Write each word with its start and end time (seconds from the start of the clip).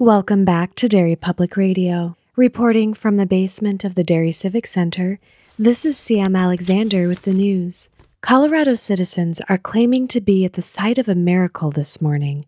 Welcome 0.00 0.44
back 0.44 0.74
to 0.74 0.88
Derry 0.88 1.14
Public 1.14 1.56
Radio. 1.56 2.16
Reporting 2.34 2.94
from 2.94 3.16
the 3.16 3.26
basement 3.26 3.84
of 3.84 3.94
the 3.94 4.02
Derry 4.02 4.32
Civic 4.32 4.66
Center, 4.66 5.20
this 5.56 5.86
is 5.86 5.96
CM 5.96 6.36
Alexander 6.36 7.06
with 7.06 7.22
the 7.22 7.32
news. 7.32 7.90
Colorado 8.20 8.74
citizens 8.74 9.40
are 9.48 9.56
claiming 9.56 10.08
to 10.08 10.20
be 10.20 10.44
at 10.44 10.54
the 10.54 10.62
site 10.62 10.98
of 10.98 11.08
a 11.08 11.14
miracle 11.14 11.70
this 11.70 12.02
morning. 12.02 12.44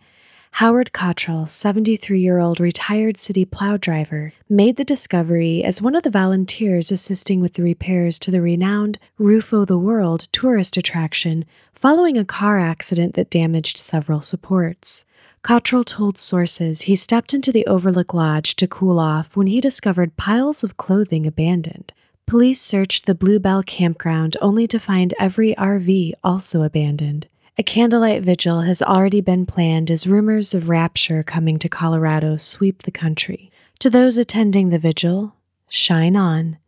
Howard 0.55 0.93
Cottrell, 0.93 1.47
73 1.47 2.19
year 2.19 2.41
old 2.41 2.59
retired 2.59 3.17
city 3.17 3.45
plow 3.45 3.77
driver, 3.77 4.33
made 4.49 4.77
the 4.77 4.85
discovery 4.85 5.63
as 5.63 5.81
one 5.81 5.95
of 5.95 6.03
the 6.03 6.11
volunteers 6.11 6.91
assisting 6.91 7.41
with 7.41 7.55
the 7.55 7.63
repairs 7.63 8.19
to 8.19 8.33
the 8.33 8.43
renowned 8.43 8.99
Roof 9.19 9.53
of 9.53 9.69
the 9.69 9.79
World 9.79 10.27
tourist 10.33 10.77
attraction 10.77 11.45
following 11.73 12.19
a 12.19 12.25
car 12.25 12.59
accident 12.59 13.15
that 13.15 13.31
damaged 13.31 13.79
several 13.79 14.21
supports. 14.21 15.05
Cottrell 15.47 15.85
told 15.85 16.19
sources 16.19 16.81
he 16.81 16.97
stepped 16.97 17.33
into 17.33 17.53
the 17.53 17.65
Overlook 17.67 18.13
Lodge 18.13 18.57
to 18.57 18.67
cool 18.67 18.99
off 18.99 19.37
when 19.37 19.47
he 19.47 19.61
discovered 19.61 20.17
piles 20.17 20.65
of 20.65 20.77
clothing 20.77 21.25
abandoned. 21.25 21.93
Police 22.27 22.61
searched 22.61 23.07
the 23.07 23.15
Bluebell 23.15 23.63
campground 23.63 24.37
only 24.43 24.67
to 24.67 24.81
find 24.81 25.15
every 25.21 25.55
RV 25.55 26.15
also 26.25 26.65
abandoned. 26.65 27.29
A 27.57 27.63
candlelight 27.63 28.25
vigil 28.25 28.63
has 28.63 28.83
already 28.83 29.21
been 29.21 29.47
planned 29.47 29.89
as 29.89 30.05
rumors 30.05 30.53
of 30.53 30.69
rapture 30.69 31.23
coming 31.23 31.61
to 31.61 31.69
Colorado 31.69 32.37
sweep 32.37 32.83
the 32.83 32.91
country. 32.91 33.53
To 33.79 33.89
those 33.89 34.19
attending 34.19 34.71
the 34.71 34.81
vigil, 34.81 35.37
shine 35.69 36.17
on. 36.17 36.59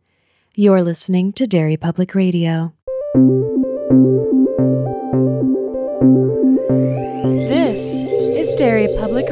You're 0.55 0.83
listening 0.83 1.33
to 1.33 1.45
Derry 1.45 1.75
Public 1.75 2.15
Radio. 2.15 2.71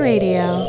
Radio. 0.08 0.64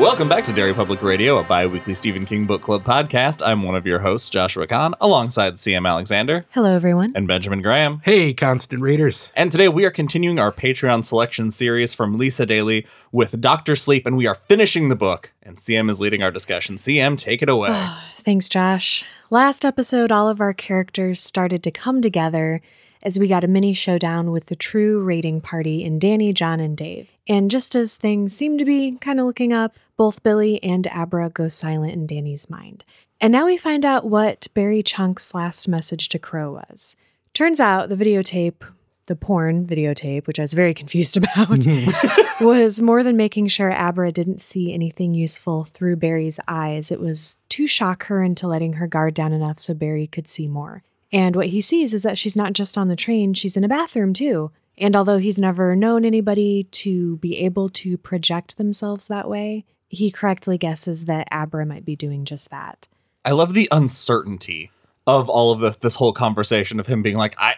Welcome 0.00 0.30
back 0.30 0.44
to 0.46 0.52
Derry 0.54 0.72
Public 0.72 1.02
Radio, 1.02 1.36
a 1.36 1.44
bi 1.44 1.66
weekly 1.66 1.94
Stephen 1.94 2.24
King 2.24 2.46
Book 2.46 2.62
Club 2.62 2.82
podcast. 2.82 3.42
I'm 3.44 3.62
one 3.64 3.74
of 3.74 3.86
your 3.86 3.98
hosts, 3.98 4.30
Joshua 4.30 4.66
Kahn, 4.66 4.94
alongside 4.98 5.56
CM 5.56 5.86
Alexander 5.86 6.46
Hello, 6.52 6.74
everyone. 6.74 7.12
and 7.14 7.28
Benjamin 7.28 7.60
Graham. 7.60 8.00
Hey, 8.02 8.32
constant 8.32 8.80
readers. 8.80 9.28
And 9.36 9.52
today 9.52 9.68
we 9.68 9.84
are 9.84 9.90
continuing 9.90 10.38
our 10.38 10.50
Patreon 10.50 11.04
selection 11.04 11.50
series 11.50 11.92
from 11.92 12.16
Lisa 12.16 12.46
Dailey 12.46 12.86
with 13.12 13.42
Doctor 13.42 13.76
Sleep, 13.76 14.06
and 14.06 14.16
we 14.16 14.26
are 14.26 14.36
finishing 14.36 14.88
the 14.88 14.96
book. 14.96 15.32
And 15.42 15.58
CM 15.58 15.90
is 15.90 16.00
leading 16.00 16.22
our 16.22 16.30
discussion. 16.30 16.76
CM, 16.76 17.18
take 17.18 17.42
it 17.42 17.50
away. 17.50 17.90
Thanks, 18.24 18.48
Josh. 18.48 19.04
Last 19.30 19.64
episode, 19.64 20.12
all 20.12 20.28
of 20.28 20.40
our 20.40 20.52
characters 20.52 21.18
started 21.18 21.62
to 21.62 21.70
come 21.70 22.02
together 22.02 22.60
as 23.02 23.18
we 23.18 23.26
got 23.26 23.42
a 23.42 23.48
mini 23.48 23.72
showdown 23.72 24.30
with 24.30 24.46
the 24.46 24.56
true 24.56 25.02
raiding 25.02 25.40
party 25.40 25.82
in 25.82 25.98
Danny, 25.98 26.34
John, 26.34 26.60
and 26.60 26.76
Dave. 26.76 27.08
And 27.26 27.50
just 27.50 27.74
as 27.74 27.96
things 27.96 28.36
seem 28.36 28.58
to 28.58 28.66
be 28.66 28.98
kind 29.00 29.18
of 29.18 29.24
looking 29.24 29.50
up, 29.50 29.76
both 29.96 30.22
Billy 30.22 30.62
and 30.62 30.86
Abra 30.88 31.30
go 31.30 31.48
silent 31.48 31.94
in 31.94 32.06
Danny's 32.06 32.50
mind. 32.50 32.84
And 33.18 33.32
now 33.32 33.46
we 33.46 33.56
find 33.56 33.86
out 33.86 34.04
what 34.04 34.46
Barry 34.52 34.82
Chunk's 34.82 35.34
last 35.34 35.68
message 35.68 36.10
to 36.10 36.18
Crow 36.18 36.52
was. 36.52 36.96
Turns 37.32 37.60
out 37.60 37.88
the 37.88 37.96
videotape, 37.96 38.62
the 39.06 39.16
porn 39.16 39.66
videotape, 39.66 40.26
which 40.26 40.38
I 40.38 40.42
was 40.42 40.54
very 40.54 40.74
confused 40.82 41.16
about, 41.16 41.48
mm-hmm. 41.48 42.44
was 42.44 42.80
more 42.80 43.02
than 43.02 43.16
making 43.16 43.48
sure 43.48 43.72
Abra 43.72 44.12
didn't 44.12 44.40
see 44.40 44.72
anything 44.72 45.14
useful 45.14 45.64
through 45.64 45.96
Barry's 45.96 46.40
eyes. 46.48 46.90
It 46.90 47.00
was 47.00 47.36
to 47.50 47.66
shock 47.66 48.04
her 48.06 48.22
into 48.22 48.46
letting 48.46 48.74
her 48.74 48.86
guard 48.86 49.14
down 49.14 49.32
enough 49.32 49.60
so 49.60 49.74
Barry 49.74 50.06
could 50.06 50.28
see 50.28 50.48
more. 50.48 50.82
And 51.12 51.36
what 51.36 51.48
he 51.48 51.60
sees 51.60 51.94
is 51.94 52.02
that 52.02 52.18
she's 52.18 52.36
not 52.36 52.54
just 52.54 52.76
on 52.76 52.88
the 52.88 52.96
train, 52.96 53.34
she's 53.34 53.56
in 53.56 53.64
a 53.64 53.68
bathroom 53.68 54.14
too. 54.14 54.50
And 54.76 54.96
although 54.96 55.18
he's 55.18 55.38
never 55.38 55.76
known 55.76 56.04
anybody 56.04 56.64
to 56.72 57.18
be 57.18 57.38
able 57.38 57.68
to 57.68 57.96
project 57.96 58.56
themselves 58.56 59.06
that 59.06 59.28
way, 59.28 59.64
he 59.88 60.10
correctly 60.10 60.58
guesses 60.58 61.04
that 61.04 61.28
Abra 61.30 61.64
might 61.64 61.84
be 61.84 61.94
doing 61.94 62.24
just 62.24 62.50
that. 62.50 62.88
I 63.24 63.30
love 63.30 63.54
the 63.54 63.68
uncertainty 63.70 64.72
of 65.06 65.28
all 65.28 65.52
of 65.52 65.60
this, 65.60 65.76
this 65.76 65.94
whole 65.96 66.12
conversation 66.12 66.80
of 66.80 66.86
him 66.86 67.02
being 67.02 67.16
like, 67.16 67.34
I, 67.38 67.54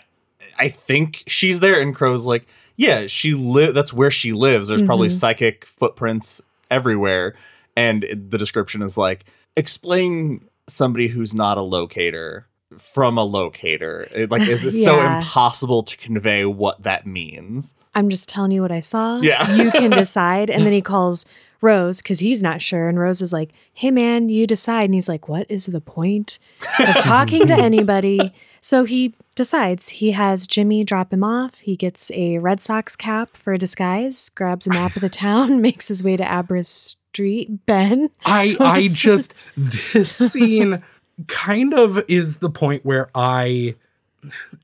I 0.58 0.68
think 0.68 1.24
she's 1.26 1.60
there, 1.60 1.80
and 1.80 1.94
Crow's 1.94 2.26
like, 2.26 2.46
yeah, 2.76 3.06
she 3.06 3.34
live. 3.34 3.74
That's 3.74 3.92
where 3.92 4.10
she 4.10 4.32
lives. 4.32 4.68
There's 4.68 4.82
probably 4.82 5.08
mm-hmm. 5.08 5.16
psychic 5.16 5.64
footprints 5.64 6.40
everywhere, 6.70 7.34
and 7.76 8.02
the 8.02 8.38
description 8.38 8.82
is 8.82 8.98
like, 8.98 9.24
explain 9.56 10.48
somebody 10.68 11.08
who's 11.08 11.34
not 11.34 11.58
a 11.58 11.62
locator 11.62 12.46
from 12.78 13.16
a 13.16 13.22
locator. 13.22 14.08
It, 14.14 14.30
like, 14.30 14.48
is 14.48 14.64
it 14.64 14.72
so 14.72 15.00
impossible 15.06 15.82
to 15.84 15.96
convey 15.96 16.44
what 16.44 16.82
that 16.82 17.06
means? 17.06 17.76
I'm 17.94 18.10
just 18.10 18.28
telling 18.28 18.50
you 18.50 18.62
what 18.62 18.72
I 18.72 18.80
saw. 18.80 19.20
Yeah. 19.20 19.54
You 19.54 19.70
can 19.70 19.90
decide. 19.92 20.50
And 20.50 20.64
then 20.64 20.72
he 20.72 20.82
calls 20.82 21.26
Rose 21.60 22.02
because 22.02 22.20
he's 22.20 22.42
not 22.42 22.62
sure. 22.62 22.88
And 22.88 22.98
Rose 22.98 23.22
is 23.22 23.32
like, 23.32 23.52
hey, 23.72 23.90
man, 23.90 24.28
you 24.28 24.46
decide. 24.46 24.84
And 24.84 24.94
he's 24.94 25.08
like, 25.08 25.28
what 25.28 25.46
is 25.48 25.66
the 25.66 25.80
point 25.80 26.38
of 26.78 26.94
talking 27.02 27.46
to 27.46 27.54
anybody? 27.54 28.32
So 28.60 28.84
he 28.84 29.14
decides 29.36 29.88
he 29.90 30.10
has 30.12 30.46
Jimmy 30.46 30.82
drop 30.82 31.12
him 31.12 31.22
off. 31.22 31.58
He 31.58 31.76
gets 31.76 32.10
a 32.10 32.38
Red 32.38 32.60
Sox 32.60 32.96
cap 32.96 33.36
for 33.36 33.52
a 33.52 33.58
disguise, 33.58 34.28
grabs 34.30 34.66
a 34.66 34.70
map 34.70 34.96
of 34.96 35.02
the 35.02 35.08
town, 35.08 35.60
makes 35.62 35.86
his 35.86 36.02
way 36.02 36.16
to 36.16 36.24
Abra 36.24 36.64
Street. 36.64 37.64
Ben. 37.66 38.10
I 38.24 38.56
I 38.60 38.88
just 38.90 39.34
this 39.56 40.32
scene 40.32 40.82
kind 41.28 41.72
of 41.72 42.02
is 42.08 42.38
the 42.38 42.50
point 42.50 42.84
where 42.84 43.08
I 43.14 43.76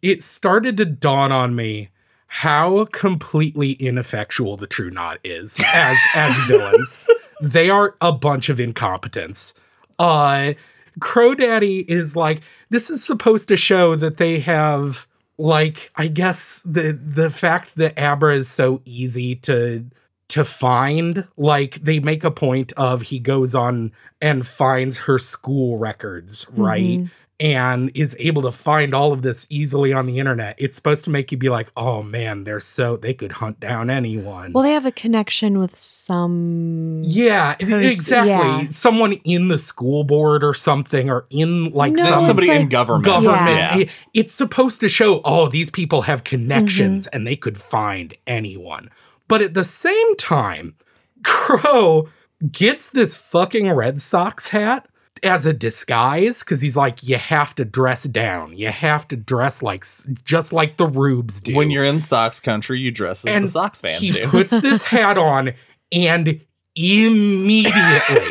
it 0.03 0.23
started 0.23 0.77
to 0.79 0.85
dawn 0.85 1.31
on 1.31 1.55
me 1.55 1.91
how 2.35 2.87
completely 2.87 3.73
ineffectual 3.73 4.57
the 4.57 4.67
True 4.67 4.91
Knot 4.91 5.19
is 5.23 5.61
as 5.75 5.99
as 6.15 6.35
villains. 6.47 6.99
They 7.43 7.69
are 7.69 7.95
a 8.01 8.11
bunch 8.11 8.49
of 8.49 8.59
incompetents. 8.59 9.53
Uh 9.99 10.55
Crow 10.99 11.35
Daddy 11.35 11.81
is 11.81 12.17
like 12.17 12.41
this 12.71 12.89
is 12.89 13.05
supposed 13.05 13.49
to 13.49 13.57
show 13.59 13.97
that 13.97 14.17
they 14.17 14.41
have 14.41 15.07
like 15.37 15.91
I 15.97 16.07
guess 16.07 16.63
the 16.65 16.93
the 16.93 17.29
fact 17.29 17.77
that 17.77 17.99
Abra 17.99 18.39
is 18.39 18.49
so 18.49 18.81
easy 18.87 19.35
to 19.37 19.85
to 20.29 20.45
find 20.47 21.29
like 21.37 21.85
they 21.85 21.99
make 21.99 22.25
a 22.25 22.31
point 22.31 22.73
of 22.79 23.03
he 23.03 23.19
goes 23.19 23.55
on 23.55 23.93
and 24.23 24.47
finds 24.47 24.97
her 25.01 25.19
school 25.19 25.77
records 25.77 26.47
right 26.53 27.11
and 27.43 27.91
is 27.93 28.15
able 28.21 28.41
to 28.41 28.53
find 28.53 28.95
all 28.95 29.13
of 29.13 29.23
this 29.23 29.49
easily 29.51 29.93
on 29.93 30.07
the 30.07 30.21
internet 30.21 30.55
it's 30.59 30.77
supposed 30.77 31.05
to 31.05 31.11
make 31.11 31.33
you 31.33 31.37
be 31.37 31.49
like 31.49 31.71
oh 31.77 32.01
man 32.03 32.45
they're 32.45 32.61
so 32.61 32.97
they 32.97 33.13
could 33.13 33.33
hunt 33.33 33.59
down 33.59 33.91
anyone 33.91 34.53
Well, 34.53 34.63
they 34.63 34.71
have 34.73 34.87
a 34.87 34.93
connection 34.93 35.59
with 35.59 35.77
some. 35.77 37.03
yeah 37.05 37.57
exactly 37.59 38.31
yeah. 38.31 38.67
someone 38.71 39.15
in 39.25 39.49
the 39.49 39.59
school 39.59 40.05
board 40.05 40.45
or 40.45 40.55
something 40.55 41.11
or 41.11 41.27
in 41.31 41.71
like 41.73 41.95
No, 41.95 42.05
some 42.05 42.15
it's 42.15 42.27
somebody 42.27 42.51
in 42.51 42.69
government. 42.69 43.05
government 43.05 43.57
Yeah. 43.57 43.79
It- 43.79 43.89
it's 44.15 44.33
supposed 44.33 44.81
to 44.81 44.89
show 44.89 45.21
oh 45.25 45.49
these 45.49 45.71
people 45.71 46.03
have 46.03 46.23
connections 46.23 47.07
mm-hmm. 47.07 47.17
and 47.17 47.27
they 47.27 47.35
could 47.37 47.61
find 47.61 48.15
anyone 48.27 48.89
but 49.27 49.43
at 49.43 49.55
the 49.55 49.65
same 49.65 50.17
time 50.17 50.75
crow 51.25 52.09
gets 52.51 52.89
this 52.89 53.17
fucking 53.17 53.69
red 53.73 54.01
sox 54.01 54.49
hat 54.49 54.87
as 55.23 55.47
a 55.47 55.53
disguise 55.53 56.41
because 56.41 56.61
he's 56.63 56.77
like 56.77 57.03
you 57.03 57.17
have 57.17 57.55
to 57.57 57.65
dress 57.65 58.05
down. 58.05 58.57
You 58.57 58.69
have 58.69 59.07
to 59.09 59.17
dress 59.17 59.63
like 59.63 59.85
just 60.25 60.53
like 60.53 60.77
the 60.77 60.87
rubes 60.87 61.41
do. 61.41 61.55
When 61.55 61.71
you're 61.71 61.85
in 61.85 62.01
Sox 62.01 62.41
country, 62.41 62.79
you 62.81 62.91
dress 62.91 63.25
as 63.27 63.35
and 63.35 63.45
the 63.45 63.49
Sox 63.49 63.81
fans 63.81 64.01
he 64.01 64.11
do. 64.11 64.27
puts 64.29 64.51
this 64.61 64.85
hat 64.85 65.19
on 65.19 65.53
and 65.93 66.41
immediately 66.75 68.29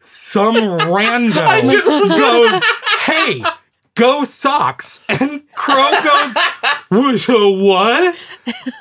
some 0.00 0.54
rando 0.54 2.08
goes 2.08 2.62
hey 3.06 3.42
go 3.94 4.24
Sox. 4.24 5.04
And 5.08 5.42
crow 5.54 5.90
goes 6.02 6.36
"What- 6.88 7.28
uh, 7.28 7.50
what? 7.50 8.16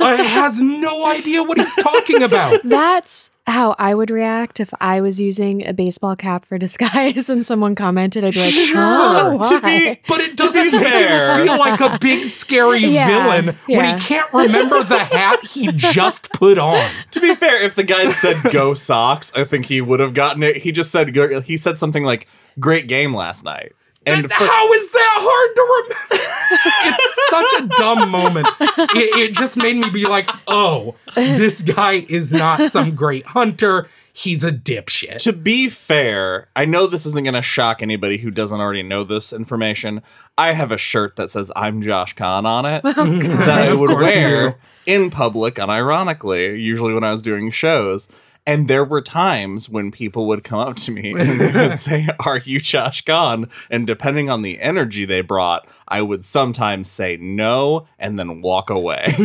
I 0.02 0.16
has 0.16 0.60
no 0.62 1.06
idea 1.06 1.42
what 1.44 1.58
he's 1.58 1.76
talking 1.76 2.22
about. 2.22 2.62
That's 2.64 3.30
how 3.46 3.76
I 3.78 3.94
would 3.94 4.10
react 4.10 4.60
if 4.60 4.74
I 4.80 5.02
was 5.02 5.20
using 5.20 5.66
a 5.68 5.74
baseball 5.74 6.16
cap 6.16 6.46
for 6.46 6.58
disguise 6.68 7.30
and 7.30 7.44
someone 7.46 7.76
commented. 7.76 8.24
I'd 8.24 8.34
be 8.34 8.40
like, 8.40 8.52
Sure. 8.54 8.76
"Huh, 8.78 9.38
To 9.50 9.62
be- 9.62 9.68
why?" 9.68 10.00
but 10.08 10.22
it 10.22 10.38
doesn't 10.38 10.72
make 10.72 10.82
fair- 10.82 11.38
feel 11.46 11.58
like 11.60 11.80
a 11.82 11.98
big 12.00 12.26
scary 12.26 12.80
Yeah, 12.86 13.08
villain 13.08 13.58
when 13.68 13.98
he 13.98 14.04
can't 14.06 14.32
remember 14.34 14.84
the 14.84 15.00
hat 15.04 15.44
he 15.46 15.72
just 15.74 16.30
put 16.32 16.58
on. 16.58 16.90
To 17.12 17.20
be 17.20 17.36
fair, 17.36 17.62
if 17.62 17.76
the 17.76 17.84
guy 17.84 18.10
said 18.12 18.38
"Go 18.52 18.74
socks," 18.74 19.32
I 19.36 19.44
think 19.44 19.66
he 19.66 19.82
would 19.82 20.00
have 20.00 20.14
gotten 20.14 20.42
it. 20.44 20.58
He 20.58 20.72
just 20.72 20.92
said 20.92 21.16
he 21.46 21.58
said 21.58 21.80
something 21.80 22.04
like 22.04 22.28
"Great 22.60 22.88
game 22.88 23.14
last 23.16 23.44
night." 23.44 23.74
And 24.06 24.30
for- 24.30 24.34
how 24.34 24.74
is 24.74 24.90
that 24.92 25.18
hard 25.22 25.56
to 25.56 25.62
remember? 25.62 26.24
it's 26.86 27.30
such 27.30 27.62
a 27.62 27.68
dumb 27.80 28.10
moment. 28.10 28.48
It, 28.60 29.18
it 29.18 29.34
just 29.34 29.58
made 29.58 29.78
me 29.78 29.90
be 29.90 30.06
like, 30.06 30.30
oh, 30.48 30.96
this 31.16 31.62
guy 31.62 32.06
is 32.10 32.34
not 32.34 32.72
some 32.72 32.96
great 32.96 33.26
hunter. 33.28 33.88
He's 34.16 34.44
a 34.44 34.52
dipshit. 34.52 35.18
to 35.20 35.34
be 35.34 35.70
fair, 35.70 36.48
I 36.56 36.66
know 36.66 36.86
this 36.86 37.06
isn't 37.08 37.24
going 37.24 37.34
to 37.34 37.42
shock 37.42 37.82
anybody 37.82 38.18
who 38.18 38.30
doesn't 38.30 38.60
already 38.60 38.84
know 38.84 39.04
this 39.04 39.34
information. 39.34 40.04
I 40.38 40.54
have 40.54 40.72
a 40.72 40.78
shirt 40.78 41.16
that 41.16 41.32
says 41.32 41.52
"I'm 41.56 41.82
Josh 41.82 42.14
Kahn" 42.14 42.46
on 42.46 42.66
it 42.66 42.82
oh, 42.86 42.92
that 42.92 43.50
I 43.50 43.76
would 43.76 43.90
wear 43.90 44.60
in 44.86 45.10
public, 45.10 45.56
unironically, 45.56 46.62
usually 46.62 46.94
when 46.94 47.04
I 47.04 47.12
was 47.12 47.24
doing 47.24 47.50
shows. 47.50 48.08
And 48.46 48.68
there 48.68 48.84
were 48.84 49.02
times 49.02 49.70
when 49.70 49.90
people 49.92 50.28
would 50.28 50.44
come 50.44 50.60
up 50.60 50.76
to 50.78 50.92
me 50.92 51.12
and 51.18 51.40
they 51.40 51.52
would 51.68 51.78
say, 51.78 52.08
Are 52.26 52.38
you 52.40 52.60
Josh 52.60 53.04
Kahn? 53.06 53.50
And 53.70 53.88
depending 53.88 54.30
on 54.30 54.42
the 54.42 54.60
energy 54.60 55.06
they 55.06 55.22
brought, 55.22 55.68
I 55.88 56.02
would 56.02 56.26
sometimes 56.26 56.90
say 56.90 57.18
no 57.18 57.88
and 57.98 58.20
then 58.20 58.42
walk 58.42 58.70
away. 58.70 59.16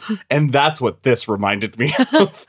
and 0.30 0.52
that's 0.52 0.80
what 0.80 1.02
this 1.02 1.28
reminded 1.28 1.78
me 1.78 1.92
of. 2.14 2.46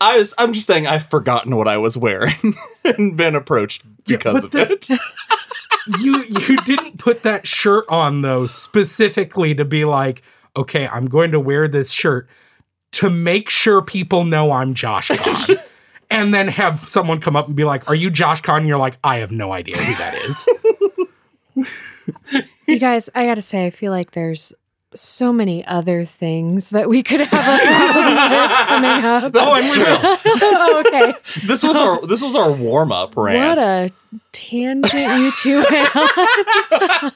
I 0.00 0.16
was 0.16 0.34
I'm 0.38 0.52
just 0.52 0.66
saying 0.66 0.86
I've 0.86 1.06
forgotten 1.06 1.54
what 1.56 1.68
I 1.68 1.76
was 1.76 1.96
wearing 1.96 2.54
and 2.84 3.16
been 3.16 3.34
approached 3.34 3.82
because 4.04 4.46
but 4.46 4.62
of 4.62 4.68
the- 4.68 4.94
it. 4.94 6.00
you 6.00 6.24
you 6.24 6.56
didn't 6.62 6.98
put 6.98 7.22
that 7.22 7.46
shirt 7.46 7.84
on 7.88 8.22
though 8.22 8.46
specifically 8.46 9.54
to 9.54 9.64
be 9.64 9.84
like, 9.84 10.22
okay, 10.56 10.88
I'm 10.88 11.06
going 11.06 11.32
to 11.32 11.40
wear 11.40 11.68
this 11.68 11.90
shirt 11.90 12.28
to 12.92 13.10
make 13.10 13.50
sure 13.50 13.82
people 13.82 14.24
know 14.24 14.52
I'm 14.52 14.74
Josh 14.74 15.08
Kahn. 15.08 15.56
and 16.10 16.34
then 16.34 16.48
have 16.48 16.80
someone 16.80 17.20
come 17.20 17.36
up 17.36 17.46
and 17.46 17.56
be 17.56 17.64
like, 17.64 17.88
"Are 17.88 17.94
you 17.94 18.10
Josh 18.10 18.40
Kahn?" 18.40 18.58
And 18.58 18.68
you're 18.68 18.78
like, 18.78 18.98
"I 19.04 19.18
have 19.18 19.30
no 19.30 19.52
idea 19.52 19.76
who 19.76 19.94
that 19.94 20.14
is." 20.14 20.48
You 22.66 22.78
guys, 22.78 23.10
I 23.14 23.26
gotta 23.26 23.42
say, 23.42 23.66
I 23.66 23.70
feel 23.70 23.90
like 23.90 24.12
there's 24.12 24.54
so 24.94 25.32
many 25.32 25.64
other 25.66 26.04
things 26.04 26.70
that 26.70 26.88
we 26.88 27.02
could 27.02 27.20
have 27.20 27.32
a 27.32 27.64
problem 27.64 28.66
coming 28.66 29.04
up. 29.04 29.32
oh, 29.36 29.52
I'm 29.54 29.78
will. 29.78 29.98
oh, 30.42 30.84
okay. 30.86 31.12
This 31.46 31.62
was 31.62 31.76
our 31.76 32.00
this 32.06 32.22
was 32.22 32.34
our 32.34 32.50
warm 32.50 32.92
up 32.92 33.16
rant. 33.16 33.58
What 33.58 33.66
a 33.66 33.90
tangent 34.32 34.92
you 34.92 35.32
two 35.32 35.64
went 35.70 37.14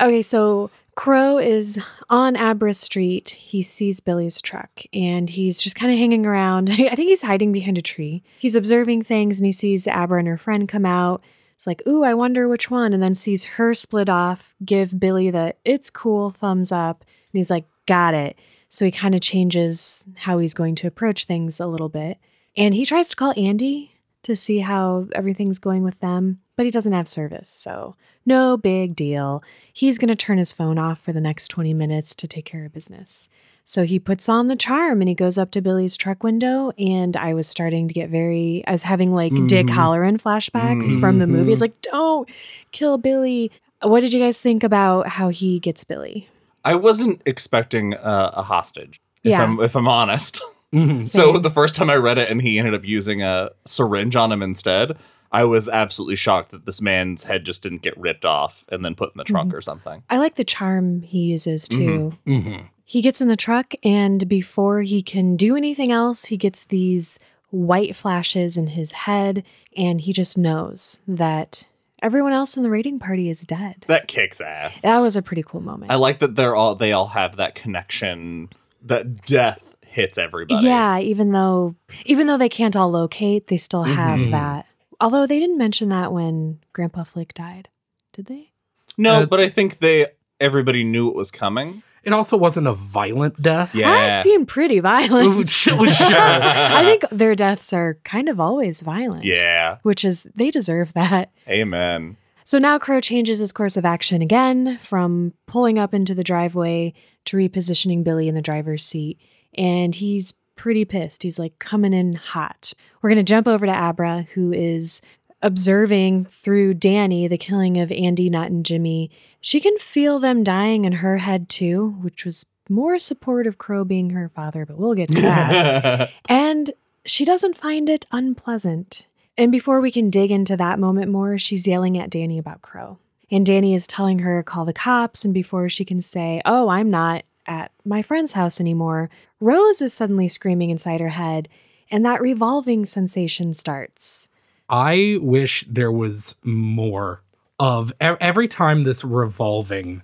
okay, 0.00 0.22
so 0.22 0.70
Crow 0.96 1.38
is 1.38 1.82
on 2.08 2.36
Abra 2.36 2.74
Street. 2.74 3.30
He 3.30 3.62
sees 3.62 4.00
Billy's 4.00 4.40
truck 4.40 4.82
and 4.92 5.28
he's 5.30 5.60
just 5.60 5.76
kind 5.76 5.92
of 5.92 5.98
hanging 5.98 6.26
around. 6.26 6.70
I 6.72 6.74
think 6.74 7.08
he's 7.08 7.22
hiding 7.22 7.52
behind 7.52 7.78
a 7.78 7.82
tree. 7.82 8.22
He's 8.38 8.54
observing 8.54 9.02
things 9.02 9.38
and 9.38 9.46
he 9.46 9.52
sees 9.52 9.86
Abra 9.88 10.18
and 10.20 10.28
her 10.28 10.38
friend 10.38 10.68
come 10.68 10.86
out. 10.86 11.22
It's 11.56 11.66
like, 11.66 11.82
ooh, 11.86 12.04
I 12.04 12.14
wonder 12.14 12.48
which 12.48 12.70
one. 12.70 12.92
And 12.92 13.02
then 13.02 13.14
sees 13.14 13.44
her 13.44 13.74
split 13.74 14.08
off, 14.08 14.54
give 14.64 14.98
Billy 15.00 15.30
the 15.30 15.54
it's 15.64 15.90
cool 15.90 16.30
thumbs 16.30 16.72
up. 16.72 17.00
And 17.02 17.38
he's 17.38 17.50
like, 17.50 17.66
got 17.86 18.14
it. 18.14 18.38
So 18.68 18.84
he 18.84 18.90
kind 18.90 19.14
of 19.14 19.20
changes 19.20 20.04
how 20.16 20.38
he's 20.38 20.54
going 20.54 20.74
to 20.76 20.86
approach 20.86 21.24
things 21.26 21.60
a 21.60 21.66
little 21.66 21.88
bit. 21.88 22.18
And 22.56 22.74
he 22.74 22.84
tries 22.84 23.08
to 23.08 23.16
call 23.16 23.32
Andy 23.36 23.94
to 24.24 24.34
see 24.34 24.60
how 24.60 25.06
everything's 25.14 25.58
going 25.58 25.84
with 25.84 26.00
them, 26.00 26.40
but 26.56 26.64
he 26.64 26.72
doesn't 26.72 26.92
have 26.92 27.06
service. 27.06 27.48
So, 27.48 27.94
no 28.26 28.56
big 28.56 28.94
deal. 28.96 29.42
He's 29.72 29.98
going 29.98 30.08
to 30.08 30.16
turn 30.16 30.38
his 30.38 30.52
phone 30.52 30.78
off 30.78 31.00
for 31.00 31.12
the 31.12 31.20
next 31.20 31.48
20 31.48 31.74
minutes 31.74 32.14
to 32.16 32.26
take 32.28 32.44
care 32.44 32.64
of 32.64 32.72
business. 32.72 33.28
So 33.66 33.84
he 33.84 33.98
puts 33.98 34.28
on 34.28 34.48
the 34.48 34.56
charm 34.56 35.00
and 35.00 35.08
he 35.08 35.14
goes 35.14 35.38
up 35.38 35.50
to 35.52 35.62
Billy's 35.62 35.96
truck 35.96 36.22
window. 36.22 36.70
And 36.78 37.16
I 37.16 37.32
was 37.34 37.48
starting 37.48 37.88
to 37.88 37.94
get 37.94 38.10
very, 38.10 38.62
I 38.66 38.72
was 38.72 38.82
having 38.82 39.14
like 39.14 39.32
Dick 39.46 39.66
Mhm. 39.66 39.70
Hallorann 39.74 40.20
flashbacks 40.20 41.00
from 41.00 41.18
the 41.18 41.26
movie. 41.26 41.50
It's 41.52 41.60
like, 41.62 41.80
don't 41.80 42.28
kill 42.72 42.98
Billy. 42.98 43.50
What 43.82 44.00
did 44.00 44.12
you 44.12 44.20
guys 44.20 44.40
think 44.40 44.62
about 44.62 45.08
how 45.08 45.30
he 45.30 45.58
gets 45.58 45.82
Billy? 45.84 46.28
I 46.64 46.74
wasn't 46.74 47.20
expecting 47.26 47.94
uh, 47.94 48.30
a 48.34 48.42
hostage. 48.42 49.00
If 49.22 49.30
Yeah. 49.30 49.42
I'm 49.42 49.58
if 49.60 49.74
I'm 49.74 49.88
honest. 49.88 50.42
Mhm. 50.72 51.02
So 51.04 51.38
the 51.38 51.50
first 51.50 51.74
time 51.74 51.88
I 51.88 51.96
read 51.96 52.18
it 52.18 52.28
and 52.30 52.42
he 52.42 52.58
ended 52.58 52.74
up 52.74 52.84
using 52.84 53.22
a 53.22 53.50
syringe 53.64 54.16
on 54.16 54.30
him 54.32 54.42
instead, 54.42 54.96
I 55.34 55.44
was 55.44 55.68
absolutely 55.68 56.16
shocked 56.16 56.50
that 56.52 56.64
this 56.64 56.80
man's 56.80 57.24
head 57.24 57.44
just 57.44 57.62
didn't 57.62 57.82
get 57.82 57.98
ripped 57.98 58.24
off 58.24 58.64
and 58.70 58.84
then 58.84 58.94
put 58.94 59.10
in 59.12 59.18
the 59.18 59.24
trunk 59.24 59.52
or 59.52 59.60
something. 59.60 60.02
I 60.08 60.18
like 60.18 60.36
the 60.36 60.44
charm 60.44 61.02
he 61.02 61.18
uses 61.24 61.66
too. 61.68 62.12
Mhm. 62.26 62.68
He 62.84 63.02
gets 63.02 63.20
in 63.20 63.28
the 63.28 63.36
truck, 63.36 63.74
and 63.82 64.28
before 64.28 64.82
he 64.82 65.02
can 65.02 65.36
do 65.36 65.56
anything 65.56 65.90
else, 65.90 66.26
he 66.26 66.36
gets 66.36 66.64
these 66.64 67.18
white 67.50 67.96
flashes 67.96 68.56
in 68.56 68.68
his 68.68 68.92
head, 68.92 69.42
and 69.76 70.00
he 70.02 70.12
just 70.12 70.36
knows 70.38 71.00
that 71.08 71.66
everyone 72.02 72.32
else 72.34 72.56
in 72.56 72.62
the 72.62 72.70
raiding 72.70 72.98
party 72.98 73.28
is 73.30 73.40
dead. 73.42 73.84
That 73.88 74.06
kicks 74.06 74.40
ass. 74.40 74.82
That 74.82 74.98
was 74.98 75.16
a 75.16 75.22
pretty 75.22 75.42
cool 75.42 75.62
moment. 75.62 75.90
I 75.90 75.94
like 75.96 76.18
that 76.20 76.36
they're 76.36 76.54
all 76.54 76.74
they 76.74 76.92
all 76.92 77.08
have 77.08 77.36
that 77.36 77.54
connection 77.54 78.50
that 78.82 79.24
death 79.24 79.74
hits 79.86 80.18
everybody. 80.18 80.66
yeah, 80.66 80.98
even 80.98 81.32
though 81.32 81.74
even 82.04 82.26
though 82.26 82.36
they 82.38 82.48
can't 82.48 82.76
all 82.76 82.90
locate, 82.90 83.46
they 83.46 83.56
still 83.56 83.84
have 83.84 84.18
Mhm. 84.18 84.30
that. 84.32 84.66
Although 85.00 85.26
they 85.26 85.38
didn't 85.38 85.58
mention 85.58 85.88
that 85.90 86.12
when 86.12 86.60
Grandpa 86.72 87.04
Flick 87.04 87.34
died, 87.34 87.68
did 88.12 88.26
they? 88.26 88.50
No, 88.96 89.22
Uh, 89.22 89.26
but 89.26 89.40
I 89.40 89.48
think 89.48 89.78
they 89.78 90.06
everybody 90.40 90.84
knew 90.84 91.08
it 91.08 91.14
was 91.16 91.30
coming. 91.30 91.82
It 92.02 92.12
also 92.12 92.36
wasn't 92.36 92.66
a 92.66 92.74
violent 92.74 93.40
death. 93.40 93.74
Yeah. 93.74 93.90
I 93.90 94.22
seem 94.22 94.44
pretty 94.44 94.78
violent. 94.80 95.48
sure. 95.48 95.74
I 95.88 96.82
think 96.84 97.08
their 97.10 97.34
deaths 97.34 97.72
are 97.72 97.98
kind 98.04 98.28
of 98.28 98.38
always 98.38 98.82
violent. 98.82 99.24
Yeah. 99.24 99.78
Which 99.82 100.04
is 100.04 100.28
they 100.34 100.50
deserve 100.50 100.92
that. 100.92 101.30
Amen. 101.48 102.16
So 102.44 102.58
now 102.58 102.78
Crow 102.78 103.00
changes 103.00 103.38
his 103.38 103.52
course 103.52 103.78
of 103.78 103.86
action 103.86 104.20
again 104.20 104.78
from 104.82 105.32
pulling 105.46 105.78
up 105.78 105.94
into 105.94 106.14
the 106.14 106.22
driveway 106.24 106.92
to 107.24 107.38
repositioning 107.38 108.04
Billy 108.04 108.28
in 108.28 108.34
the 108.34 108.42
driver's 108.42 108.84
seat. 108.84 109.18
And 109.56 109.94
he's 109.94 110.34
pretty 110.56 110.84
pissed. 110.84 111.22
He's 111.22 111.38
like 111.38 111.58
coming 111.58 111.92
in 111.92 112.14
hot. 112.14 112.72
We're 113.02 113.10
going 113.10 113.24
to 113.24 113.30
jump 113.30 113.46
over 113.46 113.66
to 113.66 113.72
Abra, 113.72 114.26
who 114.34 114.52
is 114.52 115.02
observing 115.42 116.24
through 116.26 116.74
Danny 116.74 117.28
the 117.28 117.38
killing 117.38 117.78
of 117.78 117.92
Andy, 117.92 118.30
Nut, 118.30 118.50
and 118.50 118.64
Jimmy. 118.64 119.10
She 119.40 119.60
can 119.60 119.78
feel 119.78 120.18
them 120.18 120.42
dying 120.42 120.84
in 120.84 120.92
her 120.94 121.18
head 121.18 121.48
too, 121.48 121.96
which 122.00 122.24
was 122.24 122.46
more 122.68 122.98
support 122.98 123.46
of 123.46 123.58
Crow 123.58 123.84
being 123.84 124.10
her 124.10 124.30
father, 124.30 124.64
but 124.64 124.78
we'll 124.78 124.94
get 124.94 125.10
to 125.10 125.20
that. 125.20 126.10
And 126.28 126.70
she 127.04 127.26
doesn't 127.26 127.58
find 127.58 127.90
it 127.90 128.06
unpleasant. 128.10 129.06
And 129.36 129.52
before 129.52 129.80
we 129.80 129.90
can 129.90 130.08
dig 130.08 130.30
into 130.30 130.56
that 130.56 130.78
moment 130.78 131.10
more, 131.10 131.36
she's 131.36 131.68
yelling 131.68 131.98
at 131.98 132.08
Danny 132.08 132.38
about 132.38 132.62
Crow. 132.62 132.98
And 133.30 133.44
Danny 133.44 133.74
is 133.74 133.86
telling 133.86 134.20
her, 134.20 134.40
to 134.40 134.44
call 134.44 134.64
the 134.64 134.72
cops. 134.72 135.24
And 135.24 135.34
before 135.34 135.68
she 135.68 135.84
can 135.84 136.00
say, 136.00 136.40
oh, 136.46 136.68
I'm 136.68 136.90
not 136.90 137.24
at 137.46 137.72
my 137.84 138.02
friend's 138.02 138.32
house 138.32 138.60
anymore, 138.60 139.10
Rose 139.40 139.80
is 139.80 139.92
suddenly 139.92 140.28
screaming 140.28 140.70
inside 140.70 141.00
her 141.00 141.10
head. 141.10 141.48
And 141.90 142.04
that 142.04 142.20
revolving 142.20 142.84
sensation 142.84 143.54
starts. 143.54 144.28
I 144.68 145.18
wish 145.20 145.64
there 145.68 145.92
was 145.92 146.36
more 146.42 147.22
of 147.60 147.92
every 148.00 148.48
time 148.48 148.84
this 148.84 149.04
revolving 149.04 150.02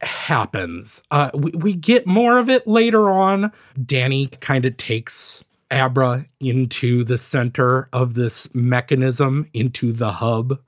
happens. 0.00 1.02
Uh, 1.10 1.30
we, 1.34 1.50
we 1.50 1.72
get 1.74 2.06
more 2.06 2.38
of 2.38 2.48
it 2.48 2.66
later 2.66 3.10
on. 3.10 3.50
Danny 3.84 4.28
kind 4.40 4.64
of 4.64 4.76
takes 4.76 5.42
Abra 5.70 6.26
into 6.38 7.02
the 7.02 7.18
center 7.18 7.88
of 7.92 8.14
this 8.14 8.54
mechanism, 8.54 9.48
into 9.52 9.92
the 9.92 10.12
hub. 10.12 10.60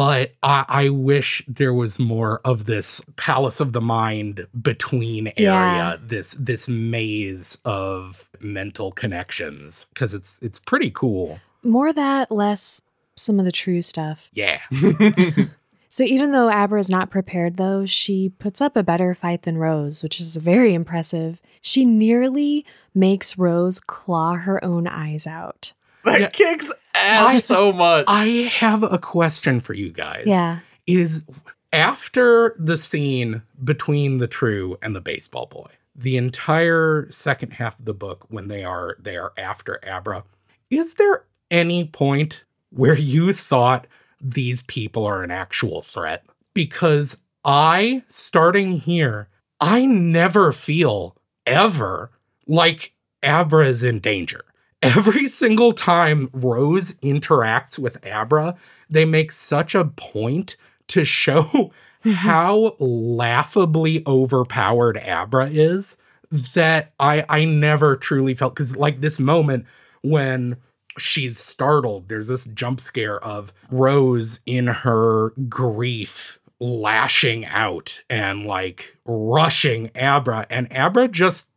But 0.00 0.32
I, 0.42 0.64
I 0.66 0.88
wish 0.88 1.42
there 1.46 1.74
was 1.74 1.98
more 1.98 2.40
of 2.42 2.64
this 2.64 3.02
palace 3.16 3.60
of 3.60 3.74
the 3.74 3.82
mind 3.82 4.46
between 4.58 5.26
area, 5.36 5.42
Yeah. 5.42 5.96
this 6.00 6.34
this 6.40 6.68
maze 6.68 7.58
of 7.66 8.30
mental 8.40 8.92
connections, 8.92 9.86
because 9.92 10.14
it's 10.14 10.38
it's 10.40 10.58
pretty 10.58 10.90
cool. 10.90 11.38
More 11.62 11.92
that, 11.92 12.30
less 12.32 12.80
some 13.14 13.38
of 13.38 13.44
the 13.44 13.52
true 13.52 13.82
stuff. 13.82 14.30
Yeah. 14.32 14.60
So 15.92 16.04
even 16.04 16.30
though 16.30 16.48
Abra 16.48 16.78
is 16.78 16.88
not 16.88 17.10
prepared, 17.10 17.56
though, 17.56 17.84
she 17.84 18.28
puts 18.28 18.60
up 18.60 18.76
a 18.76 18.82
better 18.84 19.12
fight 19.12 19.42
than 19.42 19.58
Rose, 19.58 20.04
which 20.04 20.20
is 20.20 20.36
very 20.36 20.72
impressive. 20.72 21.40
She 21.60 21.84
nearly 21.84 22.64
makes 22.94 23.36
Rose 23.36 23.80
claw 23.80 24.36
her 24.36 24.64
own 24.64 24.86
eyes 24.86 25.26
out. 25.26 25.72
That 26.04 26.20
Yeah. 26.20 26.28
kicks 26.28 26.72
ass 26.96 27.34
I- 27.34 27.38
so 27.40 27.72
much. 27.72 28.04
I 28.08 28.26
have 28.58 28.82
a 28.82 28.98
question 28.98 29.60
for 29.60 29.74
you 29.74 29.90
guys. 29.90 30.24
Yeah. 30.26 30.60
Is 30.86 31.24
after 31.72 32.56
the 32.58 32.76
scene 32.76 33.42
between 33.62 34.18
the 34.18 34.26
true 34.26 34.76
and 34.82 34.94
the 34.96 35.00
baseball 35.00 35.46
boy, 35.46 35.70
the 35.94 36.16
entire 36.16 37.06
second 37.10 37.52
half 37.54 37.78
of 37.78 37.84
the 37.84 37.94
book 37.94 38.24
when 38.28 38.48
they 38.48 38.64
are 38.64 38.96
they 39.00 39.16
are 39.16 39.32
after 39.36 39.78
Abra, 39.86 40.24
is 40.70 40.94
there 40.94 41.24
any 41.50 41.84
point 41.84 42.44
where 42.70 42.96
you 42.96 43.32
thought 43.32 43.86
these 44.20 44.62
people 44.62 45.04
are 45.06 45.22
an 45.22 45.30
actual 45.30 45.82
threat? 45.82 46.24
Because 46.54 47.18
I, 47.44 48.02
starting 48.08 48.72
here, 48.80 49.28
I 49.60 49.86
never 49.86 50.52
feel 50.52 51.16
ever 51.46 52.10
like 52.46 52.92
Abra 53.22 53.66
is 53.68 53.84
in 53.84 53.98
danger. 53.98 54.44
Every 54.82 55.28
single 55.28 55.72
time 55.72 56.30
Rose 56.32 56.94
interacts 57.02 57.78
with 57.78 58.04
Abra, 58.06 58.56
they 58.88 59.04
make 59.04 59.30
such 59.30 59.74
a 59.74 59.84
point 59.84 60.56
to 60.88 61.04
show 61.04 61.42
mm-hmm. 61.42 62.12
how 62.12 62.76
laughably 62.78 64.02
overpowered 64.06 64.96
Abra 64.96 65.50
is 65.50 65.96
that 66.54 66.92
I 66.98 67.24
I 67.28 67.44
never 67.44 67.96
truly 67.96 68.34
felt 68.34 68.54
cuz 68.54 68.76
like 68.76 69.00
this 69.00 69.18
moment 69.18 69.66
when 70.02 70.56
she's 70.98 71.38
startled 71.38 72.08
there's 72.08 72.28
this 72.28 72.44
jump 72.44 72.80
scare 72.80 73.22
of 73.22 73.52
Rose 73.70 74.40
in 74.46 74.66
her 74.68 75.30
grief 75.48 76.38
lashing 76.60 77.44
out 77.46 78.02
and 78.08 78.46
like 78.46 78.96
rushing 79.04 79.90
Abra 79.96 80.46
and 80.50 80.68
Abra 80.72 81.08
just 81.08 81.49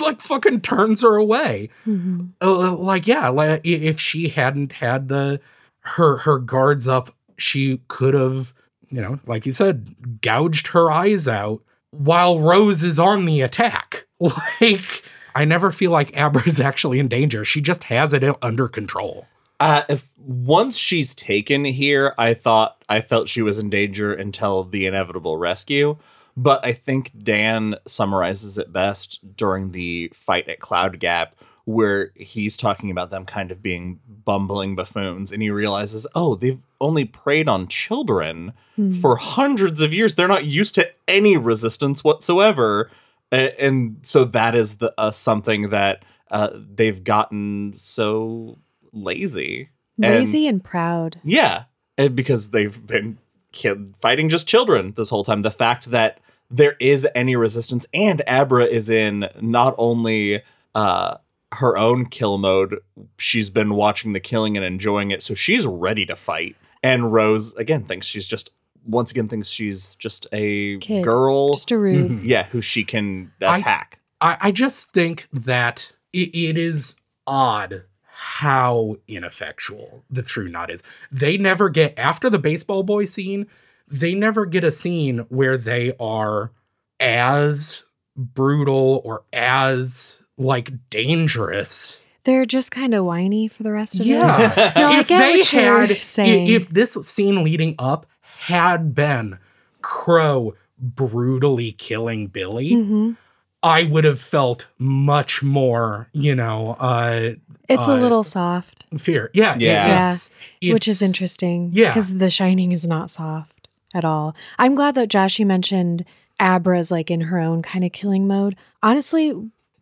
like 0.00 0.20
fucking 0.20 0.60
turns 0.60 1.02
her 1.02 1.16
away. 1.16 1.70
Mhm. 1.86 2.30
Uh, 2.40 2.74
like 2.76 3.06
yeah, 3.06 3.28
like 3.28 3.60
if 3.64 4.00
she 4.00 4.28
hadn't 4.28 4.72
had 4.74 5.08
the 5.08 5.40
her 5.80 6.18
her 6.18 6.38
guards 6.38 6.86
up, 6.88 7.14
she 7.36 7.80
could 7.88 8.14
have, 8.14 8.52
you 8.90 9.00
know, 9.00 9.20
like 9.26 9.46
you 9.46 9.52
said, 9.52 10.20
gouged 10.20 10.68
her 10.68 10.90
eyes 10.90 11.26
out 11.28 11.62
while 11.90 12.38
Rose 12.40 12.82
is 12.84 12.98
on 12.98 13.24
the 13.24 13.40
attack. 13.40 14.06
Like 14.60 15.04
I 15.34 15.44
never 15.44 15.70
feel 15.70 15.92
like 15.92 16.16
Abra 16.16 16.42
is 16.44 16.60
actually 16.60 16.98
in 16.98 17.06
danger. 17.06 17.44
She 17.44 17.60
just 17.60 17.84
has 17.84 18.12
it 18.12 18.24
under 18.42 18.66
control. 18.66 19.28
Uh, 19.60 19.82
if 19.88 20.08
once 20.18 20.76
she's 20.76 21.14
taken 21.14 21.64
here, 21.64 22.14
I 22.18 22.34
thought 22.34 22.82
I 22.88 23.00
felt 23.00 23.28
she 23.28 23.42
was 23.42 23.58
in 23.58 23.70
danger 23.70 24.12
until 24.12 24.64
the 24.64 24.86
inevitable 24.86 25.36
rescue. 25.36 25.96
But 26.40 26.64
I 26.64 26.70
think 26.72 27.10
Dan 27.20 27.74
summarizes 27.86 28.58
it 28.58 28.72
best 28.72 29.36
during 29.36 29.72
the 29.72 30.12
fight 30.14 30.48
at 30.48 30.60
Cloud 30.60 31.00
Gap, 31.00 31.34
where 31.64 32.12
he's 32.14 32.56
talking 32.56 32.92
about 32.92 33.10
them 33.10 33.26
kind 33.26 33.50
of 33.50 33.60
being 33.60 33.98
bumbling 34.24 34.76
buffoons, 34.76 35.32
and 35.32 35.42
he 35.42 35.50
realizes, 35.50 36.06
oh, 36.14 36.36
they've 36.36 36.60
only 36.80 37.04
preyed 37.04 37.48
on 37.48 37.66
children 37.66 38.52
for 39.00 39.16
hundreds 39.16 39.80
of 39.80 39.92
years. 39.92 40.14
They're 40.14 40.28
not 40.28 40.44
used 40.44 40.76
to 40.76 40.88
any 41.08 41.36
resistance 41.36 42.04
whatsoever, 42.04 42.88
and 43.32 43.96
so 44.02 44.24
that 44.24 44.54
is 44.54 44.76
the 44.76 44.94
uh, 44.96 45.10
something 45.10 45.70
that 45.70 46.04
uh, 46.30 46.50
they've 46.54 47.02
gotten 47.02 47.72
so 47.76 48.58
lazy. 48.92 49.70
And- 50.00 50.14
Lazy 50.20 50.46
and 50.46 50.62
proud. 50.62 51.18
yeah, 51.24 51.64
and 51.98 52.14
because 52.14 52.50
they've 52.52 52.86
been 52.86 53.18
ki- 53.50 53.90
fighting 54.00 54.28
just 54.28 54.46
children 54.46 54.92
this 54.96 55.10
whole 55.10 55.24
time. 55.24 55.42
The 55.42 55.50
fact 55.50 55.90
that 55.90 56.20
there 56.50 56.76
is 56.80 57.06
any 57.14 57.36
resistance, 57.36 57.86
and 57.92 58.22
Abra 58.26 58.64
is 58.64 58.88
in 58.90 59.28
not 59.40 59.74
only 59.78 60.42
uh, 60.74 61.16
her 61.52 61.76
own 61.76 62.06
kill 62.06 62.38
mode, 62.38 62.78
she's 63.18 63.50
been 63.50 63.74
watching 63.74 64.12
the 64.12 64.20
killing 64.20 64.56
and 64.56 64.64
enjoying 64.64 65.10
it, 65.10 65.22
so 65.22 65.34
she's 65.34 65.66
ready 65.66 66.06
to 66.06 66.16
fight. 66.16 66.56
And 66.82 67.12
Rose 67.12 67.54
again 67.56 67.84
thinks 67.84 68.06
she's 68.06 68.26
just 68.26 68.50
once 68.86 69.10
again 69.10 69.28
thinks 69.28 69.48
she's 69.48 69.94
just 69.96 70.26
a 70.32 70.78
Kid. 70.78 71.04
girl, 71.04 71.54
Just 71.54 71.70
a 71.72 71.78
rude. 71.78 72.10
Mhm. 72.10 72.20
yeah, 72.24 72.44
who 72.44 72.62
she 72.62 72.84
can 72.84 73.32
I- 73.42 73.56
attack. 73.56 73.98
I, 74.20 74.36
I 74.40 74.50
just 74.50 74.92
think 74.92 75.28
that 75.32 75.92
it, 76.12 76.34
it 76.34 76.56
is 76.56 76.96
odd 77.26 77.84
how 78.06 78.96
ineffectual 79.06 80.02
the 80.10 80.22
True 80.22 80.48
Knot 80.48 80.70
is. 80.70 80.82
They 81.12 81.36
never 81.36 81.68
get 81.68 81.96
after 81.98 82.28
the 82.30 82.38
baseball 82.38 82.82
boy 82.82 83.04
scene. 83.04 83.46
They 83.90 84.14
never 84.14 84.44
get 84.46 84.64
a 84.64 84.70
scene 84.70 85.20
where 85.28 85.56
they 85.56 85.92
are 85.98 86.52
as 87.00 87.84
brutal 88.16 89.00
or 89.04 89.24
as 89.32 90.22
like 90.36 90.72
dangerous. 90.90 92.02
They're 92.24 92.44
just 92.46 92.70
kind 92.70 92.92
of 92.94 93.04
whiny 93.04 93.48
for 93.48 93.62
the 93.62 93.72
rest 93.72 93.94
of 93.94 94.00
it. 94.02 94.06
Yeah. 94.06 94.72
No, 94.76 94.88
I 94.90 95.00
if 95.00 95.08
get 95.08 95.18
they 95.18 95.38
what 95.38 95.52
you're 95.52 95.86
had, 95.86 95.96
saying. 96.02 96.48
if 96.48 96.68
this 96.68 96.92
scene 96.94 97.42
leading 97.42 97.74
up 97.78 98.06
had 98.40 98.94
been 98.94 99.38
Crow 99.80 100.54
brutally 100.78 101.72
killing 101.72 102.26
Billy, 102.26 102.70
Mhm. 102.72 103.16
I 103.62 103.84
would 103.84 104.04
have 104.04 104.20
felt 104.20 104.68
much 104.78 105.42
more, 105.42 106.08
you 106.12 106.34
know, 106.34 106.76
uh 106.78 107.34
It's 107.68 107.88
a 107.88 107.92
Uh, 107.92 107.96
little 107.96 108.22
soft, 108.22 108.86
fear. 108.98 109.30
Yeah, 109.34 109.54
it- 109.56 109.60
Yeah. 109.62 109.86
it's- 110.14 110.30
which 110.62 110.86
is 110.88 111.02
interesting. 111.02 111.70
yeah. 111.72 111.88
Because 111.90 112.18
The 112.18 112.30
Shining 112.30 112.72
is 112.72 112.86
not 112.86 113.10
soft 113.10 113.57
at 113.94 114.04
all. 114.04 114.34
I'm 114.58 114.74
glad 114.74 114.94
that 114.96 115.08
Josh, 115.08 115.38
you 115.38 115.46
mentioned 115.46 116.04
Abra's 116.40 116.90
like 116.90 117.10
in 117.10 117.22
her 117.22 117.38
own 117.38 117.62
kind 117.62 117.84
of 117.84 117.92
killing 117.92 118.26
mode. 118.26 118.56
Honestly, 118.82 119.32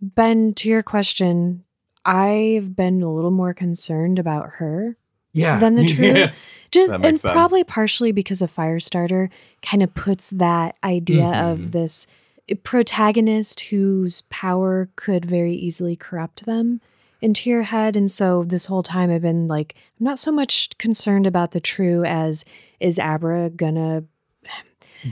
Ben, 0.00 0.54
to 0.54 0.68
your 0.68 0.82
question, 0.82 1.64
I've 2.04 2.76
been 2.76 3.02
a 3.02 3.12
little 3.12 3.30
more 3.30 3.52
concerned 3.54 4.18
about 4.18 4.50
her 4.58 4.96
Yeah, 5.32 5.58
than 5.58 5.74
the 5.74 5.84
true. 5.94 6.04
Yeah. 6.06 6.32
Just 6.70 6.92
and 6.92 7.18
sense. 7.18 7.22
probably 7.32 7.64
partially 7.64 8.12
because 8.12 8.42
of 8.42 8.54
Firestarter 8.54 9.28
kind 9.62 9.82
of 9.82 9.94
puts 9.94 10.30
that 10.30 10.76
idea 10.84 11.22
Mhm. 11.24 11.52
of 11.52 11.72
this 11.72 12.06
protagonist 12.62 13.60
whose 13.60 14.20
power 14.28 14.88
could 14.96 15.24
very 15.24 15.54
easily 15.54 15.96
corrupt 15.96 16.44
them 16.46 16.80
into 17.22 17.48
your 17.48 17.62
head. 17.62 17.96
And 17.96 18.10
so 18.10 18.44
this 18.44 18.66
whole 18.66 18.82
time 18.82 19.10
I've 19.10 19.22
been 19.22 19.48
like, 19.48 19.74
I'm 19.98 20.04
not 20.04 20.18
so 20.18 20.30
much 20.30 20.70
concerned 20.78 21.26
about 21.26 21.52
the 21.52 21.60
true 21.60 22.04
as 22.04 22.44
is 22.80 22.98
Abra 22.98 23.50
gonna 23.50 24.04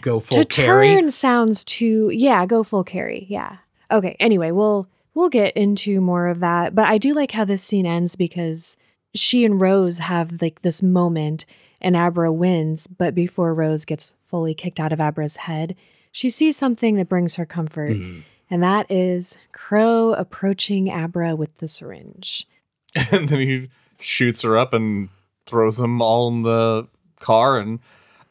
go 0.00 0.20
full 0.20 0.42
to 0.42 0.44
Carrie. 0.44 0.88
turn 0.94 1.10
sounds 1.10 1.64
too 1.64 2.10
yeah, 2.12 2.46
go 2.46 2.62
full 2.62 2.84
Carrie. 2.84 3.26
Yeah. 3.28 3.58
Okay. 3.90 4.16
Anyway, 4.18 4.50
we'll 4.50 4.88
we'll 5.14 5.28
get 5.28 5.56
into 5.56 6.00
more 6.00 6.26
of 6.28 6.40
that. 6.40 6.74
But 6.74 6.86
I 6.88 6.98
do 6.98 7.14
like 7.14 7.32
how 7.32 7.44
this 7.44 7.62
scene 7.62 7.86
ends 7.86 8.16
because 8.16 8.76
she 9.14 9.44
and 9.44 9.60
Rose 9.60 9.98
have 9.98 10.40
like 10.42 10.62
this 10.62 10.82
moment 10.82 11.44
and 11.80 11.96
Abra 11.96 12.32
wins, 12.32 12.86
but 12.86 13.14
before 13.14 13.54
Rose 13.54 13.84
gets 13.84 14.14
fully 14.26 14.54
kicked 14.54 14.80
out 14.80 14.92
of 14.92 15.00
Abra's 15.00 15.36
head, 15.36 15.76
she 16.10 16.30
sees 16.30 16.56
something 16.56 16.96
that 16.96 17.08
brings 17.08 17.36
her 17.36 17.44
comfort. 17.46 17.90
Mhm. 17.90 18.24
And 18.50 18.62
that 18.62 18.90
is 18.90 19.36
Crow 19.52 20.12
approaching 20.14 20.88
Abra 20.90 21.36
with 21.36 21.56
the 21.58 21.68
syringe. 21.68 22.46
and 23.12 23.28
then 23.28 23.40
he 23.40 23.68
shoots 23.98 24.42
her 24.42 24.56
up 24.56 24.72
and 24.72 25.08
throws 25.46 25.76
them 25.76 26.00
all 26.00 26.28
in 26.28 26.42
the 26.42 26.86
car 27.24 27.58
and 27.58 27.78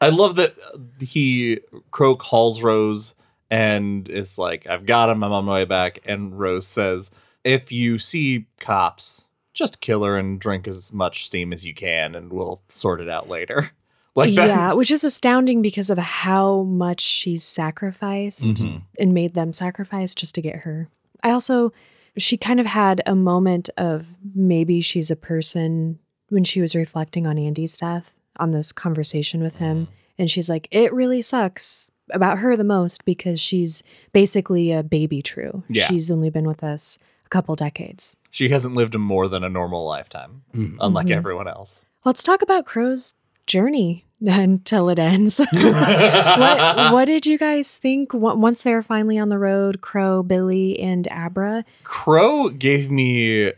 i 0.00 0.08
love 0.08 0.36
that 0.36 0.52
he 1.00 1.60
crow 1.90 2.14
calls 2.16 2.62
rose 2.62 3.14
and 3.50 4.08
is 4.08 4.38
like 4.38 4.66
i've 4.66 4.86
got 4.86 5.08
him 5.10 5.22
i'm 5.24 5.32
on 5.32 5.44
my 5.44 5.54
way 5.54 5.64
back 5.64 5.98
and 6.04 6.38
rose 6.38 6.66
says 6.66 7.10
if 7.44 7.70
you 7.70 7.98
see 7.98 8.46
cops 8.60 9.26
just 9.52 9.80
kill 9.80 10.02
her 10.02 10.16
and 10.16 10.40
drink 10.40 10.66
as 10.66 10.92
much 10.92 11.24
steam 11.26 11.52
as 11.52 11.64
you 11.64 11.74
can 11.74 12.14
and 12.14 12.32
we'll 12.32 12.60
sort 12.68 13.00
it 13.00 13.08
out 13.08 13.28
later 13.28 13.70
like 14.16 14.34
that 14.34 14.48
yeah, 14.48 14.72
which 14.72 14.90
is 14.90 15.04
astounding 15.04 15.60
because 15.62 15.90
of 15.90 15.98
how 15.98 16.62
much 16.62 17.00
she's 17.00 17.42
sacrificed 17.44 18.54
Mhm. 18.64 18.82
and 18.98 19.12
made 19.14 19.34
them 19.34 19.52
sacrifice 19.52 20.14
just 20.14 20.34
to 20.36 20.40
get 20.42 20.56
her. 20.60 20.88
I 21.22 21.30
also, 21.32 21.72
she 22.16 22.36
kind 22.36 22.60
of 22.60 22.66
had 22.66 23.02
a 23.06 23.14
moment 23.16 23.70
of 23.76 24.06
maybe 24.34 24.80
she's 24.80 25.10
a 25.10 25.16
person 25.16 25.98
when 26.28 26.44
she 26.44 26.60
was 26.60 26.74
reflecting 26.76 27.26
on 27.26 27.38
Andy's 27.38 27.76
death 27.76 28.14
on 28.38 28.50
this 28.52 28.72
conversation 28.72 29.42
with 29.42 29.56
him. 29.56 29.88
And 30.18 30.30
she's 30.30 30.48
like, 30.48 30.68
it 30.70 30.92
really 30.92 31.22
sucks 31.22 31.90
about 32.10 32.38
her 32.38 32.56
the 32.56 32.64
most 32.64 33.04
because 33.04 33.40
she's 33.40 33.82
basically 34.12 34.70
a 34.72 34.82
baby 34.82 35.22
true. 35.22 35.64
Yeah. 35.68 35.86
She's 35.88 36.10
only 36.10 36.30
been 36.30 36.46
with 36.46 36.62
us 36.62 36.98
a 37.24 37.28
couple 37.28 37.54
decades. 37.56 38.16
she 38.30 38.48
hasn't 38.50 38.74
lived 38.76 38.94
a 38.94 38.98
more 38.98 39.26
than 39.28 39.42
a 39.44 39.48
normal 39.48 39.84
lifetime 39.86 40.42
Mhm. 40.54 40.76
unlike 40.80 41.06
Mhm. 41.06 41.16
everyone 41.16 41.48
else 41.48 41.86
Let's 42.04 42.22
talk 42.22 42.42
about 42.42 42.66
Crow's 42.66 43.14
journey 43.46 44.04
until 44.20 44.88
it 44.90 44.98
ends. 44.98 45.38
what 45.52 46.92
what 46.92 47.04
did 47.06 47.26
you 47.26 47.38
guys 47.38 47.76
think 47.76 48.12
once 48.12 48.62
they're 48.62 48.82
finally 48.82 49.18
on 49.18 49.28
the 49.30 49.38
road? 49.38 49.80
Crow, 49.80 50.22
Billy, 50.22 50.78
and 50.78 51.08
Abra. 51.10 51.64
Crow 51.82 52.50
gave 52.50 52.90
me 52.90 53.52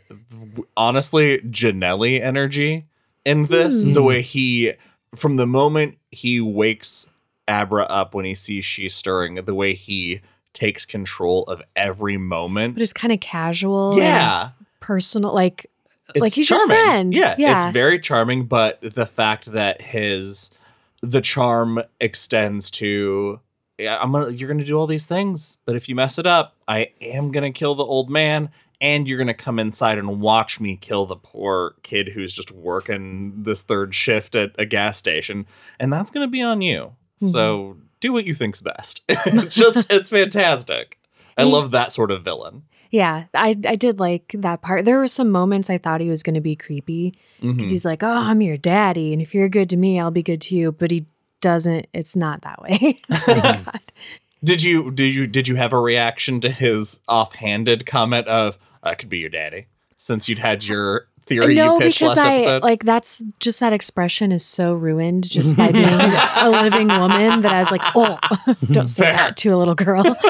honestly 0.75 1.39
Janelli 1.39 2.21
energy 2.21 2.85
in 3.27 3.45
this. 3.45 3.85
Hmm. 3.85 3.93
The 3.93 4.03
way 4.03 4.21
he, 4.21 4.73
from 5.15 5.35
the 5.35 5.45
moment 5.47 5.97
he 6.11 6.41
wakes 6.41 7.07
Abra 7.47 7.83
up 7.83 8.13
when 8.13 8.25
he 8.25 8.33
sees 8.33 8.65
she's 8.65 8.93
stirring, 8.93 9.35
the 9.35 9.53
way 9.55 9.73
he 9.73 10.21
takes 10.53 10.85
control 10.85 11.43
of 11.43 11.61
every 11.75 12.17
moment. 12.17 12.73
But 12.73 12.83
it's 12.83 12.93
kind 12.93 13.13
of 13.13 13.19
casual, 13.19 13.93
yeah, 13.97 14.49
personal. 14.79 15.33
Like 15.33 15.67
it's 16.15 16.21
like 16.21 16.33
he's 16.33 16.49
your 16.49 16.59
charming. 16.59 16.77
friend. 16.85 17.15
Yeah, 17.15 17.35
Yeah. 17.37 17.55
it's 17.65 17.73
very 17.73 17.99
charming. 17.99 18.45
But 18.47 18.79
the 18.81 19.05
fact 19.05 19.45
that 19.51 19.81
his 19.81 20.51
the 21.01 21.21
charm 21.21 21.81
extends 22.01 22.71
to 22.71 23.39
yeah, 23.77 23.97
I'm 24.01 24.11
gonna 24.11 24.31
you're 24.31 24.47
gonna 24.49 24.63
do 24.65 24.77
all 24.77 24.87
these 24.87 25.05
things, 25.05 25.59
but 25.65 25.75
if 25.75 25.87
you 25.87 25.93
mess 25.95 26.17
it 26.17 26.25
up, 26.25 26.55
I 26.67 26.91
am 27.01 27.31
gonna 27.31 27.51
kill 27.51 27.75
the 27.75 27.85
old 27.85 28.09
man, 28.09 28.49
and 28.79 29.07
you're 29.07 29.17
gonna 29.17 29.33
come 29.33 29.59
inside 29.59 29.97
and 29.97 30.21
watch 30.21 30.59
me 30.59 30.75
kill 30.77 31.05
the 31.05 31.15
poor 31.15 31.75
kid 31.83 32.09
who's 32.09 32.33
just 32.33 32.51
working 32.51 33.43
this 33.43 33.63
third 33.63 33.93
shift 33.95 34.35
at 34.35 34.51
a 34.57 34.65
gas 34.65 34.97
station, 34.97 35.45
and 35.79 35.91
that's 35.91 36.11
gonna 36.11 36.27
be 36.27 36.41
on 36.41 36.61
you. 36.61 36.95
Mm-hmm. 37.21 37.27
So 37.29 37.77
do 37.99 38.13
what 38.13 38.25
you 38.25 38.35
think's 38.35 38.61
best. 38.61 39.03
it's 39.09 39.55
just 39.55 39.91
it's 39.91 40.09
fantastic. 40.09 40.99
I 41.37 41.43
love 41.43 41.71
that 41.71 41.91
sort 41.91 42.11
of 42.11 42.23
villain. 42.23 42.63
yeah, 42.91 43.25
I 43.33 43.55
I 43.65 43.75
did 43.75 43.99
like 43.99 44.33
that 44.37 44.61
part. 44.61 44.85
There 44.85 44.97
were 44.99 45.07
some 45.07 45.29
moments 45.31 45.69
I 45.69 45.77
thought 45.77 46.01
he 46.01 46.09
was 46.09 46.23
going 46.23 46.33
to 46.35 46.41
be 46.41 46.55
creepy 46.55 47.17
because 47.41 47.67
Mhm. 47.67 47.69
he's 47.71 47.85
like, 47.85 48.01
"Oh, 48.03 48.07
I'm 48.09 48.41
your 48.41 48.57
daddy, 48.57 49.13
and 49.13 49.21
if 49.21 49.33
you're 49.35 49.49
good 49.49 49.69
to 49.71 49.77
me, 49.77 49.99
I'll 49.99 50.09
be 50.11 50.23
good 50.23 50.41
to 50.41 50.55
you." 50.55 50.71
But 50.71 50.89
he 50.91 51.05
doesn't. 51.41 51.87
It's 51.93 52.15
not 52.15 52.41
that 52.41 52.61
way. 52.61 52.97
Thank 54.45 54.49
God. 54.49 54.53
Did 54.53 54.63
you 54.63 54.91
did 54.91 55.15
you 55.15 55.27
did 55.27 55.47
you 55.47 55.55
have 55.55 55.73
a 55.73 55.79
reaction 55.79 56.39
to 56.41 56.49
his 56.49 56.99
offhanded 57.07 57.85
comment 57.85 58.27
of 58.27 58.57
I 58.83 58.95
could 58.95 59.09
be 59.09 59.17
your 59.19 59.29
daddy 59.29 59.67
since 59.97 60.29
you'd 60.29 60.39
had 60.39 60.65
your 60.65 61.07
theory 61.25 61.55
no, 61.55 61.73
you 61.73 61.79
pitched 61.79 61.99
because 61.99 62.17
last 62.17 62.25
I 62.25 62.35
episode? 62.35 62.63
like 62.63 62.83
that's 62.83 63.21
just 63.39 63.59
that 63.59 63.73
expression 63.73 64.31
is 64.31 64.45
so 64.45 64.73
ruined 64.73 65.29
just 65.29 65.57
by 65.57 65.71
being 65.71 65.85
a 65.85 66.49
living 66.49 66.87
woman 66.87 67.41
that 67.41 67.53
I 67.53 67.59
was 67.59 67.71
like, 67.71 67.81
oh, 67.95 68.17
don't 68.71 68.87
say 68.87 69.03
Fair. 69.03 69.13
that 69.13 69.37
to 69.37 69.49
a 69.49 69.57
little 69.57 69.75
girl. 69.75 70.03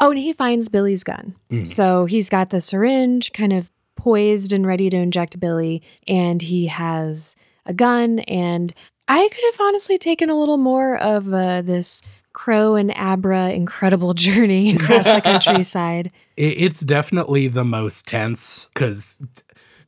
oh, 0.00 0.10
and 0.10 0.18
he 0.18 0.32
finds 0.32 0.68
Billy's 0.68 1.04
gun. 1.04 1.34
So 1.64 2.04
he's 2.04 2.28
got 2.28 2.50
the 2.50 2.60
syringe 2.60 3.32
kind 3.32 3.52
of 3.52 3.70
poised 3.96 4.52
and 4.52 4.66
ready 4.66 4.90
to 4.90 4.96
inject 4.96 5.40
Billy, 5.40 5.82
and 6.06 6.42
he 6.42 6.66
has 6.66 7.36
a 7.66 7.74
gun. 7.74 8.20
And 8.20 8.72
I 9.08 9.28
could 9.28 9.44
have 9.52 9.60
honestly 9.60 9.98
taken 9.98 10.30
a 10.30 10.38
little 10.38 10.58
more 10.58 10.96
of 10.96 11.32
uh, 11.32 11.62
this 11.62 12.02
Crow 12.32 12.74
and 12.76 12.92
Abra 12.96 13.50
incredible 13.50 14.14
journey 14.26 14.74
across 14.76 15.04
the 15.04 15.20
countryside. 15.22 16.10
It's 16.36 16.80
definitely 16.80 17.48
the 17.48 17.64
most 17.64 18.08
tense 18.08 18.70
because 18.72 19.20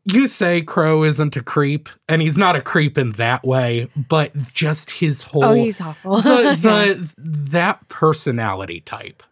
you 0.05 0.29
say 0.29 0.61
Crow 0.61 1.03
isn't 1.03 1.35
a 1.35 1.43
creep, 1.43 1.89
and 2.11 2.21
he's 2.21 2.37
not 2.37 2.57
a 2.57 2.61
creep 2.61 2.99
in 2.99 3.13
that 3.13 3.43
way, 3.43 3.89
but 3.97 4.37
just 4.53 4.91
his 4.91 5.23
whole 5.23 5.45
Oh, 5.47 5.53
he's 5.55 5.81
awful. 5.81 6.17
the, 6.21 6.59
the 6.61 7.11
that 7.17 7.89
personality 7.89 8.81
type, 8.81 9.23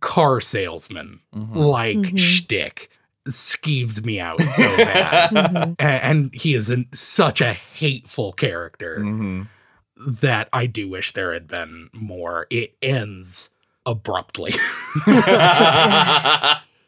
car 0.00 0.40
salesman, 0.40 1.20
like 1.34 1.98
Mhm. 1.98 2.18
shtick, 2.18 2.88
skeeves 3.28 4.02
me 4.02 4.18
out 4.18 4.40
so 4.40 4.74
bad, 4.78 5.30
Mhm. 5.32 5.74
A- 5.78 5.82
and, 5.82 6.34
he 6.34 6.54
is 6.54 6.70
an, 6.70 6.86
such 6.94 7.42
a 7.42 7.52
hateful 7.52 8.32
character 8.32 9.00
Mhm. 9.00 9.48
That 10.06 10.48
I 10.52 10.66
do 10.66 10.88
wish 10.88 11.12
there 11.12 11.32
had 11.32 11.46
been 11.48 11.90
more. 11.92 12.46
It 12.50 12.74
ends 12.82 13.50
abruptly. 13.86 14.52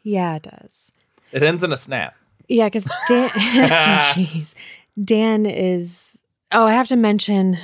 Yeah, 0.05 0.35
it 0.35 0.43
does. 0.43 0.91
it 1.31 1.43
ends 1.43 1.63
in 1.63 1.71
a 1.71 1.77
snap. 1.77 2.13
Yeah, 2.49 2.65
because 2.65 2.89
Dan, 3.07 3.29
jeez, 3.29 4.53
Dan 5.01 5.45
is. 5.45 6.21
Oh, 6.51 6.65
I 6.67 6.73
have 6.73 6.87
to 6.87 6.97
mention, 6.97 7.57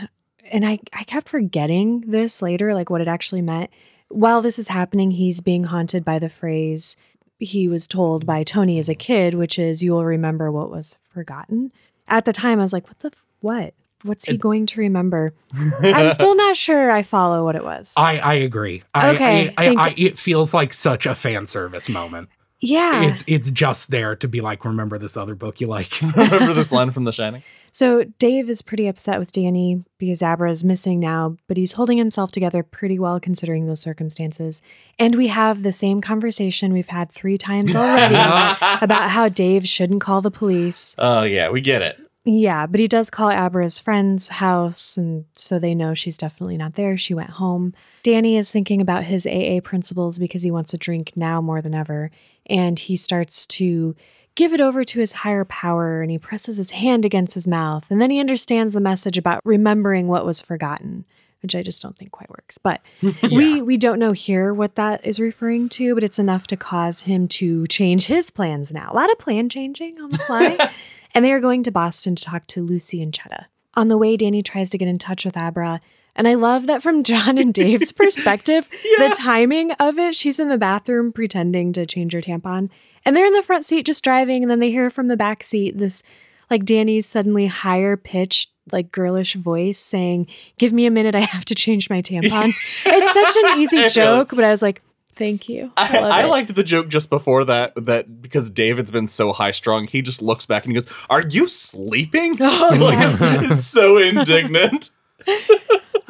and 0.50 0.66
I 0.66 0.80
I 0.94 1.04
kept 1.04 1.28
forgetting 1.28 2.02
this 2.08 2.42
later, 2.42 2.74
like 2.74 2.90
what 2.90 3.02
it 3.02 3.10
actually 3.10 3.42
meant. 3.42 3.70
While 4.08 4.42
this 4.42 4.58
is 4.58 4.70
happening, 4.70 5.12
he's 5.12 5.42
being 5.42 5.66
haunted 5.66 6.06
by 6.06 6.18
the 6.18 6.30
phrase 6.30 6.96
he 7.40 7.68
was 7.68 7.88
told 7.88 8.26
by 8.26 8.44
Tony 8.44 8.80
as 8.80 8.88
a 8.88 8.96
kid, 8.96 9.34
which 9.34 9.60
is 9.60 9.84
"You 9.84 9.92
will 9.92 10.06
remember 10.06 10.50
what 10.50 10.72
was 10.72 10.98
forgotten." 11.14 11.74
At 12.08 12.24
the 12.24 12.32
time, 12.34 12.60
I 12.60 12.62
was 12.62 12.72
like, 12.72 12.88
"What 12.88 13.00
the 13.02 13.08
f- 13.10 13.26
what? 13.42 13.74
What's 14.04 14.26
he 14.26 14.38
going 14.38 14.66
to 14.68 14.80
remember?" 14.80 15.34
I'm 15.84 16.12
still 16.12 16.36
not 16.36 16.56
sure. 16.56 16.92
I 16.92 17.04
follow 17.04 17.44
what 17.44 17.56
it 17.56 17.64
was. 17.64 17.94
I 17.98 18.20
I 18.20 18.34
agree. 18.36 18.84
I, 18.94 19.10
Okay, 19.12 19.54
I, 19.58 19.68
I, 19.68 19.76
I, 19.78 19.94
it 19.98 20.18
feels 20.18 20.54
like 20.54 20.74
such 20.74 21.06
a 21.06 21.16
fan 21.16 21.48
service 21.48 21.90
moment. 21.90 22.30
Yeah. 22.62 23.04
It's 23.04 23.24
it's 23.26 23.52
just 23.52 23.90
there 23.90 24.16
to 24.18 24.28
be 24.28 24.42
like, 24.42 24.66
remember 24.66 24.98
this 24.98 25.16
other 25.16 25.36
book 25.36 25.62
you 25.62 25.68
like. 25.68 26.02
Remember 26.02 26.54
this 26.54 26.72
line 26.72 26.92
from 26.92 27.06
The 27.06 27.14
Shining? 27.14 27.42
So 27.72 28.04
Dave 28.18 28.50
is 28.50 28.62
pretty 28.62 28.88
upset 28.88 29.20
with 29.20 29.32
Danny 29.32 29.86
because 29.98 30.22
Abra 30.22 30.50
is 30.50 30.64
missing 30.64 31.00
now, 31.00 31.38
but 31.48 31.56
he's 31.56 31.74
holding 31.74 31.98
himself 31.98 32.32
together 32.32 32.64
pretty 32.64 33.00
well 33.00 33.20
considering 33.20 33.68
those 33.68 33.80
circumstances. 33.80 34.62
And 34.98 35.16
we 35.16 35.28
have 35.28 35.64
the 35.64 35.72
same 35.72 36.02
conversation 36.02 36.74
we've 36.74 36.90
had 36.90 37.12
three 37.12 37.38
times 37.38 37.76
already 37.76 38.16
about 38.16 39.12
how 39.12 39.30
Dave 39.30 39.68
shouldn't 39.68 40.02
call 40.02 40.22
the 40.22 40.32
police. 40.32 40.96
Oh 40.98 41.24
yeah, 41.24 41.50
we 41.50 41.62
get 41.62 41.82
it. 41.82 41.98
Yeah, 42.26 42.68
but 42.68 42.80
he 42.80 42.88
does 42.88 43.10
call 43.10 43.32
Abra's 43.32 43.80
friend's 43.80 44.28
house, 44.28 44.98
and 44.98 45.26
so 45.34 45.58
they 45.58 45.74
know 45.74 45.94
she's 45.94 46.18
definitely 46.18 46.58
not 46.58 46.76
there. 46.76 46.98
She 46.98 47.14
went 47.14 47.32
home. 47.32 47.74
Danny 48.04 48.38
is 48.38 48.52
thinking 48.52 48.82
about 48.82 49.06
his 49.06 49.26
AA 49.26 49.62
principles 49.64 50.20
because 50.20 50.44
he 50.44 50.52
wants 50.52 50.74
a 50.74 50.78
drink 50.78 51.14
now 51.16 51.42
more 51.42 51.62
than 51.62 51.74
ever, 51.74 52.12
and 52.46 52.78
he 52.78 52.96
starts 52.96 53.48
to 53.48 53.96
give 54.36 54.54
it 54.54 54.62
over 54.62 54.84
to 54.84 55.00
his 55.00 55.14
higher 55.14 55.44
power 55.44 56.02
and 56.02 56.10
he 56.10 56.18
presses 56.18 56.56
his 56.56 56.72
hand 56.72 57.04
against 57.04 57.34
his 57.34 57.46
mouth. 57.46 57.86
And 57.90 58.02
then 58.02 58.10
he 58.10 58.22
understands 58.22 58.74
the 58.74 58.80
message 58.80 59.18
about 59.18 59.42
remembering 59.44 60.08
what 60.08 60.26
was 60.26 60.42
forgotten, 60.42 61.04
which 61.42 61.56
I 61.56 61.62
just 61.62 61.82
don't 61.82 61.98
think 61.98 62.12
quite 62.12 62.30
works. 62.30 62.58
But 62.58 62.82
we 63.22 63.62
we 63.62 63.76
don't 63.76 64.00
know 64.00 64.14
here 64.14 64.54
what 64.54 64.76
that 64.76 65.06
is 65.06 65.20
referring 65.20 65.68
to, 65.70 65.94
but 65.94 66.06
it's 66.06 66.20
enough 66.20 66.48
to 66.48 66.58
cause 66.58 67.02
him 67.02 67.28
to 67.30 67.68
change 67.68 68.06
his 68.06 68.32
plans 68.32 68.72
now. 68.72 68.90
A 68.92 68.96
lot 68.96 69.12
of 69.12 69.20
plan 69.20 69.50
changing 69.50 70.00
on 70.00 70.12
the 70.12 70.18
fly. 70.20 70.70
and 71.14 71.24
they 71.24 71.32
are 71.32 71.40
going 71.40 71.64
to 71.64 71.72
Boston 71.72 72.16
to 72.16 72.24
talk 72.24 72.48
to 72.48 72.62
Lucy 72.62 73.02
and 73.02 73.14
Chetta. 73.14 73.46
On 73.76 73.88
the 73.88 73.98
way, 73.98 74.18
Danny 74.18 74.44
tries 74.44 74.70
to 74.72 74.78
get 74.78 74.88
in 74.88 74.98
touch 74.98 75.26
with 75.26 75.38
Abra. 75.38 75.82
And 76.16 76.28
I 76.28 76.34
love 76.34 76.68
that 76.68 76.84
from 76.84 77.04
John 77.04 77.38
and 77.38 77.54
Dave's 77.54 77.92
perspective, 77.94 78.68
the 78.70 79.16
timing 79.18 79.72
of 79.74 79.98
it. 79.98 80.16
She's 80.16 80.40
in 80.40 80.50
the 80.50 80.58
bathroom 80.58 81.12
pretending 81.12 81.72
to 81.74 81.86
change 81.86 82.14
her 82.14 82.22
tampon. 82.22 82.70
And 83.06 83.16
they're 83.16 83.26
in 83.26 83.34
the 83.34 83.44
front 83.44 83.64
seat 83.64 83.86
just 83.86 84.04
driving. 84.04 84.44
And 84.44 84.52
then 84.52 84.60
they 84.60 84.72
hear 84.72 84.90
from 84.90 85.08
the 85.08 85.16
back 85.16 85.44
seat 85.44 85.78
this, 85.78 86.04
like, 86.50 86.66
Danny's 86.66 87.06
suddenly 87.06 87.46
higher 87.46 87.96
pitched, 87.96 88.50
like, 88.72 88.92
girlish 88.92 89.36
voice 89.36 89.78
saying, 89.78 90.28
Give 90.58 90.74
me 90.74 90.86
a 90.86 90.92
minute. 90.92 91.16
I 91.16 91.22
have 91.22 91.46
to 91.46 91.56
change 91.56 91.90
my 91.90 92.02
tampon. 92.02 92.54
it's 92.86 93.14
such 93.14 93.44
an 93.44 93.60
easy 93.60 93.88
joke, 93.88 94.32
but 94.36 94.44
I 94.44 94.50
was 94.50 94.62
like, 94.62 94.82
Thank 95.20 95.50
you. 95.50 95.70
I, 95.76 96.00
love 96.00 96.12
I 96.12 96.24
liked 96.24 96.56
the 96.56 96.64
joke 96.64 96.88
just 96.88 97.10
before 97.10 97.44
that 97.44 97.74
that 97.76 98.22
because 98.22 98.50
David's 98.50 98.90
been 98.90 99.08
so 99.08 99.34
high 99.34 99.52
strung, 99.52 99.86
he 99.86 100.02
just 100.02 100.22
looks 100.22 100.46
back 100.46 100.64
and 100.64 100.74
he 100.74 100.80
goes, 100.80 101.06
"Are 101.10 101.22
you 101.22 101.50
sleeping?" 101.50 102.38
Oh, 102.40 102.70
like 102.80 103.20
yeah. 103.20 103.42
is 103.42 103.68
so 103.68 103.98
indignant. 103.98 104.90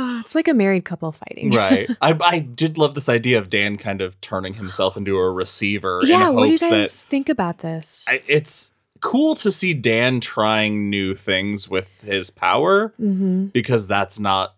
Oh, 0.02 0.22
it's 0.22 0.34
like 0.34 0.48
a 0.48 0.54
married 0.54 0.86
couple 0.86 1.12
fighting. 1.12 1.52
right. 1.52 1.90
I 2.02 2.18
I 2.22 2.40
did 2.40 2.78
love 2.78 2.96
this 2.96 3.10
idea 3.10 3.38
of 3.38 3.50
Dan 3.50 3.78
kind 3.78 4.00
of 4.00 4.20
turning 4.22 4.54
himself 4.54 4.96
into 4.96 5.18
a 5.18 5.30
receiver 5.30 6.00
Yeah. 6.06 6.30
in 6.30 6.36
What 6.36 6.46
do 6.46 6.54
you 6.54 6.58
guys 6.58 7.04
that 7.04 7.10
think 7.10 7.28
about 7.28 7.58
this? 7.58 8.06
I, 8.08 8.22
it's 8.26 8.74
cool 9.02 9.36
to 9.36 9.52
see 9.52 9.74
Dan 9.74 10.22
trying 10.22 10.90
new 10.90 11.16
things 11.16 11.68
with 11.68 12.02
his 12.02 12.30
power 12.30 12.94
mm-hmm. 12.98 13.48
because 13.48 13.88
that's 13.88 14.20
not 14.20 14.56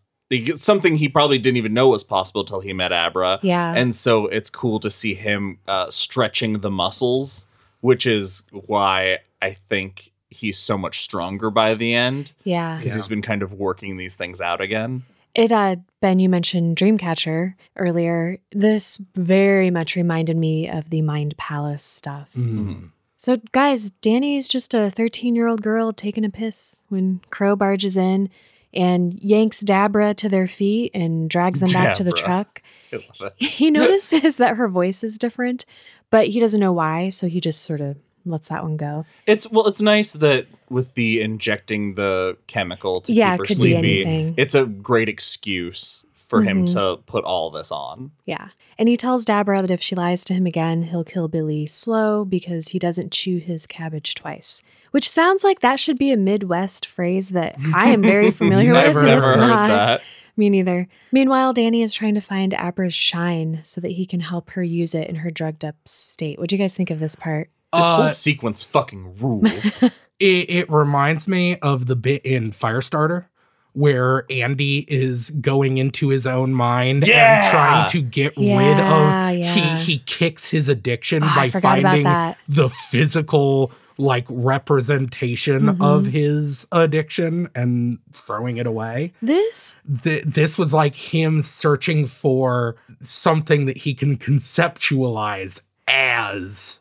something 0.56 0.96
he 0.96 1.10
probably 1.10 1.38
didn't 1.38 1.58
even 1.58 1.74
know 1.74 1.90
was 1.90 2.04
possible 2.04 2.44
till 2.44 2.62
he 2.62 2.74
met 2.74 2.92
Abra. 2.92 3.40
Yeah. 3.42 3.74
And 3.76 3.96
so 3.96 4.28
it's 4.28 4.50
cool 4.50 4.80
to 4.80 4.90
see 4.90 5.14
him 5.14 5.60
uh, 5.68 5.90
stretching 5.90 6.60
the 6.60 6.72
muscles, 6.72 7.48
which 7.82 8.06
is 8.06 8.44
why 8.52 9.20
I 9.42 9.52
think 9.52 10.12
he's 10.30 10.58
so 10.58 10.78
much 10.78 11.02
stronger 11.02 11.50
by 11.50 11.74
the 11.74 11.94
end 11.94 12.32
yeah. 12.44 12.78
because 12.78 12.94
he's 12.94 13.08
been 13.08 13.22
kind 13.22 13.44
of 13.44 13.54
working 13.54 13.98
these 13.98 14.16
things 14.16 14.40
out 14.40 14.62
again. 14.62 15.04
It 15.36 15.52
uh 15.52 15.78
Ben, 16.02 16.20
you 16.20 16.28
mentioned 16.30 16.78
Dreamcatcher 16.78 17.54
earlier. 17.78 18.38
This 18.52 19.00
very 19.16 19.70
much 19.70 19.96
reminded 19.96 20.36
me 20.36 20.70
of 20.70 20.90
the 20.90 21.02
Mind 21.02 21.38
Palace 21.38 21.84
stuff. 21.84 22.32
Mm. 22.38 22.90
So 23.18 23.38
guys, 23.52 23.92
Danny's 23.92 24.48
just 24.48 24.74
a 24.74 24.92
13-year-old 24.94 25.62
girl 25.62 25.94
taking 25.94 26.26
a 26.26 26.30
piss 26.30 26.82
when 26.90 27.22
Crow 27.30 27.56
barges 27.56 27.96
in 27.96 28.30
and 28.74 29.20
yanks 29.22 29.64
Dabra 29.64 30.16
to 30.16 30.30
their 30.30 30.48
feet 30.48 30.92
and 30.94 31.30
drags 31.30 31.60
them 31.60 31.72
back 31.72 31.96
to 31.96 32.04
the 32.04 32.12
truck. 32.12 32.62
I 32.94 32.98
love 32.98 33.32
it. 33.40 33.46
He 33.46 33.72
notices 33.72 34.38
that 34.38 34.58
her 34.58 34.68
voice 34.68 35.04
is 35.04 35.18
different, 35.18 35.66
but 36.10 36.28
he 36.28 36.40
doesn't 36.40 36.60
know 36.60 36.74
why, 36.74 37.10
so 37.10 37.28
he 37.28 37.40
just 37.40 37.62
sort 37.62 37.82
of 37.82 37.98
lets 38.26 38.50
that 38.50 38.64
one 38.64 38.78
go. 38.78 39.06
It's 39.26 39.50
well, 39.50 39.68
it's 39.68 39.82
nice 39.82 40.14
that 40.14 40.48
with 40.70 40.94
the 40.94 41.22
injecting 41.22 41.96
the 41.96 42.38
chemical 42.48 43.02
to 43.02 43.14
Yeah, 43.14 43.32
keep 43.32 43.40
her 43.40 43.44
it 43.44 43.48
could 43.48 43.58
be 43.62 43.72
sleepy, 43.72 44.34
it's 44.38 44.56
a 44.56 44.66
great 44.66 45.10
excuse 45.10 46.06
for 46.32 46.42
him 46.44 46.66
Mhm. 46.66 46.74
to 46.74 46.98
put 47.06 47.24
all 47.24 47.52
this 47.52 47.72
on. 47.72 48.12
Yeah. 48.26 48.48
And 48.80 48.90
he 48.90 48.98
tells 48.98 49.26
Dabra 49.26 49.62
that 49.62 49.70
if 49.70 49.82
she 49.84 49.94
lies 49.96 50.26
to 50.26 50.34
him 50.34 50.48
again, 50.48 50.84
he'll 50.84 51.04
kill 51.04 51.28
Billy 51.28 51.68
slow 51.68 52.26
because 52.26 52.70
he 52.70 52.80
doesn't 52.80 53.12
chew 53.12 53.38
his 53.38 53.68
cabbage 53.68 54.16
twice. 54.16 54.64
Which 54.92 55.08
sounds 55.08 55.44
like 55.44 55.60
that 55.60 55.80
should 55.80 56.00
be 56.00 56.12
a 56.12 56.18
Midwest 56.18 56.86
phrase 56.86 57.30
that 57.30 57.56
I 57.76 57.90
am 57.92 58.02
very 58.02 58.32
familiar 58.42 58.72
with. 58.74 58.84
Never, 58.84 59.00
and 59.02 59.08
Never 59.10 59.22
it's 59.24 59.36
heard 59.36 59.40
not. 59.42 59.68
that. 59.68 60.02
Me 60.38 60.50
neither. 60.50 60.88
Meanwhile, 61.12 61.54
Danny 61.54 61.82
is 61.84 61.94
trying 61.94 62.16
to 62.16 62.22
find 62.22 62.54
Abra's 62.54 62.94
shine 62.94 63.60
so 63.64 63.80
that 63.82 63.92
he 63.92 64.06
can 64.06 64.22
help 64.22 64.52
her 64.52 64.64
use 64.64 64.96
it 64.96 65.08
in 65.10 65.18
her 65.18 65.30
drugged 65.30 65.64
up 65.66 65.76
state. 65.86 66.40
What 66.40 66.50
do 66.50 66.56
you 66.56 66.62
guys 66.62 66.76
think 66.76 66.90
of 66.90 67.00
this 67.00 67.16
part? 67.16 67.50
This 67.74 67.84
Uh, 67.86 67.96
whole 67.98 68.10
sequence 68.10 68.64
fucking 68.64 69.18
rules. 69.20 69.84
It, 70.22 70.52
it 70.52 70.70
reminds 70.70 71.28
me 71.28 71.56
of 71.64 71.88
the 71.88 71.96
bit 71.96 72.24
in 72.24 72.52
Firestarter 72.52 73.26
where 73.74 74.26
Andy 74.30 74.86
is 74.88 75.30
going 75.30 75.78
into 75.78 76.10
his 76.10 76.28
own 76.28 76.54
mind 76.54 77.06
Yeah! 77.08 77.44
and 77.44 77.52
trying 77.52 77.90
to 77.90 78.02
get 78.02 78.36
rid 78.38 78.80
of 78.80 79.34
yeah. 79.38 79.78
he 79.78 79.84
he 79.94 79.98
kicks 80.00 80.50
his 80.50 80.68
addiction 80.70 81.24
Ah, 81.24 81.34
by 81.36 81.44
I 81.44 81.50
forgot 81.50 81.80
about 81.80 81.92
finding 82.04 82.36
the 82.50 82.70
physical 82.70 83.72
like 83.98 84.26
representation 84.30 85.62
Mhm. 85.78 85.82
of 85.86 86.08
his 86.08 86.66
addiction 86.72 87.50
and 87.54 88.00
throwing 88.14 88.58
it 88.58 88.66
away. 88.68 89.14
This 89.22 89.76
Th- 90.04 90.24
this 90.26 90.58
was 90.58 90.74
like 90.74 90.96
him 90.96 91.42
searching 91.42 92.08
for 92.08 92.76
something 93.02 93.66
that 93.68 93.78
he 93.80 93.94
can 93.94 94.18
conceptualize 94.18 95.62
as 95.88 96.80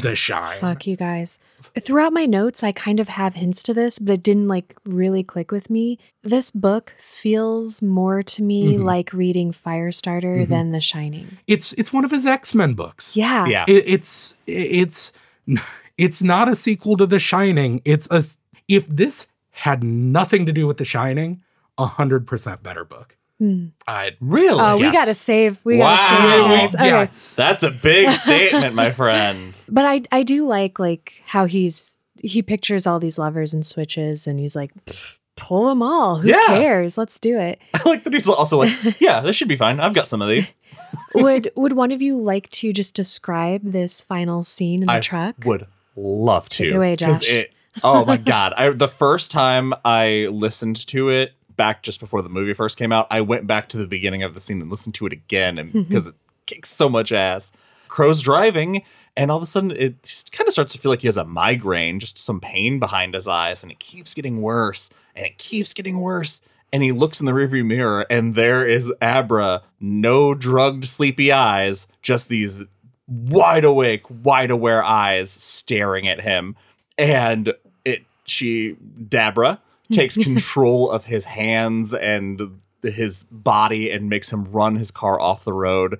The 0.00 0.16
Shine. 0.16 0.58
Fuck 0.58 0.86
you 0.86 0.96
guys. 0.96 1.38
Throughout 1.80 2.12
my 2.12 2.26
notes, 2.26 2.64
I 2.64 2.72
kind 2.72 2.98
of 2.98 3.08
have 3.08 3.34
hints 3.34 3.62
to 3.64 3.74
this, 3.74 3.98
but 4.00 4.12
it 4.14 4.22
didn't 4.22 4.48
like 4.48 4.74
really 4.84 5.22
click 5.22 5.52
with 5.52 5.70
me. 5.70 5.98
This 6.24 6.50
book 6.50 6.94
feels 6.98 7.80
more 7.80 8.22
to 8.24 8.42
me 8.42 8.74
Mhm. 8.76 8.84
like 8.84 9.12
reading 9.12 9.52
Firestarter 9.52 10.44
Mhm. 10.44 10.48
than 10.48 10.72
The 10.72 10.80
Shining. 10.80 11.38
It's 11.46 11.72
it's 11.74 11.92
one 11.92 12.04
of 12.04 12.10
his 12.10 12.26
X 12.26 12.54
Men 12.54 12.74
books. 12.74 13.16
Yeah. 13.16 13.46
Yeah. 13.46 13.64
It, 13.68 13.84
it's 13.86 14.36
it's 14.46 15.12
it's 15.98 16.22
not 16.22 16.48
a 16.48 16.56
sequel 16.56 16.96
to 16.96 17.06
The 17.06 17.18
Shining. 17.20 17.80
It's 17.84 18.08
a 18.10 18.24
if 18.66 18.86
this 18.88 19.26
had 19.50 19.82
nothing 19.84 20.46
to 20.46 20.52
do 20.52 20.66
with 20.66 20.78
The 20.78 20.84
Shining, 20.84 21.42
a 21.76 21.86
hundred 21.86 22.26
percent 22.26 22.62
better 22.62 22.84
book. 22.84 23.16
Hmm. 23.38 23.66
I 23.86 24.16
Really? 24.20 24.60
Oh, 24.60 24.76
we 24.78 24.90
gotta 24.90 25.14
save. 25.14 25.60
We 25.64 25.78
Wow. 25.78 25.96
gotta 25.96 26.68
save 26.68 26.80
it. 26.80 26.82
Okay. 26.82 26.88
Yeah. 26.88 27.06
That's 27.36 27.62
a 27.62 27.70
big 27.70 28.10
statement, 28.14 28.74
my 28.74 28.90
friend. 28.92 29.58
But 29.68 29.84
I 29.84 30.02
I 30.10 30.22
do 30.24 30.46
like 30.46 30.78
like 30.78 31.22
how 31.26 31.44
he's 31.46 31.96
he 32.20 32.42
pictures 32.42 32.86
all 32.86 32.98
these 32.98 33.18
levers 33.18 33.54
and 33.54 33.64
switches 33.64 34.26
and 34.26 34.40
he's 34.40 34.56
like 34.56 34.72
pull 35.36 35.68
them 35.68 35.82
all. 35.82 36.16
Who 36.16 36.28
Yeah. 36.30 36.40
cares? 36.48 36.98
Let's 36.98 37.20
do 37.20 37.38
it. 37.38 37.60
I 37.74 37.88
like 37.88 38.02
that 38.02 38.12
he's 38.12 38.28
also 38.28 38.58
like, 38.58 38.72
yeah, 39.00 39.20
this 39.20 39.36
should 39.36 39.46
be 39.46 39.54
fine. 39.56 39.78
I've 39.78 39.94
got 39.94 40.08
some 40.08 40.20
of 40.20 40.28
these. 40.28 40.56
would 41.14 41.52
would 41.54 41.74
one 41.74 41.92
of 41.92 42.02
you 42.02 42.20
like 42.20 42.50
to 42.50 42.72
just 42.72 42.94
describe 42.94 43.60
this 43.62 44.02
final 44.02 44.42
scene 44.42 44.82
in 44.82 44.86
the 44.88 44.94
I 44.94 45.00
truck? 45.00 45.36
Would 45.44 45.66
love 45.94 46.48
to. 46.50 46.64
Take 46.64 46.72
it 46.72 46.76
away, 46.76 46.96
'Cause 46.96 47.20
Josh. 47.20 47.30
It, 47.30 47.54
oh 47.84 48.04
my 48.04 48.16
god! 48.16 48.52
I 48.56 48.70
the 48.70 48.88
first 48.88 49.30
time 49.30 49.72
I 49.84 50.26
listened 50.32 50.84
to 50.88 51.08
it 51.10 51.34
back 51.58 51.82
just 51.82 52.00
before 52.00 52.22
the 52.22 52.30
movie 52.30 52.54
first 52.54 52.78
came 52.78 52.92
out, 52.92 53.06
I 53.10 53.20
went 53.20 53.46
back 53.46 53.68
to 53.68 53.76
the 53.76 53.86
beginning 53.86 54.22
of 54.22 54.32
the 54.32 54.40
scene 54.40 54.62
and 54.62 54.70
listened 54.70 54.94
to 54.94 55.06
it 55.06 55.12
again, 55.12 55.58
and 55.58 55.68
mm-hmm. 55.68 55.82
because 55.82 56.06
it 56.06 56.14
kicks 56.46 56.70
so 56.70 56.88
much 56.88 57.12
ass. 57.12 57.52
Crow's 57.88 58.22
driving, 58.22 58.82
and 59.14 59.30
all 59.30 59.36
of 59.36 59.42
a 59.42 59.46
sudden 59.46 59.72
it 59.72 60.26
kind 60.32 60.48
of 60.48 60.54
starts 60.54 60.72
to 60.72 60.78
feel 60.78 60.90
like 60.90 61.02
he 61.02 61.08
has 61.08 61.18
a 61.18 61.24
migraine, 61.24 62.00
just 62.00 62.18
some 62.18 62.40
pain 62.40 62.78
behind 62.78 63.12
his 63.12 63.28
eyes, 63.28 63.62
and 63.62 63.70
it 63.70 63.78
keeps 63.78 64.14
getting 64.14 64.40
worse, 64.40 64.88
and 65.14 65.26
it 65.26 65.36
keeps 65.36 65.74
getting 65.74 66.00
worse. 66.00 66.40
And 66.72 66.82
he 66.82 66.92
looks 66.92 67.18
in 67.18 67.26
the 67.26 67.32
rearview 67.32 67.64
mirror, 67.64 68.06
and 68.10 68.34
there 68.34 68.66
is 68.66 68.92
Abra, 69.00 69.62
no 69.80 70.34
drugged, 70.34 70.84
sleepy 70.86 71.32
eyes, 71.32 71.88
just 72.02 72.28
these 72.28 72.64
wide 73.06 73.64
awake, 73.64 74.04
wide 74.22 74.50
aware 74.50 74.84
eyes 74.84 75.30
staring 75.30 76.06
at 76.08 76.20
him. 76.20 76.56
And 76.98 77.54
it 77.84 78.04
she 78.24 78.76
Dabra 79.00 79.60
takes 79.92 80.16
control 80.22 80.90
of 80.90 81.04
his 81.06 81.24
hands 81.24 81.94
and 81.94 82.60
his 82.82 83.24
body 83.24 83.90
and 83.90 84.08
makes 84.08 84.32
him 84.32 84.50
run 84.52 84.76
his 84.76 84.90
car 84.90 85.20
off 85.20 85.44
the 85.44 85.52
road 85.52 85.98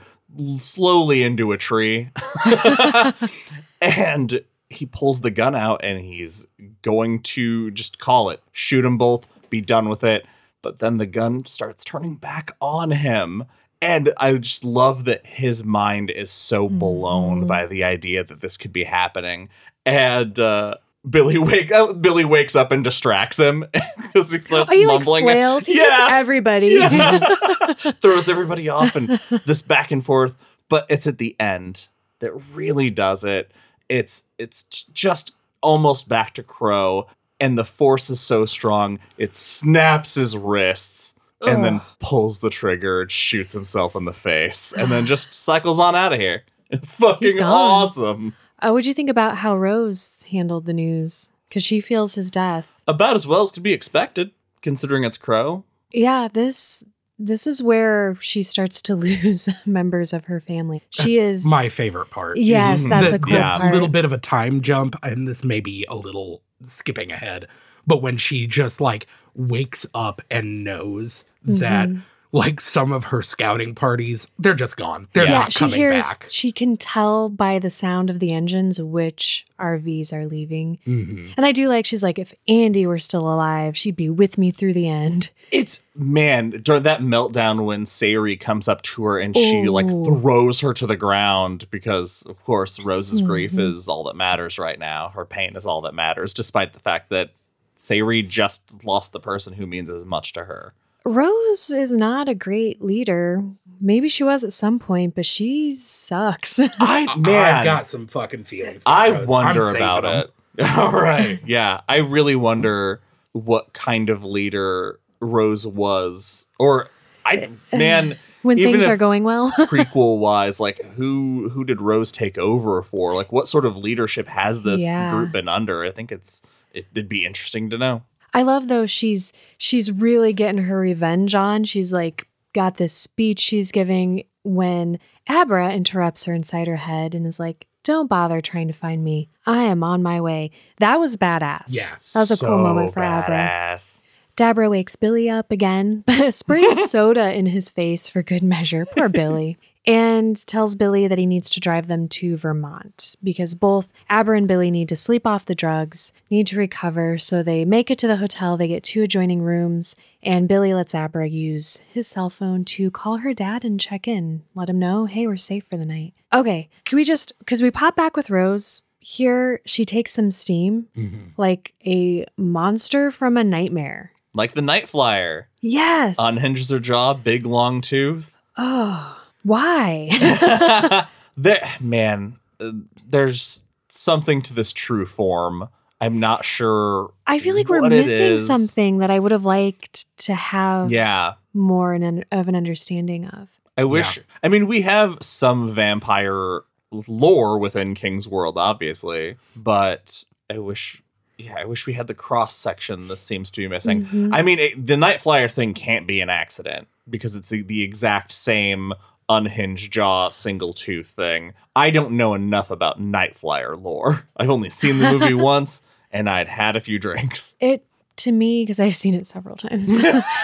slowly 0.59 1.23
into 1.23 1.53
a 1.53 1.57
tree. 1.59 2.11
and 3.81 4.43
he 4.71 4.87
pulls 4.87 5.21
the 5.23 5.31
gun 5.31 5.55
out 5.55 5.81
and 5.83 6.01
he's 6.01 6.47
going 6.83 7.23
to 7.23 7.71
just 7.71 7.99
call 7.99 8.31
it, 8.31 8.43
shoot 8.53 8.83
them 8.83 8.99
both, 8.99 9.27
be 9.51 9.61
done 9.61 9.89
with 9.89 10.05
it. 10.05 10.27
But 10.63 10.79
then 10.81 10.99
the 10.99 11.07
gun 11.07 11.47
starts 11.47 11.85
turning 11.85 12.17
back 12.17 12.51
on 12.61 12.91
him. 12.91 13.45
And 13.81 14.13
I 14.19 14.37
just 14.39 14.65
love 14.65 15.05
that 15.05 15.25
his 15.25 15.65
mind 15.65 16.11
is 16.11 16.31
so 16.31 16.69
blown 16.69 17.45
Mhm. 17.45 17.47
by 17.47 17.65
the 17.67 17.85
idea 17.85 18.25
that 18.25 18.41
this 18.41 18.57
could 18.57 18.73
be 18.73 18.85
happening. 18.85 19.49
And 19.87 20.37
uh, 20.39 20.75
Billy 21.09 21.39
wake 21.39 21.71
uh, 21.73 21.93
Billy 21.93 22.25
wakes 22.25 22.55
up 22.57 22.73
and 22.73 22.83
distracts 22.85 23.39
him 23.39 23.61
because 23.73 24.33
he 24.33 24.39
starts 24.39 24.71
Oh, 24.71 24.75
he 24.75 24.87
like 24.87 24.99
mumbling. 24.99 25.25
flails. 25.25 25.67
He 25.67 25.77
Yeah. 25.77 26.09
everybody. 26.13 26.69
Yeah. 26.69 27.19
throws 28.01 28.29
everybody 28.29 28.69
off 28.69 28.97
and 28.97 29.21
this 29.47 29.63
back 29.63 29.91
and 29.91 30.05
forth 30.05 30.37
but 30.69 30.85
it's 30.89 31.07
at 31.07 31.19
the 31.19 31.37
end 31.41 31.89
that 32.21 32.33
really 32.55 32.91
does 32.91 33.25
it 33.25 33.51
it's 33.89 34.25
it's 34.39 34.63
just 34.93 35.33
almost 35.63 36.09
back 36.09 36.35
to 36.35 36.43
crow 36.43 37.07
and 37.41 37.57
the 37.57 37.65
force 37.65 38.11
is 38.11 38.21
so 38.21 38.45
strong 38.47 38.99
it 39.17 39.35
snaps 39.35 40.15
his 40.15 40.37
wrists 40.37 41.15
and 41.41 41.65
then 41.65 41.81
pulls 42.01 42.41
the 42.41 42.51
trigger 42.51 43.03
and 43.03 43.13
shoots 43.13 43.53
himself 43.53 43.95
in 43.95 44.05
the 44.05 44.13
face 44.13 44.73
and 44.77 44.91
then 44.91 45.07
just 45.07 45.33
cycles 45.35 45.79
on 45.79 45.95
out 45.95 46.13
of 46.13 46.19
here 46.19 46.43
it's 46.71 46.87
fucking 46.89 47.41
awesome 47.43 48.35
Uh, 48.61 48.71
what'd 48.71 48.87
you 48.87 48.95
think 48.95 49.09
about 49.11 49.37
how 49.39 49.57
Rose 49.57 50.18
handled 50.29 50.67
the 50.67 50.73
news? 50.73 51.31
Because 51.49 51.63
she 51.65 51.81
feels 51.81 52.15
his 52.15 52.31
death. 52.31 52.67
about 52.87 53.17
as 53.17 53.27
well 53.27 53.43
as 53.43 53.51
could 53.51 53.63
be 53.63 53.73
expected 53.73 54.31
considering 54.63 55.05
it's 55.05 55.17
crow 55.19 55.65
Yeah, 55.93 56.29
this 56.33 56.85
this 57.21 57.47
is 57.49 57.63
where 57.63 58.17
she 58.21 58.43
starts 58.45 58.81
to 58.83 58.95
lose 59.07 59.49
members 59.67 60.13
of 60.13 60.27
her 60.27 60.41
family. 60.41 60.83
She 60.91 61.17
That's 61.19 61.29
is 61.45 61.47
my 61.47 61.69
favorite 61.69 62.11
part. 62.11 62.37
Yes, 62.39 62.89
that's 62.89 63.11
the- 63.11 63.17
a 63.17 63.19
cool 63.19 63.33
yeah, 63.33 63.57
A 63.57 63.61
part. 63.61 63.73
little 63.73 63.89
bit 63.89 64.05
of 64.05 64.13
a 64.13 64.19
time 64.19 64.61
jump, 64.63 64.95
and 65.03 65.27
this 65.27 65.43
may 65.45 65.61
be 65.61 65.85
a 65.89 65.95
little 65.97 66.43
skipping 66.65 67.11
ahead. 67.11 67.49
But 67.87 68.03
when 68.03 68.19
she 68.19 68.47
just 68.47 68.81
like 68.81 69.07
wakes 69.35 69.85
up 69.95 70.21
and 70.31 70.63
knows 70.65 71.25
that 71.45 71.89
Mhm. 71.89 72.03
Like 72.33 72.61
some 72.61 72.93
of 72.93 73.05
her 73.05 73.23
scouting 73.23 73.75
parties, 73.75 74.31
they're 74.39 74.53
just 74.55 74.77
gone. 74.77 75.09
They're 75.15 75.25
Yeah, 75.25 75.31
yeah, 75.31 75.39
not 75.39 75.53
she 75.53 75.59
coming 75.61 75.77
hears 75.77 76.07
back. 76.07 76.27
she 76.31 76.53
can 76.53 76.77
tell 76.77 77.29
by 77.29 77.59
the 77.59 77.71
sound 77.71 78.11
of 78.11 78.21
the 78.21 78.33
engines 78.33 78.81
which 78.81 79.47
RVs 79.59 80.13
are 80.13 80.27
leaving. 80.27 80.79
Mhm. 80.87 81.33
And 81.37 81.47
I 81.47 81.53
do 81.53 81.69
like 81.69 81.87
she's 81.87 82.03
like 82.03 82.19
if 82.19 82.35
Andy 82.47 82.87
were 82.87 82.99
still 82.99 83.33
alive, 83.33 83.77
she'd 83.79 83.97
be 83.97 84.11
with 84.11 84.37
me 84.37 84.51
through 84.51 84.75
the 84.75 84.89
end. 84.89 85.31
It's 85.51 85.83
man 85.97 86.51
during 86.63 86.83
that 86.83 87.01
meltdown 87.01 87.65
when 87.65 87.87
Sayuri 87.87 88.39
comes 88.39 88.69
up 88.69 88.83
to 88.83 89.05
her 89.05 89.19
and 89.19 89.35
she 89.35 89.67
like 89.69 89.89
throws 89.89 90.61
her 90.61 90.75
to 90.75 90.87
the 90.87 90.97
ground 90.97 91.67
because 91.71 92.23
of 92.29 92.45
course 92.45 92.79
Rose's 92.79 93.23
grief 93.23 93.53
Mhm. 93.53 93.73
is 93.75 93.89
all 93.89 94.05
that 94.05 94.17
matters 94.17 94.59
right 94.59 94.79
now. 94.79 95.09
Her 95.15 95.25
pain 95.25 95.57
is 95.57 95.67
all 95.67 95.81
that 95.81 95.95
matters, 95.95 96.35
despite 96.35 96.75
the 96.75 96.81
fact 96.81 97.09
that 97.09 97.31
Sayuri 97.79 98.27
just 98.29 98.85
lost 98.85 99.13
the 99.13 99.21
person 99.21 99.55
who 99.55 99.67
means 99.67 99.89
as 99.89 100.05
much 100.05 100.35
to 100.35 100.45
her. 100.45 100.75
Rose 101.09 101.71
is 101.71 101.93
not 101.93 102.29
a 102.29 102.35
great 102.35 102.83
leader. 102.83 103.43
Maybe 103.81 104.09
she 104.09 104.25
was 104.25 104.43
at 104.45 104.53
some 104.53 104.79
point, 104.79 105.15
but 105.15 105.25
she 105.27 105.73
sucks. 105.73 106.59
I 106.61 106.69
I- 106.81 107.17
man, 107.17 107.55
I've 107.57 107.65
got 107.65 107.89
some 107.89 108.07
fucking 108.07 108.45
feelings. 108.45 108.83
about 108.83 108.93
I 108.99 109.11
Rose. 109.11 109.21
I'm 109.23 109.27
wonder 109.29 109.69
about 109.71 110.05
it. 110.05 110.31
All 110.77 110.93
right. 110.93 111.41
Yeah. 111.47 111.81
I 111.89 111.97
really 111.99 112.35
wonder 112.37 113.01
what 113.33 113.73
kind 113.73 114.11
of 114.11 114.25
leader 114.25 114.99
Rose 115.21 115.67
was. 115.67 116.49
Or 116.59 116.89
I 117.25 117.51
man, 117.73 118.19
when 118.43 118.59
Even 118.59 118.73
things 118.73 118.85
if- 118.85 118.91
are 118.91 118.97
going 118.97 119.23
well. 119.23 119.53
prequel 119.53 120.19
wise, 120.19 120.59
like 120.59 120.83
who 120.97 121.51
who 121.51 121.65
did 121.65 121.81
Rose 121.81 122.11
take 122.11 122.37
over 122.39 122.83
for? 122.83 123.15
Like 123.15 123.31
what 123.31 123.47
sort 123.49 123.65
of 123.65 123.77
leadership 123.77 124.27
has 124.27 124.63
this 124.63 124.83
Yeah. 124.83 125.11
group 125.13 125.31
been 125.33 125.49
under? 125.49 125.85
I 125.85 125.91
think 125.93 126.11
it's 126.11 126.43
it'd 126.73 127.09
be 127.09 127.25
interesting 127.25 127.71
to 127.71 127.79
know. 127.79 128.03
I 128.39 128.43
love 128.43 128.69
though 128.69 128.87
she's 128.87 129.33
she's 129.57 129.91
really 129.91 130.33
getting 130.33 130.63
her 130.63 130.79
revenge 130.79 131.35
on. 131.35 131.65
She's 131.65 131.93
like 131.93 132.29
got 132.55 132.77
this 132.77 132.95
speech 132.95 133.41
she's 133.41 133.73
giving 133.73 134.23
when 134.45 135.01
Abra 135.29 135.73
interrupts 135.73 136.25
her 136.27 136.33
inside 136.33 136.69
her 136.69 136.77
head 136.77 137.17
and 137.17 137.27
is 137.27 137.41
like, 137.41 137.67
"Don't 137.83 138.07
bother 138.09 138.41
trying 138.41 138.69
to 138.69 138.73
find 138.73 139.03
me. 139.03 139.29
I 139.45 139.65
am 139.65 139.83
on 139.83 140.05
my 140.05 140.21
way." 140.21 140.53
That 140.79 141.01
was 141.01 141.17
badass. 141.17 141.75
Yeah, 141.75 141.91
that 142.15 142.21
was 142.21 142.31
a 142.31 142.37
cool 142.47 142.59
moment 142.59 142.95
for 142.95 143.03
Abra. 143.03 143.35
badass. 143.35 144.05
Dabra 144.37 144.71
wakes 144.71 144.95
Billy 144.95 145.29
up 145.29 145.51
again, 145.51 146.05
but 146.07 146.33
sprays 146.33 146.89
soda 146.91 147.35
in 147.35 147.47
his 147.47 147.71
face 147.71 148.09
for 148.09 148.23
good 148.23 148.45
measure. 148.45 148.87
Poor 148.87 149.09
Billy. 149.09 149.59
And 149.89 150.47
tells 150.47 150.75
Billy 150.75 151.09
that 151.09 151.17
he 151.17 151.25
needs 151.25 151.49
to 151.51 151.61
drive 151.61 151.87
them 151.87 152.09
to 152.11 152.37
Vermont 152.37 153.17
because 153.25 153.55
both 153.55 153.91
Abra 154.11 154.37
and 154.37 154.47
Billy 154.47 154.71
need 154.71 154.89
to 154.91 154.97
sleep 154.97 155.27
off 155.27 155.47
the 155.47 155.55
drugs, 155.55 156.13
need 156.31 156.47
to 156.49 156.59
recover. 156.59 157.17
So 157.17 157.43
they 157.43 157.65
make 157.65 157.91
it 157.91 157.97
to 158.01 158.07
the 158.07 158.17
hotel. 158.17 158.59
They 158.59 158.69
get 158.69 158.83
two 158.83 159.03
adjoining 159.03 159.41
rooms, 159.41 159.97
and 160.23 160.47
Billy 160.47 160.75
lets 160.75 160.95
Abra 160.95 161.27
use 161.27 161.79
his 161.91 162.07
cell 162.07 162.29
phone 162.29 162.67
to 162.67 162.91
call 162.91 163.17
her 163.19 163.33
dad 163.33 163.65
and 163.65 163.81
check 163.81 164.07
in, 164.07 164.43
let 164.55 164.69
him 164.69 164.79
know, 164.79 165.07
hey, 165.07 165.27
we're 165.27 165.39
safe 165.39 165.65
for 165.71 165.79
the 165.79 165.87
night. 165.87 166.13
Okay, 166.35 166.69
can 166.85 166.97
we 166.97 167.05
just, 167.05 167.33
because 167.39 167.63
we 167.63 167.71
pop 167.71 167.97
back 167.97 168.15
with 168.17 168.29
Rose. 168.31 168.83
Here, 169.01 169.63
she 169.65 169.87
takes 169.87 170.13
some 170.13 170.31
steam 170.31 170.89
Mhm. 170.95 171.31
like 171.39 171.73
a 171.87 172.27
monster 172.37 173.11
from 173.11 173.39
a 173.39 173.45
nightmare. 173.45 174.13
Like 174.35 174.53
the 174.53 174.61
Night 174.61 174.87
Flier. 174.89 175.49
Yes. 175.63 176.17
Unhinges 176.19 176.71
her 176.71 176.79
jaw, 176.79 177.15
big 177.15 177.47
long 177.47 177.81
tooth. 177.81 178.37
oh, 178.59 179.18
why? 179.49 181.07
there 181.37 181.69
man, 181.81 182.39
uh, 182.61 182.73
there's 183.09 183.63
something 183.89 184.43
to 184.43 184.55
this 184.55 184.73
true 184.73 185.07
form. 185.07 185.69
I'm 186.01 186.21
not 186.21 186.45
sure. 186.45 187.13
I 187.27 187.39
feel 187.41 187.57
like 187.57 187.69
we're 187.69 187.89
missing 187.89 188.39
something 188.39 188.99
that 188.99 189.11
I 189.11 189.19
would 189.19 189.33
have 189.33 189.45
liked 189.45 190.17
to 190.27 190.35
have 190.35 190.93
Yeah. 190.93 191.35
more 191.53 191.93
an, 191.93 192.25
of 192.31 192.47
an 192.47 192.55
understanding 192.55 193.27
of. 193.27 193.49
I 193.77 193.85
wish. 193.85 194.21
I 194.43 194.49
mean, 194.49 194.67
we 194.67 194.83
have 194.83 195.19
some 195.21 195.73
vampire 195.75 196.61
lore 197.09 197.59
within 197.59 197.95
King's 197.95 198.29
World, 198.29 198.57
obviously, 198.59 199.37
but 199.57 200.25
I 200.51 200.59
wish. 200.59 201.03
Yeah, 201.37 201.55
I 201.57 201.65
wish 201.65 201.87
we 201.87 201.93
had 201.93 202.09
the 202.09 202.15
cross 202.15 202.55
section. 202.57 203.07
This 203.07 203.21
seems 203.21 203.53
to 203.53 203.61
be 203.61 203.69
missing. 203.69 204.07
Mhm. 204.07 204.31
I 204.33 204.43
mean, 204.43 204.59
it, 204.59 204.87
the 204.87 204.97
Night 204.97 205.21
Flier 205.21 205.47
thing 205.49 205.73
can't 205.73 206.05
be 206.07 206.21
an 206.21 206.29
accident 206.31 206.89
because 207.09 207.37
it's 207.37 207.51
the, 207.51 207.63
the 207.63 207.83
exact 207.83 208.33
same 208.33 208.93
unhinged 209.29 209.93
jaw, 209.93 210.31
single 210.31 210.73
tooth 210.73 211.09
thing. 211.09 211.55
I 211.77 211.91
don't 211.91 212.13
know 212.13 212.35
enough 212.35 212.71
about 212.71 213.01
Night 213.01 213.35
Nightflyer 213.35 213.83
lore. 213.83 214.29
I've 214.37 214.51
only 214.51 214.71
seen 214.71 214.99
the 214.99 215.13
movie 215.13 215.35
once, 215.35 215.83
and 216.11 216.29
I'd 216.29 216.49
had 216.49 216.77
a 216.77 216.81
few 216.81 216.99
drinks. 216.99 217.57
It 217.61 217.85
to 218.17 218.33
me 218.33 218.63
because 218.63 218.81
I've 218.81 218.97
seen 218.97 219.15
it 219.15 219.27
several 219.27 219.57
times. 219.57 219.97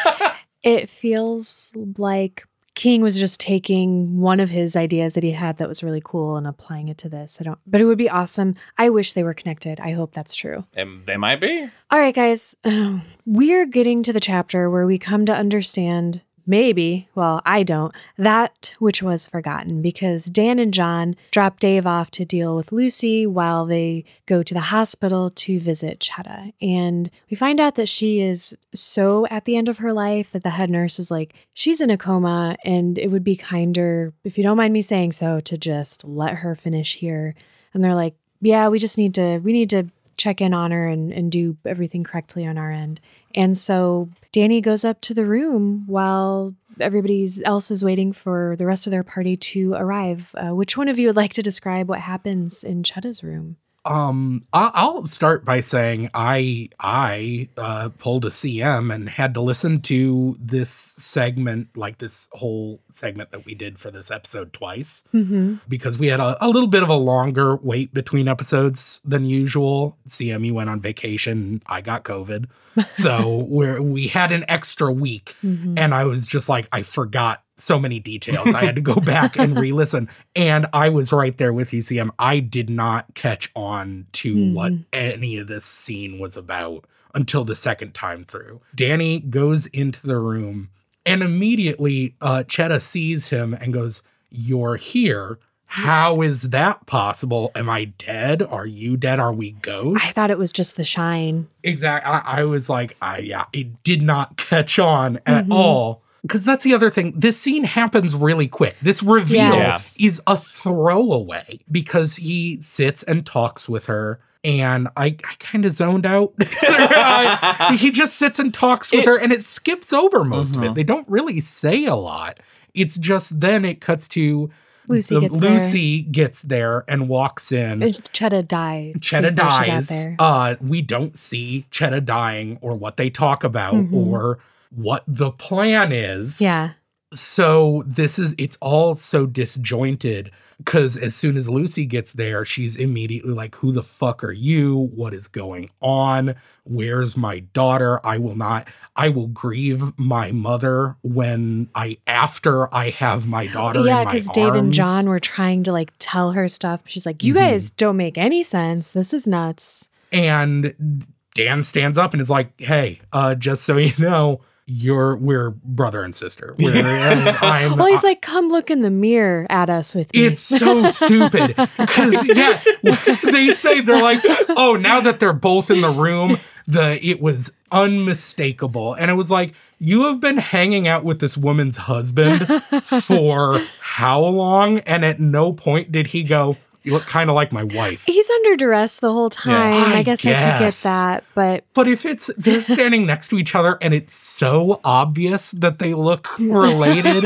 it 0.62 0.88
feels 0.88 1.72
like 1.98 2.46
King 2.74 3.02
was 3.02 3.18
just 3.18 3.40
taking 3.40 4.18
one 4.18 4.40
of 4.40 4.48
his 4.48 4.74
ideas 4.74 5.14
that 5.14 5.22
he 5.22 5.32
had 5.32 5.58
that 5.58 5.68
was 5.68 5.82
really 5.82 6.02
cool 6.04 6.36
and 6.36 6.46
applying 6.46 6.88
it 6.88 6.98
to 6.98 7.08
this. 7.08 7.38
I 7.40 7.44
don't, 7.44 7.58
but 7.66 7.80
it 7.80 7.84
would 7.84 7.98
be 7.98 8.10
awesome. 8.10 8.54
I 8.76 8.90
wish 8.90 9.12
they 9.12 9.22
were 9.22 9.34
connected. 9.34 9.78
I 9.80 9.92
hope 9.92 10.12
that's 10.12 10.34
true. 10.34 10.64
And 10.74 11.06
they 11.06 11.16
might 11.16 11.40
be. 11.40 11.68
All 11.90 11.98
right, 11.98 12.14
guys, 12.14 12.56
we're 13.26 13.66
getting 13.66 14.02
to 14.02 14.12
the 14.12 14.20
chapter 14.20 14.68
where 14.68 14.86
we 14.86 14.98
come 14.98 15.24
to 15.26 15.32
understand 15.32 16.22
maybe, 16.46 17.08
well, 17.14 17.40
I 17.44 17.62
don't, 17.62 17.94
that 18.16 18.74
which 18.78 19.02
was 19.02 19.26
forgotten 19.26 19.82
because 19.82 20.26
Dan 20.26 20.58
and 20.58 20.72
John 20.72 21.16
drop 21.30 21.58
Dave 21.58 21.86
off 21.86 22.10
to 22.12 22.24
deal 22.24 22.54
with 22.56 22.72
Lucy 22.72 23.26
while 23.26 23.66
they 23.66 24.04
go 24.26 24.42
to 24.42 24.54
the 24.54 24.60
hospital 24.60 25.30
to 25.30 25.60
visit 25.60 26.00
Chetta. 26.00 26.52
And 26.60 27.10
we 27.30 27.36
find 27.36 27.60
out 27.60 27.74
that 27.76 27.88
she 27.88 28.20
is 28.20 28.56
so 28.74 29.26
at 29.28 29.44
the 29.44 29.56
end 29.56 29.68
of 29.68 29.78
her 29.78 29.92
life 29.92 30.30
that 30.32 30.42
the 30.42 30.50
head 30.50 30.70
nurse 30.70 30.98
is 30.98 31.10
like, 31.10 31.34
she's 31.52 31.80
in 31.80 31.90
a 31.90 31.96
coma, 31.96 32.56
and 32.64 32.98
it 32.98 33.08
would 33.08 33.24
be 33.24 33.36
kinder, 33.36 34.12
if 34.24 34.36
you 34.36 34.44
don't 34.44 34.56
mind 34.56 34.72
me 34.72 34.82
saying 34.82 35.12
so, 35.12 35.40
to 35.40 35.56
just 35.56 36.04
let 36.04 36.36
her 36.36 36.54
finish 36.54 36.96
here. 36.96 37.34
And 37.72 37.82
they're 37.82 37.94
like, 37.94 38.14
yeah, 38.40 38.68
we 38.68 38.78
just 38.78 38.98
need 38.98 39.14
to, 39.14 39.38
we 39.38 39.52
need 39.52 39.70
to 39.70 39.86
check 40.16 40.40
in 40.40 40.54
on 40.54 40.70
her 40.70 40.86
and, 40.86 41.12
and 41.12 41.30
do 41.30 41.56
everything 41.64 42.04
correctly 42.04 42.46
on 42.46 42.58
our 42.58 42.70
end. 42.70 43.00
And 43.34 43.56
so 43.56 44.10
Danny 44.32 44.60
goes 44.60 44.84
up 44.84 45.00
to 45.02 45.14
the 45.14 45.26
room 45.26 45.84
while 45.86 46.54
everybody 46.80 47.26
else 47.44 47.70
is 47.70 47.84
waiting 47.84 48.12
for 48.12 48.56
the 48.56 48.66
rest 48.66 48.86
of 48.86 48.90
their 48.90 49.04
party 49.04 49.36
to 49.36 49.74
arrive. 49.74 50.34
Uh, 50.34 50.54
which 50.54 50.76
one 50.76 50.88
of 50.88 50.98
you 50.98 51.08
would 51.08 51.16
like 51.16 51.32
to 51.34 51.42
describe 51.42 51.88
what 51.88 52.00
happens 52.00 52.64
in 52.64 52.82
Chetta's 52.82 53.22
room? 53.22 53.56
Um, 53.86 54.46
I'll 54.52 55.04
start 55.04 55.44
by 55.44 55.60
saying 55.60 56.08
I 56.14 56.70
I 56.80 57.48
uh, 57.58 57.90
pulled 57.98 58.24
a 58.24 58.28
CM 58.28 58.92
and 58.94 59.08
had 59.10 59.34
to 59.34 59.40
listen 59.42 59.80
to 59.82 60.36
this 60.40 60.70
segment, 60.70 61.68
like 61.76 61.98
this 61.98 62.28
whole 62.32 62.80
segment 62.90 63.30
that 63.30 63.44
we 63.44 63.54
did 63.54 63.78
for 63.78 63.90
this 63.90 64.10
episode 64.10 64.52
twice, 64.52 65.04
Mm-hmm. 65.12 65.56
because 65.68 65.98
we 65.98 66.06
had 66.06 66.18
a, 66.20 66.42
a 66.44 66.48
little 66.48 66.66
bit 66.68 66.82
of 66.82 66.88
a 66.88 66.94
longer 66.94 67.56
wait 67.56 67.92
between 67.94 68.26
episodes 68.26 69.00
than 69.04 69.26
usual. 69.26 69.96
CME 70.08 70.52
went 70.52 70.70
on 70.70 70.80
vacation. 70.80 71.62
I 71.66 71.80
got 71.82 72.04
COVID, 72.04 72.46
so 72.90 73.44
we're 73.48 73.80
we 73.82 74.08
had 74.08 74.32
an 74.32 74.44
extra 74.48 74.90
week, 74.92 75.36
Mm-hmm. 75.44 75.76
and 75.78 75.94
I 75.94 76.04
was 76.04 76.26
just 76.26 76.48
like, 76.48 76.68
I 76.72 76.82
forgot 76.82 77.43
so 77.56 77.78
many 77.78 78.00
details. 78.00 78.54
I 78.54 78.64
had 78.64 78.74
to 78.74 78.80
go 78.80 78.94
back 79.00 79.36
and 79.36 79.58
re-listen. 79.58 80.08
And 80.34 80.66
I 80.72 80.88
was 80.88 81.12
right 81.12 81.36
there 81.38 81.52
with 81.52 81.72
you, 81.72 81.80
CM. 81.80 82.10
I 82.18 82.40
did 82.40 82.68
not 82.70 83.14
catch 83.14 83.50
on 83.54 84.06
to 84.14 84.52
what 84.52 84.72
any 84.92 85.36
of 85.38 85.46
this 85.46 85.64
scene 85.64 86.18
was 86.18 86.36
about 86.36 86.84
until 87.14 87.44
the 87.44 87.54
second 87.54 87.94
time 87.94 88.24
through. 88.24 88.60
Danny 88.74 89.20
goes 89.20 89.66
into 89.68 90.04
the 90.06 90.18
room 90.18 90.70
and 91.06 91.22
immediately 91.22 92.16
uh 92.20 92.42
Chetta 92.46 92.80
sees 92.80 93.28
him 93.28 93.54
and 93.54 93.72
goes, 93.72 94.02
You're 94.30 94.76
here. 94.76 95.38
How 95.66 96.22
is 96.22 96.42
that 96.50 96.86
possible? 96.86 97.50
Am 97.56 97.68
I 97.68 97.86
dead? 97.86 98.42
Are 98.42 98.66
you 98.66 98.96
dead? 98.96 99.18
Are 99.18 99.32
we 99.32 99.52
ghosts? 99.52 100.08
I 100.08 100.12
thought 100.12 100.30
it 100.30 100.38
was 100.38 100.52
just 100.52 100.76
the 100.76 100.84
shine. 100.84 101.48
Exactly. 101.64 102.10
I, 102.12 102.40
I 102.40 102.44
was 102.44 102.68
like, 102.70 102.96
I 103.02 103.18
yeah, 103.18 103.46
it 103.52 103.82
did 103.82 104.00
not 104.02 104.36
catch 104.36 104.78
on 104.78 105.18
at 105.26 105.46
Mhm. 105.46 105.52
all. 105.54 106.03
Because 106.24 106.44
that's 106.44 106.64
the 106.64 106.72
other 106.72 106.90
thing. 106.90 107.12
This 107.14 107.38
scene 107.38 107.64
happens 107.64 108.16
really 108.16 108.48
quick. 108.48 108.76
This 108.80 109.02
reveal 109.02 109.54
Yes. 109.54 109.94
is 110.00 110.22
a 110.26 110.36
throwaway 110.38 111.60
because 111.70 112.16
he 112.16 112.58
sits 112.62 113.02
and 113.02 113.26
talks 113.26 113.68
with 113.68 113.86
her. 113.86 114.20
And 114.42 114.88
I, 114.96 115.06
I 115.06 115.34
kind 115.38 115.64
of 115.64 115.76
zoned 115.76 116.04
out. 116.06 116.32
He 117.78 117.90
just 117.90 118.16
sits 118.16 118.38
and 118.38 118.52
talks 118.52 118.90
with 118.92 119.00
It- 119.00 119.06
her, 119.06 119.18
and 119.18 119.32
it 119.32 119.44
skips 119.44 119.92
over 119.92 120.24
most 120.24 120.56
of 120.56 120.62
Mhm. 120.62 120.70
it. 120.70 120.74
They 120.74 120.82
don't 120.82 121.08
really 121.08 121.40
say 121.40 121.84
a 121.86 121.94
lot. 121.94 122.38
It's 122.74 122.96
just 122.96 123.40
then 123.40 123.64
it 123.64 123.80
cuts 123.80 124.06
to 124.08 124.50
Lucy 124.88 125.14
the- 125.14 125.20
gets 125.22 125.40
there. 125.40 125.50
Lucy 125.58 126.02
gets 126.02 126.42
there 126.42 126.84
and 126.88 127.08
walks 127.08 127.52
in. 127.52 127.80
Chetta 127.80 128.46
died. 128.46 128.94
Chetta 128.98 129.34
before 129.34 129.50
she 129.50 129.56
got 129.58 129.66
dies. 129.66 129.88
there. 129.88 130.16
Uh, 130.18 130.54
we 130.60 130.82
don't 130.82 131.16
see 131.18 131.66
Chetta 131.72 132.04
dying 132.04 132.58
or 132.60 132.74
what 132.74 132.96
they 132.96 133.08
talk 133.10 133.44
about 133.44 133.74
Mhm. 133.74 133.92
or 133.92 134.38
what 134.74 135.04
the 135.06 135.30
plan 135.30 135.92
is. 135.92 136.40
yeah. 136.40 136.72
So 137.12 137.84
this 137.86 138.18
is 138.18 138.34
it's 138.38 138.58
all 138.60 138.96
so 138.96 139.24
disjointed 139.24 140.32
because 140.58 140.96
as 140.96 141.14
soon 141.14 141.36
as 141.36 141.48
Lucy 141.48 141.86
gets 141.86 142.12
there, 142.12 142.44
she's 142.44 142.74
immediately 142.76 143.32
like, 143.32 143.54
Who 143.56 143.70
the 143.70 143.84
fuck 143.84 144.24
are 144.24 144.32
you? 144.32 144.76
What 144.92 145.14
is 145.14 145.28
going 145.28 145.70
on? 145.80 146.34
Where's 146.64 147.16
my 147.16 147.38
daughter? 147.40 148.04
I 148.04 148.18
will 148.18 148.34
not, 148.34 148.66
I 148.96 149.10
will 149.10 149.28
grieve 149.28 149.96
my 149.96 150.32
mother 150.32 150.96
when 151.02 151.68
I 151.72 151.98
after 152.08 152.72
I 152.74 152.90
have 152.90 153.28
my 153.28 153.46
daughter. 153.46 153.80
Yeah, 153.80 154.04
because 154.04 154.28
Dave 154.30 154.54
and. 154.54 154.72
John 154.72 155.08
were 155.08 155.20
trying 155.20 155.62
to 155.64 155.72
like 155.72 155.92
tell 156.00 156.32
her 156.32 156.48
stuff. 156.48 156.80
She's 156.86 157.06
like, 157.06 157.22
"You 157.22 157.34
Mhm. 157.34 157.38
guys 157.38 157.70
don't 157.70 157.96
make 157.96 158.18
any 158.18 158.42
sense. 158.42 158.90
This 158.90 159.14
is 159.14 159.24
nuts." 159.26 159.88
and 160.10 161.06
Dan 161.34 161.62
stands 161.64 161.96
up 161.98 162.12
and 162.12 162.20
is 162.20 162.30
like, 162.30 162.60
"Hey, 162.60 163.00
uh, 163.12 163.34
just 163.36 163.62
so 163.64 163.76
you 163.76 163.92
know, 163.98 164.40
you're 164.66 165.16
we're 165.16 165.50
brother 165.50 166.02
and 166.02 166.14
sister. 166.14 166.54
We're, 166.58 166.74
and 166.74 167.28
I'm, 167.28 167.76
Well, 167.76 167.86
he's 167.86 168.02
like, 168.04 168.22
"Come 168.22 168.48
look 168.48 168.70
in 168.70 168.80
the 168.80 168.90
mirror 168.90 169.46
at 169.50 169.68
us 169.70 169.94
with 169.94 170.12
me." 170.14 170.26
it's 170.26 170.40
so 170.40 170.90
stupid 170.90 171.54
because 171.76 172.26
yeah, 172.28 172.62
they 172.82 173.52
say 173.52 173.80
they're 173.80 174.00
like, 174.02 174.22
oh, 174.50 174.76
now 174.80 175.00
that 175.00 175.20
they're 175.20 175.32
both 175.32 175.70
in 175.70 175.80
the 175.80 175.90
room, 175.90 176.38
the 176.66 177.04
it 177.04 177.20
was 177.20 177.52
unmistakable, 177.70 178.94
and 178.94 179.10
it 179.10 179.14
was 179.14 179.30
like 179.30 179.54
you 179.78 180.06
have 180.06 180.20
been 180.20 180.38
hanging 180.38 180.88
out 180.88 181.04
with 181.04 181.20
this 181.20 181.36
woman's 181.36 181.76
husband 181.76 182.46
for 182.84 183.62
how 183.80 184.24
long, 184.24 184.78
and 184.80 185.04
at 185.04 185.20
no 185.20 185.52
point 185.52 185.92
did 185.92 186.08
he 186.08 186.22
go, 186.22 186.56
"You 186.84 186.92
look 186.92 187.06
kind 187.06 187.28
of 187.28 187.34
like 187.34 187.50
my 187.50 187.64
wife." 187.64 188.04
He's 188.04 188.30
under 188.30 188.56
duress 188.56 188.98
the 188.98 189.12
whole 189.12 189.30
time. 189.30 189.74
I, 189.74 189.98
I 189.98 190.02
guess 190.02 190.24
I 190.24 190.30
could 190.30 190.64
get 190.64 190.74
that, 190.84 191.24
but 191.34 191.64
But 191.74 191.88
if 191.88 192.06
it's 192.06 192.30
they're 192.36 192.62
standing 192.62 193.06
next 193.06 193.28
to 193.28 193.38
each 193.38 193.54
other 193.54 193.78
and 193.80 193.92
it's 193.92 194.14
so 194.14 194.80
obvious 194.84 195.50
that 195.52 195.78
they 195.78 195.94
look 195.94 196.38
related, 196.38 197.24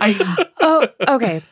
I 0.00 0.46
oh, 0.60 0.88
okay. 1.06 1.42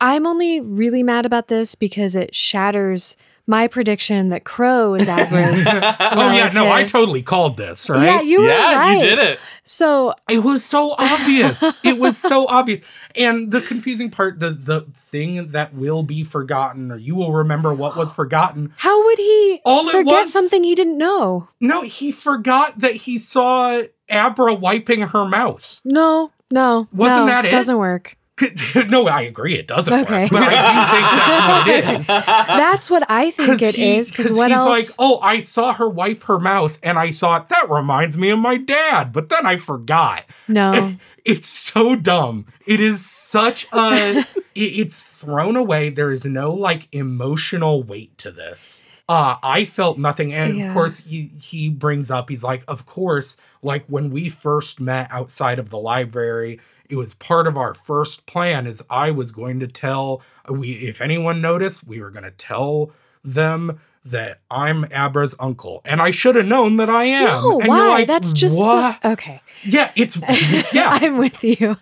I'm 0.00 0.26
only 0.26 0.60
really 0.60 1.02
mad 1.02 1.26
about 1.26 1.48
this 1.48 1.74
because 1.76 2.16
it 2.16 2.34
shatters 2.34 3.16
my 3.50 3.66
prediction 3.66 4.28
that 4.28 4.44
Crow 4.44 4.94
is 4.94 5.08
Abra's. 5.08 5.66
oh 5.68 6.32
yeah, 6.32 6.48
no, 6.54 6.70
I 6.70 6.84
totally 6.84 7.20
called 7.20 7.56
this, 7.56 7.90
right? 7.90 8.04
Yeah, 8.04 8.20
you 8.20 8.40
were 8.42 8.46
right. 8.46 8.94
you 8.94 9.00
did 9.00 9.18
it. 9.18 9.40
So 9.64 10.14
It 10.28 10.38
was 10.44 10.64
so 10.64 10.94
obvious. 10.96 11.62
it 11.82 11.98
was 11.98 12.16
so 12.16 12.46
obvious. 12.46 12.84
And 13.16 13.50
the 13.50 13.60
confusing 13.60 14.08
part, 14.10 14.38
the 14.38 14.50
the 14.50 14.82
thing 14.96 15.48
that 15.50 15.74
will 15.74 16.04
be 16.04 16.22
forgotten, 16.22 16.92
or 16.92 16.96
you 16.96 17.16
will 17.16 17.32
remember 17.32 17.74
what 17.74 17.96
was 17.96 18.12
forgotten. 18.12 18.72
how 18.76 19.04
would 19.04 19.18
he 19.18 19.60
All 19.64 19.88
it 19.88 19.92
forget 19.92 20.04
was- 20.22 20.32
something 20.32 20.62
he 20.62 20.76
didn't 20.76 20.96
know? 20.96 21.48
No, 21.60 21.82
he 21.82 22.12
forgot 22.12 22.78
that 22.78 22.94
he 22.96 23.18
saw 23.18 23.82
Abra 24.08 24.54
wiping 24.54 25.02
her 25.02 25.24
mouth. 25.24 25.80
No, 25.84 26.30
no, 26.52 26.86
Wasn't 26.92 27.22
no, 27.22 27.26
that 27.26 27.46
it? 27.46 27.50
Doesn't 27.50 27.76
work. 27.78 28.16
no, 28.88 29.06
I 29.08 29.22
agree, 29.22 29.56
it 29.58 29.66
doesn't 29.66 29.92
Okay. 29.92 30.22
work. 30.22 30.30
But 30.30 30.42
I 30.44 30.50
do 30.72 30.92
think 30.94 31.06
that's 31.10 31.66
what 31.66 31.68
it 31.94 31.96
is. 32.00 32.06
That's 32.06 32.90
what 32.90 33.10
I 33.10 33.30
think 33.30 33.62
it 33.62 33.74
he- 33.74 33.96
is. 33.98 34.10
Because 34.10 34.30
what 34.32 34.50
he's 34.50 34.56
else? 34.56 34.68
like, 34.68 34.96
oh, 34.98 35.18
I 35.20 35.40
saw 35.40 35.72
her 35.74 35.88
wipe 35.88 36.22
her 36.24 36.38
mouth, 36.38 36.78
and 36.82 36.98
I 36.98 37.10
thought 37.10 37.48
that 37.50 37.68
reminds 37.70 38.16
me 38.16 38.30
of 38.30 38.38
my 38.38 38.56
dad, 38.56 39.12
but 39.12 39.28
then 39.28 39.46
I 39.46 39.56
forgot. 39.56 40.24
no, 40.48 40.96
It's 41.22 41.48
so 41.48 41.96
dumb. 41.96 42.46
It 42.66 42.80
is 42.80 43.04
such 43.04 43.68
a. 43.72 44.20
it- 44.20 44.26
it's 44.54 45.02
thrown 45.02 45.54
away. 45.54 45.90
There 45.90 46.10
is 46.12 46.24
no 46.24 46.52
like 46.52 46.88
emotional 46.92 47.82
weight 47.82 48.16
to 48.18 48.30
this. 48.32 48.82
Uh, 49.08 49.36
I 49.42 49.64
felt 49.66 49.98
nothing, 49.98 50.32
and 50.32 50.56
Yeah. 50.56 50.68
of 50.68 50.72
course 50.72 51.00
he 51.00 51.30
he 51.40 51.68
brings 51.68 52.10
up. 52.10 52.30
He's 52.30 52.42
like, 52.42 52.64
of 52.66 52.86
course, 52.86 53.36
like 53.62 53.84
when 53.86 54.08
we 54.10 54.28
first 54.30 54.80
met 54.80 55.08
outside 55.10 55.58
of 55.58 55.68
the 55.68 55.78
library, 55.78 56.58
it 56.90 56.96
was 56.96 57.14
part 57.14 57.46
of 57.46 57.56
our 57.56 57.74
first 57.74 58.26
plan. 58.26 58.66
Is 58.66 58.82
I 58.90 59.10
was 59.10 59.32
going 59.32 59.60
to 59.60 59.66
tell 59.66 60.20
we 60.48 60.72
if 60.72 61.00
anyone 61.00 61.40
noticed, 61.40 61.86
we 61.86 62.00
were 62.00 62.10
going 62.10 62.24
to 62.24 62.30
tell 62.30 62.90
them 63.24 63.80
that 64.04 64.40
I'm 64.50 64.86
Abra's 64.92 65.34
uncle, 65.38 65.82
and 65.84 66.00
I 66.00 66.10
should 66.10 66.34
have 66.36 66.46
known 66.46 66.76
that 66.78 66.88
I 66.90 67.04
am. 67.04 67.24
no. 67.24 67.60
and 67.60 67.68
Why? 67.68 67.78
You're 67.78 67.88
like, 67.88 68.06
That's 68.08 68.32
just 68.32 68.56
so- 68.56 68.94
okay. 69.04 69.42
Yeah, 69.62 69.90
it's 69.94 70.16
yeah. 70.72 70.88
I'm 70.90 71.18
with 71.18 71.42
you. 71.44 71.76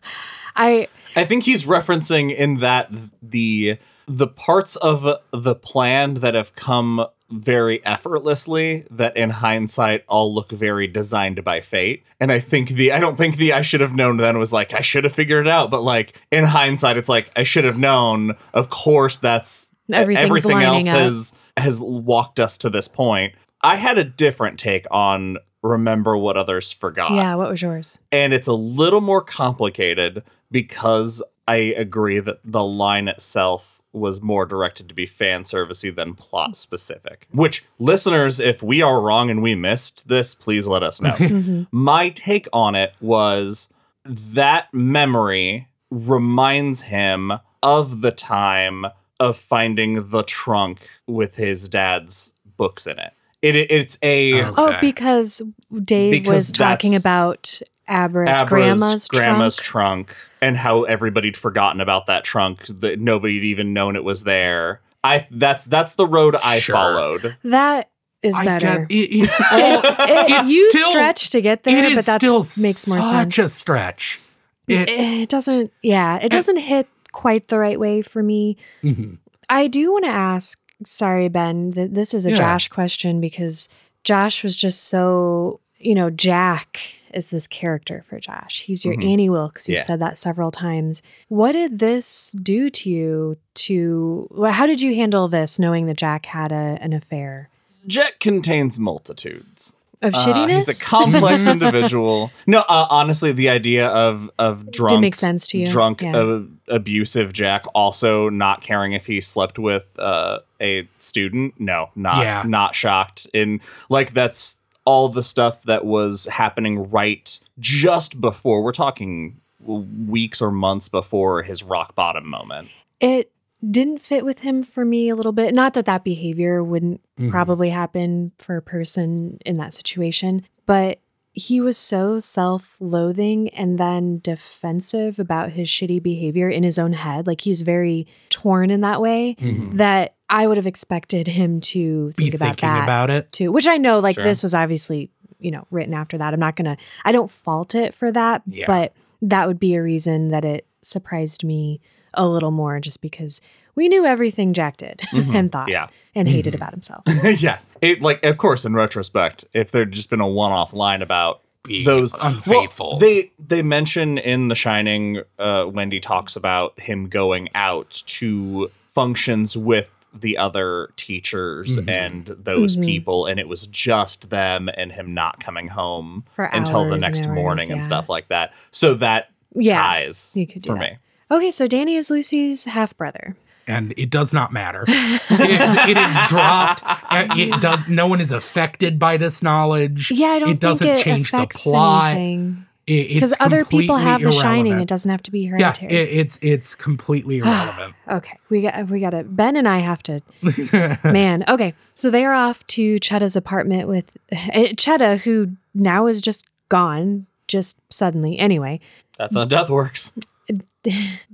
I 0.54 0.88
I 1.16 1.24
think 1.24 1.44
he's 1.44 1.64
referencing 1.64 2.34
in 2.34 2.58
that 2.58 2.90
the 3.22 3.78
the 4.06 4.26
parts 4.26 4.76
of 4.76 5.06
the 5.32 5.54
plan 5.54 6.14
that 6.14 6.34
have 6.34 6.54
come 6.54 7.06
very 7.30 7.84
effortlessly 7.84 8.86
that 8.90 9.16
in 9.16 9.30
hindsight 9.30 10.04
all 10.08 10.34
look 10.34 10.50
very 10.50 10.86
designed 10.86 11.44
by 11.44 11.60
fate. 11.60 12.04
And 12.20 12.32
I 12.32 12.38
think 12.38 12.70
the 12.70 12.92
I 12.92 13.00
don't 13.00 13.16
think 13.16 13.36
the 13.36 13.52
I 13.52 13.62
should 13.62 13.80
have 13.80 13.94
known 13.94 14.16
then 14.16 14.38
was 14.38 14.52
like 14.52 14.72
I 14.72 14.80
should 14.80 15.04
have 15.04 15.12
figured 15.12 15.46
it 15.46 15.50
out, 15.50 15.70
but 15.70 15.82
like 15.82 16.14
in 16.30 16.44
hindsight 16.44 16.96
it's 16.96 17.08
like 17.08 17.30
I 17.36 17.42
should 17.42 17.64
have 17.64 17.78
known. 17.78 18.36
Of 18.54 18.70
course 18.70 19.18
that's 19.18 19.70
everything 19.92 20.62
else 20.62 20.88
up. 20.88 20.94
has 20.94 21.34
has 21.56 21.80
walked 21.80 22.40
us 22.40 22.56
to 22.58 22.70
this 22.70 22.88
point. 22.88 23.34
I 23.62 23.76
had 23.76 23.98
a 23.98 24.04
different 24.04 24.58
take 24.58 24.86
on 24.90 25.38
remember 25.62 26.16
what 26.16 26.36
others 26.36 26.72
forgot 26.72 27.10
Yeah, 27.12 27.34
what 27.34 27.50
was 27.50 27.60
yours? 27.60 27.98
and 28.12 28.32
it's 28.32 28.46
a 28.48 28.54
little 28.54 29.00
more 29.00 29.20
complicated 29.20 30.22
because 30.50 31.22
I 31.48 31.56
agree 31.56 32.20
that 32.20 32.38
the 32.44 32.62
line 32.64 33.08
itself 33.08 33.77
was 33.92 34.20
more 34.20 34.46
directed 34.46 34.88
to 34.88 34.94
be 34.94 35.06
fan 35.06 35.42
servicey 35.44 35.94
than 35.94 36.14
plot 36.14 36.56
specific. 36.56 37.26
Which 37.30 37.64
listeners, 37.78 38.40
if 38.40 38.62
we 38.62 38.82
are 38.82 39.00
wrong 39.00 39.30
and 39.30 39.42
we 39.42 39.54
missed 39.54 40.08
this, 40.08 40.34
please 40.34 40.66
let 40.66 40.82
us 40.82 41.00
know. 41.00 41.16
Mm-hmm. 41.28 41.64
My 41.70 42.08
take 42.08 42.48
on 42.52 42.74
it 42.74 42.94
was 43.00 43.72
that 44.04 44.72
memory 44.72 45.68
reminds 45.90 46.82
him 46.82 47.32
of 47.62 48.00
the 48.00 48.10
time 48.10 48.86
of 49.20 49.36
finding 49.36 50.08
the 50.10 50.22
trunk 50.22 50.88
with 51.06 51.36
his 51.36 51.68
dad's 51.68 52.32
books 52.56 52.86
in 52.86 52.98
it. 52.98 53.12
It 53.42 53.54
it's 53.56 53.98
a 54.02 54.42
Oh. 54.42 54.54
Oh, 54.56 54.76
because 54.80 55.42
Dave 55.84 56.10
Because 56.12 56.32
was 56.32 56.52
talking 56.52 56.94
about 56.96 57.60
Abra's, 57.88 58.28
Abra's 58.34 58.48
grandma's, 58.48 59.08
grandma's 59.08 59.56
trunk. 59.56 60.08
trunk 60.08 60.16
and 60.42 60.56
how 60.56 60.82
everybody'd 60.84 61.36
forgotten 61.36 61.80
about 61.80 62.06
that 62.06 62.24
trunk 62.24 62.64
that 62.68 62.98
nobody'd 63.00 63.44
even 63.44 63.72
known 63.72 63.96
it 63.96 64.04
was 64.04 64.24
there. 64.24 64.80
I 65.04 65.26
that's 65.30 65.64
that's 65.66 65.94
the 65.94 66.06
road 66.06 66.34
I 66.42 66.58
Sure. 66.58 66.74
followed. 66.74 67.36
That 67.44 67.90
is 68.22 68.34
I 68.34 68.44
better. 68.44 68.86
get, 68.86 68.90
it, 68.90 68.94
it's 69.20 69.40
all, 69.52 69.58
It- 69.58 70.30
it's 70.30 70.50
you 70.50 70.70
still- 70.70 70.90
stretch 70.90 71.30
to 71.30 71.40
get 71.40 71.60
it 71.60 71.62
there, 71.62 71.84
is 71.84 71.94
but 71.94 72.06
that 72.06 72.20
still 72.20 72.38
makes 72.60 72.88
more 72.88 73.00
such 73.02 73.34
sense. 73.36 73.38
a 73.38 73.48
stretch. 73.54 74.20
It, 74.66 74.88
it 74.88 75.28
doesn't, 75.30 75.72
yeah, 75.82 76.18
it 76.18 76.30
doesn't 76.30 76.58
hit 76.58 76.88
quite 77.12 77.48
the 77.48 77.58
right 77.58 77.80
way 77.80 78.02
for 78.02 78.22
me. 78.22 78.58
Mhm. 78.82 79.16
I 79.48 79.66
do 79.66 79.92
want 79.92 80.04
to 80.04 80.10
ask, 80.10 80.60
sorry, 80.86 81.28
Ben, 81.28 81.72
that 81.72 81.94
this 81.94 82.14
is 82.14 82.26
a 82.26 82.30
Yeah. 82.30 82.36
Josh 82.36 82.68
question 82.68 83.20
because 83.20 83.68
Josh 84.04 84.42
was 84.44 84.54
just 84.56 84.84
so, 84.84 85.60
you 85.78 85.94
know, 85.94 86.10
Jack 86.10 86.78
is 87.14 87.28
this 87.30 87.46
character 87.46 88.04
for 88.08 88.20
Josh. 88.20 88.62
He's 88.64 88.84
your 88.84 88.94
Mhm. 88.94 89.10
Annie 89.12 89.30
Wilkes. 89.30 89.68
You've 89.68 89.78
Yeah. 89.78 89.82
said 89.84 90.00
that 90.00 90.18
several 90.18 90.50
times. 90.50 91.02
What 91.28 91.52
did 91.52 91.78
this 91.78 92.32
do 92.42 92.68
to 92.70 92.90
you? 92.90 93.36
To 93.54 94.28
well, 94.30 94.52
how 94.52 94.66
did 94.66 94.80
you 94.80 94.94
handle 94.94 95.26
this, 95.28 95.58
knowing 95.58 95.86
that 95.86 95.96
Jack 95.96 96.26
had 96.26 96.52
a, 96.52 96.78
an 96.80 96.92
affair 96.92 97.48
Jack 97.86 98.20
contains 98.20 98.78
multitudes. 98.78 99.74
Of 100.02 100.14
Uh, 100.14 100.26
shittiness? 100.26 100.66
he's 100.66 100.80
a 100.80 100.84
complex 100.84 101.46
individual. 101.54 102.30
No, 102.46 102.60
uh, 102.68 102.86
honestly, 102.90 103.32
the 103.32 103.48
idea 103.48 103.88
of 103.88 104.30
of 104.38 104.70
drunk, 104.70 104.92
Did 104.92 105.00
make 105.00 105.14
sense 105.14 105.46
to 105.48 105.58
you? 105.58 105.66
drunk, 105.66 106.02
Yeah. 106.02 106.16
uh, 106.16 106.40
abusive 106.68 107.32
Jack 107.32 107.64
also 107.74 108.28
not 108.28 108.60
caring 108.60 108.92
if 108.92 109.06
he 109.06 109.20
slept 109.20 109.58
with 109.58 109.86
uh, 109.98 110.38
a 110.60 110.88
student. 110.98 111.54
No, 111.58 111.90
not 111.96 112.22
Yeah. 112.24 112.42
not 112.46 112.74
shocked. 112.74 113.26
In 113.32 113.60
like 113.88 114.12
that's 114.12 114.58
all 114.84 115.08
the 115.08 115.22
stuff 115.22 115.62
that 115.64 115.84
was 115.84 116.26
happening 116.26 116.90
right 116.90 117.38
just 117.58 118.20
before. 118.20 118.62
We're 118.62 118.72
talking 118.72 119.36
weeks 119.60 120.40
or 120.40 120.50
months 120.50 120.88
before 120.88 121.42
his 121.42 121.62
rock 121.62 121.94
bottom 121.94 122.26
moment. 122.28 122.68
it 123.00 123.30
didn't 123.68 123.98
fit 124.00 124.24
with 124.24 124.40
him 124.40 124.62
for 124.62 124.84
me 124.84 125.08
a 125.08 125.16
little 125.16 125.32
bit. 125.32 125.52
Not 125.54 125.74
that 125.74 125.84
that 125.86 126.04
behavior 126.04 126.62
wouldn't 126.62 127.00
Mhm. 127.18 127.30
probably 127.30 127.70
happen 127.70 128.32
for 128.38 128.56
a 128.56 128.62
person 128.62 129.38
in 129.44 129.56
that 129.56 129.72
situation, 129.72 130.42
but 130.66 131.00
he 131.32 131.60
was 131.60 131.76
so 131.76 132.18
self 132.20 132.76
loathing 132.80 133.48
and 133.50 133.78
then 133.78 134.18
defensive 134.22 135.18
about 135.18 135.50
his 135.52 135.68
shitty 135.68 136.02
behavior 136.02 136.48
in 136.48 136.62
his 136.62 136.78
own 136.78 136.92
head. 136.94 137.26
Like 137.26 137.42
he's 137.42 137.62
very 137.62 138.06
torn 138.28 138.70
in 138.70 138.80
that 138.80 139.00
way 139.00 139.36
Mhm. 139.40 139.76
that 139.76 140.14
I 140.30 140.46
would 140.46 140.56
have 140.56 140.66
expected 140.66 141.28
him 141.28 141.60
to 141.60 142.12
Be 142.16 142.24
think 142.24 142.34
about 142.34 142.46
thinking 142.60 142.68
that 142.70 142.84
about 142.84 143.10
it. 143.10 143.30
too, 143.32 143.52
which 143.52 143.68
I 143.68 143.76
know 143.76 143.98
like 143.98 144.16
Sure. 144.16 144.24
this 144.24 144.42
was 144.42 144.52
obviously, 144.54 145.10
you 145.38 145.50
know, 145.50 145.64
written 145.70 145.94
after 145.94 146.18
that. 146.18 146.34
I'm 146.34 146.40
not 146.40 146.56
going 146.56 146.64
to, 146.64 146.76
I 147.04 147.12
don't 147.12 147.30
fault 147.30 147.74
it 147.74 147.94
for 147.94 148.10
that, 148.12 148.42
Yeah. 148.46 148.66
but 148.66 148.92
that 149.22 149.46
would 149.46 149.58
be 149.60 149.74
a 149.74 149.82
reason 149.82 150.28
that 150.28 150.44
it 150.44 150.66
surprised 150.82 151.44
me 151.44 151.80
a 152.14 152.26
little 152.26 152.50
more 152.50 152.80
just 152.80 153.00
because 153.02 153.40
we 153.74 153.88
knew 153.88 154.04
everything 154.04 154.52
Jack 154.52 154.76
did 154.78 154.98
Mhm. 155.12 155.34
and 155.34 155.52
thought 155.52 155.68
Yeah. 155.68 155.88
and 156.14 156.26
hated 156.28 156.52
Mhm. 156.52 156.56
about 156.56 156.72
himself. 156.72 157.04
yeah. 157.40 157.58
It 157.80 158.02
like 158.02 158.24
of 158.24 158.36
course 158.38 158.64
in 158.64 158.74
retrospect, 158.74 159.44
if 159.52 159.70
there'd 159.70 159.92
just 159.92 160.10
been 160.10 160.20
a 160.20 160.28
one-off 160.28 160.72
line 160.72 161.02
about 161.02 161.40
Being 161.64 161.84
those 161.84 162.14
unfaithful. 162.20 162.90
Well, 162.92 162.98
they 162.98 163.30
they 163.38 163.62
mention 163.62 164.18
in 164.18 164.48
The 164.48 164.54
Shining, 164.54 165.22
uh, 165.38 165.66
Wendy 165.72 166.00
talks 166.00 166.34
about 166.36 166.78
him 166.80 167.08
going 167.08 167.48
out 167.54 168.02
to 168.06 168.70
functions 168.90 169.56
with 169.56 169.92
the 170.14 170.38
other 170.38 170.88
teachers 170.96 171.76
Mhm. 171.78 171.90
and 171.90 172.26
those 172.42 172.76
Mhm. 172.78 172.84
people, 172.86 173.26
and 173.26 173.38
it 173.38 173.46
was 173.46 173.66
just 173.66 174.30
them 174.30 174.68
and 174.76 174.92
him 174.92 175.12
not 175.14 175.38
coming 175.38 175.68
home 175.68 176.24
For 176.34 176.46
until 176.46 176.80
hours 176.80 176.88
the 176.88 176.92
and 176.94 177.00
next 177.02 177.26
hours, 177.26 177.34
morning 177.34 177.70
and 177.70 177.84
stuff 177.84 178.08
like 178.08 178.28
that. 178.28 178.52
So 178.70 178.94
that 178.94 179.28
Yeah, 179.54 179.80
ties 179.80 180.32
you 180.34 180.46
could 180.46 180.62
do 180.62 180.70
for 180.70 180.78
that. 180.78 180.92
me. 180.92 180.98
Okay, 181.30 181.50
so 181.50 181.66
Danny 181.66 181.96
is 181.96 182.10
Lucy's 182.10 182.64
half 182.64 182.96
brother. 182.96 183.36
and 183.66 183.92
it 183.98 184.08
does 184.10 184.32
not 184.32 184.52
matter. 184.52 184.84
it, 184.88 185.30
is, 185.30 185.74
it 185.88 185.96
is 185.98 186.16
dropped. 186.28 186.82
Uh, 186.84 187.26
It 187.36 187.60
does. 187.60 187.86
No 187.88 188.06
one 188.06 188.20
is 188.20 188.32
affected 188.32 188.98
by 188.98 189.16
this 189.18 189.42
knowledge. 189.42 190.10
Yeah, 190.10 190.28
I 190.28 190.38
don't 190.38 190.48
It 190.50 190.60
doesn't 190.60 190.86
think 190.86 191.00
it 191.00 191.04
change 191.04 191.30
the 191.30 191.36
affects 191.38 191.62
plot. 191.64 192.12
anything 192.12 192.66
Because 192.86 193.32
because 193.32 193.36
other 193.40 193.64
people 193.66 193.96
have 193.98 194.22
The 194.22 194.30
Shining. 194.32 194.80
It 194.80 194.88
doesn't 194.88 195.10
have 195.10 195.22
to 195.24 195.30
be 195.30 195.40
Yeah, 195.40 195.50
hereditary. 195.50 195.92
it, 195.92 196.08
it's 196.20 196.38
it's 196.40 196.74
completely 196.74 197.38
irrelevant. 197.42 197.94
okay, 198.08 198.38
we 198.48 198.62
got 198.62 198.88
we 198.88 199.00
got 199.00 199.10
to 199.10 199.24
Ben 199.24 199.54
and 199.56 199.68
I 199.68 199.78
have 199.80 200.02
to 200.04 200.20
Man, 201.04 201.44
okay. 201.46 201.74
So 201.94 202.10
they 202.10 202.24
are 202.24 202.32
off 202.32 202.66
to 202.68 202.98
Chetta's 203.00 203.36
apartment 203.36 203.86
with 203.88 204.16
uh, 204.32 204.72
Chetta, 204.76 205.18
who 205.18 205.56
now 205.74 206.06
is 206.06 206.22
just 206.22 206.46
gone, 206.70 207.26
just 207.48 207.78
suddenly. 207.92 208.38
Anyway, 208.38 208.80
That's 209.18 209.34
how 209.34 209.44
death 209.44 209.68
works. 209.68 210.12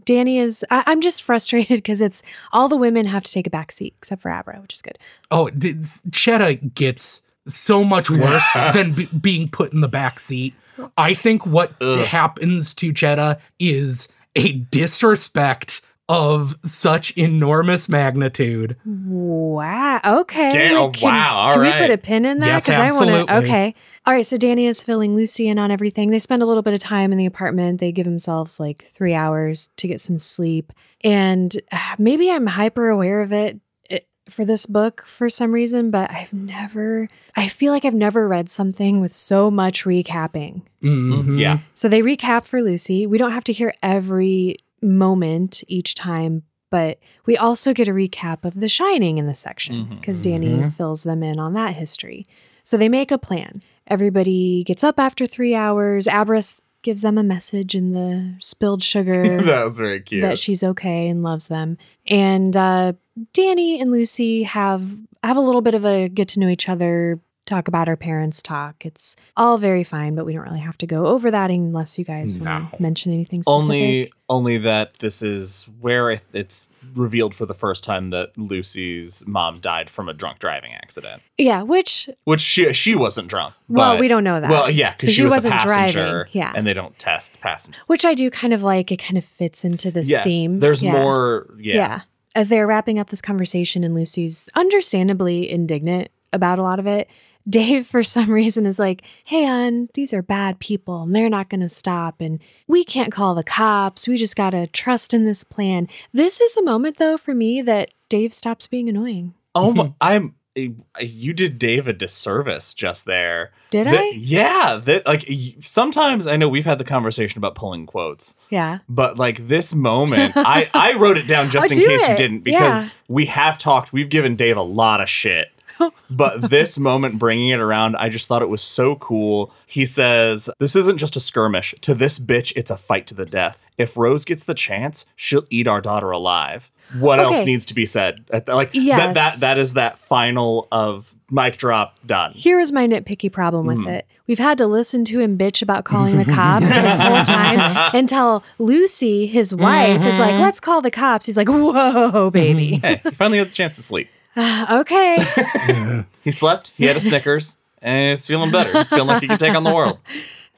Danny 0.05 0.39
is. 0.39 0.65
I, 0.71 0.85
I'm 0.87 1.01
just 1.01 1.23
frustrated 1.23 1.79
because 1.79 2.01
it's 2.01 2.23
all 2.53 2.69
the 2.69 2.77
women 2.77 3.07
have 3.07 3.23
to 3.25 3.33
take 3.33 3.47
a 3.47 3.51
back 3.51 3.73
seat 3.73 3.95
except 3.99 4.23
for 4.23 4.31
Abra, 4.31 4.61
which 4.61 4.75
is 4.75 4.83
good. 4.83 4.99
oh, 5.31 5.51
this, 5.51 6.03
Chetta 6.11 6.75
gets 6.75 7.23
so 7.47 7.85
much 7.85 8.11
worse 8.11 8.47
than 8.73 8.93
be, 8.93 9.07
being 9.07 9.49
put 9.49 9.73
in 9.73 9.81
the 9.81 9.89
back 9.89 10.19
seat. 10.19 10.55
I 10.97 11.15
think 11.15 11.47
what 11.47 11.73
Ugh. 11.81 12.07
happens 12.07 12.75
to 12.75 12.93
Chetta 12.93 13.39
is 13.61 14.09
a 14.35 14.53
disrespect 14.53 15.81
of 16.09 16.57
such 16.65 17.13
enormous 17.17 17.89
magnitude. 17.89 18.77
Wow. 18.85 20.01
Okay. 20.05 20.71
Yeah, 20.73 20.79
oh, 20.79 20.91
Can- 20.91 21.09
wow, 21.15 21.35
all 21.35 21.53
can 21.55 21.63
we 21.63 21.73
put 21.73 21.91
a 21.91 21.97
pin 21.99 22.25
in 22.27 22.39
that? 22.41 22.47
Yes, 22.47 22.69
I 22.69 22.79
want 22.79 22.91
to. 22.91 22.95
absolutely. 22.95 23.35
Okay. 23.45 23.75
All 24.07 24.13
right. 24.13 24.27
So 24.27 24.37
Danny 24.37 24.67
is 24.67 24.83
filling 24.83 25.15
Lucy 25.17 25.49
in 25.49 25.59
on 25.59 25.71
everything. 25.71 26.11
They 26.11 26.19
spend 26.19 26.43
a 26.43 26.47
little 26.47 26.63
bit 26.63 26.75
of 26.75 26.81
time 26.81 27.11
in 27.11 27.17
the 27.19 27.25
apartment. 27.27 27.81
They 27.81 27.91
give 27.91 28.05
themselves 28.05 28.61
like 28.61 28.85
three 28.85 29.15
hours 29.15 29.71
to 29.77 29.89
get 29.89 30.01
some 30.01 30.19
sleep. 30.19 30.73
And 31.03 31.57
uh, 31.73 31.97
maybe 31.99 32.31
I'm 32.31 32.47
hyper 32.49 32.89
aware 32.91 33.23
of 33.23 33.33
it, 33.33 33.61
it 33.89 34.07
for 34.29 34.45
this 34.45 34.67
book 34.67 35.05
for 35.07 35.31
some 35.31 35.53
reason, 35.53 35.91
but 35.91 36.11
I've 36.11 36.33
never, 36.35 37.09
I 37.35 37.49
feel 37.49 37.73
like 37.73 37.87
I've 37.87 37.95
never 37.95 38.29
read 38.29 38.51
something 38.51 39.01
with 39.01 39.15
so 39.15 39.51
much 39.51 39.85
recapping. 39.85 40.63
Mhm. 40.83 41.41
Yeah. 41.41 41.59
So 41.73 41.89
they 41.89 42.03
recap 42.03 42.45
for 42.45 42.63
Lucy. 42.63 43.07
We 43.07 43.17
don't 43.17 43.33
have 43.33 43.45
to 43.45 43.53
hear 43.55 43.73
every 43.83 44.57
moment 44.85 45.65
each 45.67 45.95
time, 45.95 46.43
but 46.71 46.99
we 47.27 47.37
also 47.37 47.73
get 47.73 47.89
a 47.89 47.93
recap 47.93 48.45
of 48.45 48.55
The 48.61 48.69
Shining 48.69 49.19
in 49.19 49.27
this 49.27 49.41
section 49.41 49.97
because 50.01 50.21
Danny 50.21 50.49
Mhm. 50.49 50.75
fills 50.77 51.03
them 51.05 51.23
in 51.23 51.39
on 51.41 51.55
that 51.55 51.75
history. 51.75 52.27
So 52.63 52.77
they 52.77 52.89
make 52.89 53.11
a 53.11 53.19
plan. 53.19 53.63
Everybody 53.87 54.65
gets 54.65 54.83
up 54.85 54.99
after 54.99 55.27
three 55.27 55.55
hours. 55.55 56.07
Abras 56.07 56.61
gives 56.83 57.03
them 57.03 57.17
a 57.17 57.23
message 57.23 57.75
in 57.75 57.93
the 57.93 58.35
spilled 58.41 58.83
sugar 58.83 59.41
that 59.43 59.65
was 59.65 59.79
very 59.79 60.01
cute. 60.01 60.23
that 60.23 60.39
she's 60.39 60.63
okay 60.63 61.09
and 61.09 61.23
loves 61.23 61.49
them. 61.49 61.79
And 62.07 62.57
uh, 62.57 62.93
Danny 63.33 63.81
and 63.81 63.91
Lucy 63.91 64.43
have 64.43 64.83
have 65.23 65.37
a 65.39 65.41
little 65.41 65.63
bit 65.63 65.75
of 65.75 65.85
a 65.87 66.09
get 66.09 66.29
to 66.29 66.41
know 66.41 66.49
each 66.49 66.69
other, 66.69 67.19
talk 67.47 67.69
about 67.69 67.89
our 67.89 67.97
parents, 67.97 68.43
talk. 68.43 68.87
It's 68.87 69.17
all 69.37 69.59
very 69.59 69.85
fine, 69.85 70.15
but 70.15 70.25
we 70.25 70.33
don't 70.33 70.43
really 70.45 70.61
have 70.61 70.79
to 70.79 70.87
go 70.87 71.07
over 71.07 71.31
that 71.31 71.51
unless 71.51 71.99
you 71.99 72.05
guys 72.05 72.39
want 72.39 72.71
to 72.73 72.83
mention 72.83 73.13
anything 73.13 73.43
specific. 73.43 73.65
only 73.65 74.13
only 74.31 74.57
that 74.57 74.95
this 75.01 75.21
is 75.21 75.67
where 75.81 76.11
it- 76.11 76.23
it's 76.33 76.71
revealed 76.95 77.35
for 77.35 77.45
the 77.45 77.53
first 77.53 77.85
time 77.85 78.09
that 78.09 78.31
Lucy's 78.39 79.23
mom 79.27 79.61
died 79.61 79.91
from 79.91 80.09
a 80.09 80.15
drunk 80.15 80.39
driving 80.39 80.73
accident, 80.73 81.21
yeah, 81.37 81.61
which 81.63 82.09
which 82.25 82.41
she 82.41 82.73
she 82.73 82.95
wasn't 82.95 83.29
drunk. 83.29 83.55
well, 83.69 83.95
but- 83.95 84.01
we 84.01 84.09
don't 84.09 84.25
know 84.25 84.41
that. 84.41 84.49
Well, 84.51 84.71
yeah, 84.71 84.93
because 84.93 85.11
she, 85.11 85.17
she 85.17 85.23
was 85.25 85.33
wasn't 85.35 85.55
a 85.55 85.59
passenger, 85.59 86.25
driving, 86.25 86.31
yeah. 86.33 86.53
and 86.55 86.67
they 86.67 86.73
don't 86.73 86.99
test 86.99 87.41
passengers. 87.43 87.83
which 87.87 88.05
I 88.07 88.15
do 88.15 88.31
kind 88.31 88.55
of 88.55 88.63
like. 88.63 88.91
It 88.91 88.97
kind 88.99 89.19
of 89.19 89.25
fits 89.25 89.65
into 89.65 89.91
this 89.91 90.09
yeah, 90.11 90.25
theme. 90.25 90.61
there's 90.61 90.83
Yeah. 90.83 90.93
more. 90.93 91.47
Yeah, 91.59 91.75
Yeah. 91.75 92.01
as 92.35 92.49
they 92.49 92.59
are 92.61 92.67
wrapping 92.67 92.99
up 92.99 93.11
this 93.11 93.21
conversation, 93.21 93.85
and 93.85 93.95
Lucy's 93.95 94.49
understandably 94.55 95.51
indignant 95.51 96.09
about 96.33 96.59
a 96.59 96.63
lot 96.63 96.79
of 96.79 96.87
it, 96.87 97.09
Dave, 97.49 97.87
for 97.87 98.03
some 98.03 98.31
reason, 98.31 98.67
is 98.67 98.79
like, 98.79 99.03
hey, 99.25 99.45
hon, 99.45 99.89
these 99.95 100.13
are 100.15 100.23
bad 100.23 100.59
people 100.61 101.03
and 101.03 101.15
they're 101.15 101.29
not 101.31 101.51
going 101.51 101.61
to 101.61 101.69
stop. 101.69 102.21
And 102.21 102.41
we 102.67 102.85
can't 102.85 103.13
call 103.13 103.35
the 103.35 103.45
cops. 103.45 104.09
We 104.09 104.17
just 104.17 104.37
got 104.37 104.51
to 104.51 104.67
trust 104.67 105.13
in 105.15 105.25
this 105.25 105.45
plan. 105.45 105.89
This 106.13 106.41
is 106.41 106.55
the 106.55 106.63
moment, 106.63 106.97
though, 106.99 107.17
for 107.19 107.35
me 107.35 107.61
that 107.63 107.91
Dave 108.09 108.33
stops 108.33 108.67
being 108.67 108.89
annoying. 108.89 109.35
Oh, 109.55 109.73
my, 109.73 109.93
I'm. 110.01 110.35
Eh, 110.57 110.69
you 111.01 111.33
did 111.33 111.59
Dave 111.59 111.89
a 111.89 111.93
disservice 111.93 112.75
just 112.75 113.07
there. 113.07 113.51
Did 113.71 113.89
That- 113.89 113.95
I? 113.99 114.13
Yeah. 114.17 114.81
That, 114.85 115.05
like 115.05 115.29
sometimes 115.63 116.29
I 116.29 116.37
know 116.37 116.49
we've 116.49 116.65
had 116.65 116.79
the 116.79 116.85
conversation 116.85 117.39
about 117.39 117.57
pulling 117.57 117.87
quotes, 117.87 118.37
Yeah. 118.51 118.79
but 118.89 119.19
like 119.19 119.49
this 119.49 119.75
moment, 119.75 120.35
I 120.37 120.71
I 120.73 120.93
wrote 120.95 121.19
it 121.19 121.27
down 121.27 121.51
just 121.51 121.65
Oh, 121.73 121.75
in 121.75 121.77
do 121.81 121.87
case 121.89 122.09
you 122.09 122.17
didn't 122.17 122.41
because 122.45 122.85
Yeah. 122.85 122.89
we 123.09 123.27
have 123.27 123.59
talked. 123.59 123.93
We've 123.93 124.09
given 124.09 124.37
Dave 124.37 124.57
a 124.57 124.63
lot 124.63 125.01
of 125.01 125.09
shit. 125.11 125.49
but 126.11 126.51
this 126.51 126.79
moment 126.79 127.19
bringing 127.19 127.49
it 127.49 127.59
around, 127.61 127.97
I 127.97 128.09
just 128.09 128.29
thought 128.29 128.43
it 128.43 128.49
was 128.49 128.63
so 128.63 128.97
cool. 128.97 129.53
He 129.67 129.85
says, 129.87 130.49
This 130.59 130.77
isn't 130.77 130.99
just 130.99 131.17
a 131.17 131.21
skirmish. 131.21 131.75
To 131.83 131.95
this 131.95 132.19
bitch, 132.19 132.53
it's 132.57 132.71
a 132.71 132.77
fight 132.77 133.07
to 133.09 133.15
the 133.15 133.27
death. 133.27 133.63
If 133.77 133.97
Rose 133.97 134.25
gets 134.25 134.45
the 134.45 134.55
chance, 134.55 135.07
she'll 135.17 135.45
eat 135.51 135.67
our 135.67 135.81
daughter 135.81 136.11
alive. 136.13 136.71
What 137.01 137.19
else 137.19 137.45
needs 137.45 137.67
to 137.67 137.75
be 137.75 137.87
said? 137.87 138.25
Like 138.33 138.45
that, 138.47 138.75
Yes. 138.75 139.15
that 139.15 139.41
that 139.41 139.59
is 139.59 139.73
that 139.75 139.99
final 139.99 140.69
of 140.71 141.15
mic 141.31 141.57
drop 141.57 141.99
done. 142.07 142.33
Here 142.35 142.61
is 142.61 142.71
my 142.71 142.87
nitpicky 142.87 143.33
problem 143.33 143.67
Mm-hmm. 143.67 143.85
with 143.87 143.95
it. 143.97 144.07
We've 144.29 144.39
had 144.39 144.59
to 144.59 144.67
listen 144.67 145.05
to 145.07 145.19
him 145.19 145.37
bitch 145.37 145.61
about 145.61 145.85
calling 145.85 146.19
the 146.19 146.25
cops 146.25 146.65
this 146.67 146.99
whole 146.99 147.23
time 147.25 147.91
until 147.95 148.45
Lucy, 148.59 149.27
his 149.27 149.53
wife, 149.55 150.05
is 150.05 150.15
Mm-hmm. 150.15 150.21
like, 150.23 150.41
let's 150.41 150.61
call 150.61 150.81
the 150.81 150.91
cops. 150.91 151.27
He's 151.27 151.37
like, 151.37 151.49
whoa, 151.49 152.31
baby. 152.31 152.77
Hey, 152.83 153.01
he 153.03 153.11
finally 153.13 153.39
had 153.39 153.49
the 153.49 153.55
chance 153.55 153.77
to 153.77 153.83
sleep. 153.83 154.09
okay. 154.71 156.05
He 156.25 156.31
slept, 156.31 156.73
he 156.75 156.87
had 156.87 156.97
a 156.97 157.01
Snickers, 157.01 157.59
and 157.83 158.09
he's 158.09 158.27
feeling 158.27 158.51
better. 158.51 158.73
He's 158.73 158.89
feeling 158.89 159.09
like 159.09 159.21
he 159.21 159.29
can 159.29 159.37
take 159.37 159.55
on 159.55 159.63
the 159.63 159.75
world. 159.75 159.99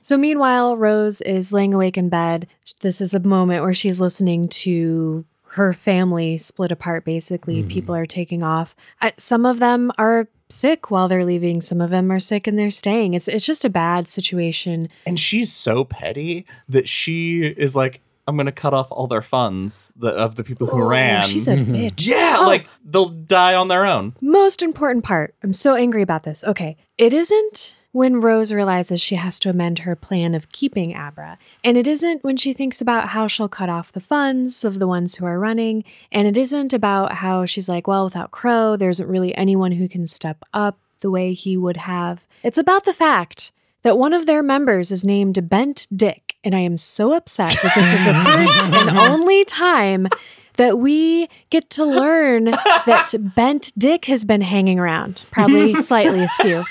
So 0.07 0.17
meanwhile, 0.17 0.77
Rose 0.77 1.21
is 1.21 1.53
laying 1.53 1.75
awake 1.75 1.99
in 1.99 2.09
bed. 2.09 2.47
This 2.81 3.01
is 3.01 3.13
a 3.13 3.19
moment 3.19 3.65
where 3.65 3.75
she's 3.75 4.01
listening 4.01 4.47
to 4.49 5.25
her 5.55 5.73
family 5.73 6.39
split 6.39 6.71
apart. 6.71 7.05
Basically, 7.05 7.63
hmm. 7.63 7.67
people 7.67 7.97
are 7.97 8.07
taking 8.07 8.45
off. 8.45 8.77
I, 9.03 9.15
some 9.17 9.45
of 9.45 9.59
them 9.59 9.91
are 9.99 10.29
sick 10.49 10.93
while 10.93 11.09
they're 11.09 11.25
leaving. 11.25 11.61
Some 11.61 11.81
of 11.81 11.91
them 11.91 12.13
are 12.13 12.21
sick 12.21 12.47
and 12.47 12.57
they're 12.57 12.71
staying. 12.71 13.15
It's 13.15 13.27
it's 13.27 13.45
just 13.45 13.65
a 13.65 13.69
bad 13.69 14.09
situation. 14.09 14.91
And 15.05 15.19
she's 15.19 15.53
so 15.53 15.85
petty 15.85 16.47
that 16.69 16.89
she 16.89 17.45
is 17.45 17.75
like, 17.75 18.01
I'm 18.27 18.37
gonna 18.37 18.53
cut 18.53 18.75
off 18.75 18.89
all 18.91 19.07
their 19.07 19.23
funds 19.23 19.93
the, 19.97 20.09
of 20.09 20.35
the 20.35 20.45
people 20.45 20.67
who 20.67 20.83
Oh, 20.83 20.87
ran. 20.89 21.23
she's 21.27 21.47
a 21.49 21.53
mhm. 21.57 21.67
bitch. 21.69 22.07
yeah, 22.07 22.37
Oh. 22.41 22.47
like 22.47 22.67
they'll 22.85 23.09
die 23.09 23.55
on 23.55 23.69
their 23.69 23.85
own. 23.87 24.15
Most 24.21 24.63
important 24.63 25.05
part. 25.05 25.35
I'm 25.43 25.53
so 25.53 25.75
angry 25.75 26.03
about 26.03 26.25
this. 26.25 26.43
Okay. 26.45 26.77
It 26.99 27.13
isn't 27.15 27.77
when 27.93 28.21
Rose 28.21 28.53
realizes 28.53 29.01
she 29.01 29.15
has 29.15 29.39
to 29.41 29.49
amend 29.49 29.81
her 29.81 29.97
plan 29.97 30.35
of 30.35 30.51
keeping 30.53 30.95
Abra. 30.95 31.39
And 31.65 31.79
it 31.79 31.87
isn't 31.87 32.23
when 32.25 32.37
she 32.37 32.53
thinks 32.53 32.81
about 32.83 33.09
how 33.11 33.27
she'll 33.27 33.49
cut 33.49 33.71
off 33.71 33.91
the 33.93 34.01
funds 34.01 34.65
of 34.65 34.79
the 34.79 34.87
ones 34.87 35.15
who 35.15 35.25
are 35.25 35.39
running. 35.39 35.83
And 36.13 36.27
it 36.29 36.37
isn't 36.37 36.75
about 36.75 37.13
how 37.13 37.47
she's 37.47 37.69
like, 37.71 37.87
well, 37.87 38.05
without 38.05 38.33
Crow, 38.33 38.77
there 38.77 38.91
isn't 38.91 39.09
really 39.09 39.35
anyone 39.35 39.73
who 39.73 39.89
can 39.89 40.07
step 40.07 40.43
up 40.53 40.79
the 41.01 41.11
way 41.11 41.33
he 41.33 41.57
would 41.57 41.79
have. 41.79 42.21
It's 42.43 42.59
about 42.59 42.85
the 42.85 42.93
fact 42.93 43.51
that 43.87 43.97
one 43.97 44.13
of 44.13 44.27
their 44.27 44.43
members 44.43 44.91
is 44.91 45.05
named 45.05 45.49
Bent 45.49 45.87
Dick. 45.95 46.35
And 46.43 46.57
I 46.57 46.59
am 46.59 46.77
so 46.77 47.13
upset 47.13 47.57
that 47.63 47.73
this 47.77 47.93
is 47.93 48.05
the 48.05 48.15
first 48.25 48.69
and 48.73 48.99
only 48.99 49.45
time 49.45 50.09
that 50.57 50.81
we 50.81 51.29
get 51.51 51.71
to 51.71 51.85
learn 51.85 52.47
that 52.47 53.15
Bent 53.37 53.71
Dick 53.79 54.07
has 54.07 54.25
been 54.25 54.41
hanging 54.41 54.81
around, 54.81 55.23
probably 55.31 55.75
slightly 55.77 56.25
askew. 56.25 56.65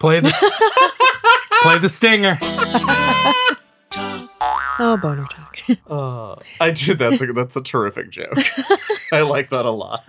Play 0.00 0.18
the 0.18 0.52
play 1.62 1.78
the 1.78 1.88
stinger. 1.88 2.38
Oh, 4.78 4.96
boner 4.96 5.26
talk. 5.26 5.58
Uh, 5.86 6.34
I 6.58 6.70
do. 6.70 6.94
That's 6.94 7.20
a, 7.20 7.26
that's 7.26 7.54
a 7.56 7.62
terrific 7.62 8.10
joke. 8.10 8.38
I 9.12 9.20
like 9.20 9.50
that 9.50 9.66
a 9.66 9.70
lot. 9.70 10.02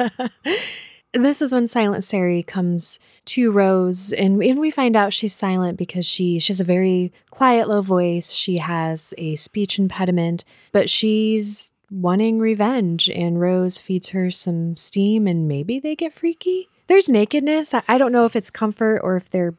This 1.14 1.41
is 1.41 1.53
when 1.53 1.68
Silent 1.68 2.03
Sari 2.03 2.43
comes 2.43 2.99
to 3.26 3.51
Rose, 3.51 4.11
and, 4.11 4.41
and 4.43 4.59
we 4.59 4.72
find 4.72 4.95
out 4.95 5.14
she's 5.14 5.34
silent 5.34 5.78
because 5.78 6.05
she 6.05 6.39
she 6.39 6.51
has 6.51 6.59
a 6.59 6.66
very 6.66 7.14
quiet, 7.30 7.70
low 7.70 7.82
voice. 7.82 8.32
She 8.32 8.57
has 8.57 9.14
a 9.18 9.36
speech 9.36 9.80
impediment, 9.80 10.43
but 10.72 10.89
she's 10.89 11.72
wanting 11.91 12.39
revenge. 12.39 13.09
And 13.09 13.39
Rose 13.39 13.78
feeds 13.78 14.09
her 14.09 14.32
some 14.32 14.76
steam, 14.76 15.28
and 15.28 15.47
maybe 15.47 15.80
they 15.80 15.95
get 15.95 16.14
freaky. 16.14 16.68
There's 16.88 17.07
nakedness. 17.07 17.74
I, 17.74 17.84
I 17.88 17.97
don't 17.97 18.11
know 18.11 18.26
if 18.26 18.36
it's 18.36 18.49
comfort 18.49 18.99
or 18.99 19.16
if 19.16 19.30
they're 19.30 19.53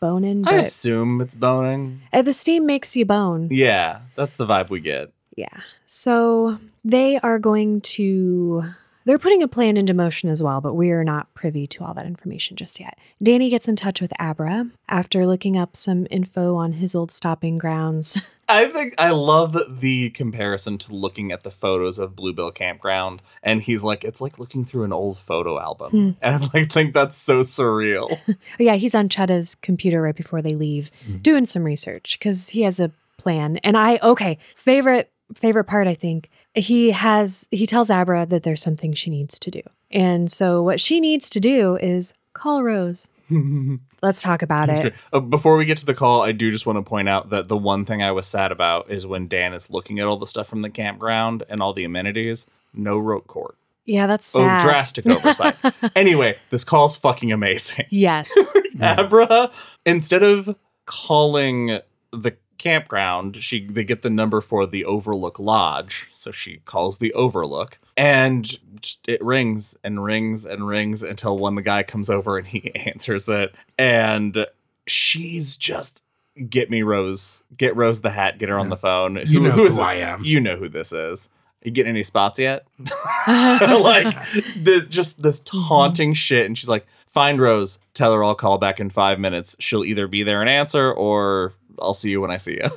boning, 0.00 0.46
I 0.46 0.54
assume 0.56 1.20
it's 1.20 1.34
boning. 1.34 2.02
uh, 2.12 2.22
the 2.22 2.32
steam 2.32 2.66
makes 2.66 2.96
you 2.96 3.04
bone. 3.04 3.48
Yeah, 3.50 4.00
that's 4.14 4.36
the 4.36 4.46
vibe 4.46 4.70
we 4.70 4.80
get. 4.80 5.12
Yeah. 5.36 5.60
So 5.86 6.58
they 6.84 7.18
are 7.18 7.38
going 7.38 7.80
to. 7.82 8.64
They're 9.06 9.20
putting 9.20 9.40
a 9.40 9.46
plan 9.46 9.76
into 9.76 9.94
motion 9.94 10.28
as 10.28 10.42
well, 10.42 10.60
but 10.60 10.74
we 10.74 10.90
are 10.90 11.04
not 11.04 11.32
privy 11.32 11.68
to 11.68 11.84
all 11.84 11.94
that 11.94 12.06
information 12.06 12.56
just 12.56 12.80
yet. 12.80 12.98
Danny 13.22 13.48
gets 13.48 13.68
in 13.68 13.76
touch 13.76 14.00
with 14.00 14.12
Abra 14.18 14.68
after 14.88 15.24
looking 15.24 15.56
up 15.56 15.76
some 15.76 16.08
info 16.10 16.56
on 16.56 16.72
his 16.72 16.92
old 16.96 17.12
stopping 17.12 17.56
grounds. 17.56 18.20
I 18.48 18.64
think 18.64 18.94
I 18.98 19.10
love 19.10 19.80
the 19.80 20.10
comparison 20.10 20.76
to 20.78 20.92
looking 20.92 21.30
at 21.30 21.44
the 21.44 21.52
photos 21.52 22.00
of 22.00 22.16
Bluebell 22.16 22.50
Campground, 22.50 23.22
and 23.44 23.62
he's 23.62 23.84
like, 23.84 24.02
it's 24.02 24.20
like 24.20 24.40
looking 24.40 24.64
through 24.64 24.82
an 24.82 24.92
old 24.92 25.18
photo 25.18 25.60
album, 25.60 25.90
hmm. 25.90 26.10
and 26.20 26.44
I 26.44 26.48
like 26.52 26.72
think 26.72 26.92
that's 26.92 27.16
so 27.16 27.40
surreal. 27.40 28.18
But 28.26 28.36
oh, 28.60 28.62
yeah, 28.62 28.74
he's 28.74 28.94
on 28.96 29.08
Chetta's 29.08 29.54
computer 29.54 30.02
right 30.02 30.16
before 30.16 30.42
they 30.42 30.56
leave, 30.56 30.90
mm-hmm. 31.04 31.18
doing 31.18 31.46
some 31.46 31.62
research 31.62 32.18
because 32.18 32.48
he 32.50 32.62
has 32.62 32.80
a 32.80 32.90
plan. 33.18 33.58
And 33.58 33.76
I 33.76 33.98
okay, 34.02 34.38
favorite 34.56 35.12
favorite 35.34 35.64
part 35.64 35.86
I 35.86 35.94
think 35.94 36.28
he 36.56 36.90
has 36.90 37.46
he 37.50 37.66
tells 37.66 37.90
Abra 37.90 38.26
that 38.26 38.42
there's 38.42 38.62
something 38.62 38.92
she 38.92 39.10
needs 39.10 39.38
to 39.38 39.50
do, 39.50 39.62
and 39.90 40.30
so 40.30 40.62
what 40.62 40.80
she 40.80 41.00
needs 41.00 41.30
to 41.30 41.40
do 41.40 41.76
is 41.76 42.14
call 42.32 42.62
Rose. 42.62 43.10
Let's 44.02 44.22
talk 44.22 44.42
about 44.42 44.68
That's 44.68 44.80
it. 44.80 44.94
Uh, 45.12 45.20
before 45.20 45.56
we 45.56 45.64
get 45.64 45.78
to 45.78 45.86
the 45.86 45.94
call, 45.94 46.22
I 46.22 46.32
do 46.32 46.50
just 46.50 46.64
want 46.64 46.76
to 46.76 46.82
point 46.82 47.08
out 47.08 47.30
that 47.30 47.48
the 47.48 47.56
one 47.56 47.84
thing 47.84 48.02
I 48.02 48.12
was 48.12 48.26
sad 48.26 48.52
about 48.52 48.90
is 48.90 49.06
when 49.06 49.26
Dan 49.26 49.52
is 49.52 49.68
looking 49.68 49.98
at 49.98 50.06
all 50.06 50.16
the 50.16 50.26
stuff 50.26 50.46
from 50.46 50.62
the 50.62 50.70
campground 50.70 51.42
and 51.48 51.60
all 51.60 51.72
the 51.72 51.84
amenities, 51.84 52.46
no 52.72 52.98
rope 52.98 53.26
court. 53.26 53.56
Yeah, 53.84 54.06
that's 54.06 54.26
sad. 54.26 54.60
Oh, 54.60 54.64
drastic 54.64 55.06
oversight. 55.10 55.56
anyway, 55.94 56.38
this 56.50 56.64
call's 56.64 56.96
fucking 56.96 57.32
amazing. 57.32 57.86
Yes. 57.90 58.32
Abra, 58.80 59.50
instead 59.84 60.22
of 60.22 60.56
calling 60.84 61.80
the 62.12 62.36
campground, 62.58 63.36
she 63.36 63.66
they 63.66 63.84
get 63.84 64.02
the 64.02 64.10
number 64.10 64.40
for 64.40 64.66
the 64.66 64.84
Overlook 64.84 65.38
Lodge, 65.38 66.08
so 66.12 66.30
she 66.30 66.58
calls 66.64 66.98
the 66.98 67.12
Overlook, 67.14 67.78
and 67.96 68.58
it 69.06 69.22
rings 69.22 69.76
and 69.82 70.02
rings 70.02 70.46
and 70.46 70.66
rings 70.66 71.02
until 71.02 71.38
one 71.38 71.54
the 71.54 71.62
guy 71.62 71.82
comes 71.82 72.10
over 72.10 72.38
and 72.38 72.46
he 72.46 72.74
answers 72.86 73.28
it, 73.28 73.54
and 73.78 74.46
she's 74.86 75.56
just. 75.56 76.02
Get 76.50 76.68
me 76.68 76.82
Rose. 76.82 77.42
Get 77.56 77.74
Rose 77.76 78.02
the 78.02 78.10
hat. 78.10 78.36
Get 78.36 78.50
her 78.50 78.58
on 78.58 78.68
the 78.68 78.76
phone. 78.76 79.18
You 79.26 79.40
know 79.40 79.48
is 79.52 79.54
who 79.54 79.64
this? 79.64 79.78
I 79.78 79.94
am. 79.94 80.22
You 80.22 80.38
know 80.38 80.56
who 80.56 80.68
this 80.68 80.92
is. 80.92 81.30
You 81.66 81.72
getting 81.72 81.90
any 81.90 82.04
spots 82.04 82.38
yet? 82.38 82.64
like 83.26 84.14
this 84.54 84.86
just 84.86 85.22
this 85.22 85.40
mm-hmm. 85.40 85.66
taunting 85.66 86.14
shit 86.14 86.46
and 86.46 86.56
she's 86.56 86.68
like 86.68 86.86
find 87.08 87.40
rose 87.40 87.80
tell 87.92 88.12
her 88.12 88.22
i'll 88.22 88.36
call 88.36 88.58
back 88.58 88.78
in 88.78 88.88
five 88.90 89.18
minutes 89.18 89.56
she'll 89.58 89.84
either 89.84 90.06
be 90.06 90.22
there 90.22 90.40
and 90.40 90.48
answer 90.48 90.92
or 90.92 91.54
i'll 91.80 91.94
see 91.94 92.10
you 92.10 92.20
when 92.20 92.30
i 92.30 92.36
see 92.36 92.54
you 92.54 92.68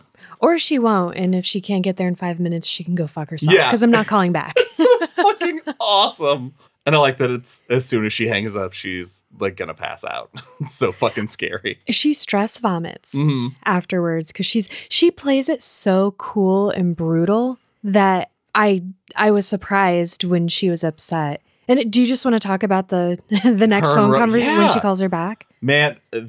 or 0.42 0.58
she 0.58 0.80
won't. 0.80 1.18
And 1.18 1.36
if 1.36 1.46
she 1.46 1.60
can't 1.60 1.84
get 1.84 1.98
there 1.98 2.08
in 2.08 2.16
five 2.16 2.40
minutes, 2.40 2.66
she 2.66 2.84
can 2.86 2.96
go 2.96 3.08
fuck 3.08 3.30
herself. 3.30 3.54
Yeah. 3.54 3.68
Because 3.68 3.84
I'm 3.84 3.92
not 3.92 4.08
calling 4.08 4.32
back. 4.32 4.58
so 4.72 4.86
fucking 5.18 5.60
awesome 5.82 6.54
and 6.86 6.96
i 6.96 6.98
like 6.98 7.18
that 7.18 7.30
it's 7.30 7.62
as 7.70 7.86
soon 7.86 8.06
as 8.06 8.14
she 8.14 8.28
hangs 8.28 8.56
up 8.56 8.72
she's 8.72 9.26
like 9.40 9.58
gonna 9.58 9.74
pass 9.74 10.06
out 10.06 10.30
it's 10.62 10.74
so 10.76 10.92
fucking 10.94 11.28
scary 11.28 11.78
she 11.90 12.14
stress 12.14 12.58
vomits 12.58 13.14
Mhm. 13.14 13.54
afterwards 13.66 14.32
because 14.32 14.46
she's 14.46 14.70
she 14.88 15.12
plays 15.12 15.50
it 15.50 15.62
so 15.62 16.12
cool 16.12 16.70
and 16.70 16.96
brutal 16.96 17.58
that 17.84 18.32
I 18.56 18.82
I 19.18 19.32
was 19.32 19.46
surprised 19.48 20.24
when 20.24 20.48
she 20.48 20.70
was 20.70 20.84
upset. 20.84 21.42
And 21.68 21.80
it- 21.80 21.92
do 21.92 22.02
you 22.02 22.08
just 22.08 22.24
want 22.26 22.36
to 22.36 22.40
talk 22.48 22.64
about 22.64 22.88
the 22.90 23.20
the 23.44 23.68
next 23.68 23.90
Her 23.90 23.96
phone 23.96 24.12
Ro- 24.12 24.18
conversation 24.20 24.58
when 24.58 24.70
she 24.70 24.80
calls 24.80 25.00
her 25.02 25.10
back? 25.10 25.46
man 25.62 25.98
uh, 26.14 26.22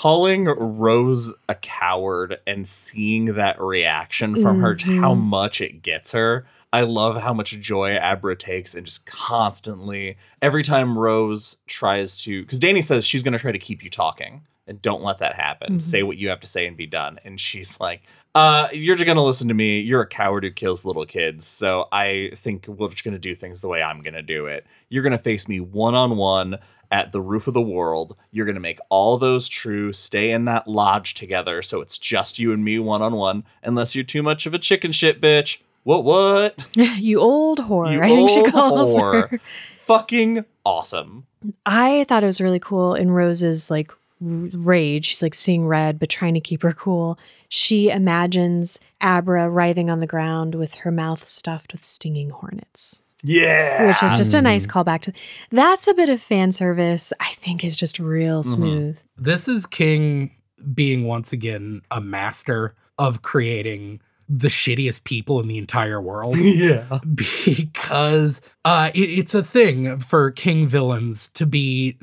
calling 0.00 0.44
rose 0.44 1.32
a 1.48 1.54
coward 1.54 2.38
and 2.46 2.68
seeing 2.68 3.24
that 3.34 3.58
reaction 3.58 4.40
from 4.42 4.60
her 4.60 4.74
Mhm. 4.74 5.00
how 5.00 5.14
much 5.14 5.60
it 5.62 5.80
gets 5.80 6.12
her 6.12 6.46
i 6.70 6.82
love 6.82 7.22
how 7.22 7.32
much 7.32 7.58
joy 7.60 7.96
abra 7.96 8.36
takes 8.36 8.74
and 8.74 8.84
just 8.84 9.06
constantly 9.06 10.16
every 10.42 10.62
time 10.62 10.98
rose 10.98 11.56
tries 11.66 12.16
to 12.18 12.42
because 12.42 12.58
danny 12.58 12.82
says 12.82 13.06
she's 13.06 13.22
going 13.22 13.32
to 13.32 13.38
try 13.38 13.52
to 13.52 13.58
keep 13.58 13.82
you 13.82 13.88
talking 13.88 14.42
and 14.66 14.82
don't 14.82 15.02
let 15.02 15.18
that 15.18 15.34
happen 15.36 15.78
Mhm. 15.78 15.82
say 15.82 16.02
what 16.02 16.18
you 16.18 16.28
have 16.28 16.40
to 16.40 16.46
say 16.46 16.66
and 16.66 16.76
be 16.76 16.86
done 16.86 17.18
and 17.24 17.40
she's 17.40 17.80
like 17.80 18.02
Uh, 18.34 18.68
you're 18.70 18.94
just 18.96 19.06
gonna 19.06 19.24
listen 19.24 19.48
to 19.48 19.54
me. 19.54 19.80
You're 19.80 20.02
a 20.02 20.06
coward 20.06 20.44
who 20.44 20.50
kills 20.50 20.84
little 20.84 21.06
kids. 21.06 21.46
So 21.46 21.88
I 21.90 22.32
think 22.34 22.66
we're 22.68 22.90
just 22.90 23.02
gonna 23.02 23.18
do 23.18 23.34
things 23.34 23.62
the 23.62 23.68
way 23.68 23.80
I'm 23.82 24.02
gonna 24.02 24.20
do 24.20 24.44
it. 24.44 24.66
You're 24.90 25.02
gonna 25.02 25.16
face 25.16 25.48
me 25.48 25.58
one 25.58 25.94
on 25.94 26.18
one 26.18 26.58
at 26.90 27.12
the 27.12 27.20
roof 27.20 27.46
of 27.46 27.54
the 27.54 27.62
world. 27.62 28.18
You're 28.30 28.46
gonna 28.46 28.60
make 28.60 28.78
all 28.88 29.18
those 29.18 29.48
true. 29.48 29.92
Stay 29.92 30.30
in 30.30 30.44
that 30.46 30.68
lodge 30.68 31.14
together, 31.14 31.62
so 31.62 31.80
it's 31.80 31.98
just 31.98 32.38
you 32.38 32.52
and 32.52 32.64
me 32.64 32.78
one 32.78 33.02
on 33.02 33.14
one. 33.14 33.44
Unless 33.62 33.94
you're 33.94 34.04
too 34.04 34.22
much 34.22 34.46
of 34.46 34.54
a 34.54 34.58
chicken 34.58 34.92
shit 34.92 35.20
bitch. 35.20 35.58
What? 35.84 36.04
What? 36.04 36.66
you 36.74 37.20
old 37.20 37.60
whore. 37.60 37.92
You 37.92 38.02
I 38.02 38.08
think 38.08 38.30
she 38.30 38.50
calls 38.50 38.98
whore. 38.98 39.30
her. 39.30 39.40
Fucking 39.78 40.44
awesome. 40.64 41.26
I 41.64 42.04
thought 42.08 42.24
it 42.24 42.26
was 42.26 42.40
really 42.40 42.58
cool 42.58 42.94
in 42.94 43.10
Rose's 43.12 43.70
like 43.70 43.92
rage. 44.20 45.06
She's 45.06 45.22
like 45.22 45.34
seeing 45.34 45.66
red, 45.66 45.98
but 45.98 46.08
trying 46.08 46.34
to 46.34 46.40
keep 46.40 46.62
her 46.62 46.72
cool. 46.72 47.18
She 47.48 47.90
imagines 47.90 48.80
Abra 49.00 49.48
writhing 49.48 49.88
on 49.90 50.00
the 50.00 50.06
ground 50.06 50.54
with 50.54 50.76
her 50.76 50.90
mouth 50.90 51.24
stuffed 51.24 51.72
with 51.72 51.84
stinging 51.84 52.30
hornets, 52.30 53.02
Yeah. 53.26 53.88
which 53.88 54.02
is 54.02 54.16
just 54.16 54.34
a 54.34 54.42
nice 54.42 54.66
um, 54.66 54.70
callback 54.70 55.00
to. 55.02 55.12
That's 55.50 55.88
a 55.88 55.94
bit 55.94 56.08
of 56.08 56.20
fan 56.20 56.52
service. 56.52 57.12
I 57.20 57.30
think 57.34 57.64
is 57.64 57.76
just 57.76 57.98
real 57.98 58.42
mm-hmm. 58.42 58.52
smooth. 58.52 58.98
This 59.16 59.48
is 59.48 59.66
King 59.66 60.30
being 60.74 61.04
once 61.04 61.32
again 61.32 61.82
a 61.90 62.00
master 62.00 62.74
of 62.98 63.22
creating 63.22 64.00
the 64.28 64.48
shittiest 64.48 65.04
people 65.04 65.40
in 65.40 65.48
the 65.48 65.58
entire 65.58 66.00
world. 66.00 66.36
yeah. 66.38 66.98
because 67.14 68.40
uh, 68.64 68.90
it, 68.94 69.00
it's 69.00 69.34
a 69.34 69.42
thing 69.42 69.98
for 69.98 70.30
king 70.30 70.66
villains 70.66 71.28
to 71.30 71.46
be, 71.46 71.96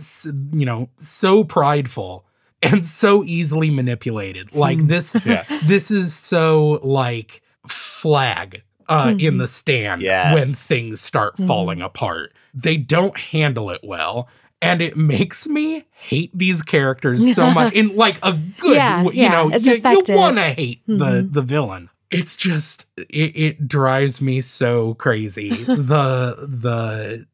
you 0.52 0.66
know, 0.66 0.90
so 0.98 1.44
prideful 1.44 2.26
and 2.62 2.86
so 2.86 3.24
easily 3.26 3.70
manipulated. 3.70 4.56
Like 4.56 4.80
hmm. 4.80 4.88
this, 4.88 5.16
Yeah. 5.26 5.44
this 5.66 5.92
is 5.92 6.14
so 6.14 6.80
like 6.84 7.42
Flagg 7.68 8.64
uh, 8.90 9.14
in 9.18 9.38
the 9.38 9.48
stand 9.48 10.02
Yes. 10.02 10.34
when 10.34 10.44
things 10.44 11.02
start 11.02 11.38
falling 11.38 11.82
apart. 11.82 12.34
They 12.54 12.78
don't 12.78 13.18
handle 13.18 13.70
it 13.72 13.82
well. 13.84 14.28
And 14.62 14.82
it 14.82 14.96
makes 14.96 15.46
me 15.48 15.86
hate 15.92 16.32
these 16.38 16.62
characters 16.62 17.36
so 17.36 17.50
much 17.54 17.74
in 17.74 17.96
like 17.98 18.18
a 18.24 18.34
good, 18.34 18.76
Yeah, 18.76 18.98
w- 19.00 19.18
you 19.18 19.24
yeah, 19.24 19.32
know, 19.32 19.50
it's 19.50 19.66
you, 19.66 19.74
effective. 19.74 20.16
want 20.16 20.38
to 20.38 20.52
hate 20.54 20.82
the 20.88 20.94
Mhm. 21.06 21.34
the 21.34 21.42
villain. 21.42 21.90
It's 22.12 22.38
just 22.38 22.86
it, 22.98 23.36
it 23.36 23.68
drives 23.68 24.22
me 24.22 24.40
so 24.42 24.94
crazy. 24.94 25.50
the 25.68 26.48
the 26.48 27.26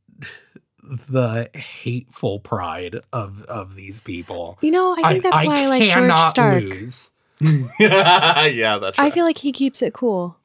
the 1.08 1.50
hateful 1.54 2.40
pride 2.40 3.00
of 3.14 3.44
of 3.44 3.76
these 3.76 4.00
people. 4.00 4.58
You 4.62 4.72
know, 4.72 4.96
I 5.04 5.12
think 5.12 5.24
that's 5.24 5.44
why 5.46 5.64
I 5.64 5.68
like 5.68 5.82
George 5.84 5.94
cannot 5.94 6.30
Stark. 6.32 6.64
lose. 6.64 7.12
yeah, 7.80 8.78
that's. 8.82 8.98
I 8.98 9.12
feel 9.12 9.24
like 9.26 9.38
he 9.38 9.52
keeps 9.52 9.82
it 9.82 9.94
cool. 9.94 10.38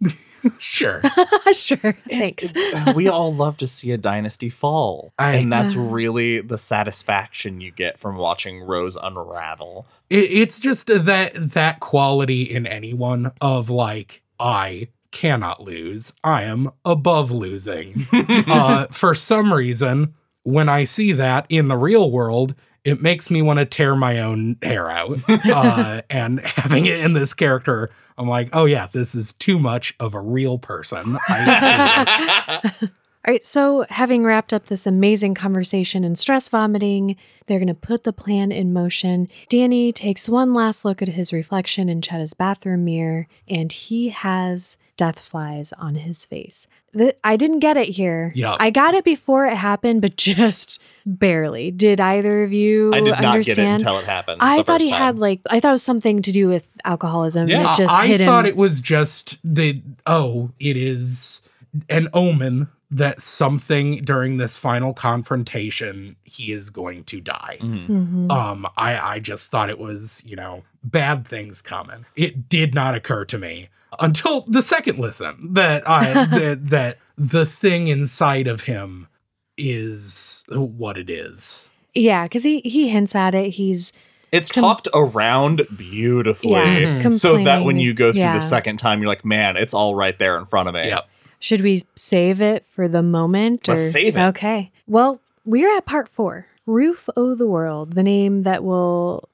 Sure. 0.59 1.01
sure. 1.53 1.93
Thanks. 2.09 2.53
we 2.95 3.09
all 3.09 3.35
love 3.35 3.57
to 3.59 3.67
see 3.67 3.91
a 3.93 3.97
dynasty 3.97 4.51
fall, 4.51 5.13
I- 5.19 5.33
and 5.37 5.53
that's 5.53 5.75
Yeah. 5.75 5.87
really 5.91 6.41
the 6.41 6.59
satisfaction 6.59 7.61
you 7.61 7.71
get 7.71 7.99
from 7.99 8.17
watching 8.17 8.63
Rose 8.63 8.97
unravel. 8.97 9.87
It, 10.11 10.31
it's 10.31 10.61
just 10.61 10.87
that 10.89 11.33
that 11.35 11.81
quality 11.81 12.43
in 12.43 12.67
anyone 12.67 13.33
of 13.41 13.71
like 13.71 14.23
I 14.39 14.89
cannot 15.11 15.63
lose. 15.63 16.13
I 16.25 16.43
am 16.43 16.71
above 16.85 17.31
losing. 17.31 18.07
uh, 18.13 18.87
for 18.91 19.15
some 19.15 19.53
reason, 19.53 20.15
when 20.43 20.69
I 20.69 20.85
see 20.85 21.13
that 21.13 21.47
in 21.49 21.69
the 21.69 21.77
real 21.77 22.11
world, 22.11 22.55
it 22.85 23.01
makes 23.01 23.31
me 23.31 23.43
want 23.43 23.59
to 23.59 23.65
tear 23.65 23.97
my 23.97 24.21
own 24.21 24.57
hair 24.63 24.91
out. 24.91 25.19
Uh, 25.29 26.03
and 26.11 26.41
having 26.41 26.87
it 26.87 27.01
in 27.01 27.15
this 27.15 27.35
character, 27.35 27.91
I'm 28.19 28.29
like, 28.29 28.51
oh 28.53 28.67
yeah, 28.67 28.89
this 28.93 29.15
is 29.15 29.33
too 29.33 29.59
much 29.59 29.95
of 29.99 30.15
a 30.15 30.21
real 30.21 30.59
person. 30.59 31.19
I 31.29 32.63
hate 32.63 32.83
it. 32.83 32.91
All 33.27 33.33
right, 33.33 33.45
so 33.45 33.87
having 33.89 34.23
wrapped 34.23 34.53
up 34.53 34.67
this 34.67 34.87
amazing 34.87 35.35
conversation 35.35 36.05
and 36.05 36.19
stress 36.19 36.51
vomiting, 36.51 37.17
they're 37.47 37.59
going 37.59 37.69
to 37.69 37.75
put 37.75 38.05
the 38.05 38.13
plan 38.13 38.53
in 38.53 38.71
motion. 38.71 39.29
Danny 39.49 39.93
takes 39.93 40.29
one 40.29 40.53
last 40.53 40.85
look 40.85 41.01
at 41.01 41.09
his 41.09 41.33
reflection 41.33 41.89
in 41.89 42.03
Chetta's 42.03 42.35
bathroom 42.35 42.85
mirror, 42.85 43.27
and 43.49 43.73
he 43.73 44.11
has 44.11 44.77
death 44.99 45.21
flies 45.21 45.73
on 45.73 45.95
his 45.95 46.27
face. 46.27 46.67
The, 46.95 47.17
I 47.25 47.37
didn't 47.37 47.59
get 47.61 47.77
it 47.77 47.89
here. 47.89 48.33
Yeah. 48.35 48.57
I 48.59 48.71
got 48.71 48.95
it 48.95 49.05
before 49.05 49.47
it 49.47 49.57
happened, 49.57 50.01
but 50.03 50.17
just 50.19 50.81
barely. 51.07 51.71
Did 51.71 52.01
either 52.01 52.43
of 52.45 52.53
you 52.53 52.93
I 52.95 53.01
did 53.01 53.11
not 53.11 53.25
understand? 53.25 53.57
get 53.57 53.69
it 53.69 53.71
until 53.73 53.99
it 53.99 54.05
happened. 54.07 54.41
I 54.43 54.63
thought 54.63 54.81
he 54.81 54.91
time. 54.91 54.99
had 54.99 55.19
like 55.19 55.41
I 55.51 55.61
thought 55.61 55.71
it 55.71 55.73
was 55.73 55.83
something 55.83 56.23
to 56.23 56.33
do 56.33 56.49
with 56.49 56.67
alcoholism. 56.85 57.49
Yeah, 57.49 57.59
and 57.61 57.69
it 57.69 57.75
just 57.77 57.93
I 57.93 58.07
hit 58.07 58.21
thought 58.21 58.45
him. 58.47 58.51
it 58.51 58.57
was 58.57 58.81
just 58.81 59.39
the 59.45 59.83
oh, 60.07 60.51
it 60.61 60.77
is 60.77 61.43
an 61.91 62.09
omen 62.15 62.69
that 62.91 63.21
something 63.21 64.05
during 64.05 64.37
this 64.37 64.57
final 64.57 64.95
confrontation 64.95 66.15
he 66.23 66.53
is 66.53 66.71
going 66.71 67.03
to 67.05 67.21
die. 67.21 67.59
Mhm. 67.61 68.31
Um, 68.31 68.67
I 68.77 68.97
I 69.15 69.19
just 69.19 69.51
thought 69.51 69.69
it 69.71 69.79
was 69.79 70.23
you 70.25 70.37
know 70.37 70.63
bad 70.83 71.27
things 71.27 71.61
coming. 71.63 72.07
It 72.17 72.49
did 72.49 72.75
not 72.75 72.95
occur 72.95 73.25
to 73.27 73.39
me 73.39 73.69
until 74.01 74.43
the 74.43 74.63
second 74.63 74.99
listen 74.99 75.55
that 75.55 75.89
I 75.89 76.13
that 76.27 76.71
that 76.71 76.99
the 77.17 77.45
thing 77.47 77.89
inside 77.89 78.47
of 78.47 78.63
him 78.63 79.09
is 79.57 80.45
what 80.51 80.99
it 80.99 81.09
is. 81.11 81.69
Yeah, 81.95 82.25
because 82.25 82.43
he 82.45 82.61
he 82.61 82.89
hints 82.89 83.15
at 83.15 83.35
it. 83.35 83.51
He's 83.51 83.93
It's 84.33 84.51
Com- 84.51 84.63
talked 84.63 84.89
around 84.95 85.63
beautifully, 85.77 86.53
yeah, 86.83 87.09
so 87.11 87.43
that 87.45 87.65
when 87.65 87.79
you 87.79 87.95
go 87.95 88.11
through 88.13 88.21
Yeah. 88.21 88.35
the 88.35 88.41
second 88.41 88.79
time, 88.79 89.01
you're 89.01 89.09
like, 89.09 89.25
man, 89.25 89.57
it's 89.57 89.75
all 89.75 89.95
right 89.95 90.19
there 90.19 90.37
in 90.39 90.47
front 90.47 90.69
of 90.69 90.75
me. 90.75 90.89
Yep. 90.89 91.09
Should 91.39 91.61
we 91.61 91.83
save 91.95 92.41
it 92.41 92.65
for 92.71 92.89
the 92.89 93.03
moment? 93.03 93.69
Let's 93.69 93.93
save 93.93 94.17
it. 94.17 94.21
Okay. 94.29 94.73
Well, 94.87 95.21
we're 95.45 95.75
at 95.77 95.85
part 95.87 96.09
four 96.09 96.47
Roof 96.67 97.09
O' 97.17 97.35
the 97.35 97.47
World, 97.47 97.93
the 97.93 98.03
name 98.03 98.43
that 98.43 98.65
will 98.65 99.29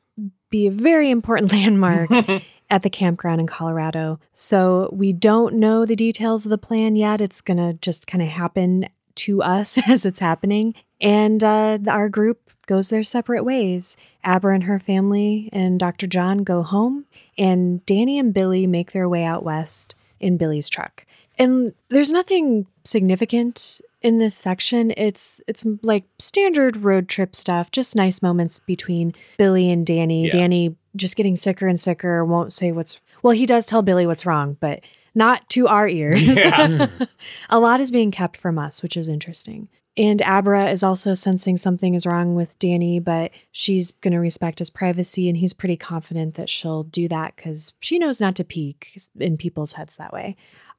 be 0.50 0.66
a 0.66 0.70
very 0.72 1.08
important 1.10 1.52
landmark 1.52 2.10
at 2.70 2.82
the 2.82 2.90
campground 2.90 3.40
in 3.40 3.46
Colorado. 3.46 4.20
So 4.32 4.88
we 4.92 5.12
don't 5.12 5.56
know 5.56 5.84
the 5.84 5.96
details 5.96 6.46
of 6.46 6.50
the 6.50 6.58
plan 6.58 6.96
yet. 6.96 7.20
It's 7.20 7.40
going 7.40 7.56
to 7.56 7.74
just 7.82 8.06
kind 8.06 8.22
of 8.22 8.28
happen 8.28 8.88
to 9.16 9.42
us 9.42 9.78
as 9.88 10.04
it's 10.04 10.20
happening. 10.20 10.74
And 11.00 11.42
uh, 11.42 11.78
our 11.88 12.08
group 12.08 12.50
goes 12.66 12.88
their 12.88 13.02
separate 13.02 13.44
ways. 13.44 13.96
Abra 14.22 14.54
and 14.54 14.64
her 14.64 14.78
family 14.78 15.50
and 15.52 15.80
Dr. 15.80 16.06
John 16.06 16.44
go 16.44 16.62
home, 16.62 17.06
and 17.36 17.84
Danny 17.86 18.18
and 18.18 18.32
Billy 18.32 18.66
make 18.66 18.92
their 18.92 19.08
way 19.08 19.24
out 19.24 19.42
west 19.42 19.94
in 20.20 20.36
Billy's 20.36 20.68
truck. 20.68 21.04
And 21.38 21.74
there's 21.88 22.12
nothing 22.12 22.66
significant 22.84 23.80
in 24.02 24.18
this 24.18 24.34
section. 24.34 24.92
It's 24.96 25.40
it's 25.46 25.66
like 25.82 26.04
standard 26.18 26.78
road 26.78 27.08
trip 27.08 27.34
stuff, 27.34 27.70
just 27.70 27.96
nice 27.96 28.22
moments 28.22 28.58
between 28.58 29.14
Billy 29.38 29.70
and 29.70 29.86
Danny. 29.86 30.24
Yeah. 30.24 30.30
Danny 30.30 30.76
just 30.96 31.16
getting 31.16 31.36
sicker 31.36 31.66
and 31.66 31.78
sicker, 31.78 32.24
won't 32.24 32.52
say 32.52 32.72
what's 32.72 33.00
well, 33.22 33.32
he 33.32 33.46
does 33.46 33.66
tell 33.66 33.82
Billy 33.82 34.06
what's 34.06 34.26
wrong, 34.26 34.56
but 34.60 34.80
not 35.14 35.48
to 35.50 35.68
our 35.68 35.88
ears. 35.88 36.36
Yeah. 36.36 36.86
Hmm. 37.00 37.04
a 37.48 37.58
lot 37.58 37.80
is 37.80 37.90
being 37.90 38.10
kept 38.10 38.36
from 38.36 38.58
us, 38.58 38.82
which 38.82 38.96
is 38.96 39.08
interesting. 39.08 39.68
And 39.96 40.22
Abra 40.22 40.70
is 40.70 40.82
also 40.82 41.14
sensing 41.14 41.56
something 41.56 41.94
is 41.94 42.06
wrong 42.06 42.34
with 42.34 42.58
Danny, 42.58 43.00
but 43.00 43.32
she's 43.50 43.90
going 43.90 44.12
to 44.12 44.20
respect 44.20 44.60
his 44.60 44.70
privacy. 44.70 45.28
And 45.28 45.36
he's 45.36 45.52
pretty 45.52 45.76
confident 45.76 46.34
that 46.36 46.48
she'll 46.48 46.84
do 46.84 47.08
that 47.08 47.36
because 47.36 47.72
she 47.80 47.98
knows 47.98 48.20
not 48.20 48.36
to 48.36 48.44
peek 48.44 48.98
in 49.18 49.36
people's 49.36 49.74
heads 49.74 49.96
that 49.96 50.12
way. 50.12 50.36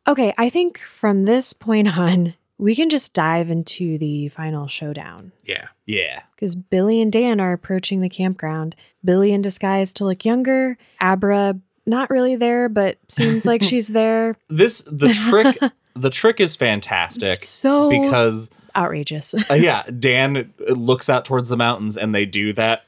Okay, 0.07 0.33
I 0.37 0.49
think 0.49 0.79
from 0.79 1.25
this 1.25 1.53
point 1.53 1.97
on, 1.97 2.35
we 2.61 2.75
can 2.75 2.89
just 2.89 3.13
dive 3.13 3.49
into 3.49 3.97
the 3.97 4.29
final 4.29 4.67
showdown 4.67 5.31
Yeah. 5.45 5.67
yeah. 5.85 6.21
because 6.35 6.55
Billy 6.55 7.01
and 7.01 7.11
Dan 7.11 7.41
are 7.41 7.51
approaching 7.53 8.01
the 8.01 8.07
campground. 8.09 8.75
Billy 9.03 9.33
in 9.33 9.41
disguise 9.41 9.91
to 9.93 10.05
look 10.05 10.23
younger. 10.23 10.77
Abra 11.01 11.59
not 11.87 12.09
really 12.11 12.35
there, 12.35 12.69
but 12.69 12.97
seems 13.09 13.45
like 13.47 13.63
she's 13.71 13.87
there. 13.87 14.37
This 14.47 14.83
the 14.83 15.11
trick. 15.29 15.57
the 15.95 16.11
trick 16.11 16.39
is 16.39 16.55
fantastic 16.55 17.43
So 17.43 17.89
because 17.89 18.49
outrageous. 18.75 19.33
uh, 19.49 19.55
yeah, 19.55 19.83
Dan 19.99 20.53
looks 20.69 21.09
out 21.09 21.25
towards 21.25 21.49
the 21.49 21.57
mountains 21.57 21.97
and 21.97 22.13
they 22.15 22.25
do 22.25 22.53
that 22.53 22.83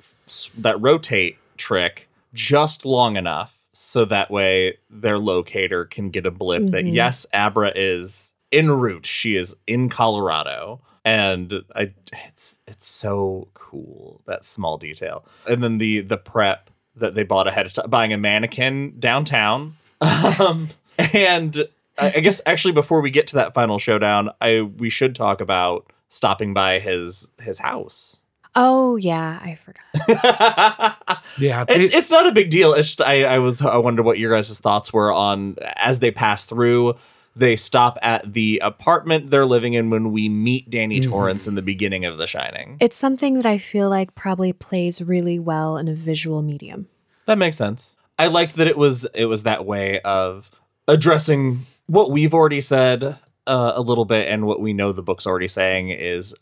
that 0.58 0.80
rotate 0.80 1.38
trick 1.58 2.08
just 2.34 2.86
long 2.86 3.18
enough 3.18 3.60
so 3.74 4.06
that 4.06 4.30
way 4.30 4.78
their 4.90 5.18
locator 5.18 5.84
can 5.86 6.12
get 6.12 6.26
a 6.28 6.32
blip 6.32 6.68
that 6.68 6.86
Mhm. 6.86 6.94
yes, 6.94 7.26
Abra 7.34 7.72
is 7.76 8.33
en 8.54 8.72
route. 8.72 9.06
She 9.06 9.36
is 9.36 9.56
in 9.68 9.90
Colorado. 9.90 10.82
And 11.06 11.64
I 11.76 11.92
it's 12.26 12.60
it's 12.68 12.86
so 12.86 13.50
cool 13.54 14.22
that 14.26 14.46
small 14.46 14.78
detail. 14.78 15.26
And 15.48 15.62
then 15.62 15.78
the 15.78 16.00
the 16.02 16.18
prep 16.18 16.70
that 16.96 17.14
they 17.16 17.24
bought 17.24 17.48
ahead 17.48 17.66
of 17.66 17.74
time 17.74 17.90
buying 17.90 18.14
a 18.14 18.18
mannequin 18.18 18.96
downtown. 19.00 19.76
Um 20.02 20.70
and 21.14 21.68
I, 21.98 22.14
I 22.16 22.20
guess 22.20 22.42
actually 22.46 22.74
before 22.74 23.02
we 23.02 23.10
get 23.10 23.28
to 23.28 23.36
that 23.36 23.54
final 23.54 23.80
showdown, 23.80 24.30
I 24.40 24.62
we 24.62 24.90
should 24.90 25.16
talk 25.16 25.42
about 25.42 25.92
stopping 26.10 26.54
by 26.54 26.80
his 26.80 27.32
his 27.42 27.60
house. 27.60 28.22
Oh 28.56 28.96
yeah, 28.98 29.40
I 29.42 29.58
forgot. 29.66 30.98
Yeah, 31.40 31.66
it's 31.68 31.92
it's 31.94 32.12
not 32.12 32.28
a 32.28 32.32
big 32.32 32.50
deal. 32.50 32.74
It's 32.74 32.90
just 32.90 33.02
I 33.02 33.24
I 33.24 33.40
was 33.40 33.62
I 33.62 33.78
wonder 33.78 34.04
what 34.04 34.20
your 34.20 34.36
guys' 34.36 34.58
thoughts 34.60 34.94
were 34.94 35.12
on 35.12 35.56
as 35.78 36.00
they 36.00 36.12
pass 36.12 36.46
through. 36.46 36.96
They 37.36 37.56
stop 37.56 37.98
at 38.02 38.34
the 38.34 38.60
apartment 38.64 39.32
they're 39.32 39.46
living 39.46 39.74
in 39.74 39.90
when 39.90 40.12
we 40.12 40.30
meet 40.30 40.70
Danny 40.70 41.00
Mhm. 41.00 41.10
Torrance 41.10 41.48
in 41.48 41.56
the 41.56 41.62
beginning 41.64 42.06
of 42.06 42.18
The 42.18 42.28
Shining. 42.28 42.78
It's 42.80 42.96
something 42.98 43.34
that 43.36 43.46
I 43.46 43.58
feel 43.58 43.90
like 43.90 44.14
probably 44.16 44.54
plays 44.54 45.02
really 45.02 45.40
well 45.40 45.78
in 45.78 45.88
a 45.88 45.96
visual 45.96 46.42
medium. 46.42 46.88
That 47.26 47.38
makes 47.38 47.58
sense. 47.58 47.96
I 48.20 48.28
liked 48.28 48.56
that 48.58 48.68
it 48.68 48.78
was 48.78 49.06
it 49.16 49.26
was 49.26 49.44
that 49.44 49.66
way 49.66 50.00
of 50.02 50.52
addressing 50.88 51.66
what 51.88 52.12
we've 52.12 52.34
already 52.34 52.62
said 52.62 53.18
uh, 53.46 53.74
a 53.76 53.82
little 53.82 54.06
bit 54.06 54.28
and 54.30 54.46
what 54.46 54.62
we 54.62 54.72
know 54.74 54.92
the 54.92 55.02
book's 55.02 55.26
already 55.28 55.48
saying 55.48 55.90
is 55.90 56.34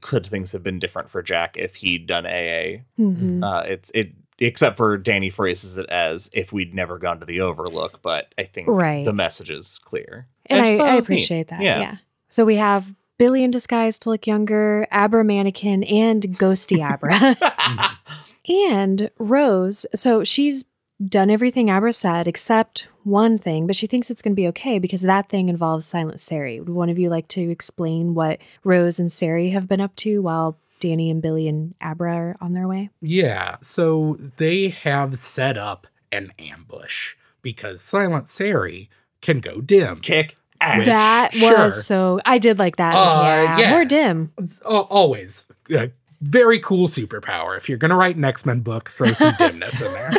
could 0.00 0.26
things 0.26 0.52
have 0.52 0.62
been 0.62 0.78
different 0.78 1.08
for 1.10 1.22
Jack 1.22 1.56
if 1.56 1.76
he'd 1.76 2.06
done 2.06 2.26
AA? 2.26 2.82
Mhm. 2.98 3.42
Uh, 3.42 3.64
it's 3.66 3.90
it 3.94 4.12
except 4.38 4.76
for 4.76 4.96
Danny 4.98 5.30
phrases 5.30 5.78
it 5.78 5.86
as 5.88 6.28
if 6.32 6.52
we'd 6.52 6.74
never 6.74 6.98
gone 6.98 7.20
to 7.20 7.26
the 7.26 7.40
Overlook, 7.40 8.02
but 8.02 8.32
I 8.36 8.42
think 8.42 8.66
Right. 8.68 9.04
the 9.04 9.12
message 9.12 9.48
is 9.50 9.78
clear. 9.84 10.26
And 10.46 10.64
just 10.64 10.80
I, 10.80 10.92
I 10.92 10.94
was 10.94 11.08
neat. 11.08 11.16
appreciate 11.16 11.48
that. 11.48 11.60
Yeah. 11.60 11.80
Yeah. 11.80 11.96
So 12.28 12.44
we 12.44 12.56
have 12.56 12.94
Billy 13.18 13.44
in 13.44 13.50
disguise 13.50 13.98
to 14.00 14.10
look 14.10 14.26
younger, 14.26 14.86
Abra 14.90 15.24
mannequin, 15.24 15.84
and 15.84 16.22
Ghosty 16.22 16.82
Abra. 16.82 17.36
and 18.48 19.10
Rose, 19.18 19.86
so 19.94 20.24
she's 20.24 20.64
done 21.04 21.30
everything 21.30 21.70
Abra 21.70 21.92
said 21.92 22.28
except 22.28 22.88
one 23.02 23.38
thing, 23.38 23.66
but 23.66 23.76
she 23.76 23.86
thinks 23.86 24.10
it's 24.10 24.22
going 24.22 24.32
to 24.32 24.40
be 24.40 24.48
okay 24.48 24.78
because 24.78 25.02
that 25.02 25.28
thing 25.28 25.48
involves 25.48 25.86
Silent 25.86 26.20
Sari. 26.20 26.60
Would 26.60 26.68
one 26.68 26.88
of 26.88 26.98
you 26.98 27.10
like 27.10 27.28
to 27.28 27.50
explain 27.50 28.14
what 28.14 28.38
Rose 28.62 28.98
and 28.98 29.10
Sari 29.10 29.50
have 29.50 29.68
been 29.68 29.80
up 29.80 29.94
to 29.96 30.22
while 30.22 30.58
Danny 30.80 31.10
and 31.10 31.22
Billy 31.22 31.48
and 31.48 31.74
Abra 31.80 32.14
are 32.14 32.36
on 32.40 32.52
their 32.52 32.68
way? 32.68 32.90
Yeah, 33.00 33.56
so 33.60 34.16
they 34.18 34.68
have 34.68 35.18
set 35.18 35.56
up 35.56 35.86
an 36.10 36.32
ambush 36.38 37.14
because 37.42 37.82
Silent 37.82 38.28
Sari 38.28 38.88
can 39.24 39.40
go 39.40 39.60
dim. 39.60 40.00
Kick 40.00 40.36
ass. 40.60 40.78
With- 40.78 40.86
That 40.86 41.34
sure. 41.34 41.58
was 41.64 41.84
so. 41.84 42.20
I 42.24 42.38
did 42.38 42.58
like 42.58 42.76
that. 42.76 42.94
Uh, 42.94 43.22
yeah, 43.24 43.58
yeah. 43.58 43.70
more 43.70 43.84
dim. 43.84 44.30
Al- 44.64 44.82
always 44.82 45.48
a 45.70 45.90
very 46.20 46.58
cool 46.58 46.88
superpower. 46.88 47.54
If 47.56 47.68
you're 47.68 47.76
going 47.76 47.90
to 47.90 47.96
write 47.96 48.16
an 48.16 48.24
X 48.24 48.46
Men 48.46 48.60
book, 48.60 48.88
throw 48.88 49.12
some 49.12 49.34
dimness 49.38 49.82
in 49.82 49.92
there. 49.92 50.12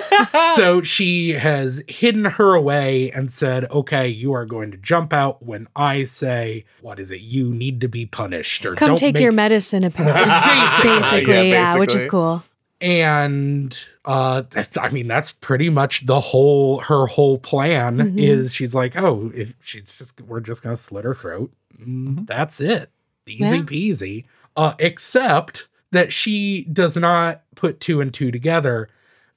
So 0.55 0.81
she 0.83 1.31
has 1.33 1.81
hidden 1.87 2.25
her 2.25 2.53
away 2.53 3.09
and 3.11 3.31
said, 3.33 3.65
okay, 3.71 4.07
you 4.07 4.33
are 4.33 4.45
going 4.45 4.69
to 4.71 4.77
jump 4.77 5.13
out 5.13 5.41
when 5.43 5.67
I 5.75 6.03
say, 6.03 6.65
what 6.81 6.99
is 6.99 7.09
it? 7.11 7.21
You 7.21 7.53
need 7.55 7.81
to 7.81 7.87
be 7.87 8.05
punished 8.05 8.65
or 8.67 8.75
Come 8.75 8.89
don't 8.89 8.97
take 8.97 9.15
make 9.15 9.23
your 9.23 9.31
medicine 9.31 9.83
apparently. 9.83 10.21
Basically. 10.25 10.89
basically, 10.99 11.33
Yeah, 11.33 11.41
yeah, 11.73 11.79
which 11.79 11.95
is 11.95 12.05
cool. 12.05 12.43
And 12.81 13.79
uh 14.03 14.43
that's 14.51 14.77
i 14.77 14.89
mean 14.89 15.07
that's 15.07 15.31
pretty 15.31 15.69
much 15.69 16.05
the 16.05 16.19
whole 16.19 16.79
her 16.81 17.07
whole 17.07 17.37
plan 17.37 17.97
Mhm. 17.97 18.19
is 18.21 18.53
she's 18.53 18.75
like 18.75 18.95
oh 18.97 19.31
if 19.33 19.53
she's 19.61 19.97
just 19.97 20.21
we're 20.21 20.39
just 20.41 20.61
gonna 20.63 20.75
slit 20.75 21.05
her 21.05 21.13
throat. 21.13 21.51
Mm, 21.81 22.25
that's 22.27 22.59
it. 22.61 22.89
Easy 23.27 23.57
Yeah. 23.57 23.63
peasy. 23.63 24.25
Uh 24.55 24.73
except 24.79 25.67
that 25.91 26.11
she 26.13 26.63
does 26.65 26.95
not 26.97 27.43
put 27.55 27.79
two 27.79 28.01
and 28.01 28.13
two 28.13 28.31
together 28.31 28.89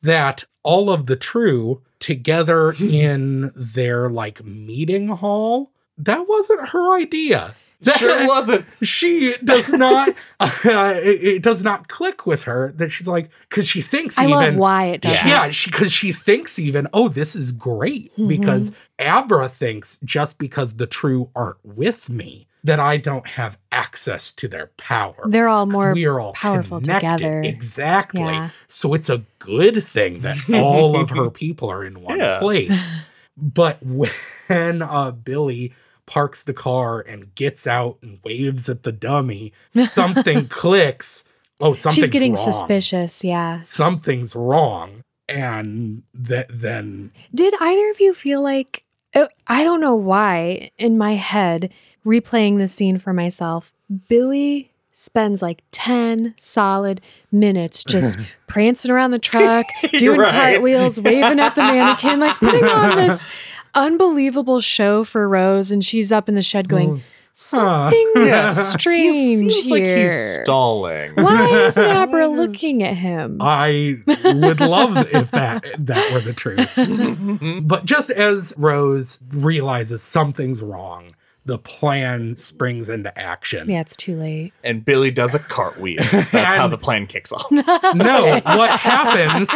that 0.03 0.45
all 0.63 0.91
of 0.91 1.07
the 1.07 1.17
true 1.17 1.83
together 2.01 2.73
in 2.81 3.53
their 3.57 4.09
like 4.11 4.45
meeting 4.45 5.09
hall 5.09 5.73
that 5.97 6.29
wasn't 6.29 6.69
her 6.71 6.97
idea 6.97 7.55
Sure 7.97 8.27
wasn't. 8.27 8.67
she 8.83 9.37
does 9.45 9.69
not 9.73 10.09
uh, 10.41 10.51
it, 10.97 11.23
it 11.37 11.43
does 11.43 11.63
not 11.63 11.87
click 11.89 12.27
with 12.27 12.43
her 12.45 12.73
that 12.77 12.91
she's 12.91 13.07
like 13.07 13.31
because 13.49 13.69
she 13.69 13.81
thinks 13.83 14.19
I 14.19 14.25
even 14.25 14.33
love 14.35 14.55
why 14.57 14.85
it 14.87 15.01
does. 15.03 15.13
Yeah. 15.25 15.47
that. 15.47 15.65
yeah 15.65 15.71
because 15.71 15.93
she 15.93 16.13
thinks 16.13 16.59
even 16.59 16.89
oh 16.93 17.09
this 17.09 17.37
is 17.37 17.53
great 17.53 18.17
Mhm. 18.17 18.29
because 18.29 18.73
abra 18.99 19.49
thinks 19.49 19.97
just 20.05 20.39
because 20.39 20.75
the 20.75 20.87
true 20.89 21.31
aren't 21.37 21.65
with 21.65 22.11
me 22.11 22.49
that 22.65 22.81
i 22.81 22.97
don't 22.97 23.29
have 23.29 23.57
access 23.71 24.33
to 24.33 24.49
their 24.49 24.67
power 24.77 25.23
They're 25.29 25.47
all 25.49 25.67
more 25.67 25.93
we 25.95 26.05
are 26.07 26.19
all 26.19 26.33
powerful 26.33 26.81
connected. 26.81 27.19
together. 27.19 27.43
exactly 27.43 28.23
Yeah. 28.23 28.51
so 28.69 28.93
it's 28.95 29.09
a 29.09 29.23
good 29.39 29.85
thing 29.85 30.21
that 30.23 30.37
all 30.53 30.99
of 31.01 31.11
her 31.11 31.31
people 31.31 31.71
are 31.71 31.85
in 31.85 32.01
one 32.03 32.19
Yeah. 32.19 32.41
place 32.41 32.91
but 33.37 33.79
when 33.85 34.83
uh, 34.83 35.13
Billy 35.13 35.73
parks 36.09 36.43
the 36.43 36.53
car 36.55 37.01
and 37.01 37.33
gets 37.37 37.67
out 37.67 37.99
and 38.03 38.19
waves 38.25 38.69
at 38.69 38.83
the 38.83 38.91
dummy, 38.93 39.53
something 39.87 40.49
clicks. 40.49 41.23
Oh, 41.61 41.75
something's 41.75 41.99
wrong. 41.99 42.05
She's 42.05 42.11
getting 42.11 42.35
wrong. 42.35 42.45
suspicious. 42.53 43.23
Yeah. 43.23 43.63
Something's 43.63 44.35
wrong, 44.35 45.03
and 45.29 46.03
that 46.15 46.47
then 46.51 47.13
Did 47.35 47.55
either 47.61 47.91
of 47.91 48.01
you 48.01 48.15
feel 48.15 48.43
like 48.43 48.83
uh, 49.15 49.27
I 49.47 49.65
don't 49.65 49.81
know 49.81 49.95
why 49.95 50.71
in 50.79 50.99
my 50.99 51.15
head 51.15 51.73
replaying 52.05 52.59
the 52.59 52.69
scene 52.69 52.99
for 52.99 53.13
myself, 53.13 53.73
Billy 54.09 54.71
spends 54.93 55.43
like 55.43 55.63
10 55.71 56.35
solid 56.37 57.01
minutes 57.31 57.85
just 57.85 58.19
prancing 58.49 58.91
around 58.91 59.13
the 59.13 59.19
truck, 59.19 59.67
doing 59.99 60.19
Right. 60.21 60.31
cartwheels, 60.55 61.01
waving 61.01 61.39
at 61.41 61.55
the 61.55 61.63
mannequin, 61.63 62.19
like 62.21 62.37
putting 62.39 62.65
on 62.65 62.97
this 62.97 63.27
unbelievable 63.79 64.61
show 64.61 65.05
for 65.05 65.29
Rose 65.29 65.71
and 65.71 65.85
she's 65.85 66.11
up 66.13 66.29
in 66.29 66.35
the 66.35 66.43
shed 66.43 66.69
going 66.69 66.89
mm. 66.99 67.01
something's 67.33 68.11
Yeah. 68.17 68.53
strange 68.53 69.15
He 69.17 69.37
seems 69.51 69.67
here. 69.67 69.75
like 69.75 69.85
he's 69.99 70.41
stalling. 70.43 71.13
Why 71.15 71.49
isn't 71.67 71.85
Abra 72.03 72.29
What 72.29 72.41
is- 72.41 72.51
looking 72.53 72.83
at 72.83 72.97
him? 72.97 73.39
I 73.41 73.99
would 74.07 74.61
love 74.61 74.97
if 75.13 75.31
that 75.31 75.65
that 75.87 76.13
were 76.13 76.21
the 76.21 76.33
truth. 76.33 76.77
But 77.67 77.85
just 77.85 78.11
as 78.11 78.55
Rose 78.57 79.21
realizes 79.31 80.03
something's 80.03 80.61
wrong, 80.61 81.11
the 81.45 81.59
plan 81.59 82.37
springs 82.37 82.89
into 82.91 83.17
action. 83.19 83.71
yeah, 83.71 83.81
it's 83.81 83.97
too 83.97 84.17
late. 84.17 84.53
and 84.63 84.85
Billy 84.85 85.11
does 85.11 85.35
a 85.35 85.39
cartwheel. 85.39 86.03
That's 86.33 86.57
how 86.57 86.69
the 86.69 86.77
plan 86.79 87.07
kicks 87.07 87.33
off. 87.33 87.51
No, 87.51 88.41
what 88.45 88.71
happens 88.79 89.49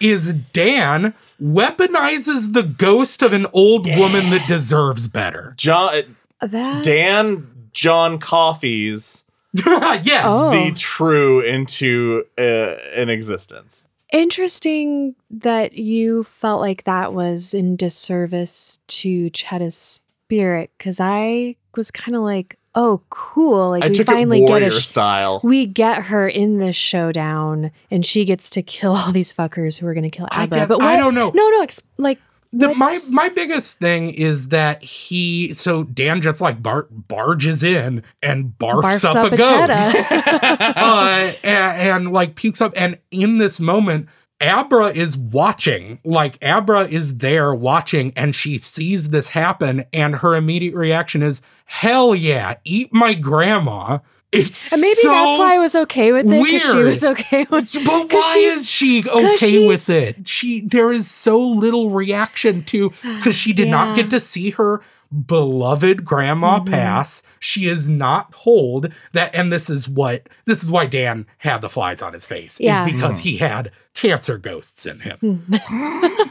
is 0.00 0.32
Dan 0.52 1.12
weaponizes 1.42 2.52
the 2.52 2.62
ghost 2.62 3.22
of 3.22 3.32
an 3.32 3.46
old 3.52 3.86
woman 3.86 4.30
that 4.30 4.48
deserves 4.48 5.08
better. 5.08 5.54
John 5.56 6.16
That 6.40 6.82
Dan 6.82 7.68
John 7.72 8.18
Coffey's 8.18 9.24
yes. 9.54 10.24
Oh. 10.26 10.50
the 10.50 10.72
true 10.72 11.40
into 11.40 12.24
uh, 12.36 12.42
an 12.42 13.08
existence. 13.08 13.88
Interesting 14.12 15.14
that 15.30 15.74
you 15.74 16.24
felt 16.24 16.60
like 16.60 16.84
that 16.84 17.12
was 17.12 17.54
in 17.54 17.76
disservice 17.76 18.78
to 18.88 19.30
Chetta's 19.30 20.00
spirit, 20.26 20.70
because 20.76 21.00
I 21.00 21.56
was 21.76 21.90
kind 21.90 22.16
of 22.16 22.22
like, 22.22 22.57
oh, 22.74 23.02
cool. 23.10 23.70
Like 23.70 23.84
I 23.84 23.88
we 23.88 24.04
finally 24.04 24.46
get 24.46 24.62
a 24.62 24.70
style. 24.72 25.40
we 25.42 25.66
get 25.66 26.04
her 26.04 26.28
in 26.28 26.58
this 26.58 26.76
showdown, 26.76 27.70
and 27.90 28.04
she 28.06 28.24
gets 28.24 28.50
to 28.50 28.62
kill 28.62 28.92
all 28.96 29.12
these 29.12 29.32
fuckers 29.32 29.78
who 29.78 29.86
are 29.86 29.94
going 29.94 30.08
to 30.10 30.16
kill 30.16 30.28
I 30.30 30.44
Abra. 30.44 30.58
get- 30.60 30.68
but 30.68 30.82
I 30.82 30.96
don't 30.96 31.14
know. 31.14 31.30
No, 31.34 31.48
no, 31.50 31.62
ex- 31.62 31.82
like 31.96 32.18
The, 32.52 32.74
my 32.74 32.98
my 33.10 33.28
biggest 33.28 33.78
thing 33.78 34.10
is 34.10 34.48
that 34.48 34.82
he 34.82 35.52
so 35.54 35.82
Dan 35.84 36.20
just 36.22 36.40
like 36.40 36.62
bar- 36.62 36.86
barges 36.90 37.62
in 37.62 38.02
and 38.22 38.54
barfs, 38.58 38.82
barfs 38.82 39.04
up, 39.04 39.16
up 39.16 39.32
a 39.32 39.34
a 39.34 39.38
ghost. 39.38 40.10
Uh, 40.78 41.32
and, 41.42 41.82
and 42.04 42.12
like 42.12 42.34
pukes 42.36 42.60
up. 42.60 42.72
And 42.76 42.98
in 43.10 43.38
this 43.38 43.58
moment, 43.60 44.08
Abra 44.40 44.88
is 44.88 45.16
watching. 45.16 45.98
Like 46.04 46.38
Abra 46.42 46.86
is 46.86 47.18
there 47.18 47.54
watching, 47.54 48.12
and 48.14 48.34
she 48.34 48.58
sees 48.58 49.10
this 49.10 49.30
happen, 49.30 49.84
and 49.92 50.16
her 50.16 50.34
immediate 50.34 50.74
reaction 50.74 51.22
is, 51.22 51.40
"Hell 51.66 52.14
yeah, 52.14 52.54
eat 52.64 52.92
my 52.92 53.14
grandma." 53.14 53.98
It's 54.30 54.72
and 54.72 54.82
maybe 54.82 54.94
so 54.96 55.08
that's 55.08 55.38
why 55.38 55.54
I 55.54 55.58
was 55.58 55.74
okay 55.74 56.12
with 56.12 56.26
it, 56.26 56.44
because 56.44 56.62
she 56.62 56.76
was 56.82 57.02
okay 57.02 57.46
with 57.50 57.74
it. 57.74 57.86
But 57.86 58.12
why 58.12 58.36
is 58.38 58.68
she 58.68 59.08
okay 59.08 59.66
with 59.66 59.88
it? 59.88 60.28
She 60.28 60.60
there 60.60 60.92
is 60.92 61.10
so 61.10 61.40
little 61.40 61.90
reaction 61.90 62.62
to 62.64 62.90
because 63.02 63.34
she 63.34 63.54
did 63.54 63.68
not 63.68 63.96
get 63.96 64.10
to 64.10 64.20
see 64.20 64.50
her 64.50 64.82
beloved 65.26 66.04
grandma 66.04 66.60
Mhm. 66.60 66.70
pass. 66.70 67.22
She 67.40 67.66
is 67.66 67.88
not 67.88 68.32
told 68.32 68.92
that, 69.12 69.34
and 69.34 69.52
this 69.52 69.70
is 69.70 69.88
what 69.88 70.28
this 70.44 70.62
is 70.62 70.70
why 70.70 70.86
Dan 70.86 71.26
had 71.38 71.60
the 71.60 71.68
flies 71.68 72.02
on 72.02 72.12
his 72.12 72.26
face. 72.26 72.60
Yeah. 72.60 72.86
Is 72.86 72.92
because 72.92 73.20
he 73.20 73.38
had 73.38 73.70
cancer 73.94 74.38
ghosts 74.38 74.86
in 74.86 75.00
him. 75.00 75.18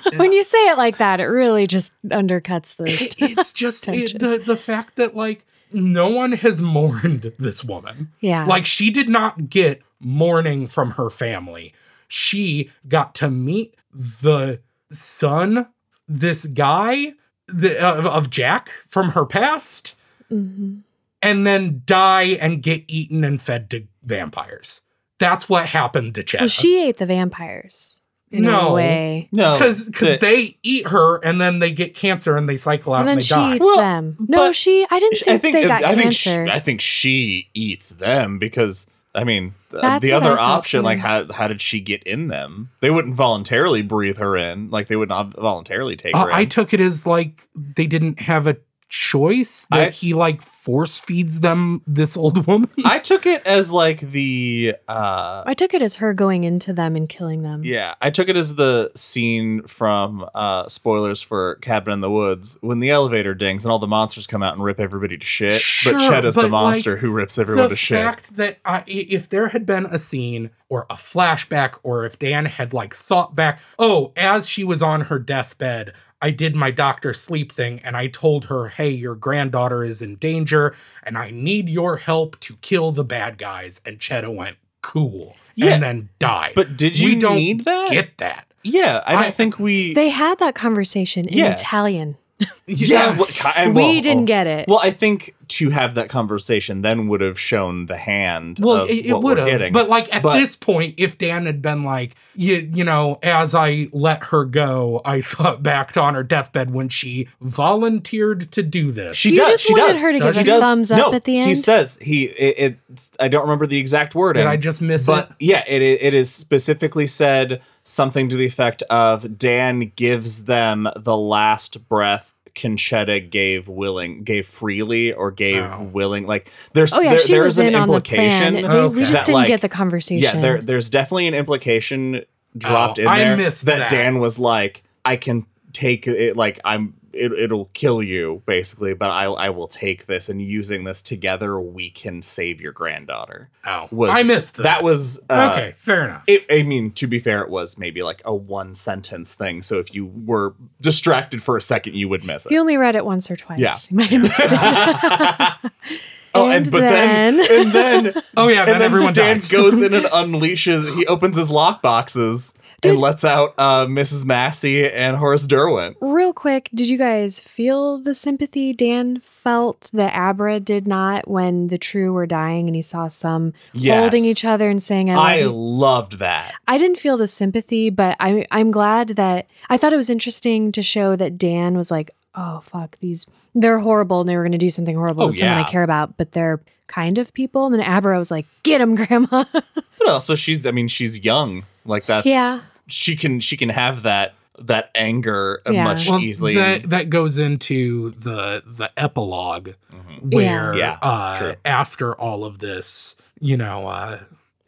when 0.18 0.32
you 0.32 0.44
say 0.44 0.70
it 0.70 0.78
like 0.78 0.98
that, 0.98 1.20
it 1.20 1.26
really 1.26 1.68
just 1.68 1.94
undercuts 2.08 2.76
the. 2.76 2.86
It- 2.92 3.16
it's 3.20 3.52
just 3.54 3.88
it, 3.88 4.20
the 4.20 4.42
the 4.46 4.58
fact 4.58 4.96
that 4.96 5.16
like 5.16 5.46
no 5.74 6.08
one 6.08 6.32
has 6.34 6.62
mourned 6.62 7.34
this 7.38 7.64
woman. 7.64 8.10
yeah. 8.22 8.46
Like 8.46 8.66
she 8.66 8.90
did 8.90 9.10
not 9.10 9.50
get 9.50 9.82
mourning 10.00 10.68
from 10.68 10.92
her 10.92 11.10
family. 11.10 11.74
She 12.08 12.70
got 12.88 13.14
to 13.16 13.30
meet 13.30 13.76
the 13.94 14.60
son, 14.92 15.68
this 16.08 16.46
guy 16.46 17.14
the, 17.48 17.80
of, 17.84 18.06
of 18.06 18.30
Jack 18.30 18.70
from 18.88 19.10
her 19.10 19.26
past, 19.26 19.96
Mhm. 20.32 20.82
and 21.22 21.48
then 21.48 21.82
die 21.86 22.38
and 22.42 22.62
get 22.62 22.84
eaten 22.88 23.24
and 23.24 23.42
fed 23.42 23.70
to 23.72 23.86
vampires. 24.04 24.82
That's 25.20 25.48
what 25.50 25.68
happened 25.68 26.16
to 26.16 26.24
Chet. 26.24 26.42
Well, 26.42 26.48
she 26.50 26.84
ate 26.88 26.98
the 26.98 27.06
vampires 27.06 28.02
in 28.30 28.44
No. 28.44 28.74
way. 28.74 29.30
No, 29.32 29.54
because 29.58 29.86
the- 29.88 30.18
they 30.20 30.58
eat 30.62 30.88
her 30.90 31.18
and 31.24 31.40
then 31.42 31.60
they 31.60 31.72
get 31.72 31.96
cancer 31.96 32.36
and 32.38 32.48
they 32.48 32.58
cycle 32.58 32.94
out 32.94 33.00
And 33.02 33.10
and, 33.10 33.18
then 33.22 33.22
they 33.22 33.24
she 33.24 33.34
die. 33.34 33.56
eats 33.56 33.66
Well, 33.66 33.78
them. 33.78 34.18
No, 34.28 34.52
she. 34.52 34.86
I 34.92 35.00
didn't 35.00 35.18
think, 35.20 35.28
I 35.30 35.38
think 35.38 35.54
they 35.56 35.68
got 35.68 35.84
I 35.84 35.96
think 35.96 36.14
she, 36.14 36.30
cancer. 36.30 36.52
I 36.52 36.60
think 36.60 36.82
she 36.82 37.50
eats 37.54 37.90
them 37.90 38.38
because 38.38 38.86
I 39.18 39.24
mean 39.24 39.56
That's 39.72 40.04
the 40.04 40.12
other 40.14 40.38
option 40.40 40.84
like 40.84 41.00
how 41.00 41.32
how 41.34 41.48
did 41.48 41.60
she 41.60 41.80
get 41.80 42.04
in 42.04 42.28
them? 42.28 42.70
They 42.82 42.92
wouldn't 42.92 43.16
voluntarily 43.16 43.82
breathe 43.82 44.18
her 44.20 44.38
in. 44.38 44.70
Like 44.70 44.88
they 44.88 44.96
would 44.96 45.10
not 45.10 45.34
voluntarily 45.36 45.96
take 45.96 46.16
Uh, 46.16 46.26
her 46.26 46.30
in. 46.30 46.36
I 46.36 46.46
took 46.46 46.72
it 46.72 46.80
as 46.80 47.08
like 47.08 47.42
they 47.56 47.88
didn't 47.88 48.20
have 48.22 48.46
a 48.46 48.58
choice 48.90 49.66
that 49.72 49.88
I- 49.88 49.92
he 49.92 50.14
like 50.14 50.42
force 50.42 51.00
feeds 51.00 51.42
them 51.42 51.82
this 51.86 52.16
old 52.18 52.46
woman. 52.48 52.70
I 52.86 53.00
took 53.00 53.26
it 53.26 53.46
as 53.46 53.72
like 53.72 54.00
the 54.00 54.76
uh 54.88 55.44
I 55.46 55.54
took 55.54 55.74
it 55.74 55.82
as 55.82 55.96
her 55.96 56.14
going 56.14 56.44
into 56.44 56.74
them 56.74 56.96
and 56.96 57.08
killing 57.10 57.42
them. 57.44 57.62
yeah, 57.64 57.96
I 58.02 58.10
took 58.10 58.30
it 58.30 58.38
as 58.38 58.56
the 58.56 58.92
scene 58.96 59.64
from 59.68 60.28
uh 60.34 60.68
spoilers 60.70 61.22
for 61.22 61.56
Cabin 61.56 61.94
in 61.94 62.02
the 62.02 62.10
Woods 62.12 62.58
when 62.62 62.80
the 62.80 62.90
elevator 62.90 63.34
dings 63.34 63.66
and 63.66 63.72
all 63.72 63.80
the 63.80 63.88
monsters 63.88 64.26
come 64.28 64.42
out 64.44 64.54
and 64.54 64.64
rip 64.64 64.80
everybody 64.80 65.18
to 65.18 65.26
shit. 65.26 65.56
Sure, 65.62 65.94
but 65.94 66.00
Chet 66.08 66.26
is 66.26 66.36
the 66.36 66.42
but, 66.44 66.52
like, 66.52 66.52
monster 66.52 66.98
who 66.98 67.12
rips 67.12 67.38
everyone 67.38 67.64
the 67.66 67.70
to 67.70 67.76
shit. 67.76 67.98
The 67.98 68.04
fact 68.04 68.36
that 68.38 68.58
I, 68.66 68.78
i- 68.80 68.84
if 68.88 69.28
there 69.30 69.50
had 69.50 69.66
been 69.66 69.86
a 69.86 70.00
scene 70.00 70.50
or 70.70 70.86
a 70.90 70.96
flashback 70.96 71.76
or 71.84 72.06
if 72.06 72.20
Dan 72.20 72.46
had 72.46 72.74
like 72.74 72.94
thought 72.94 73.36
back, 73.36 73.60
oh, 73.80 74.12
as 74.18 74.50
she 74.50 74.64
was 74.64 74.82
on 74.82 75.02
her 75.02 75.18
deathbed, 75.20 75.94
I 76.22 76.32
did 76.32 76.56
my 76.56 76.72
doctor 76.72 77.14
sleep 77.14 77.52
thing 77.52 77.80
and 77.84 77.96
I 77.96 78.08
told 78.08 78.46
her, 78.46 78.70
hey, 78.70 78.90
your 78.90 79.16
granddaughter 79.16 79.84
is 79.84 80.02
in 80.02 80.16
danger 80.16 80.76
and 81.04 81.18
I 81.18 81.30
need 81.30 81.70
your 81.70 81.98
help 81.98 82.40
to 82.42 82.56
kill 82.62 82.92
the 82.92 83.04
bad 83.04 83.38
guys. 83.38 83.82
And 83.86 84.00
Chetta 84.00 84.34
went, 84.34 84.58
cool. 84.82 85.36
Yeah, 85.56 85.74
and 85.74 85.84
then 85.84 86.10
died. 86.20 86.54
but 86.56 86.78
did 86.78 86.94
we 86.94 87.00
you 87.00 87.20
don't 87.20 87.36
need 87.38 87.66
that? 87.66 87.90
Get 87.90 88.18
that. 88.20 88.46
Yeah, 88.64 89.02
I 89.08 89.14
don't 89.14 89.24
I- 89.26 89.32
think 89.32 89.58
we 89.60 89.94
They 89.94 90.10
had 90.10 90.40
that 90.40 90.54
conversation 90.56 91.28
in 91.28 91.38
Yeah. 91.38 91.54
Italian. 91.54 92.18
Yeah, 92.68 93.16
well, 93.18 93.26
ki- 93.28 93.50
and 93.56 93.74
we 93.76 94.02
didn't 94.02 94.24
oh, 94.24 94.26
get 94.26 94.46
it. 94.46 94.68
Well, 94.68 94.80
I 94.84 94.92
think 94.92 95.34
to 95.50 95.70
have 95.70 95.96
that 95.96 96.10
conversation 96.10 96.82
then 96.82 97.08
would 97.08 97.22
have 97.22 97.40
shown 97.40 97.86
the 97.88 97.98
hand. 97.98 98.60
Well, 98.62 98.84
of 98.84 98.90
it, 98.90 99.06
it 99.06 99.20
would 99.20 99.38
have, 99.38 99.72
but 99.74 99.90
like 99.90 100.14
at 100.14 100.22
But- 100.24 100.40
this 100.40 100.56
point, 100.56 100.96
if 100.98 101.18
Dan 101.18 101.46
had 101.46 101.62
been 101.62 101.84
like, 101.84 102.16
you, 102.36 102.70
you 102.74 102.84
know, 102.84 103.20
as 103.24 103.56
I 103.56 103.90
let 103.92 104.26
her 104.26 104.46
go, 104.46 105.02
I 105.06 105.22
thought 105.22 105.64
back 105.64 105.96
on 105.98 106.14
her 106.16 106.24
deathbed 106.24 106.72
when 106.72 106.90
she 106.90 107.28
volunteered 107.42 108.52
to 108.52 108.64
do 108.64 108.92
this. 108.92 109.18
she 109.18 109.32
You 109.32 109.38
does. 109.38 109.52
just 109.52 109.66
she 109.66 109.74
wanted 109.74 109.94
does. 109.94 110.02
her 110.02 110.12
to 110.14 110.20
give 110.20 110.36
She 110.36 110.50
a 110.52 110.60
thumbs 110.60 110.92
up 110.92 110.98
no, 110.98 111.14
at 111.14 111.24
the 111.26 111.38
end. 111.38 111.50
He 111.50 111.56
says 111.56 111.98
he. 112.02 112.26
It, 112.26 112.78
it's, 112.90 113.12
I 113.20 113.28
don't 113.28 113.42
remember 113.44 113.68
the 113.68 113.78
exact 113.78 114.16
wording. 114.16 114.42
Did 114.44 114.50
I 114.50 114.58
just 114.58 114.82
miss 114.82 115.06
But 115.06 115.30
it? 115.32 115.36
yeah, 115.40 115.64
it 115.68 115.82
it 115.82 116.14
is 116.14 116.34
specifically 116.34 117.08
said 117.08 117.62
something 117.84 118.30
to 118.30 118.36
the 118.36 118.46
effect 118.46 118.82
of 118.84 119.38
Dan 119.38 119.92
gives 119.96 120.46
them 120.46 120.90
the 120.96 121.16
last 121.18 121.88
breath 121.88 122.34
Concetta 122.58 123.30
gave 123.30 123.68
willing 123.68 124.24
gave 124.24 124.48
freely 124.48 125.14
or 125.14 125.30
gave 125.32 125.64
Oh. 125.64 125.84
willing 125.94 126.26
like 126.26 126.52
there's 126.74 126.92
oh 126.94 127.00
yeah, 127.02 127.12
there, 127.12 127.20
she 127.20 127.34
there's 127.34 127.46
was 127.46 127.58
an 127.60 127.68
in 127.68 127.76
on 127.76 127.88
the 127.88 128.02
plan. 128.02 128.66
Okay. 128.66 128.88
We 128.88 129.02
just 129.02 129.14
that, 129.14 129.26
didn't 129.28 129.36
like- 129.36 129.48
get 129.48 129.62
the 129.62 129.70
conversation. 129.70 130.24
yeah 130.24 130.42
there 130.42 130.62
there's 130.62 130.90
definitely 130.90 131.28
an 131.28 131.34
implication 131.36 132.24
dropped 132.58 132.98
Oh, 133.00 133.04
in 133.04 133.08
I 133.08 133.20
there 133.20 133.38
missed 133.38 133.66
that, 133.68 133.78
that. 133.78 133.90
Dan 133.92 134.20
was 134.20 134.40
like 134.40 134.84
I 135.06 135.16
can 135.16 135.46
take 135.74 136.08
it 136.08 136.36
like 136.36 136.60
I'm 136.66 136.96
it, 137.18 137.34
it'll 137.34 137.66
kill 137.74 138.02
you 138.04 138.42
basically 138.46 138.94
but 138.94 139.10
I 139.10 139.26
I 139.26 139.50
will 139.50 139.68
take 139.68 140.06
this 140.06 140.30
and 140.30 140.42
using 140.42 140.84
this 140.84 141.02
together 141.02 141.60
we 141.60 141.90
can 141.90 142.22
save 142.22 142.62
your 142.62 142.72
granddaughter 142.72 143.50
Oh, 143.66 143.88
was 143.92 144.12
I 144.14 144.24
missed 144.24 144.56
that. 144.58 144.64
that 144.64 144.84
was 144.84 145.20
uh, 145.30 145.50
okay, 145.52 145.76
fair 145.78 146.06
enough. 146.06 146.24
it, 146.28 146.46
I 146.50 146.64
mean, 146.64 146.92
to 146.94 147.06
be 147.06 147.20
fair, 147.20 147.42
it 147.42 147.50
was 147.50 147.78
maybe 147.78 148.02
like 148.02 148.22
a 148.24 148.34
one 148.34 148.76
sentence 148.76 149.36
thing. 149.36 149.62
So 149.62 149.78
if 149.80 149.94
you 149.94 150.06
were 150.06 150.54
distracted 150.80 151.44
for 151.44 151.58
a 151.58 151.62
second, 151.62 151.96
you 151.96 152.08
would 152.08 152.24
miss 152.24 152.46
it 152.46 152.54
you 152.54 152.60
only 152.62 152.78
read 152.78 152.96
it 152.96 153.04
once 153.04 153.30
or 153.30 153.36
twice, 153.36 153.60
Yeah. 153.60 153.74
you 153.90 153.98
might 153.98 154.10
have 154.12 154.22
missed 154.22 154.40
it. 154.40 155.72
oh, 156.34 156.46
and, 156.46 156.54
And 156.66 156.72
but 156.72 156.80
then, 156.80 157.38
then- 157.38 157.62
and 157.62 157.74
then, 157.74 158.24
oh 158.38 158.48
yeah, 158.48 158.60
and 158.60 158.68
then, 158.70 158.78
then 158.80 158.82
everyone 158.84 159.14
Dan 159.14 159.36
dies. 159.36 159.52
goes 159.52 159.82
in 159.82 159.94
and 159.94 160.06
unleashes. 160.14 160.96
He 160.96 161.06
opens 161.08 161.36
his 161.36 161.50
lock 161.52 161.82
boxes 161.82 162.54
and 162.84 162.94
Did- 162.94 163.00
lets 163.02 163.26
out 163.26 163.56
uh, 163.58 163.86
Mrs. 163.88 164.26
Massey 164.26 164.88
and 164.88 165.18
Horace 165.18 165.48
Derwent. 165.48 165.98
Real 166.00 166.32
quick, 166.32 166.70
did 166.76 166.88
you 166.88 166.98
guys 166.98 167.40
feel 167.40 167.98
the 167.98 168.14
sympathy 168.14 168.72
Dan 168.72 169.20
felt 169.24 169.90
that 169.94 170.14
Abra 170.16 170.60
did 170.60 170.88
not 170.88 171.28
when 171.28 171.70
the 171.70 171.80
True 171.80 172.14
were 172.14 172.28
dying 172.28 172.68
and 172.68 172.76
he 172.76 172.82
saw 172.84 173.08
some 173.08 173.54
Yes. 173.74 174.00
holding 174.00 174.24
each 174.26 174.46
other 174.46 174.70
and 174.70 174.82
saying, 174.82 175.10
I 175.10 175.14
love 175.16 175.18
I 175.18 175.44
loved 175.46 176.20
that. 176.20 176.54
I 176.68 176.78
didn't 176.78 177.00
feel 177.00 177.18
the 177.18 177.26
sympathy, 177.28 177.90
but 177.90 178.16
I, 178.20 178.46
I'm 178.52 178.70
glad 178.72 179.10
that 179.10 179.48
I 179.70 179.78
thought 179.78 179.94
it 179.94 179.98
was 179.98 180.10
interesting 180.12 180.72
to 180.74 180.84
show 180.84 181.16
that 181.16 181.38
Dan 181.40 181.76
was 181.76 181.90
like, 181.90 182.12
oh, 182.36 182.60
fuck, 182.64 182.98
these, 183.00 183.26
they're 183.56 183.80
horrible 183.80 184.20
and 184.20 184.30
they 184.30 184.36
were 184.38 184.44
going 184.44 184.52
to 184.52 184.58
do 184.60 184.70
something 184.70 184.96
horrible 184.96 185.24
Oh, 185.24 185.28
to 185.32 185.34
someone 185.34 185.58
yeah. 185.58 185.64
I 185.66 185.72
care 185.72 185.82
about, 185.84 186.16
but 186.18 186.34
they're 186.34 186.62
kind 186.86 187.18
of 187.18 187.34
people. 187.34 187.66
And 187.66 187.74
then 187.74 187.82
Abra 187.82 188.20
was 188.20 188.30
like, 188.30 188.46
get 188.62 188.82
him, 188.82 188.94
Grandma. 188.94 189.46
But 190.00 190.10
also, 190.10 190.36
she's. 190.36 190.64
I 190.68 190.70
mean, 190.70 190.88
she's 190.88 191.26
young. 191.26 191.66
Like 191.88 192.06
that's. 192.06 192.26
Yeah. 192.28 192.62
She 192.88 193.16
can. 193.16 193.40
She 193.40 193.58
can 193.58 193.70
have 193.70 194.04
that. 194.04 194.34
That 194.60 194.90
anger 194.96 195.62
Yeah. 195.70 195.84
much 195.84 196.10
Well, 196.10 196.20
easily. 196.20 196.56
that 196.56 196.90
that 196.90 197.10
goes 197.12 197.38
into 197.38 198.16
the 198.20 198.64
the 198.66 198.90
epilogue 198.98 199.74
Mhm. 199.94 200.34
where 200.34 200.74
Yeah, 200.76 200.94
uh, 201.00 201.54
after 201.64 202.16
all 202.16 202.44
of 202.44 202.58
this, 202.58 203.16
you 203.40 203.56
know, 203.56 203.88
uh, 203.88 204.20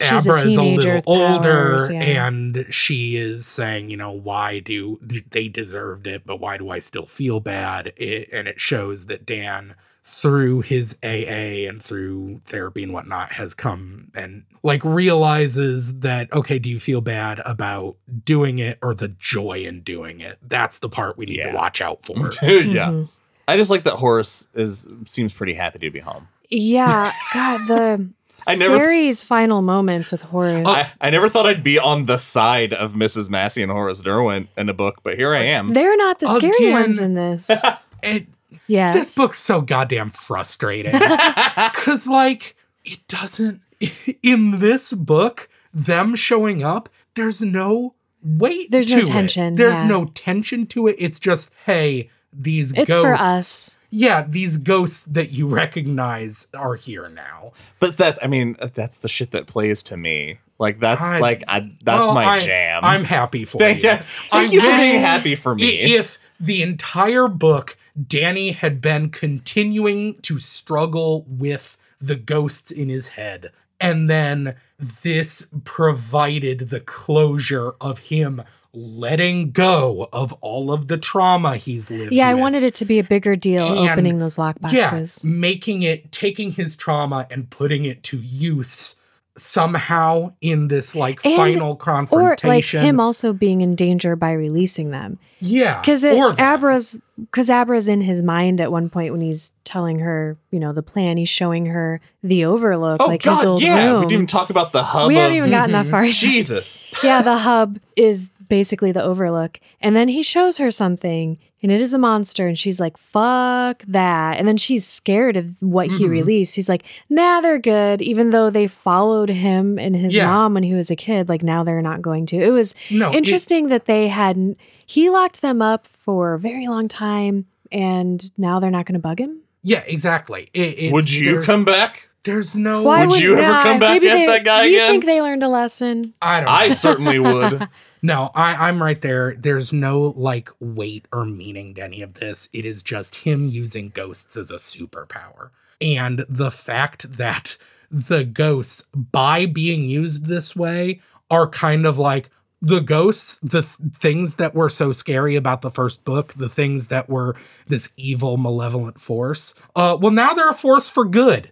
She's 0.01 0.27
a 0.27 0.31
Abra 0.31 0.45
is 0.45 0.57
a 0.57 0.61
little 0.61 1.01
older, 1.07 1.41
powers, 1.79 1.89
yeah. 1.91 2.27
and 2.27 2.67
she 2.69 3.17
is 3.17 3.45
saying, 3.47 3.89
you 3.89 3.97
know, 3.97 4.11
why 4.11 4.59
do 4.59 4.99
they 5.31 5.47
deserved 5.49 6.05
it, 6.07 6.21
but 6.23 6.39
why 6.39 6.57
do 6.57 6.69
I 6.69 6.77
still 6.79 7.07
feel 7.07 7.39
bad? 7.39 7.91
It, 7.97 8.29
and 8.31 8.47
it 8.47 8.61
shows 8.61 9.07
that 9.07 9.25
Dan, 9.25 9.73
through 10.09 10.61
his 10.61 10.97
AA 11.03 11.67
and 11.69 11.81
through 11.83 12.41
therapy 12.45 12.83
and 12.83 12.93
whatnot, 12.93 13.33
has 13.33 13.53
come 13.53 14.11
and 14.15 14.43
like 14.63 14.83
realizes 14.83 15.99
that 15.99 16.31
okay, 16.33 16.59
do 16.59 16.69
you 16.69 16.79
feel 16.79 17.01
bad 17.01 17.39
about 17.45 17.95
doing 18.25 18.59
it 18.59 18.77
or 18.81 18.93
the 18.93 19.07
joy 19.09 19.63
in 19.63 19.81
doing 19.81 20.19
it? 20.21 20.37
That's 20.41 20.79
the 20.79 20.89
part 20.89 21.17
we 21.17 21.25
need 21.25 21.37
Yeah. 21.37 21.51
to 21.51 21.57
watch 21.57 21.81
out 21.81 22.05
for. 22.05 22.15
yeah. 22.41 22.89
Mhm. 22.89 23.09
I 23.47 23.57
just 23.57 23.71
like 23.71 23.83
that 23.83 23.93
Horace 23.95 24.47
is 24.53 24.87
seems 25.05 25.33
pretty 25.33 25.53
happy 25.53 25.79
to 25.79 25.89
be 25.89 25.99
home. 25.99 26.27
Yeah. 26.49 27.11
God, 27.33 27.67
the 27.67 28.09
I 28.47 28.55
never 28.55 28.75
th- 28.75 28.83
series 28.83 29.23
final 29.23 29.61
moments 29.61 30.11
with 30.11 30.21
Horace. 30.21 30.65
I, 30.67 30.91
I 31.01 31.09
never 31.09 31.27
thought 31.29 31.45
I'd 31.45 31.63
be 31.63 31.77
on 31.79 32.05
the 32.05 32.17
side 32.17 32.73
of 32.73 32.93
Mrs. 32.93 33.29
Massey 33.29 33.61
and 33.63 33.71
Horace 33.71 34.01
Derwent 34.01 34.47
in 34.55 34.69
a 34.69 34.73
book, 34.73 34.99
but 35.03 35.17
here 35.17 35.33
I 35.35 35.41
am. 35.43 35.73
They're 35.73 35.97
not 35.97 36.19
the 36.19 36.27
scary 36.29 36.55
Again. 36.55 36.73
ones 36.73 36.99
in 36.99 37.13
this. 37.15 37.49
It, 38.01 38.27
yes. 38.67 38.93
this 38.95 39.15
book's 39.15 39.39
so 39.39 39.61
goddamn 39.61 40.09
frustrating 40.09 40.91
because 41.55 42.07
like 42.07 42.55
it 42.85 42.99
doesn't 43.07 43.61
in 44.23 44.59
this 44.59 44.93
book 44.93 45.49
them 45.73 46.15
showing 46.15 46.63
up 46.63 46.89
there's 47.15 47.41
no 47.41 47.93
weight 48.23 48.69
There's 48.71 48.89
to 48.89 48.95
no 48.97 49.01
it. 49.01 49.05
tension, 49.07 49.55
there's 49.55 49.75
yeah. 49.77 49.87
no 49.87 50.05
tension 50.05 50.65
to 50.67 50.87
it 50.87 50.95
it's 50.99 51.19
just 51.19 51.51
hey 51.65 52.09
these 52.33 52.73
It's 52.73 52.89
ghosts 52.89 53.01
for 53.01 53.13
us. 53.13 53.77
yeah 53.89 54.23
these 54.27 54.57
ghosts 54.57 55.03
that 55.05 55.31
you 55.31 55.47
recognize 55.47 56.47
are 56.53 56.75
here 56.75 57.09
now 57.09 57.53
But 57.79 57.97
that 57.97 58.19
I 58.23 58.27
mean, 58.27 58.55
that's 58.75 58.99
the 58.99 59.07
shit 59.09 59.31
that 59.31 59.47
plays 59.47 59.81
to 59.83 59.97
me. 59.97 60.39
Like 60.59 60.79
that's 60.79 61.05
I- 61.05 61.19
like 61.19 61.43
I, 61.47 61.71
that's 61.83 62.07
Well, 62.07 62.13
my 62.15 62.25
I- 62.25 62.39
jam. 62.39 62.83
i'm 62.83 63.03
happy 63.05 63.45
for 63.45 63.57
thank 63.59 63.81
you 63.83 63.89
you, 63.89 63.95
I 63.95 64.01
thank 64.31 64.51
you 64.53 64.61
for 64.61 64.67
being 64.77 64.99
happy 64.99 65.35
for 65.35 65.55
me. 65.55 65.95
If 65.95 66.17
the 66.39 66.61
entire 66.61 67.27
book, 67.27 67.77
Danny 68.07 68.51
had 68.51 68.81
been 68.81 69.09
continuing 69.09 70.19
to 70.21 70.39
struggle 70.39 71.25
with 71.27 71.77
the 72.01 72.15
ghosts 72.15 72.71
in 72.71 72.89
his 72.89 73.09
head, 73.09 73.51
and 73.79 74.09
then 74.09 74.55
this 75.03 75.47
provided 75.65 76.69
the 76.69 76.79
closure 76.79 77.73
of 77.81 77.99
him 77.99 78.41
letting 78.71 79.49
go 79.51 80.07
of 80.13 80.31
all 80.41 80.71
of 80.71 80.87
the 80.87 80.97
trauma 80.97 81.57
he's 81.57 81.89
lived 81.89 82.11
Yeah, 82.13 82.29
I 82.29 82.35
with. 82.35 82.41
wanted 82.41 82.63
it 82.63 82.75
to 82.75 82.85
be 82.85 82.99
a 82.99 83.03
bigger 83.03 83.35
deal 83.35 83.67
And- 83.67 83.89
opening 83.89 84.19
those 84.19 84.37
lock 84.37 84.57
Yeah, 84.71 85.05
making 85.23 85.81
it, 85.83 86.11
taking 86.11 86.51
his 86.51 86.75
trauma 86.75 87.25
and 87.31 87.49
putting 87.49 87.85
it 87.85 88.03
to 88.03 88.17
use 88.17 88.95
somehow 89.39 90.31
in 90.41 90.67
this 90.67 90.95
like 90.95 91.19
And- 91.25 91.35
final 91.35 91.71
Or 91.71 91.75
confrontation. 91.77 92.79
like 92.79 92.87
him 92.87 92.99
also 92.99 93.33
being 93.33 93.61
in 93.61 93.75
danger 93.75 94.15
by 94.15 94.31
releasing 94.31 94.91
them. 94.91 95.17
yeah, 95.39 95.79
Because. 95.79 96.03
Abra's 96.05 96.99
because 97.19 97.49
Abra's 97.49 97.89
in 97.89 98.01
his 98.01 98.23
mind 98.23 98.61
at 98.61 98.71
one 98.71 98.89
point 98.89 99.11
when 99.11 99.19
he's 99.21 99.51
telling 99.65 99.99
her, 99.99 100.37
you 100.51 100.59
know, 100.59 100.71
the 100.71 100.81
plan. 100.81 101.17
He's 101.17 101.27
showing 101.27 101.65
her 101.65 101.99
the 102.23 102.45
overlook, 102.45 103.01
oh 103.01 103.07
like 103.07 103.23
his 103.23 103.43
old 103.43 103.61
yeah. 103.61 103.85
room. 103.87 103.95
We 103.99 104.05
didn't 104.05 104.13
even 104.13 104.25
talk 104.27 104.49
about 104.49 104.71
the 104.71 104.83
hub. 104.83 105.09
We 105.09 105.15
haven't 105.15 105.35
even 105.35 105.49
gotten 105.49 105.73
that 105.73 105.87
far. 105.87 106.05
Jesus. 106.05 106.85
yeah, 107.03 107.21
the 107.21 107.39
hub 107.39 107.77
is 107.97 108.31
basically 108.47 108.91
the 108.93 109.03
overlook. 109.03 109.59
And 109.81 109.95
then 109.95 110.07
he 110.07 110.23
shows 110.23 110.57
her 110.59 110.71
something 110.71 111.37
and 111.61 111.71
it 111.71 111.81
is 111.81 111.93
a 111.93 111.97
monster. 111.97 112.47
And 112.47 112.57
she's 112.57 112.79
like, 112.79 112.97
fuck 112.97 113.83
that. 113.87 114.37
And 114.37 114.47
then 114.47 114.57
she's 114.57 114.85
scared 114.85 115.35
of 115.37 115.61
what 115.61 115.87
he 115.89 116.05
Mhm. 116.05 116.09
released. 116.09 116.55
He's 116.55 116.69
like, 116.69 116.83
nah, 117.09 117.41
they're 117.41 117.59
good. 117.59 118.01
Even 118.01 118.29
though 118.29 118.49
they 118.49 118.67
followed 118.67 119.29
him 119.29 119.77
and 119.77 119.95
his 119.95 120.15
Yeah. 120.15 120.27
mom 120.27 120.53
when 120.53 120.63
he 120.63 120.73
was 120.73 120.89
a 120.89 120.95
kid, 120.95 121.27
like 121.29 121.43
now 121.43 121.63
they're 121.63 121.81
not 121.81 122.01
going 122.01 122.25
to. 122.27 122.37
It 122.37 122.51
was 122.51 122.75
No, 122.89 123.11
it- 123.11 123.17
interesting 123.17 123.67
that 123.69 123.85
they 123.85 124.07
hadn't, 124.07 124.57
he 124.85 125.09
locked 125.09 125.41
them 125.41 125.61
up 125.61 125.85
for 125.87 126.33
a 126.33 126.39
very 126.39 126.67
long 126.67 126.87
time 126.87 127.45
and 127.71 128.31
now 128.37 128.59
they're 128.59 128.71
not 128.71 128.85
going 128.85 128.93
to 128.93 128.99
bug 128.99 129.19
him. 129.19 129.39
yeah, 129.61 129.83
exactly. 129.85 130.49
It, 130.53 130.75
it's, 130.77 130.93
Would 130.93 131.13
you 131.13 131.41
come 131.41 131.65
back? 131.65 132.07
There's 132.23 132.55
no. 132.57 132.83
Why 132.83 133.05
Would 133.05 133.19
you 133.19 133.37
ever 133.37 133.61
come 133.63 133.79
back 133.79 133.91
maybe 133.93 134.09
at 134.09 134.13
they- 134.15 134.25
that 134.27 134.43
guy 134.45 134.63
do 134.63 134.69
you 134.69 134.77
again? 134.77 134.89
think 134.91 135.05
they 135.05 135.21
learned 135.21 135.41
a 135.43 135.47
lesson? 135.47 136.13
I 136.21 136.37
don't. 136.41 136.45
Know. 136.47 136.51
I 136.51 136.69
certainly 136.69 137.19
would. 137.19 137.67
No, 138.01 138.31
I, 138.33 138.67
I'm 138.67 138.81
right 138.81 139.01
there. 139.01 139.35
There's 139.37 139.73
no 139.73 140.13
like 140.15 140.49
weight 140.59 141.05
or 141.11 141.25
meaning 141.25 141.75
to 141.75 141.83
any 141.83 142.01
of 142.01 142.15
this. 142.15 142.49
It 142.53 142.65
is 142.65 142.83
just 142.83 143.15
him 143.15 143.47
using 143.47 143.89
ghosts 143.89 144.37
as 144.37 144.51
a 144.51 144.55
superpower. 144.55 145.49
And 145.81 146.25
the 146.29 146.51
fact 146.51 147.17
that 147.17 147.57
the 147.89 148.23
ghosts, 148.23 148.83
by 148.93 149.45
being 149.45 149.85
used 149.85 150.25
this 150.25 150.55
way, 150.55 151.01
are 151.31 151.47
kind 151.47 151.85
of 151.85 151.97
like 151.97 152.29
the 152.61 152.79
ghosts, 152.79 153.37
the 153.37 153.61
th- 153.61 153.93
things 153.99 154.35
that 154.35 154.53
were 154.53 154.69
so 154.69 154.91
scary 154.91 155.35
about 155.35 155.61
the 155.61 155.71
first 155.71 156.03
book, 156.03 156.33
the 156.33 156.49
things 156.49 156.87
that 156.87 157.09
were 157.09 157.35
this 157.67 157.93
evil, 157.95 158.37
malevolent 158.37 158.99
force. 158.99 159.53
Uh, 159.75 159.97
well, 159.99 160.11
now 160.11 160.33
they're 160.33 160.49
a 160.49 160.53
force 160.53 160.89
for 160.89 161.05
good. 161.05 161.51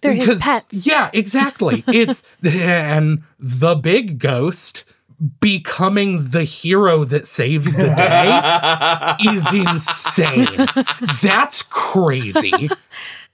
They're 0.00 0.14
his 0.14 0.40
pets. 0.40 0.86
Yeah, 0.86 1.10
exactly. 1.12 1.84
it's 1.86 2.22
and 2.44 3.22
the 3.38 3.76
big 3.76 4.18
ghost 4.18 4.84
becoming 5.40 6.30
the 6.30 6.44
hero 6.44 7.04
that 7.04 7.26
saves 7.26 7.76
the 7.76 7.88
day 7.88 9.30
is 9.32 9.52
insane. 9.54 10.66
That's 11.22 11.62
crazy. 11.62 12.70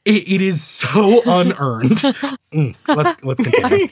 It, 0.04 0.28
it 0.28 0.40
is 0.40 0.62
so 0.62 1.22
unearned. 1.26 1.90
Mm, 2.52 2.74
let's 2.88 3.22
let's 3.24 3.40
continue. 3.48 3.88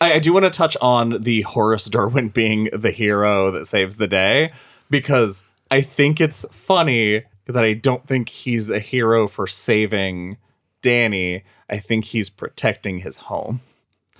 I, 0.00 0.14
I 0.14 0.18
do 0.18 0.32
want 0.32 0.44
to 0.44 0.50
touch 0.50 0.76
on 0.80 1.22
the 1.22 1.42
Horace 1.42 1.86
Derwent 1.86 2.32
being 2.34 2.68
the 2.72 2.90
hero 2.90 3.50
that 3.50 3.66
saves 3.66 3.96
the 3.96 4.06
day 4.08 4.50
because 4.90 5.44
I 5.70 5.80
think 5.82 6.20
it's 6.20 6.44
funny 6.52 7.24
that 7.46 7.64
I 7.64 7.72
don't 7.74 8.06
think 8.06 8.28
he's 8.28 8.70
a 8.70 8.80
hero 8.80 9.28
for 9.28 9.46
saving 9.46 10.36
Danny. 10.82 11.44
I 11.68 11.78
think 11.78 12.06
he's 12.06 12.30
protecting 12.30 12.98
his 13.00 13.16
home. 13.18 13.60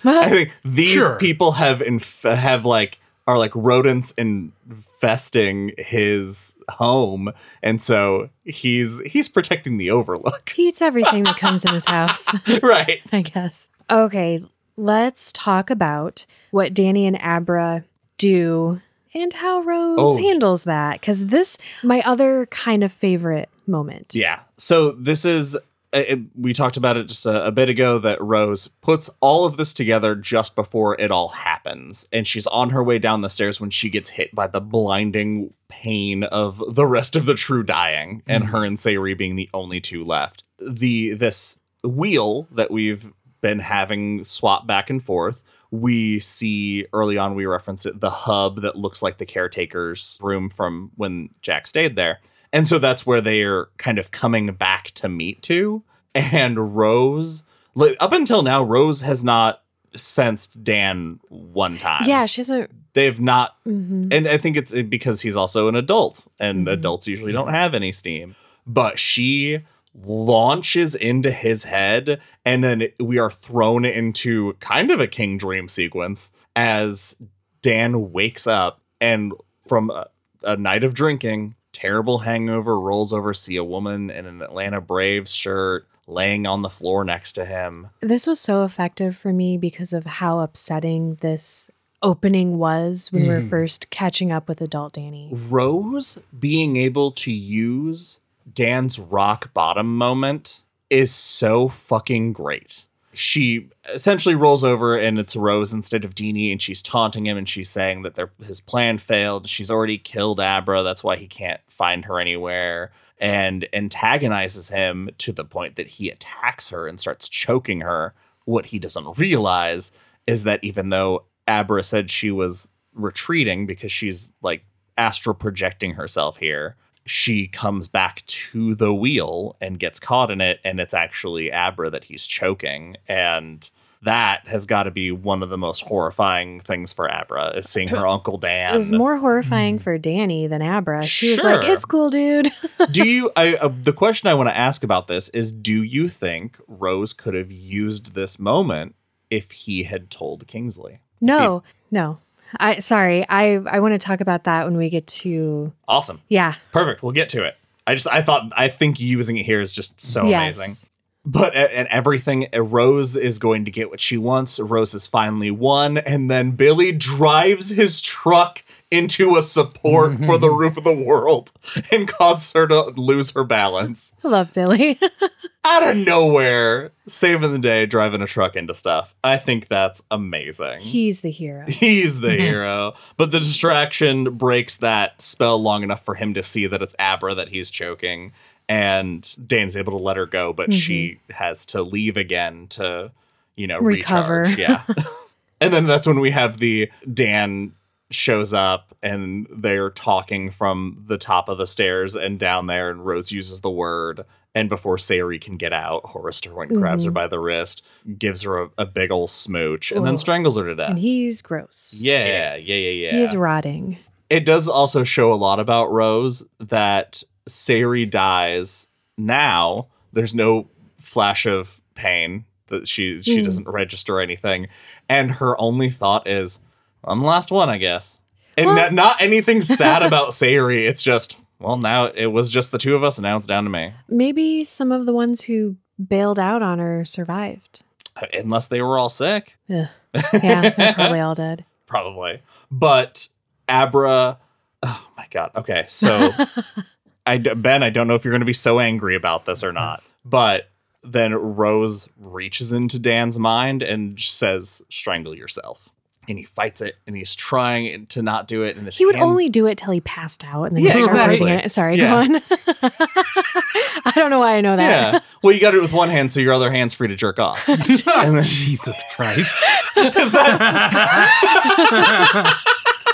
I 0.05 0.29
think 0.31 0.57
these 0.65 0.93
Sure. 0.93 1.19
people 1.19 1.53
have 1.53 1.83
inf- 1.83 2.23
have 2.23 2.65
like 2.65 2.99
are 3.31 3.39
like 3.39 3.53
rodents 3.55 4.13
infesting 4.13 5.73
his 5.79 6.57
home, 6.71 7.33
and 7.63 7.81
so 7.81 8.29
he's 8.45 9.01
he's 9.03 9.29
protecting 9.29 9.77
the 9.79 9.91
Overlook, 9.91 10.51
He 10.55 10.69
eats 10.69 10.83
everything 10.83 11.25
that 11.25 11.37
comes 11.37 11.65
in 11.65 11.73
his 11.75 11.87
house. 11.87 12.27
right? 12.63 13.01
I 13.13 13.23
guess. 13.23 13.69
Okay, 13.89 14.45
let's 14.77 15.33
talk 15.33 15.71
about 15.71 16.27
what 16.51 16.75
Danny 16.75 17.07
and 17.07 17.17
Abra 17.21 17.85
do 18.19 18.81
and 19.15 19.33
how 19.33 19.61
Rose 19.61 19.97
Oh. 19.99 20.17
handles 20.19 20.65
that. 20.65 21.01
Because 21.01 21.27
this, 21.29 21.59
my 21.83 22.01
other 22.07 22.47
kind 22.47 22.85
of 22.85 22.93
favorite 22.93 23.49
moment. 23.67 24.15
Yeah. 24.15 24.41
So 24.57 24.93
this 24.93 25.25
is 25.25 25.57
it, 25.93 26.21
we 26.35 26.53
talked 26.53 26.77
about 26.77 26.97
it 26.97 27.09
just 27.09 27.27
a, 27.27 27.47
a 27.47 27.53
bit 27.53 27.69
ago 27.69 27.99
that 27.99 28.21
Rose 28.23 28.69
puts 28.69 29.11
all 29.21 29.45
of 29.45 29.57
this 29.57 29.75
together 29.75 30.15
just 30.15 30.55
before 30.55 30.99
it 31.01 31.11
all 31.11 31.29
happens, 31.29 32.07
and 32.13 32.27
she's 32.27 32.47
on 32.49 32.71
her 32.71 32.83
way 32.83 32.99
down 32.99 33.23
the 33.23 33.31
stairs 33.31 33.61
when 33.61 33.71
she 33.71 33.91
gets 33.91 34.11
hit 34.11 34.35
by 34.35 34.47
the 34.47 34.61
blinding 34.61 35.53
pain 35.69 36.25
of 36.25 36.63
the 36.69 36.87
rest 36.87 37.17
of 37.17 37.25
the 37.25 37.35
true 37.35 37.63
dying, 37.63 38.23
and 38.27 38.45
mm. 38.45 38.49
her 38.49 38.65
and 38.65 38.79
Sayri 38.79 39.17
being 39.17 39.37
the 39.37 39.51
only 39.53 39.81
two 39.81 40.05
left. 40.05 40.45
The 40.59 41.15
this 41.15 41.59
wheel 41.83 42.47
that 42.53 42.71
we've 42.71 43.13
been 43.41 43.61
having 43.61 44.23
swap 44.23 44.67
back 44.67 44.91
and 44.91 45.03
forth. 45.03 45.43
We 45.71 46.21
see 46.21 46.87
early 46.93 47.17
on, 47.17 47.35
we 47.35 47.47
reference 47.47 47.87
it, 47.87 48.01
the 48.01 48.11
hub 48.11 48.63
that 48.63 48.77
looks 48.77 49.03
like 49.03 49.19
the 49.19 49.27
caretaker's 49.27 50.19
room 50.21 50.51
from 50.51 50.91
when 50.97 51.31
Jack 51.43 51.67
stayed 51.67 51.97
there. 51.97 52.19
And 52.53 52.67
so 52.67 52.79
that's 52.79 53.07
where 53.07 53.21
they're 53.21 53.67
kind 53.79 53.99
of 53.99 54.11
coming 54.11 54.53
back 54.53 54.87
to 54.93 55.09
meet 55.09 55.43
to. 55.43 55.83
And 56.15 56.77
Rose, 56.77 57.45
like, 57.75 57.97
up 58.01 58.13
until 58.13 58.43
now, 58.43 58.63
Rose 58.65 59.03
has 59.03 59.23
not 59.23 59.63
sensed 59.95 60.65
Dan 60.65 61.21
one 61.29 61.79
time. 61.79 62.05
Yeah, 62.07 62.27
she 62.27 62.41
hasn't. 62.41 62.71
They've 62.95 63.21
not 63.21 63.55
mhm. 63.65 64.13
and 64.13 64.27
I 64.27 64.37
think 64.39 64.57
it's 64.57 64.73
because 64.73 65.21
he's 65.21 65.37
also 65.37 65.69
an 65.69 65.77
adult, 65.77 66.27
and 66.41 66.67
Mhm. 66.67 66.73
adults 66.73 67.07
usually 67.07 67.33
don't 67.33 67.49
have 67.49 67.75
any 67.75 67.93
steam. 67.93 68.35
But 68.67 68.99
she 68.99 69.61
launches 69.95 70.95
into 70.95 71.31
his 71.31 71.65
head, 71.65 72.21
and 72.45 72.63
then 72.65 72.89
we 72.99 73.19
are 73.19 73.31
thrown 73.31 73.85
into 73.85 74.55
kind 74.55 74.91
of 74.91 75.01
a 75.01 75.07
King 75.07 75.39
Dream 75.39 75.69
sequence 75.69 76.33
as 76.57 77.21
Dan 77.63 78.13
wakes 78.13 78.47
up 78.47 78.81
and 79.01 79.33
from 79.67 79.91
a, 79.91 80.09
a 80.43 80.57
night 80.57 80.83
of 80.85 80.95
drinking, 80.95 81.55
terrible 81.73 82.19
hangover, 82.19 82.79
rolls 82.79 83.13
over, 83.13 83.33
see 83.35 83.57
a 83.57 83.65
woman 83.65 84.11
in 84.11 84.27
an 84.27 84.43
Atlanta 84.43 84.81
Braves 84.81 85.33
shirt 85.33 85.87
laying 86.07 86.47
on 86.47 86.63
the 86.63 86.71
floor 86.71 87.05
next 87.05 87.35
to 87.35 87.45
him. 87.45 87.89
This 88.01 88.27
was 88.27 88.41
so 88.41 88.65
effective 88.65 89.17
for 89.17 89.33
me 89.33 89.57
because 89.57 89.93
of 89.93 90.05
how 90.05 90.41
upsetting 90.41 91.17
this 91.21 91.71
opening 92.03 92.59
was 92.59 93.13
when 93.13 93.23
we 93.23 93.29
were 93.29 93.41
Mhm. 93.43 93.51
first 93.51 93.91
catching 93.91 94.33
up 94.33 94.49
with 94.49 94.61
adult 94.61 94.95
Danny. 94.95 95.31
Rose 95.33 96.19
being 96.39 96.77
able 96.77 97.13
to 97.13 97.31
use 97.31 98.21
Dan's 98.53 98.99
rock 98.99 99.53
bottom 99.55 99.97
moment 99.97 100.63
is 100.89 101.15
so 101.15 101.69
fucking 101.69 102.33
great. 102.33 102.87
She 103.13 103.69
essentially 103.95 104.35
rolls 104.35 104.65
over 104.65 104.97
and 104.97 105.19
it's 105.19 105.37
Rose 105.37 105.73
instead 105.73 106.05
of 106.05 106.15
Deenie, 106.15 106.53
and 106.53 106.61
she's 106.61 106.83
taunting 106.83 107.27
him 107.27 107.37
and 107.37 107.49
she's 107.49 107.71
saying 107.71 108.03
that 108.03 108.15
their 108.15 108.31
his 108.45 108.61
plan 108.61 108.99
failed. 108.99 109.49
She's 109.49 109.71
already 109.71 109.99
killed 109.99 110.41
Abra, 110.41 110.83
that's 110.83 111.05
why 111.05 111.17
he 111.17 111.27
can't 111.27 111.61
find 111.69 112.05
her 112.07 112.19
anywhere, 112.19 112.93
and 113.19 113.69
antagonizes 113.73 114.71
him 114.71 115.11
to 115.19 115.33
the 115.33 115.45
point 115.45 115.77
that 115.77 115.89
he 115.89 116.09
attacks 116.09 116.71
her 116.71 116.87
and 116.87 116.99
starts 116.99 117.29
choking 117.29 117.81
her. 117.83 118.15
What 118.45 118.67
he 118.67 118.79
doesn't 118.79 119.19
realize 119.19 119.93
is 120.27 120.45
that 120.45 120.63
even 120.65 120.89
though 120.89 121.25
Abra 121.47 121.83
said 121.83 122.11
she 122.11 122.31
was 122.31 122.73
retreating 122.95 123.67
because 123.67 123.93
she's 123.93 124.33
like 124.43 124.65
astral 124.97 125.35
projecting 125.35 125.95
herself 125.95 126.39
here, 126.39 126.77
she 127.07 127.49
comes 127.49 127.89
back 127.89 128.25
to 128.27 128.75
the 128.75 128.95
wheel 128.95 129.57
and 129.61 129.79
gets 129.79 129.99
caught 129.99 130.31
in 130.31 130.41
it, 130.41 130.61
and 130.65 130.79
it's 130.81 130.95
actually 130.95 131.51
Abra 131.51 131.91
that 131.91 132.05
he's 132.05 132.27
choking. 132.27 132.97
And 133.09 133.69
that 134.03 134.47
has 134.49 134.65
got 134.67 134.85
to 134.85 134.91
be 134.91 135.13
one 135.13 135.43
of 135.43 135.51
the 135.51 135.59
most 135.59 135.83
horrifying 135.83 136.61
things 136.61 136.93
for 136.93 137.11
Abra 137.11 137.49
is 137.57 137.69
seeing 137.69 137.89
her 137.89 138.07
Uncle 138.07 138.39
Dan. 138.39 138.75
It 138.75 138.77
was 138.77 138.93
more 138.93 139.19
horrifying 139.19 139.79
for 139.79 139.99
Danny 139.99 140.47
than 140.47 140.63
Abra. 140.63 141.03
She 141.03 141.31
was 141.33 141.45
like, 141.45 141.65
"It's 141.65 141.85
cool, 141.85 142.09
dude." 142.11 142.51
do 142.91 143.07
you 143.07 143.31
I 143.37 143.55
uh, 143.57 143.71
the 143.83 143.93
question 143.93 144.29
I 144.29 144.35
want 144.35 144.49
to 144.49 144.57
ask 144.57 144.83
about 144.83 145.07
this 145.09 145.29
is 145.31 145.53
do 145.53 145.83
you 145.83 146.09
think 146.09 146.57
Rose 146.67 147.13
could 147.13 147.35
have 147.35 147.51
used 147.51 148.15
this 148.15 148.39
moment 148.39 148.95
if 149.31 149.51
he 149.53 149.83
had 149.85 150.11
told 150.11 150.47
Kingsley? 150.47 151.01
no, 151.21 151.63
no. 151.91 152.19
I 152.59 152.79
sorry. 152.81 153.25
I 153.29 153.55
I 153.67 153.79
want 153.81 153.93
to 153.95 153.99
talk 153.99 154.21
about 154.21 154.45
that 154.45 154.65
when 154.65 154.77
we 154.77 154.89
get 154.91 155.07
to 155.09 155.73
Awesome. 155.87 156.21
yeah. 156.29 156.55
Perfect. 156.73 157.01
We'll 157.03 157.13
get 157.13 157.29
to 157.29 157.45
it. 157.45 157.55
I 157.87 157.95
just 157.95 158.09
I 158.09 158.23
thought 158.23 158.51
I 158.57 158.67
think 158.69 158.99
using 158.99 159.37
it 159.37 159.45
here 159.45 159.61
is 159.61 159.73
just 159.73 160.01
so 160.01 160.27
Yes. 160.27 160.57
amazing. 160.59 160.89
But 161.25 161.55
and 161.55 161.87
everything 161.89 162.49
uh, 162.55 162.63
Rose 162.63 163.15
is 163.15 163.39
going 163.39 163.67
to 163.67 163.71
get 163.71 163.91
what 163.91 164.01
she 164.01 164.17
wants. 164.17 164.59
Rose 164.59 164.93
has 164.93 165.07
finally 165.07 165.51
won, 165.51 165.99
and 165.99 166.31
then 166.31 166.53
Billy 166.53 166.93
drives 166.93 167.69
his 167.71 168.01
truck 168.01 168.65
into 168.91 169.37
a 169.37 169.43
support 169.43 170.25
for 170.25 170.39
the 170.39 170.51
roof 170.51 170.77
of 170.77 170.85
the 170.85 170.95
world 170.95 171.53
and 171.93 172.09
causes 172.09 172.53
her 172.55 172.67
to 172.67 172.85
lose 172.97 173.33
her 173.33 173.45
balance. 173.45 174.15
I 174.25 174.29
love 174.29 174.53
Billy. 174.53 174.99
Out 175.65 175.91
of 175.91 175.97
nowhere, 175.99 176.91
saving 177.07 177.53
the 177.53 177.59
day, 177.59 177.85
driving 177.85 178.23
a 178.23 178.27
truck 178.27 178.57
into 178.57 178.73
stuff. 178.73 179.15
I 179.23 179.37
think 179.37 179.69
that's 179.69 180.03
amazing. 180.11 180.81
He's 180.81 181.21
the 181.21 181.31
hero. 181.31 181.67
He's 181.69 182.21
the 182.21 182.31
hero. 182.37 182.95
But 183.19 183.31
the 183.31 183.41
distraction 183.41 184.39
breaks 184.39 184.79
that 184.79 185.21
spell 185.21 185.63
long 185.63 185.83
enough 185.83 186.03
for 186.03 186.15
him 186.15 186.33
to 186.33 186.43
see 186.43 186.67
that 186.67 186.81
it's 186.81 186.95
Abra 186.99 187.35
that 187.35 187.51
he's 187.51 187.71
choking. 187.71 188.33
And 188.71 189.49
Dan's 189.49 189.77
able 189.77 189.99
to 189.99 189.99
let 189.99 190.17
her 190.17 190.27
go, 190.27 190.53
but 190.53 190.73
she 190.73 191.09
mm-hmm. 191.09 191.33
has 191.33 191.67
to 191.67 191.83
leave 191.83 192.17
again 192.17 192.69
to, 192.69 193.11
you 193.57 193.67
know, 193.67 193.81
Recover. 193.81 194.43
recharge. 194.43 194.59
Yeah. 194.59 194.85
and 195.61 195.75
then 195.75 195.89
that's 195.89 196.07
when 196.07 196.21
we 196.21 196.31
have 196.31 196.59
the 196.59 196.89
Dan 197.13 197.73
shows 198.13 198.55
up 198.55 198.97
and 199.03 199.49
they're 199.51 199.91
talking 199.91 200.53
from 200.53 201.03
the 201.09 201.19
top 201.19 201.49
of 201.49 201.59
the 201.59 201.67
stairs 201.67 202.15
and 202.15 202.39
down 202.39 202.69
there, 202.69 202.91
and 202.91 203.05
Rose 203.05 203.33
uses 203.33 203.61
the 203.61 203.71
word. 203.71 204.25
And 204.55 204.69
before 204.69 204.99
Sayri 204.99 205.41
can 205.41 205.57
get 205.57 205.73
out, 205.73 206.07
Horace 206.07 206.41
Derwent 206.41 206.73
grabs 206.73 207.05
her 207.05 207.11
mm-hmm. 207.11 207.15
by 207.15 207.27
the 207.27 207.41
wrist, 207.41 207.85
gives 208.19 208.43
her 208.43 208.63
a, 208.63 208.71
a 208.79 208.87
big 208.87 209.11
old 209.11 209.31
smooch, 209.31 209.91
and 209.91 210.07
then 210.07 210.17
strangles 210.17 210.57
her 210.57 210.65
to 210.65 210.77
death. 210.77 210.91
And 210.91 210.99
he's 210.99 211.43
gross. 211.43 211.97
Yeah, 212.01 212.55
yeah, 212.55 212.75
yeah, 212.75 213.11
yeah. 213.11 213.19
He's 213.19 213.35
rotting. 213.35 213.99
It 214.29 214.45
does 214.45 214.69
also 214.69 215.03
show 215.03 215.33
a 215.33 215.35
lot 215.35 215.59
about 215.59 215.91
Rose 215.91 216.45
that 216.59 217.25
Sari 217.53 218.07
dies 218.07 218.89
now, 219.17 219.89
there's 220.13 220.35
no 220.35 220.69
flash 220.99 221.47
of 221.47 221.81
pain 221.95 222.45
that 222.69 222.89
she 222.89 223.21
she 223.23 223.39
hmm. 223.39 223.45
doesn't 223.45 223.69
register 223.69 224.21
anything, 224.21 224.69
and 225.09 225.33
her 225.33 225.61
only 225.61 225.91
thought 225.91 226.27
is, 226.27 226.61
"I'm 227.05 227.21
the 227.21 227.27
last 227.27 227.51
one, 227.51 227.69
I 227.69 227.79
guess." 227.79 228.23
And 228.57 228.67
Well- 228.67 228.77
not, 228.77 228.93
not 228.93 229.23
anything 229.23 229.61
sad 229.63 230.03
about 230.03 230.35
Sari. 230.35 230.87
It's 230.87 231.03
just, 231.03 231.39
well, 231.59 231.77
now 231.77 232.07
it 232.07 232.27
was 232.27 232.51
just 232.51 232.73
the 232.73 232.79
two 232.79 232.95
of 232.97 233.05
us, 233.05 233.19
and 233.19 233.23
now 233.23 233.37
it's 233.37 233.47
down 233.47 233.65
to 233.65 233.71
me. 233.71 233.93
Maybe 234.09 234.65
some 234.65 234.93
of 234.93 235.07
the 235.07 235.13
ones 235.13 235.43
who 235.43 235.77
bailed 236.09 236.39
out 236.39 236.63
on 236.63 236.79
her 236.79 237.05
survived. 237.05 237.83
Uh, 238.17 238.27
unless 238.35 238.69
they 238.69 238.81
were 238.83 238.99
all 238.99 239.09
sick. 239.09 239.57
Ugh. 239.69 239.89
Yeah, 240.43 240.95
probably 240.95 241.21
all 241.21 241.37
dead. 241.37 241.65
probably. 241.87 242.43
But 242.71 243.29
Abra, 243.69 244.39
oh 244.83 245.09
my 245.17 245.27
god. 245.31 245.53
Okay, 245.55 245.85
so 245.87 246.33
I 247.33 247.39
Ben, 247.39 247.83
I 247.83 247.91
don't 247.91 248.07
know 248.09 248.15
if 248.15 248.25
you're 248.25 248.33
going 248.33 248.41
to 248.41 248.47
be 248.47 248.53
so 248.53 248.81
angry 248.81 249.15
about 249.17 249.45
this 249.45 249.63
or 249.65 249.73
not, 249.73 250.03
but 250.25 250.69
then 251.03 251.35
Rose 251.35 252.09
reaches 252.19 252.73
into 252.73 252.99
Dan's 252.99 253.39
mind 253.39 253.83
and 253.83 254.19
says, 254.21 254.83
"Strangle 254.91 255.35
yourself." 255.35 255.89
And 256.29 256.39
he 256.39 256.45
fights 256.45 256.81
it, 256.81 256.95
and 257.09 257.17
he's 257.17 257.35
trying 257.35 258.07
to 258.09 258.23
not 258.23 258.47
do 258.47 258.63
it. 258.63 258.77
And 258.77 258.87
his 258.87 258.97
He 258.97 259.05
would 259.07 259.17
hands- 259.17 259.27
only 259.27 259.49
do 259.49 259.67
it 259.67 259.79
till 259.79 259.91
he 259.93 260.01
passed 260.01 260.45
out, 260.45 260.65
and 260.65 260.77
then 260.77 260.85
Yeah, 260.85 260.93
he 260.93 261.01
started 261.01 261.15
exactly. 261.33 261.39
breathing 261.39 261.59
it. 261.65 261.71
Sorry, 261.71 261.97
Yeah. 261.97 262.27
go 262.27 262.35
on. 262.37 262.43
I 264.05 264.13
don't 264.15 264.31
know 264.31 264.39
why 264.39 264.55
I 264.57 264.61
know 264.61 264.77
that. 264.77 265.15
Yeah. 265.15 265.21
Well, 265.43 265.53
you 265.55 265.61
got 265.61 265.75
it 265.75 265.81
with 265.83 265.93
one 265.93 266.09
hand, 266.09 266.31
so 266.31 266.39
your 266.39 266.53
other 266.53 266.71
hand's 266.71 266.95
free 266.95 267.09
to 267.09 267.17
jerk 267.17 267.39
off. 267.41 267.67
And 267.69 268.37
then- 268.37 268.45
Jesus 268.45 269.03
Christ. 269.17 269.57
Is 269.97 270.33
that- 270.33 270.51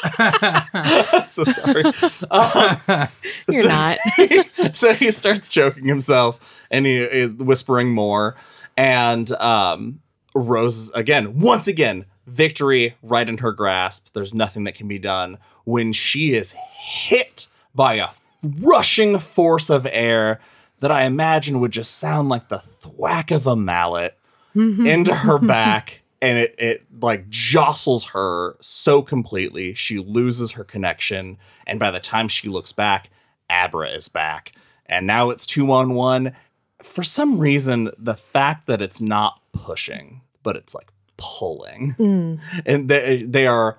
so 1.24 1.44
sorry. 1.44 1.84
Um, 2.30 2.80
You're 3.48 3.62
so- 3.62 3.68
not. 3.68 3.98
so 4.74 4.94
he 4.94 5.10
starts 5.10 5.48
choking 5.48 5.86
himself 5.86 6.38
and 6.70 6.86
he 6.86 6.98
is 6.98 7.30
whispering 7.30 7.92
more. 7.92 8.36
And 8.76 9.30
um, 9.32 10.00
Rose, 10.34 10.90
again, 10.92 11.40
once 11.40 11.66
again, 11.68 12.04
victory 12.26 12.96
right 13.02 13.28
in 13.28 13.38
her 13.38 13.52
grasp. 13.52 14.08
There's 14.12 14.34
nothing 14.34 14.64
that 14.64 14.74
can 14.74 14.88
be 14.88 14.98
done 14.98 15.38
when 15.64 15.92
she 15.92 16.34
is 16.34 16.54
hit 16.74 17.48
by 17.74 17.94
a 17.94 18.08
rushing 18.42 19.18
force 19.18 19.70
of 19.70 19.86
air 19.90 20.40
that 20.80 20.90
I 20.90 21.04
imagine 21.04 21.60
would 21.60 21.72
just 21.72 21.96
sound 21.96 22.28
like 22.28 22.48
the 22.48 22.58
thwack 22.58 23.30
of 23.30 23.46
a 23.46 23.56
mallet 23.56 24.18
into 24.54 25.14
her 25.14 25.38
back. 25.38 26.00
And 26.26 26.38
it, 26.38 26.54
it 26.58 26.86
like 27.00 27.28
jostles 27.28 28.06
her 28.06 28.56
so 28.60 29.00
completely. 29.00 29.74
She 29.74 29.98
loses 29.98 30.52
her 30.52 30.64
connection. 30.64 31.38
And 31.68 31.78
by 31.78 31.92
the 31.92 32.00
time 32.00 32.26
she 32.26 32.48
looks 32.48 32.72
back, 32.72 33.10
Abra 33.48 33.90
is 33.90 34.08
back. 34.08 34.52
And 34.86 35.06
now 35.06 35.30
it's 35.30 35.46
two 35.46 35.70
on 35.70 35.94
one. 35.94 36.34
For 36.82 37.04
some 37.04 37.38
reason, 37.38 37.90
the 37.96 38.16
fact 38.16 38.66
that 38.66 38.82
it's 38.82 39.00
not 39.00 39.40
pushing, 39.52 40.22
but 40.42 40.56
it's 40.56 40.74
like 40.74 40.88
pulling, 41.16 41.94
mm. 41.98 42.40
and 42.66 42.88
they, 42.88 43.22
they 43.22 43.46
are, 43.46 43.78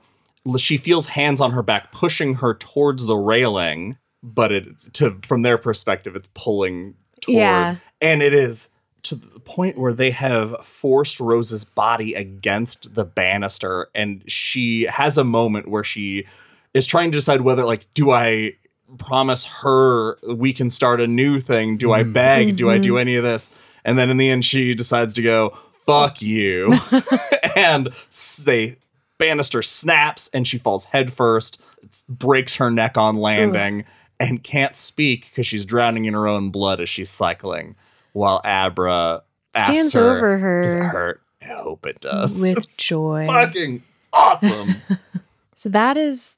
she 0.58 0.78
feels 0.78 1.08
hands 1.08 1.42
on 1.42 1.52
her 1.52 1.62
back 1.62 1.92
pushing 1.92 2.36
her 2.36 2.54
towards 2.54 3.06
the 3.06 3.18
railing, 3.18 3.98
but 4.24 4.52
it, 4.52 4.94
to, 4.94 5.20
from 5.28 5.42
their 5.42 5.58
perspective, 5.58 6.16
it's 6.16 6.30
pulling 6.34 6.96
towards. 7.22 7.38
Yeah. 7.38 7.74
And 8.02 8.24
it 8.24 8.34
is 8.34 8.70
to 9.04 9.16
the 9.16 9.40
point 9.40 9.78
where 9.78 9.94
they 9.94 10.12
have 10.12 10.66
forced 10.66 11.20
Rose's 11.20 11.64
body 11.64 12.14
against 12.14 12.96
the 12.96 13.06
banister, 13.06 13.90
and 13.96 14.24
she 14.30 14.84
has 14.84 15.18
a 15.18 15.24
moment 15.24 15.68
where 15.68 15.84
she 15.84 16.26
is 16.74 16.86
trying 16.86 17.12
to 17.12 17.18
decide 17.18 17.42
whether, 17.42 17.66
like, 17.66 17.86
do 17.94 18.12
I 18.12 18.54
promise 18.98 19.46
her 19.46 20.18
we 20.24 20.54
can 20.54 20.70
start 20.70 21.02
a 21.02 21.08
new 21.08 21.40
thing? 21.40 21.78
Do 21.78 21.92
I 21.92 22.04
mm-hmm. 22.04 22.14
beg? 22.14 22.56
Do 22.56 22.70
I 22.70 22.78
do 22.78 22.92
mm-hmm. 22.92 23.00
any 23.00 23.16
of 23.16 23.24
this? 23.24 23.52
And 23.84 23.98
then 23.98 24.10
in 24.10 24.18
the 24.18 24.30
end, 24.30 24.46
she 24.46 24.74
decides 24.76 25.14
to 25.16 25.22
go, 25.22 25.58
fuck 25.86 26.22
you. 26.22 26.78
and 27.56 27.90
s- 28.08 28.44
they 28.46 28.76
banister 29.18 29.62
snaps 29.62 30.30
and 30.34 30.48
she 30.48 30.58
falls 30.58 30.86
headfirst, 30.86 31.62
breaks 32.08 32.56
her 32.56 32.70
neck 32.70 32.98
on 32.98 33.18
landing, 33.18 33.86
and 34.20 34.44
can't 34.44 34.76
speak 34.76 35.30
because 35.30 35.48
she's 35.48 35.66
drowning 35.66 36.06
in 36.06 36.14
her 36.14 36.28
own 36.28 36.50
blood 36.50 36.82
as 36.82 36.90
she's 36.90 37.10
cycling. 37.10 37.76
While 38.18 38.42
Abra 38.44 39.22
Stands 39.56 39.94
her, 39.94 40.18
over 40.18 40.38
her 40.40 40.64
Does 40.64 40.74
it 40.74 40.82
hurt? 40.84 41.22
I 41.42 41.46
hope 41.54 41.86
it 41.86 42.00
does. 42.02 42.42
with 42.42 42.76
joy. 42.78 43.26
fucking 43.28 43.84
awesome. 44.14 44.76
So 45.56 45.70
that 45.70 45.98
is 45.98 46.38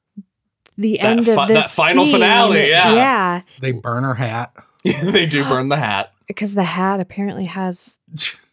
the 0.77 0.97
That 1.01 1.05
end 1.17 1.25
fi- 1.25 1.41
of 1.41 1.47
this 1.49 1.57
that 1.65 1.69
final 1.71 2.05
scene. 2.05 2.13
finale, 2.15 2.69
yeah. 2.69 2.93
yeah, 2.93 3.41
They 3.59 3.73
burn 3.73 4.05
her 4.05 4.13
hat. 4.13 4.53
they 4.83 5.25
do 5.25 5.43
burn 5.43 5.67
the 5.67 5.75
hat. 5.75 6.13
because 6.27 6.53
the 6.53 6.63
hat 6.63 7.01
apparently 7.01 7.43
has 7.45 7.97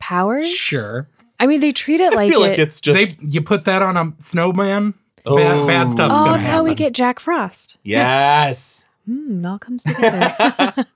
powers. 0.01 0.51
Sure. 0.51 1.07
I 1.39 1.47
mean, 1.47 1.61
they 1.61 1.71
treat 1.71 2.01
it 2.01 2.13
I 2.15 2.17
like 2.17 2.33
feel 2.33 2.43
it. 2.43 2.49
like 2.51 2.59
it's 2.59 2.81
just 2.81 3.21
they 3.21 3.27
you 3.29 3.43
put 3.43 3.65
that 3.67 3.81
on 3.81 3.97
a 3.97 4.13
snowman. 4.19 4.95
Oh. 5.25 5.37
Bad, 5.37 5.67
bad 5.69 5.91
stuff's 5.91 6.15
oh, 6.17 6.25
gonna 6.25 6.45
how 6.47 6.65
we 6.65 6.75
get 6.75 6.93
Jack 6.93 7.21
Frost. 7.21 7.77
yes. 7.85 8.89
Hmm, 9.07 9.45
it 9.45 9.49
all 9.49 9.59
comes 9.61 9.85
together. 9.85 10.87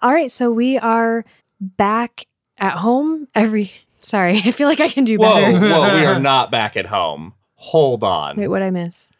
all 0.00 0.12
right, 0.12 0.30
so 0.30 0.50
we 0.50 0.78
are 0.78 1.24
back 1.60 2.26
at 2.58 2.74
home. 2.78 3.28
Every 3.34 3.72
sorry, 4.00 4.38
I 4.44 4.50
feel 4.52 4.68
like 4.68 4.80
I 4.80 4.88
can 4.88 5.04
do 5.04 5.16
Whoa, 5.18 5.34
better. 5.34 5.60
whoa, 5.60 5.94
we 5.96 6.04
are 6.04 6.20
not 6.32 6.50
back 6.50 6.76
at 6.76 6.86
home. 6.86 7.34
Hold 7.54 8.04
on. 8.04 8.36
Wait, 8.36 8.48
what 8.48 8.62
I 8.62 8.70
miss? 8.70 9.10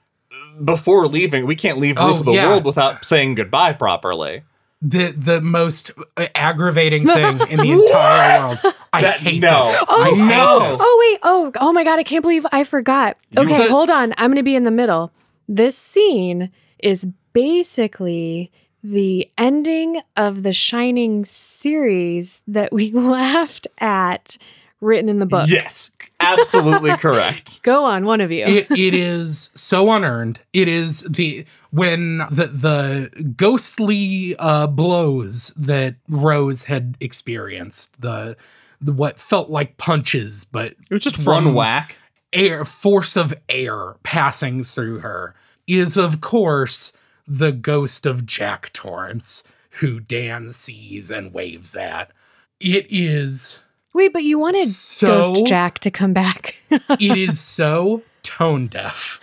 Before 0.64 1.06
leaving, 1.08 1.46
we 1.46 1.56
can't 1.56 1.78
leave 1.78 1.96
Oh, 1.98 2.08
Roof 2.08 2.20
of 2.20 2.26
the 2.26 2.32
yeah. 2.32 2.46
World 2.48 2.64
without 2.64 3.04
saying 3.04 3.34
goodbye 3.36 3.72
properly. 3.72 4.42
the 4.80 5.10
the 5.10 5.40
most 5.40 5.90
uh, 6.16 6.26
aggravating 6.34 7.04
thing 7.16 7.40
in 7.48 7.58
the 7.58 7.70
entire 7.72 8.46
world. 8.46 8.58
I 8.92 9.02
That- 9.02 9.20
hate 9.20 9.42
no. 9.42 9.64
this. 9.70 9.84
Oh, 9.88 10.02
I 10.04 10.08
hate 10.10 10.16
no. 10.16 10.76
Oh 10.80 11.06
wait, 11.12 11.20
oh, 11.24 11.52
oh 11.60 11.72
my 11.72 11.82
god, 11.84 11.98
I 11.98 12.04
can't 12.04 12.22
believe 12.22 12.46
I 12.52 12.62
forgot. 12.64 13.16
Okay, 13.36 13.58
But- 13.58 13.70
hold 13.70 13.90
on. 13.90 14.14
I'm 14.18 14.28
going 14.30 14.36
to 14.36 14.42
be 14.44 14.54
in 14.54 14.62
the 14.64 14.70
middle. 14.70 15.12
This 15.48 15.76
scene 15.76 16.50
is 16.78 17.08
basically 17.32 18.52
the 18.90 19.30
ending 19.36 20.00
of 20.16 20.42
the 20.42 20.52
Shining 20.52 21.24
series 21.24 22.42
that 22.46 22.72
we 22.72 22.90
laughed 22.92 23.66
at 23.78 24.36
written 24.80 25.08
in 25.08 25.18
the 25.18 25.26
book. 25.26 25.48
Yes, 25.48 25.90
absolutely 26.20 26.90
correct. 26.98 27.62
Go 27.62 27.84
on, 27.84 28.04
one 28.04 28.20
of 28.20 28.30
you. 28.30 28.44
it, 28.44 28.70
it 28.70 28.94
is 28.94 29.50
so 29.54 29.92
unearned. 29.92 30.40
It 30.52 30.68
is 30.68 31.00
the 31.02 31.44
when 31.70 32.18
the 32.30 32.46
the 32.46 33.32
ghostly 33.36 34.36
uh, 34.38 34.68
blows 34.68 35.52
that 35.56 35.96
Rose 36.08 36.64
had 36.64 36.96
experienced 37.00 38.00
the, 38.00 38.36
the 38.80 38.92
what 38.92 39.18
felt 39.18 39.50
like 39.50 39.76
punches, 39.76 40.44
but 40.44 40.72
It 40.88 40.94
was 40.94 41.02
just 41.02 41.26
one 41.26 41.54
whack. 41.54 41.96
air 42.32 42.64
force 42.64 43.16
of 43.16 43.34
air 43.48 43.96
passing 44.04 44.62
through 44.64 45.00
her 45.00 45.34
is 45.66 45.96
of 45.96 46.20
course 46.20 46.92
the 47.28 47.52
ghost 47.52 48.06
of 48.06 48.24
Jack 48.26 48.72
Torrance, 48.72 49.44
who 49.80 50.00
Dan 50.00 50.52
sees 50.52 51.10
and 51.10 51.32
waves 51.32 51.76
at. 51.76 52.10
It 52.58 52.86
is 52.88 53.60
Wait, 53.94 54.12
but 54.12 54.24
you 54.24 54.38
wanted 54.38 54.68
So- 54.68 55.22
Ghost 55.22 55.46
Jack 55.46 55.78
to 55.80 55.90
come 55.90 56.12
back. 56.12 56.56
it 56.70 57.18
is 57.18 57.38
so 57.40 58.02
tone 58.22 58.66
deaf 58.66 59.20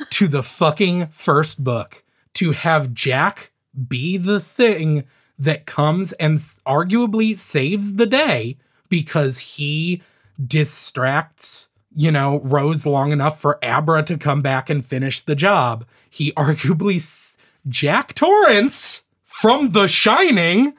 to 0.10 0.28
the 0.28 0.42
fucking 0.42 1.08
first 1.08 1.62
book 1.64 2.02
to 2.34 2.52
have 2.52 2.94
Jack 2.94 3.50
be 3.88 4.16
the 4.16 4.40
thing 4.40 5.04
that 5.38 5.66
comes 5.66 6.12
and 6.14 6.36
arguably 6.66 7.38
saves 7.38 7.94
the 7.94 8.06
day 8.06 8.58
because 8.88 9.38
he 9.56 10.02
distracts, 10.44 11.68
you 12.00 12.10
know, 12.10 12.40
Rose 12.40 12.86
long 12.86 13.12
enough 13.12 13.38
for 13.38 13.62
Abra 13.62 14.02
to 14.04 14.16
come 14.16 14.40
back 14.40 14.70
and 14.70 14.82
finish 14.84 15.20
the 15.20 15.34
job. 15.34 15.84
He 16.08 16.32
arguably 16.36 16.96
s- 16.96 17.36
Jack 17.68 18.14
Torrance 18.14 19.02
from 19.22 19.72
The 19.72 19.86
Shining 19.86 20.72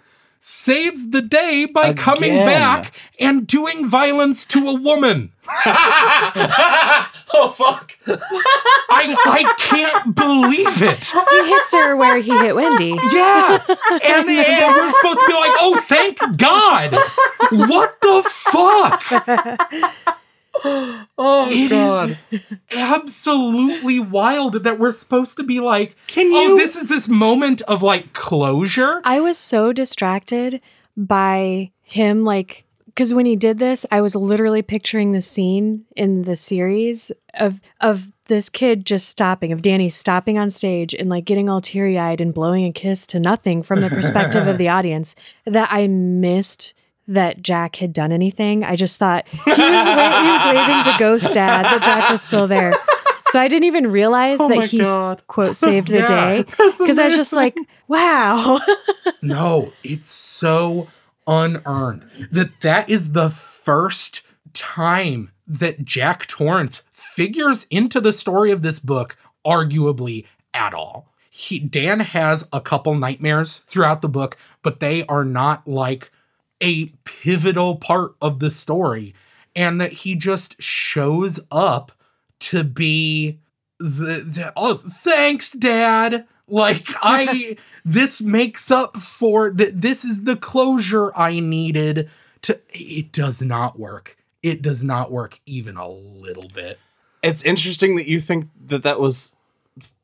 saves 0.44 1.12
the 1.12 1.22
day 1.22 1.68
by 1.68 1.94
coming 1.94 2.34
back 2.34 2.92
and 3.20 3.46
doing 3.46 3.88
violence 3.88 4.48
to 4.48 4.68
a 4.68 4.74
woman. 4.74 5.32
oh 5.68 7.54
fuck! 7.56 7.96
I 8.08 9.16
I 9.26 9.54
can't 9.60 10.16
believe 10.16 10.82
it. 10.82 11.14
he 11.30 11.50
hits 11.54 11.74
her 11.76 11.96
where 11.96 12.18
he 12.18 12.32
hit 12.36 12.56
Wendy. 12.56 12.98
Yeah. 13.14 13.60
And, 13.70 14.28
and 14.28 14.76
we're 14.76 14.92
supposed 14.92 15.20
to 15.20 15.26
be 15.28 15.34
like, 15.34 15.52
oh, 15.60 15.80
thank 15.86 16.18
God. 16.38 16.94
What 17.70 18.02
the 18.02 18.24
fuck? 18.28 20.18
Oh 21.24 21.48
It 21.52 21.72
is 21.72 22.42
absolutely 22.72 24.00
wild 24.00 24.64
that 24.64 24.80
we're 24.80 24.92
supposed 24.92 25.38
to 25.38 25.44
be 25.44 25.60
like, 25.60 25.96
Can 26.08 26.32
oh, 26.34 26.42
you- 26.42 26.58
this 26.58 26.76
is 26.76 26.90
this 26.90 27.08
moment 27.08 27.62
of 27.64 27.84
like 27.84 28.14
closure. 28.14 29.02
I 29.04 29.20
was 29.20 29.38
so 29.38 29.72
distracted 29.74 30.62
by 30.98 31.72
him, 31.84 32.24
like, 32.24 32.66
because 32.86 33.14
when 33.14 33.26
he 33.26 33.36
did 33.36 33.60
this, 33.60 33.86
I 33.92 34.02
was 34.02 34.16
literally 34.16 34.62
picturing 34.62 35.12
the 35.12 35.22
scene 35.22 35.86
in 35.96 36.24
the 36.24 36.36
series 36.36 37.12
of 37.36 37.62
of 37.80 38.08
this 38.26 38.50
kid 38.50 38.86
just 38.86 39.08
stopping, 39.10 39.52
of 39.52 39.62
Danny 39.62 39.90
stopping 39.90 40.38
on 40.38 40.50
stage 40.50 40.94
and 40.94 41.10
like 41.10 41.26
getting 41.26 41.50
all 41.50 41.62
teary 41.62 41.98
eyed 42.00 42.22
and 42.22 42.34
blowing 42.34 42.66
a 42.66 42.72
kiss 42.72 43.06
to 43.08 43.20
nothing 43.20 43.62
from 43.62 43.82
the 43.82 43.90
perspective 43.90 44.48
of 44.48 44.58
the 44.58 44.70
audience 44.78 45.16
that 45.46 45.70
I 45.72 45.88
missed 45.88 46.74
that 47.14 47.42
Jack 47.42 47.76
had 47.78 47.94
done 47.94 48.12
anything. 48.12 48.64
I 48.64 48.76
just 48.76 48.98
thought 48.98 49.28
he 49.28 49.38
was, 49.38 49.58
wa- 49.58 50.22
he 50.24 50.30
was 50.32 50.46
waving 50.68 50.84
to 50.94 50.96
Ghost 51.00 51.34
Dad 51.34 51.64
that 51.66 51.82
Jack 51.84 52.10
was 52.10 52.22
still 52.22 52.48
there. 52.48 52.74
So 53.28 53.40
I 53.40 53.48
didn't 53.48 53.66
even 53.66 53.88
realize 53.92 54.40
Oh 54.42 54.50
that 54.50 54.66
he 54.70 54.80
God. 54.80 55.22
quote 55.28 55.56
saved 55.56 55.88
the 55.88 56.00
Yeah. 56.00 56.06
day 56.06 56.44
because 56.78 57.00
I 57.00 57.06
was 57.06 57.16
just 57.16 57.34
like, 57.34 57.56
wow. 57.88 58.60
No, 59.22 59.72
it's 59.84 60.10
so 60.10 60.88
unearned 61.28 62.06
that 62.32 62.60
that 62.62 62.90
is 62.90 63.12
the 63.12 63.30
first 63.30 64.22
time 64.54 65.32
that 65.48 65.86
Jack 65.86 66.26
Torrance 66.28 66.84
figures 66.94 67.68
into 67.70 68.02
the 68.02 68.12
story 68.12 68.52
of 68.52 68.62
this 68.64 68.80
book, 68.80 69.16
arguably 69.46 70.26
at 70.54 70.74
all. 70.74 71.08
He, 71.30 71.60
Dan 71.60 72.00
has 72.02 72.48
a 72.52 72.60
couple 72.60 72.96
nightmares 72.96 73.60
throughout 73.60 74.02
the 74.02 74.10
book, 74.10 74.38
but 74.62 74.80
they 74.80 75.06
are 75.06 75.24
not 75.24 75.68
like 75.68 76.12
a 76.62 76.88
pivotal 77.04 77.76
part 77.76 78.16
of 78.22 78.40
the 78.40 78.50
story. 78.50 79.14
And 79.56 79.82
that 79.82 79.92
he 79.92 80.16
just 80.16 80.62
shows 80.62 81.40
up 81.52 81.92
to 82.40 82.64
be 82.64 83.40
the, 83.80 84.22
the 84.22 84.54
oh 84.56 84.76
thanks 84.76 85.52
dad 85.52 86.26
like 86.48 86.88
i 87.02 87.58
this 87.86 88.22
makes 88.22 88.70
up 88.70 88.96
for 88.96 89.50
that 89.50 89.82
this 89.82 90.06
is 90.06 90.24
the 90.24 90.36
closure 90.36 91.12
i 91.18 91.40
needed 91.40 92.10
to 92.42 92.60
it 92.72 93.12
does 93.12 93.42
not 93.42 93.80
work 93.80 94.18
it 94.44 94.62
does 94.62 94.84
not 94.84 95.12
work 95.12 95.40
even 95.46 95.78
a 95.78 95.90
little 95.90 96.48
bit 96.54 96.80
It's 97.24 97.44
interesting 97.44 97.96
that 97.96 98.08
you 98.08 98.20
think 98.20 98.50
that 98.68 98.84
that 98.84 99.00
was 99.00 99.36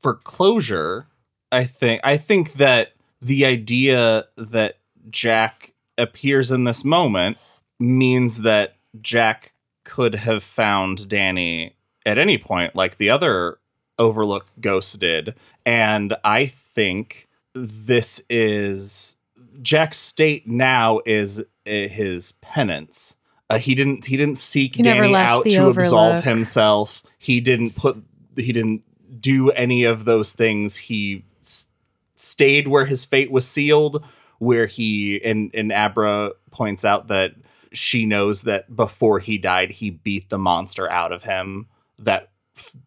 for 0.01 0.15
closure. 0.15 1.07
I 1.51 1.63
think 1.63 2.01
I 2.03 2.17
think 2.17 2.53
that 2.53 2.93
the 3.21 3.45
idea 3.45 4.25
that 4.35 4.77
Jack 5.09 5.73
appears 5.97 6.51
in 6.51 6.63
this 6.63 6.83
moment 6.83 7.37
means 7.79 8.41
that 8.41 8.75
Jack 9.01 9.53
could 9.83 10.15
have 10.15 10.43
found 10.43 11.07
Danny 11.07 11.75
at 12.05 12.17
any 12.17 12.37
point 12.37 12.75
like 12.75 12.97
the 12.97 13.09
other 13.09 13.59
Overlook 13.99 14.45
ghosts 14.59 14.93
did. 14.97 15.33
And 15.65 16.15
I 16.23 16.45
think 16.45 17.27
this 17.53 18.21
is 18.29 19.17
Jack's 19.61 19.97
state 19.97 20.47
now 20.47 20.99
is 21.05 21.39
uh, 21.39 21.43
his 21.65 22.33
penance. 22.33 23.17
Uh, 23.49 23.57
he 23.57 23.73
didn't 23.75 24.05
he 24.05 24.17
didn't 24.17 24.37
seek 24.37 24.75
He 24.75 24.83
Danny 24.83 24.99
out 25.15 25.43
to 25.45 25.49
absolve 25.85 26.11
himself. 26.25 27.03
He 27.17 27.39
didn't 27.41 27.75
put 27.75 28.03
he 28.35 28.51
didn't 28.51 28.83
do 29.21 29.51
any 29.51 29.83
of 29.83 30.05
those 30.05 30.33
things. 30.33 30.75
He 30.77 31.23
s- 31.41 31.69
stayed 32.15 32.67
where 32.67 32.85
his 32.85 33.05
fate 33.05 33.31
was 33.31 33.47
sealed. 33.47 34.03
Where 34.39 34.67
he 34.67 35.21
and 35.23 35.51
and 35.53 35.71
Abra 35.71 36.31
points 36.51 36.85
out 36.85 37.07
that 37.07 37.31
she 37.73 38.05
knows 38.05 38.43
that 38.43 38.75
before 38.75 39.19
he 39.19 39.37
died, 39.37 39.71
he 39.71 39.89
beat 39.89 40.29
the 40.29 40.37
monster 40.37 40.89
out 40.89 41.11
of 41.11 41.23
him. 41.23 41.67
That 41.99 42.29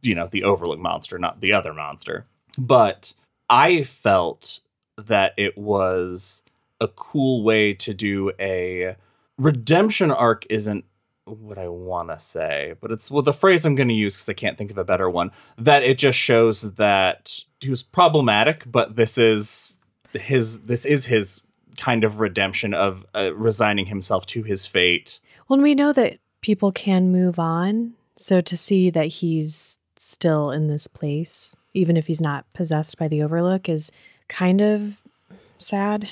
you 0.02 0.14
know 0.14 0.26
the 0.26 0.44
Overlook 0.44 0.78
monster, 0.78 1.18
not 1.18 1.40
the 1.40 1.52
other 1.52 1.72
monster. 1.72 2.26
But 2.58 3.14
I 3.48 3.84
felt 3.84 4.60
that 4.96 5.34
it 5.36 5.56
was 5.56 6.42
a 6.80 6.88
cool 6.88 7.42
way 7.42 7.74
to 7.74 7.94
do 7.94 8.32
a 8.38 8.96
redemption 9.38 10.10
arc. 10.10 10.46
Isn't 10.48 10.84
what 11.24 11.58
I 11.58 11.68
want 11.68 12.08
to 12.08 12.18
say, 12.18 12.74
but 12.80 12.90
it's 12.90 13.10
well 13.10 13.22
the 13.22 13.32
phrase 13.32 13.64
I'm 13.64 13.74
going 13.74 13.88
to 13.88 13.94
use 13.94 14.16
because 14.16 14.28
I 14.28 14.34
can't 14.34 14.58
think 14.58 14.70
of 14.70 14.78
a 14.78 14.84
better 14.84 15.08
one. 15.08 15.30
That 15.56 15.82
it 15.82 15.98
just 15.98 16.18
shows 16.18 16.74
that 16.74 17.40
he 17.60 17.70
was 17.70 17.82
problematic, 17.82 18.64
but 18.66 18.96
this 18.96 19.18
is 19.18 19.74
his 20.12 20.62
this 20.62 20.84
is 20.84 21.06
his 21.06 21.40
kind 21.76 22.04
of 22.04 22.20
redemption 22.20 22.74
of 22.74 23.06
uh, 23.14 23.32
resigning 23.34 23.86
himself 23.86 24.26
to 24.26 24.42
his 24.42 24.66
fate. 24.66 25.20
Well, 25.48 25.60
we 25.60 25.74
know 25.74 25.92
that 25.92 26.18
people 26.42 26.72
can 26.72 27.10
move 27.10 27.38
on. 27.38 27.94
So 28.16 28.40
to 28.42 28.56
see 28.56 28.90
that 28.90 29.06
he's 29.06 29.78
still 29.96 30.50
in 30.50 30.66
this 30.66 30.86
place, 30.86 31.56
even 31.72 31.96
if 31.96 32.06
he's 32.06 32.20
not 32.20 32.44
possessed 32.52 32.98
by 32.98 33.08
the 33.08 33.22
Overlook, 33.22 33.68
is 33.68 33.90
kind 34.28 34.60
of 34.60 34.98
sad. 35.58 36.08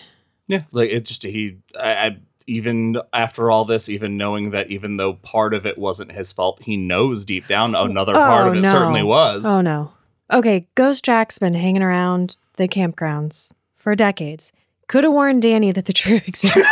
Yeah, 0.47 0.63
like 0.73 0.91
it 0.91 1.05
just 1.05 1.23
he 1.23 1.59
I, 1.79 1.93
I 1.93 2.17
even 2.47 2.97
after 3.13 3.51
all 3.51 3.67
this, 3.67 3.89
even 3.91 4.17
knowing 4.17 4.51
that 4.53 4.71
even 4.71 4.97
though 4.97 5.15
part 5.15 5.53
of 5.53 5.67
it 5.67 5.77
wasn't 5.77 6.13
his 6.13 6.33
fault, 6.33 6.63
he 6.63 6.77
knows 6.79 7.27
deep 7.27 7.47
down 7.47 7.75
another 7.75 8.15
part 8.15 8.47
Oh, 8.47 8.51
of 8.53 8.57
it 8.57 8.61
no. 8.63 8.71
certainly 8.73 9.03
was. 9.03 9.45
Oh 9.45 9.61
no. 9.61 9.93
Okay, 10.33 10.67
Ghost 10.75 11.05
Jack's 11.05 11.39
been 11.39 11.55
hanging 11.55 11.83
around 11.83 12.37
the 12.57 12.69
campgrounds 12.69 13.53
for 13.79 13.95
decades. 13.95 14.53
Could 14.87 15.05
have 15.05 15.13
warned 15.13 15.43
Danny 15.43 15.73
that 15.73 15.87
the 15.87 15.93
true 15.93 16.17
exists. 16.27 16.59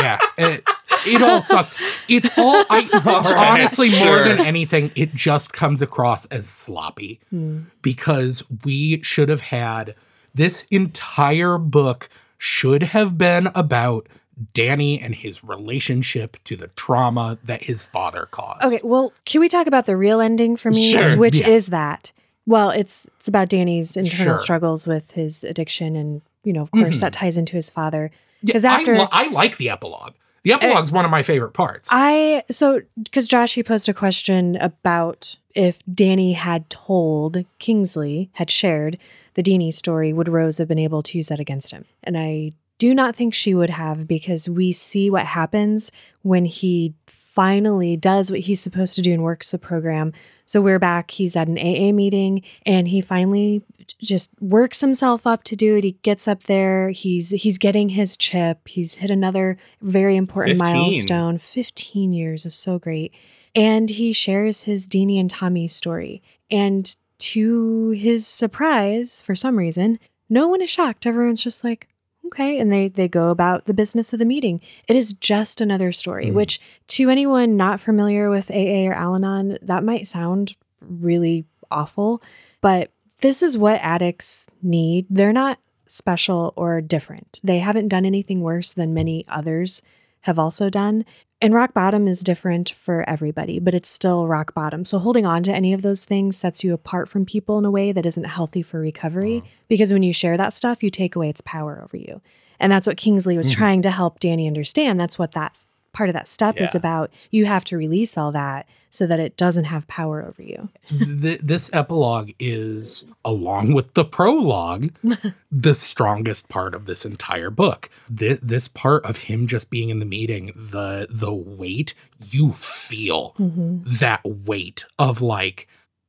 yeah 0.00 0.18
it, 0.36 0.62
it 1.06 1.20
all 1.22 1.42
sucks 1.42 1.74
it's 2.08 2.28
all 2.38 2.64
i 2.70 2.88
All 3.04 3.22
right, 3.22 3.50
honestly 3.60 3.88
more 3.90 3.98
sure. 3.98 4.24
than 4.28 4.46
anything 4.46 4.92
it 4.94 5.12
just 5.12 5.52
comes 5.52 5.82
across 5.82 6.24
as 6.26 6.48
sloppy 6.48 7.18
Hmm. 7.30 7.62
because 7.82 8.44
we 8.64 9.02
should 9.02 9.28
have 9.28 9.40
had 9.40 9.96
this 10.34 10.66
entire 10.70 11.58
book 11.58 12.08
should 12.36 12.82
have 12.84 13.18
been 13.18 13.48
about 13.56 14.08
Danny 14.54 15.00
and 15.00 15.16
his 15.16 15.42
relationship 15.42 16.36
to 16.44 16.54
the 16.56 16.68
trauma 16.68 17.38
that 17.42 17.64
his 17.64 17.82
father 17.82 18.28
caused. 18.30 18.62
Okay, 18.64 18.80
well, 18.84 19.12
can 19.24 19.40
we 19.40 19.48
talk 19.48 19.66
about 19.66 19.86
the 19.86 19.96
real 19.96 20.20
ending 20.20 20.56
for 20.56 20.70
me? 20.70 20.92
Sure, 20.92 21.16
Which 21.16 21.40
yeah. 21.40 21.48
is 21.48 21.66
that? 21.68 22.12
Well, 22.48 22.70
it's 22.70 23.06
it's 23.18 23.28
about 23.28 23.48
Danny's 23.50 23.96
internal 23.96 24.36
Sure. 24.36 24.38
struggles 24.38 24.86
with 24.86 25.10
his 25.12 25.44
addiction, 25.44 25.94
and 25.94 26.22
you 26.44 26.52
know, 26.52 26.62
of 26.62 26.70
course, 26.70 26.96
Mhm. 26.96 27.00
that 27.00 27.12
ties 27.12 27.36
into 27.36 27.54
his 27.56 27.68
father. 27.70 28.10
Yeah, 28.40 28.46
Because 28.46 28.64
after 28.64 28.96
I, 28.96 29.08
I 29.12 29.28
like 29.28 29.58
the 29.58 29.68
epilogue. 29.70 30.14
The 30.44 30.52
epilogue's 30.54 30.90
one 30.90 31.04
of 31.04 31.10
my 31.10 31.22
favorite 31.22 31.52
parts. 31.52 31.90
I 31.92 32.42
so 32.50 32.80
because 33.02 33.28
Josh 33.28 33.54
he 33.54 33.62
posed 33.62 33.88
a 33.88 33.92
question 33.94 34.56
about 34.56 35.36
if 35.54 35.80
Danny 35.92 36.32
had 36.32 36.70
told 36.70 37.44
Kingsley 37.58 38.30
had 38.34 38.50
shared 38.50 38.96
the 39.34 39.42
Deenie 39.42 39.70
story, 39.72 40.12
would 40.14 40.28
Rose 40.28 40.56
have 40.58 40.68
been 40.68 40.78
able 40.78 41.02
to 41.02 41.18
use 41.18 41.28
that 41.28 41.40
against 41.40 41.70
him? 41.72 41.84
And 42.02 42.16
I 42.16 42.52
do 42.78 42.94
not 42.94 43.14
think 43.14 43.34
she 43.34 43.54
would 43.54 43.70
have 43.70 44.06
because 44.08 44.48
we 44.48 44.72
see 44.72 45.10
what 45.10 45.26
happens 45.26 45.90
when 46.22 46.44
he 46.46 46.94
finally 47.06 47.96
does 47.96 48.30
what 48.30 48.40
he's 48.40 48.60
supposed 48.60 48.94
to 48.94 49.02
do 49.02 49.12
and 49.12 49.22
works 49.22 49.50
the 49.50 49.58
program. 49.58 50.12
So 50.48 50.62
we're 50.62 50.78
back. 50.78 51.10
He's 51.10 51.36
at 51.36 51.46
an 51.46 51.58
AA 51.58 51.92
meeting 51.92 52.42
and 52.64 52.88
he 52.88 53.02
finally 53.02 53.62
just 54.00 54.30
works 54.40 54.80
himself 54.80 55.26
up 55.26 55.44
to 55.44 55.54
do 55.54 55.76
it. 55.76 55.84
He 55.84 55.92
gets 56.02 56.26
up 56.26 56.44
there. 56.44 56.88
He's 56.88 57.28
he's 57.30 57.58
getting 57.58 57.90
his 57.90 58.16
chip. 58.16 58.66
He's 58.66 58.94
hit 58.94 59.10
another 59.10 59.58
very 59.82 60.16
important 60.16 60.58
15. 60.58 60.74
milestone. 60.74 61.38
15 61.38 62.14
years 62.14 62.46
is 62.46 62.54
so 62.54 62.78
great. 62.78 63.12
And 63.54 63.90
he 63.90 64.14
shares 64.14 64.62
his 64.62 64.88
Deenie 64.88 65.20
and 65.20 65.28
Tommy 65.28 65.68
story. 65.68 66.22
And 66.50 66.96
to 67.18 67.90
his 67.90 68.26
surprise, 68.26 69.20
for 69.20 69.34
some 69.34 69.56
reason, 69.58 69.98
no 70.30 70.48
one 70.48 70.62
is 70.62 70.70
shocked. 70.70 71.04
Everyone's 71.06 71.42
just 71.44 71.62
like, 71.62 71.88
okay. 72.24 72.58
And 72.58 72.72
they 72.72 72.88
they 72.88 73.06
go 73.06 73.28
about 73.28 73.66
the 73.66 73.74
business 73.74 74.14
of 74.14 74.18
the 74.18 74.24
meeting. 74.24 74.62
It 74.88 74.96
is 74.96 75.12
just 75.12 75.60
another 75.60 75.92
story, 75.92 76.28
Mhm. 76.28 76.32
which 76.32 76.58
to 76.98 77.10
anyone 77.10 77.56
not 77.56 77.80
familiar 77.80 78.28
with 78.28 78.50
AA 78.50 78.88
or 78.88 78.92
Al 78.92 79.14
Anon, 79.14 79.56
that 79.62 79.84
might 79.84 80.08
sound 80.08 80.56
really 80.80 81.44
awful. 81.70 82.20
But 82.60 82.90
this 83.20 83.40
is 83.40 83.56
what 83.56 83.80
addicts 83.80 84.48
need. 84.62 85.06
They're 85.08 85.32
not 85.32 85.60
special 85.86 86.52
or 86.56 86.80
different. 86.80 87.38
They 87.44 87.60
haven't 87.60 87.86
done 87.88 88.04
anything 88.04 88.40
worse 88.40 88.72
than 88.72 88.92
many 88.92 89.24
others 89.28 89.80
have 90.22 90.40
also 90.40 90.68
done. 90.68 91.04
And 91.40 91.54
rock 91.54 91.72
bottom 91.72 92.08
is 92.08 92.24
different 92.24 92.70
for 92.70 93.08
everybody, 93.08 93.60
but 93.60 93.74
it's 93.74 93.88
still 93.88 94.26
rock 94.26 94.52
bottom. 94.52 94.84
So 94.84 94.98
holding 94.98 95.24
on 95.24 95.44
to 95.44 95.54
any 95.54 95.72
of 95.72 95.82
those 95.82 96.04
things 96.04 96.36
sets 96.36 96.64
you 96.64 96.74
apart 96.74 97.08
from 97.08 97.24
people 97.24 97.58
in 97.58 97.64
a 97.64 97.70
way 97.70 97.92
that 97.92 98.06
isn't 98.06 98.24
healthy 98.24 98.60
for 98.60 98.80
recovery 98.80 99.44
because 99.68 99.92
when 99.92 100.02
you 100.02 100.12
share 100.12 100.36
that 100.36 100.52
stuff, 100.52 100.82
you 100.82 100.90
take 100.90 101.14
away 101.14 101.28
its 101.28 101.42
power 101.42 101.80
over 101.80 101.96
you. 101.96 102.20
And 102.58 102.72
that's 102.72 102.88
what 102.88 102.96
Kingsley 102.96 103.36
was 103.36 103.52
Mhm. 103.52 103.56
trying 103.56 103.82
to 103.82 103.90
help 103.92 104.18
Danny 104.18 104.48
understand. 104.48 104.98
That's 104.98 105.16
what 105.16 105.30
that's 105.30 105.68
part 105.98 106.08
of 106.08 106.14
that 106.14 106.28
step 106.28 106.56
is 106.60 106.74
about. 106.76 107.10
You 107.30 107.46
have 107.46 107.64
to 107.64 107.76
release 107.76 108.16
all 108.16 108.30
that 108.32 108.66
so 108.90 109.06
that 109.06 109.20
it 109.20 109.36
doesn't 109.36 109.64
have 109.64 109.86
power 109.88 110.24
over 110.24 110.42
you. 110.42 110.68
Th- 110.88 111.40
this 111.42 111.68
epilogue 111.74 112.30
is, 112.38 113.04
along 113.24 113.74
with 113.74 113.92
the 113.94 114.04
prologue, 114.04 114.90
the 115.52 115.74
strongest 115.74 116.48
part 116.48 116.74
of 116.74 116.86
this 116.86 117.04
entire 117.04 117.50
book. 117.50 117.90
Th- 118.16 118.38
this 118.40 118.68
part 118.68 119.04
of 119.04 119.16
him 119.28 119.46
just 119.46 119.68
being 119.70 119.90
in 119.90 119.98
the 119.98 120.06
meeting, 120.06 120.52
the 120.54 121.06
the 121.10 121.32
weight 121.34 121.94
you 122.30 122.52
feel 122.52 123.34
Mhm. 123.38 123.82
that 123.98 124.20
weight 124.24 124.84
of 124.98 125.20
like, 125.20 125.66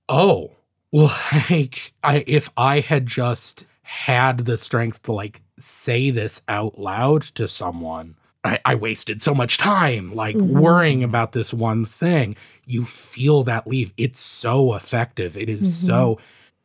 oh, 0.08 0.52
like 0.92 1.94
I 2.04 2.24
if 2.28 2.50
I 2.56 2.80
had 2.80 3.06
just 3.08 3.66
had 3.82 4.46
the 4.46 4.56
strength 4.58 5.04
to 5.04 5.12
like 5.12 5.42
say 5.58 6.12
this 6.12 6.42
out 6.48 6.80
loud 6.80 7.24
to 7.24 7.48
someone, 7.48 8.16
I, 8.44 8.60
I 8.64 8.76
wasted 8.76 9.22
so 9.22 9.34
much 9.36 9.58
time 9.58 10.14
like 10.16 10.36
Mhm. 10.36 10.48
worrying 10.62 11.04
about 11.04 11.34
this 11.34 11.54
one 11.54 11.86
thing. 11.86 12.36
You 12.66 12.86
feel 12.86 13.44
that 13.44 13.68
leave. 13.68 13.92
It's 13.98 14.22
so 14.22 14.74
effective. 14.76 15.36
It 15.36 15.50
is 15.50 15.64
Mhm. 15.64 15.86
so. 15.88 16.20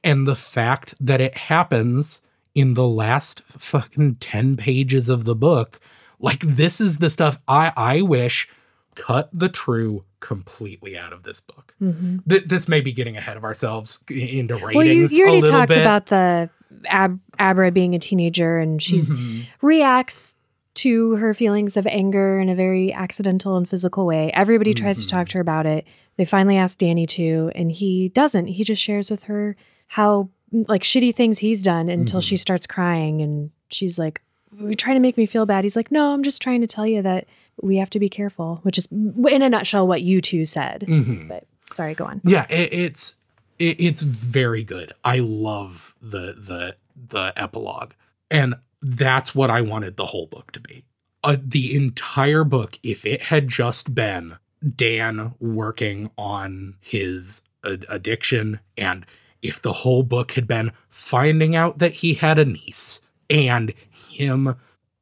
And 0.05 0.27
the 0.29 0.37
fact 0.37 0.95
that 1.01 1.21
it 1.21 1.37
happens 1.37 2.21
in 2.55 2.75
the 2.75 2.87
last 2.87 3.43
fucking 3.49 4.17
10 4.17 4.57
pages 4.57 5.09
of 5.09 5.25
the 5.25 5.35
book, 5.35 5.81
like 6.21 6.41
this 6.41 6.81
is 6.81 6.99
the 6.99 7.11
stuff 7.11 7.39
I, 7.49 7.73
I 7.77 8.03
wish 8.03 8.49
cut 8.95 9.29
the 9.33 9.49
true 9.49 10.05
completely 10.21 10.97
out 10.97 11.13
of 11.13 11.25
this 11.25 11.41
book. 11.41 11.75
Mhm. 11.83 12.21
Th- 12.29 12.45
this 12.45 12.69
may 12.69 12.81
be 12.81 12.93
getting 12.93 13.17
ahead 13.17 13.37
of 13.37 13.43
ourselves 13.43 13.99
into 14.09 14.55
ratings. 14.55 14.75
Well, 14.77 14.87
you, 14.87 15.09
you 15.09 15.19
a 15.19 15.23
already 15.23 15.41
little 15.41 15.59
talked 15.59 15.69
bit. 15.71 15.81
about 15.81 16.07
the 16.07 16.51
Ab- 16.87 17.21
Abra 17.39 17.73
being 17.73 17.95
a 17.95 17.99
teenager 17.99 18.59
and 18.59 18.81
she's 18.81 19.11
Mhm. 19.11 19.47
reacts 19.63 20.37
to 20.85 21.17
her 21.17 21.33
feelings 21.35 21.77
of 21.77 21.87
anger 21.87 22.39
in 22.39 22.49
a 22.49 22.55
very 22.55 22.93
accidental 22.93 23.57
and 23.57 23.69
physical 23.69 24.05
way. 24.07 24.31
Everybody 24.35 24.73
tries 24.75 25.01
to 25.01 25.07
talk 25.09 25.29
to 25.31 25.39
her 25.39 25.41
about 25.41 25.67
it. 25.67 25.87
They 26.17 26.25
finally 26.25 26.57
ask 26.57 26.79
Danny 26.79 27.07
to, 27.07 27.51
and 27.55 27.73
he 27.73 28.11
doesn't. 28.11 28.47
He 28.49 28.65
just 28.65 28.83
shares 28.83 29.11
with 29.11 29.25
her 29.25 29.57
how 29.89 30.29
like 30.53 30.83
shitty 30.83 31.15
things 31.15 31.39
he's 31.39 31.63
done 31.63 31.89
until 31.89 32.21
she 32.21 32.37
starts 32.37 32.67
crying 32.67 33.21
and 33.23 33.51
she's 33.69 33.99
like, 33.99 34.21
You're 34.59 34.75
trying 34.75 34.97
to 34.97 35.01
make 35.01 35.17
me 35.17 35.27
feel 35.27 35.47
bad. 35.47 35.65
He's 35.65 35.75
like, 35.77 35.91
No, 35.91 36.13
I'm 36.13 36.23
just 36.23 36.41
trying 36.43 36.61
to 36.61 36.67
tell 36.67 36.87
you 36.87 37.03
that 37.03 37.27
we 37.61 37.77
have 37.79 37.91
to 37.91 37.99
be 37.99 38.09
careful, 38.09 38.61
which 38.63 38.79
is 38.79 38.87
in 38.93 39.43
a 39.43 39.49
nutshell 39.49 39.87
what 39.89 40.03
you 40.03 40.21
two 40.21 40.45
said. 40.45 40.85
Mhm. 40.89 41.29
But 41.29 41.47
sorry, 41.73 41.95
go 41.95 42.05
on. 42.05 42.21
Yeah, 42.25 42.47
it, 42.49 42.73
it's 42.73 43.17
it, 43.59 43.77
it's 43.81 44.03
very 44.03 44.63
good. 44.65 44.93
I 45.05 45.19
love 45.19 45.95
the 46.01 46.35
the 46.39 46.77
the 47.09 47.33
epilogue, 47.37 47.93
and 48.31 48.55
that's 48.85 49.35
what 49.35 49.51
I 49.51 49.63
wanted 49.63 49.97
the 49.97 50.07
whole 50.07 50.27
book 50.27 50.53
to 50.53 50.61
be. 50.61 50.85
Uh, 51.23 51.37
the 51.43 51.75
entire 51.75 52.45
book, 52.45 52.79
if 52.83 53.07
it 53.07 53.23
had 53.23 53.49
just 53.49 53.95
been 53.95 54.37
Dan 54.77 55.35
working 55.41 56.11
on 56.19 56.75
his 56.81 57.43
ad- 57.65 57.87
addiction, 57.89 58.61
and 58.77 59.07
if 59.41 59.61
the 59.61 59.73
whole 59.73 60.03
book 60.03 60.33
had 60.33 60.47
been 60.47 60.71
finding 60.91 61.57
out 61.57 61.79
that 61.79 61.95
he 61.95 62.15
had 62.15 62.39
a 62.39 62.45
niece 62.45 63.01
and 63.31 63.73
him 64.11 64.55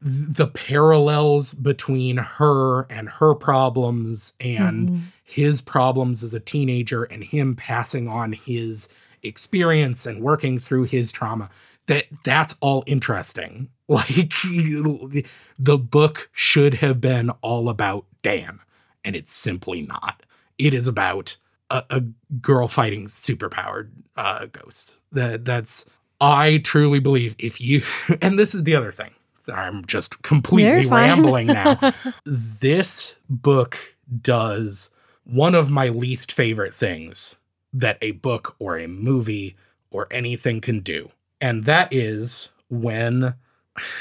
the 0.04 0.48
parallels 0.48 1.54
between 1.54 2.16
her 2.16 2.82
and 2.90 3.08
her 3.08 3.34
problems 3.34 4.32
and 4.40 4.88
Mhm. 4.88 5.00
his 5.22 5.60
problems 5.60 6.24
as 6.24 6.34
a 6.34 6.40
teenager 6.40 7.04
and 7.04 7.22
him 7.22 7.54
passing 7.54 8.08
on 8.08 8.32
his 8.32 8.88
experience 9.22 10.04
and 10.04 10.20
working 10.20 10.58
through 10.58 10.84
his 10.84 11.12
trauma 11.12 11.48
that 11.86 12.04
that's 12.24 12.54
all 12.60 12.84
interesting. 12.86 13.68
Like 13.88 14.32
the 15.58 15.76
book 15.76 16.30
should 16.32 16.74
have 16.74 16.98
been 16.98 17.28
all 17.42 17.68
about 17.68 18.06
dan 18.22 18.60
and 19.04 19.14
it's 19.14 19.32
simply 19.32 19.82
not. 19.82 20.22
It 20.56 20.72
is 20.72 20.86
about 20.86 21.36
a, 21.70 21.84
a 21.90 22.00
girl 22.40 22.68
fighting 22.68 23.06
superpowered 23.06 23.90
uh, 24.16 24.46
ghosts. 24.46 24.96
That 25.10 25.44
that's 25.44 25.84
i 26.20 26.58
truly 26.58 27.00
believe 27.00 27.34
if 27.38 27.60
you 27.60 27.82
and 28.22 28.38
this 28.38 28.54
is 28.54 28.64
the 28.64 28.76
other 28.76 28.92
thing. 28.92 29.10
I'm 29.52 29.84
just 29.86 30.22
completely 30.22 30.86
rambling 30.86 31.48
now. 31.48 31.92
This 32.24 33.16
book 33.28 33.96
does 34.20 34.90
one 35.24 35.54
of 35.54 35.68
my 35.68 35.88
least 35.88 36.32
favorite 36.32 36.74
things 36.74 37.34
that 37.72 37.98
a 38.00 38.12
book 38.12 38.54
or 38.58 38.78
a 38.78 38.86
movie 38.86 39.56
or 39.90 40.06
anything 40.10 40.60
can 40.60 40.80
do. 40.80 41.10
And 41.42 41.64
that 41.64 41.92
is 41.92 42.48
when, 42.70 43.34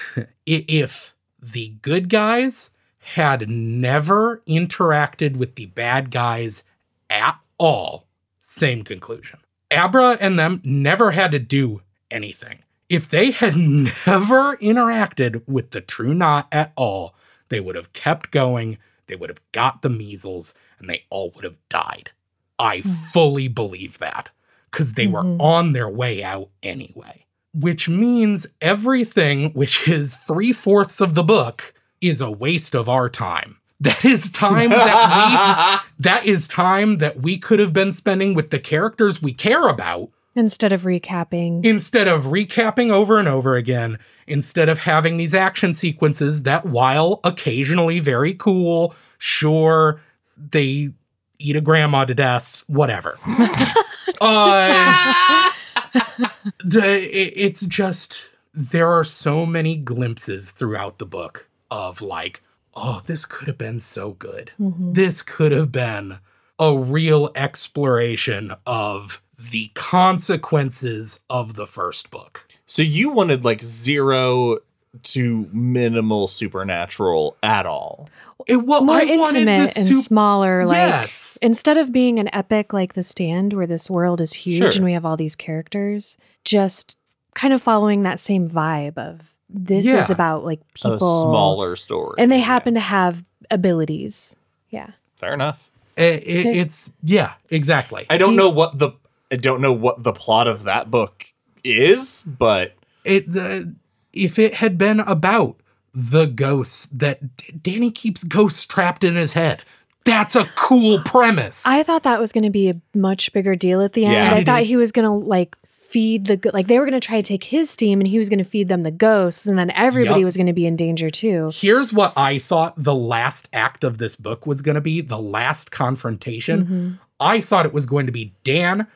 if 0.45 1.13
the 1.41 1.69
good 1.81 2.07
guys 2.07 2.69
had 3.15 3.49
never 3.49 4.43
interacted 4.47 5.35
with 5.37 5.55
the 5.55 5.65
bad 5.65 6.11
guys 6.11 6.63
at 7.09 7.37
all, 7.57 8.05
same 8.43 8.83
conclusion. 8.83 9.39
Abra 9.71 10.17
and 10.21 10.37
them 10.37 10.61
never 10.63 11.11
had 11.11 11.31
to 11.31 11.39
do 11.39 11.81
anything. 12.11 12.59
If 12.89 13.09
they 13.09 13.31
had 13.31 13.55
never 14.05 14.57
interacted 14.57 15.41
with 15.47 15.71
the 15.71 15.81
True 15.81 16.13
Knot 16.13 16.47
at 16.51 16.73
all, 16.75 17.15
they 17.49 17.59
would 17.59 17.75
have 17.75 17.91
kept 17.93 18.29
going, 18.31 18.77
they 19.07 19.15
would 19.15 19.29
have 19.29 19.41
got 19.51 19.81
the 19.81 19.89
measles, 19.89 20.53
and 20.77 20.87
they 20.87 21.05
all 21.09 21.31
would 21.35 21.43
have 21.43 21.57
died. 21.69 22.11
I 22.59 22.81
fully 22.81 23.47
believe 23.47 23.97
that 23.97 24.29
because 24.69 24.93
they 24.93 25.07
were 25.07 25.23
Mhm. 25.23 25.41
on 25.41 25.73
their 25.73 25.89
way 25.89 26.23
out 26.23 26.49
anyway. 26.61 27.25
Which 27.53 27.89
means 27.89 28.47
everything, 28.61 29.51
which 29.53 29.87
is 29.87 30.17
three 30.17 30.53
fourths 30.53 31.01
of 31.01 31.15
the 31.15 31.23
book, 31.23 31.73
is 31.99 32.21
a 32.21 32.31
waste 32.31 32.73
of 32.75 32.87
our 32.87 33.09
time. 33.09 33.57
That 33.81 34.05
is 34.05 34.29
time 34.29 34.69
that 34.69 35.81
we 35.87 36.03
that 36.03 36.25
is 36.25 36.47
time 36.47 36.99
that 36.99 37.19
we 37.21 37.37
could 37.37 37.59
have 37.59 37.73
been 37.73 37.93
spending 37.93 38.33
with 38.35 38.51
the 38.51 38.59
characters 38.59 39.21
we 39.21 39.33
care 39.33 39.67
about 39.67 40.09
Instead 40.33 40.71
of 40.71 40.83
recapping. 40.83 41.65
instead 41.65 42.07
of 42.07 42.25
recapping 42.25 42.89
over 42.91 43.19
and 43.19 43.27
over 43.27 43.55
again, 43.55 43.97
instead 44.27 44.69
of 44.69 44.79
having 44.79 45.17
these 45.17 45.35
action 45.35 45.73
sequences 45.73 46.43
that, 46.43 46.65
while 46.65 47.19
occasionally 47.25 47.99
very 47.99 48.33
cool, 48.33 48.95
sure, 49.17 49.99
they 50.37 50.91
eat 51.37 51.55
a 51.57 51.61
grandma 51.61 52.05
to 52.05 52.13
death, 52.13 52.63
whatever. 52.67 53.17
uh, 54.21 55.49
the, 56.63 56.85
it- 57.01 57.33
it's 57.35 57.65
just, 57.65 58.25
there 58.53 58.89
are 58.91 59.03
so 59.03 59.45
many 59.45 59.75
glimpses 59.75 60.51
throughout 60.51 60.97
the 60.97 61.05
book 61.05 61.47
of 61.69 62.01
like, 62.01 62.41
oh, 62.75 63.01
this 63.05 63.25
could 63.25 63.47
have 63.47 63.57
been 63.57 63.79
so 63.79 64.11
good 64.11 64.51
Mhm. 64.59 64.93
this 64.93 65.21
could 65.21 65.51
have 65.51 65.71
been 65.71 66.19
a 66.59 66.77
real 66.77 67.29
exploration 67.35 68.53
of 68.67 69.21
the 69.51 69.71
consequences 69.73 71.19
of 71.29 71.55
the 71.55 71.65
first 71.67 72.11
book. 72.11 72.47
So 72.65 72.81
you 72.81 73.09
wanted 73.11 73.43
like 73.43 73.61
zero 73.63 74.59
to 75.03 75.49
minimal 75.51 76.27
supernatural 76.27 77.37
at 77.41 77.65
all. 77.65 78.09
It 78.47 78.57
well, 78.65 78.81
More 78.83 78.95
I 78.97 79.05
wanted 79.05 79.37
intimate 79.47 79.73
the 79.73 79.79
and 79.79 79.87
sup- 79.87 80.03
smaller, 80.03 80.65
like 80.65 80.75
Yes. 80.77 81.37
instead 81.41 81.77
of 81.77 81.91
being 81.91 82.19
an 82.19 82.29
epic 82.33 82.73
like 82.73 82.93
The 82.93 83.03
Stand, 83.03 83.53
where 83.53 83.67
this 83.67 83.89
world 83.89 84.19
is 84.21 84.33
huge 84.33 84.57
Sure. 84.59 84.71
and 84.75 84.83
we 84.83 84.93
have 84.93 85.05
all 85.05 85.17
these 85.17 85.35
characters, 85.35 86.17
just 86.45 86.97
kind 87.33 87.53
of 87.53 87.61
following 87.61 88.03
that 88.03 88.19
same 88.19 88.49
vibe 88.49 88.97
of 88.97 89.21
this 89.49 89.85
is 89.87 90.09
about 90.09 90.43
like 90.45 90.59
people 90.73 90.93
A 90.95 90.99
smaller 90.99 91.75
story. 91.75 92.15
and 92.17 92.31
they 92.31 92.37
Yeah. 92.39 92.43
happen 92.45 92.73
to 92.75 92.79
have 92.79 93.23
abilities. 93.49 94.35
Yeah. 94.69 94.91
Fair 95.17 95.33
enough. 95.33 95.69
It- 95.97 96.23
it- 96.25 96.45
it's 96.57 96.91
yeah, 97.03 97.33
exactly. 97.49 98.05
I 98.09 98.17
don't 98.17 98.29
Do 98.29 98.33
you- 98.33 98.37
know 98.39 98.49
what 98.49 98.79
the 98.79 98.91
I 99.31 99.37
don't 99.37 99.61
know 99.61 99.71
what 99.73 100.03
the 100.03 100.11
plot 100.13 100.47
of 100.47 100.63
that 100.63 100.91
book 100.91 101.25
is, 101.63 102.23
but 102.25 102.73
It 103.05 103.31
the 103.31 103.73
if 104.13 104.37
it 104.39 104.55
had 104.55 104.77
been 104.77 104.99
about 104.99 105.55
the 105.93 106.25
ghosts 106.25 106.85
that 106.87 107.37
D- 107.37 107.53
Danny 107.61 107.91
keeps 107.91 108.23
ghosts 108.23 108.65
trapped 108.65 109.03
in 109.03 109.15
his 109.15 109.33
head, 109.33 109.61
that's 110.05 110.35
a 110.35 110.45
cool 110.55 110.99
premise. 111.03 111.65
I 111.67 111.83
thought 111.83 112.03
that 112.03 112.19
was 112.19 112.31
going 112.31 112.43
to 112.43 112.49
be 112.49 112.69
a 112.69 112.75
much 112.93 113.31
bigger 113.33 113.55
deal 113.55 113.81
at 113.81 113.93
the 113.93 114.05
end. 114.05 114.13
Yeah. 114.13 114.33
I 114.33 114.37
I 114.39 114.43
thought 114.43 114.63
he 114.63 114.75
was 114.75 114.91
going 114.91 115.05
to 115.07 115.11
like 115.27 115.55
feed 115.91 116.25
the 116.25 116.51
like 116.53 116.67
they 116.67 116.79
were 116.79 116.85
going 116.85 116.99
to 116.99 117.05
try 117.05 117.17
to 117.17 117.27
take 117.27 117.43
his 117.43 117.69
steam 117.69 117.99
and 117.99 118.07
he 118.07 118.17
was 118.17 118.29
going 118.29 118.39
to 118.39 118.45
feed 118.45 118.69
them 118.69 118.83
the 118.83 118.91
ghosts 118.91 119.45
and 119.45 119.59
then 119.59 119.69
everybody 119.71 120.21
Yup. 120.21 120.25
was 120.25 120.37
going 120.37 120.47
to 120.47 120.53
be 120.53 120.65
in 120.65 120.77
danger 120.77 121.09
too. 121.09 121.51
Here's 121.53 121.91
what 121.91 122.13
I 122.17 122.39
thought 122.39 122.73
the 122.81 122.95
last 122.95 123.49
act 123.51 123.83
of 123.83 123.97
this 123.97 124.15
book 124.15 124.45
was 124.47 124.61
going 124.61 124.75
to 124.75 124.81
be 124.81 125.01
the 125.01 125.19
last 125.19 125.69
confrontation. 125.69 126.63
Mm-hmm. 126.63 126.91
I 127.19 127.41
thought 127.41 127.65
it 127.65 127.73
was 127.73 127.85
going 127.85 128.05
to 128.05 128.11
be 128.11 128.33
Dan 128.45 128.87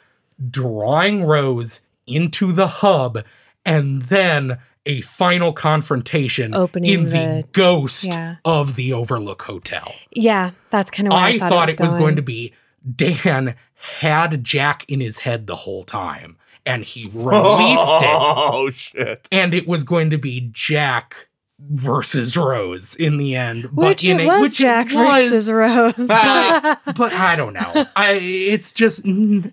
drawing 0.49 1.23
Rose 1.23 1.81
into 2.07 2.53
the 2.53 2.67
hub 2.67 3.23
and 3.65 4.03
then 4.03 4.59
a 4.85 5.01
final 5.01 5.51
confrontation 5.51 6.53
Opening 6.53 6.91
in 6.91 7.03
the, 7.05 7.09
the- 7.09 7.45
ghost 7.51 8.05
yeah. 8.05 8.37
of 8.45 8.75
the 8.75 8.93
Overlook 8.93 9.41
Hotel. 9.41 9.93
Yeah, 10.11 10.51
that's 10.69 10.91
kind 10.91 11.07
of 11.07 11.11
where 11.11 11.21
I, 11.21 11.29
I, 11.29 11.39
thought, 11.39 11.49
thought, 11.49 11.69
it 11.71 11.79
was, 11.79 11.91
it 11.91 11.93
was 11.93 11.99
going 11.99 12.15
to 12.15 12.21
be 12.21 12.53
Dan 12.95 13.55
had 13.99 14.43
Jack 14.43 14.85
in 14.87 15.01
his 15.01 15.19
head 15.19 15.47
the 15.47 15.55
whole 15.57 15.83
time 15.83 16.37
and 16.65 16.83
he 16.83 17.09
released 17.13 18.01
it 18.01 18.15
Oh 18.17 18.69
shit. 18.73 19.27
and 19.31 19.53
it 19.53 19.67
was 19.67 19.83
going 19.83 20.09
to 20.09 20.17
be 20.17 20.49
Jack 20.51 21.27
versus 21.59 22.35
Rose 22.35 22.95
in 22.95 23.17
the 23.17 23.35
end. 23.35 23.65
Which 23.71 24.03
in 24.05 24.19
it 24.19 24.27
a- 24.27 24.41
which 24.41 24.57
Jack 24.57 24.87
was, 24.93 25.23
versus 25.25 25.51
Rose. 25.51 25.93
but, 26.07 26.79
but 26.95 27.13
I 27.13 27.35
don't 27.35 27.53
know. 27.53 27.85
I 27.95 28.13
it's 28.13 28.73
just 28.73 29.03
mm, 29.03 29.51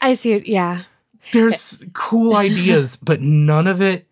I 0.00 0.14
see 0.14 0.32
it. 0.32 0.46
Yeah. 0.46 0.82
there's 1.32 1.84
cool 1.92 2.34
ideas, 2.36 2.96
but 2.96 3.20
none 3.20 3.66
of 3.66 3.80
it 3.82 4.06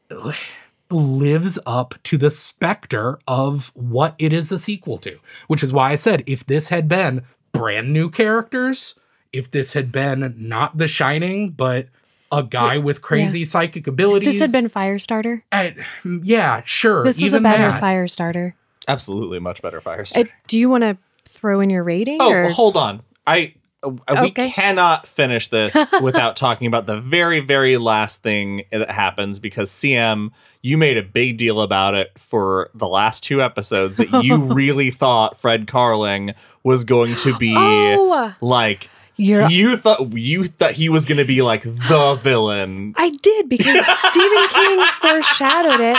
lives 0.91 1.59
up 1.67 1.95
to 2.03 2.19
the 2.19 2.31
specter 2.31 3.19
of 3.29 3.71
what 3.75 4.15
it 4.19 4.33
is 4.33 4.51
a 4.53 4.59
sequel 4.59 4.99
to. 4.99 5.19
Which 5.47 5.63
is 5.63 5.73
why 5.73 5.93
I 5.93 5.95
said 5.95 6.23
if 6.27 6.45
this 6.47 6.69
had 6.69 6.89
been 6.89 7.23
brand 7.53 7.93
new 7.93 8.11
characters, 8.11 8.95
if 9.33 9.51
this 9.51 9.73
had 9.75 9.93
been 9.93 10.35
not 10.37 10.79
The 10.79 10.89
Shining, 10.89 11.51
but 11.51 11.89
a 12.33 12.43
guy 12.43 12.79
with 12.79 13.03
crazy 13.03 13.45
psychic 13.45 13.87
abilities. 13.87 14.39
This 14.39 14.41
had 14.41 14.53
been 14.53 14.71
Firestarter. 14.71 15.43
I- 15.51 15.75
yeah, 16.23 16.63
sure. 16.65 17.03
This 17.05 17.21
was 17.21 17.33
a 17.33 17.41
better 17.41 17.69
that. 17.71 17.83
Firestarter. 17.83 18.55
Absolutely, 18.89 19.39
much 19.39 19.61
better 19.63 19.81
fire 19.81 20.03
Uh, 20.03 20.05
starter. 20.05 20.31
do 20.47 20.59
you 20.59 20.69
want 20.71 20.83
to 20.85 20.97
throw 21.25 21.61
in 21.61 21.71
your 21.71 21.83
rating? 21.83 22.19
oh, 22.21 22.31
or? 22.33 22.49
hold 22.49 22.77
on. 22.77 23.03
I 23.27 23.55
uh, 23.83 23.91
we 24.23 24.29
Okay. 24.29 24.51
cannot 24.51 25.07
finish 25.07 25.49
this 25.49 25.75
without 26.03 26.37
talking 26.37 26.67
about 26.67 26.87
the 26.87 27.01
very, 27.01 27.41
very 27.41 27.77
last 27.79 28.23
thing 28.23 28.63
that 28.71 28.91
happens 28.91 29.39
because 29.39 29.71
CM, 29.71 30.31
you 30.61 30.77
made 30.77 30.99
a 30.99 31.03
big 31.03 31.39
deal 31.39 31.61
about 31.63 31.95
it 31.95 32.13
for 32.19 32.71
the 32.75 32.87
last 32.87 33.23
two 33.25 33.41
episodes 33.41 33.97
that 33.97 34.23
you 34.23 34.45
really 34.53 34.91
thought 34.91 35.39
Fred 35.39 35.67
Carling 35.67 36.35
was 36.63 36.85
going 36.85 37.17
to 37.17 37.37
be 37.39 37.55
Oh, 37.57 38.35
like 38.43 38.91
you're. 39.17 39.49
you 39.49 39.77
thought 39.77 40.13
you 40.17 40.47
thought 40.47 40.73
he 40.73 40.89
was 40.89 41.07
going 41.07 41.19
to 41.19 41.25
be 41.25 41.43
like 41.43 41.63
the 41.63 42.19
villain. 42.23 42.95
I 42.97 43.11
did 43.11 43.49
because 43.49 43.87
Stephen 43.87 44.49
King 44.49 44.87
foreshadowed 45.01 45.81
it. 45.81 45.99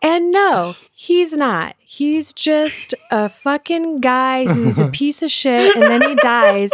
And 0.00 0.30
no, 0.30 0.74
he's 0.94 1.32
not. 1.32 1.74
He's 1.80 2.32
just 2.32 2.94
a 3.10 3.28
fucking 3.28 4.00
guy 4.00 4.44
who's 4.44 4.78
a 4.78 4.86
piece 5.00 5.22
of 5.22 5.30
shit 5.30 5.74
and 5.74 5.84
then 5.84 6.02
he 6.02 6.14
dies. 6.16 6.70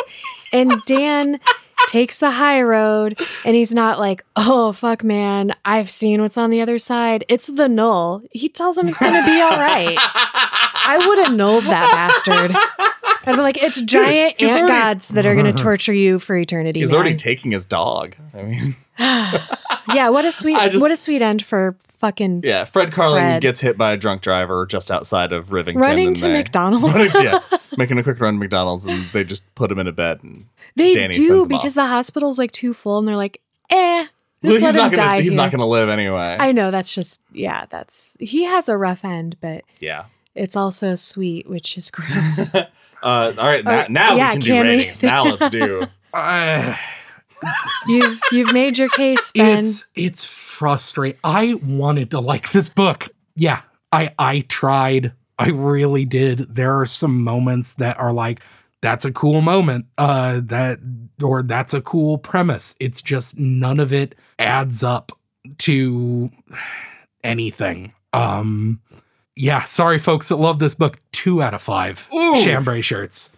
And 0.52 0.82
Dan 0.84 1.40
takes 1.88 2.18
the 2.18 2.30
high 2.30 2.62
road 2.62 3.18
and 3.44 3.54
he's 3.54 3.74
not 3.74 3.98
like, 3.98 4.24
oh, 4.36 4.72
fuck, 4.72 5.04
man, 5.04 5.54
I've 5.64 5.88
seen 5.90 6.20
what's 6.22 6.38
on 6.38 6.50
the 6.50 6.60
other 6.60 6.78
side. 6.78 7.24
It's 7.28 7.46
the 7.46 7.68
null. 7.68 8.22
He 8.32 8.48
tells 8.48 8.76
him 8.78 8.88
it's 8.88 9.00
going 9.00 9.12
to 9.14 9.24
be 9.24 9.40
all 9.40 9.50
right. 9.56 9.96
I 10.86 11.04
would 11.06 11.18
have 11.18 11.34
nulled 11.36 11.64
that 11.64 11.90
bastard. 11.92 12.52
I'd 13.26 13.36
be 13.36 13.40
like, 13.42 13.62
it's 13.62 13.80
giant 13.82 14.34
he's 14.38 14.50
ant 14.50 14.60
already- 14.62 14.72
gods 14.74 15.08
that 15.10 15.24
are 15.26 15.34
going 15.34 15.46
to 15.54 15.62
torture 15.62 15.94
you 15.94 16.18
for 16.18 16.36
eternity. 16.36 16.80
He's 16.80 16.90
man. 16.90 17.00
already 17.00 17.16
taking 17.16 17.52
his 17.52 17.64
dog. 17.64 18.16
I 18.34 18.42
mean, 18.42 18.76
yeah, 18.98 20.08
what 20.08 20.24
a 20.24 20.32
sweet, 20.32 20.58
just- 20.70 20.80
what 20.82 20.90
a 20.90 20.96
sweet 20.96 21.22
end 21.22 21.44
for 21.44 21.76
fucking 21.98 22.42
yeah, 22.44 22.64
Fred 22.64 22.92
Carling 22.92 23.20
Fred. 23.22 23.42
gets 23.42 23.60
hit 23.60 23.78
by 23.78 23.92
a 23.92 23.96
drunk 23.96 24.22
driver 24.22 24.66
just 24.66 24.90
outside 24.90 25.32
of 25.32 25.46
Rivington. 25.48 25.76
running 25.80 26.14
to 26.14 26.22
they- 26.22 26.32
McDonald's. 26.32 27.14
yeah, 27.22 27.38
making 27.76 27.98
a 27.98 28.02
quick 28.02 28.20
run 28.20 28.34
to 28.34 28.40
McDonald's, 28.40 28.86
and 28.86 29.06
they 29.12 29.24
just 29.24 29.52
put 29.54 29.70
him 29.70 29.78
in 29.78 29.86
a 29.86 29.92
bed. 29.92 30.20
And 30.22 30.46
they 30.76 30.94
Danny 30.94 31.14
do 31.14 31.46
because 31.46 31.74
the 31.74 31.86
hospital's 31.86 32.38
like 32.38 32.52
too 32.52 32.74
full, 32.74 32.98
and 32.98 33.06
they're 33.08 33.16
like, 33.16 33.40
eh, 33.70 34.04
just 34.04 34.10
Well, 34.42 34.52
let 34.52 34.60
he's 34.60 34.70
him 34.70 34.76
not 34.76 34.92
gonna. 34.92 34.96
die. 35.08 35.20
he's 35.22 35.32
here. 35.32 35.36
not 35.40 35.50
gonna 35.50 35.66
live 35.66 35.88
anyway. 35.88 36.36
I 36.38 36.52
know 36.52 36.70
that's 36.70 36.94
just 36.94 37.22
yeah, 37.32 37.66
that's 37.70 38.16
he 38.20 38.44
has 38.44 38.68
a 38.68 38.76
rough 38.76 39.04
end, 39.04 39.36
but 39.40 39.64
yeah. 39.80 40.04
it's 40.34 40.56
also 40.56 40.94
sweet, 40.94 41.48
which 41.48 41.76
is 41.78 41.90
gross. 41.92 42.52
Uh, 42.54 42.64
all 43.02 43.32
right, 43.46 43.64
now, 43.64 43.80
Uh, 43.80 43.86
now 43.90 44.16
yeah, 44.16 44.28
we 44.28 44.32
can 44.32 44.40
do 44.40 44.46
can 44.48 44.62
we? 44.66 44.68
ratings. 44.76 45.02
now 45.02 45.24
let's 45.24 45.48
do. 45.50 45.86
Uh, 46.12 46.76
you've 47.86 48.20
you've 48.32 48.52
made 48.52 48.78
your 48.78 48.88
case, 48.90 49.32
Ben. 49.32 49.64
it's 49.64 49.86
it's 49.94 50.24
frustrating. 50.24 51.18
I 51.24 51.54
wanted 51.54 52.10
to 52.12 52.20
like 52.20 52.52
this 52.52 52.68
book. 52.68 53.08
Yeah, 53.36 53.62
I 53.92 54.12
I 54.18 54.40
tried. 54.40 55.12
I 55.38 55.48
really 55.48 56.04
did. 56.04 56.54
There 56.54 56.78
are 56.80 56.86
some 56.86 57.22
moments 57.22 57.74
that 57.74 57.98
are 57.98 58.12
like 58.12 58.40
that's 58.80 59.04
a 59.04 59.12
cool 59.12 59.40
moment. 59.40 59.86
Uh 59.98 60.40
that 60.44 60.78
or 61.22 61.42
that's 61.42 61.74
a 61.74 61.80
cool 61.80 62.18
premise. 62.18 62.76
It's 62.78 63.02
just 63.02 63.38
none 63.38 63.80
of 63.80 63.92
it 63.92 64.14
adds 64.38 64.84
up 64.84 65.12
to 65.58 66.30
anything. 67.22 67.92
Um 68.12 68.80
yeah, 69.36 69.64
sorry 69.64 69.98
folks 69.98 70.28
that 70.28 70.36
love 70.36 70.60
this 70.60 70.74
book. 70.74 70.98
2 71.10 71.42
out 71.42 71.54
of 71.54 71.62
5 71.62 72.08
Oof. 72.14 72.44
chambray 72.44 72.82
shirts. 72.82 73.32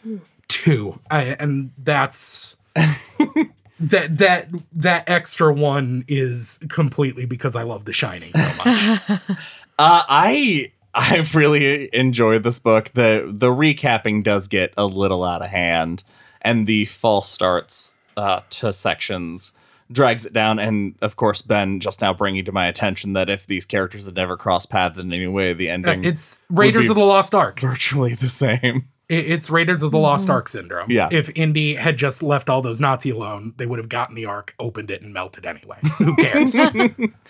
2. 0.48 1.00
I, 1.10 1.22
and 1.38 1.70
that's 1.78 2.56
that 3.80 4.18
that 4.18 4.48
that 4.72 5.04
extra 5.08 5.52
one 5.52 6.04
is 6.08 6.58
completely 6.68 7.26
because 7.26 7.54
I 7.56 7.62
love 7.62 7.84
The 7.84 7.92
Shining 7.92 8.32
so 8.34 8.64
much. 8.64 9.20
Uh, 9.78 10.02
I 10.08 10.72
I 10.94 11.28
really 11.34 11.94
enjoyed 11.94 12.42
this 12.44 12.58
book. 12.58 12.92
the 12.94 13.30
The 13.30 13.48
recapping 13.48 14.24
does 14.24 14.48
get 14.48 14.72
a 14.78 14.86
little 14.86 15.22
out 15.22 15.42
of 15.42 15.50
hand, 15.50 16.02
and 16.40 16.66
the 16.66 16.86
false 16.86 17.28
starts 17.28 17.94
uh, 18.16 18.40
to 18.48 18.72
sections 18.72 19.52
drags 19.92 20.24
it 20.24 20.32
down. 20.32 20.58
And 20.58 20.94
of 21.02 21.16
course, 21.16 21.42
Ben 21.42 21.78
just 21.78 22.00
now 22.00 22.14
bringing 22.14 22.44
to 22.46 22.52
my 22.52 22.66
attention 22.66 23.12
that 23.12 23.28
if 23.28 23.46
these 23.46 23.66
characters 23.66 24.06
had 24.06 24.16
never 24.16 24.36
crossed 24.38 24.70
paths 24.70 24.98
in 24.98 25.12
any 25.12 25.26
way, 25.26 25.52
the 25.52 25.68
ending 25.68 26.04
it's 26.04 26.40
Raiders 26.48 26.86
be- 26.86 26.90
of 26.90 26.96
the 26.96 27.04
Lost 27.04 27.34
Ark. 27.34 27.60
virtually 27.60 28.14
the 28.14 28.28
same. 28.28 28.88
It- 29.08 29.30
It's 29.30 29.50
Raiders 29.50 29.82
of 29.82 29.90
the 29.92 29.98
Lost 29.98 30.28
Ark 30.30 30.48
syndrome. 30.48 30.90
Yeah. 30.90 31.08
If 31.12 31.30
Indy 31.34 31.74
had 31.76 31.96
just 31.96 32.22
left 32.22 32.48
all 32.50 32.60
those 32.62 32.80
Nazi 32.80 33.10
alone, 33.10 33.54
they 33.56 33.66
would 33.66 33.78
have 33.78 33.88
gotten 33.88 34.14
the 34.14 34.26
Ark, 34.26 34.54
opened 34.58 34.90
it, 34.90 35.02
and 35.02 35.12
melted 35.12 35.46
anyway. 35.46 35.78
Who 35.98 36.16
cares? 36.16 36.56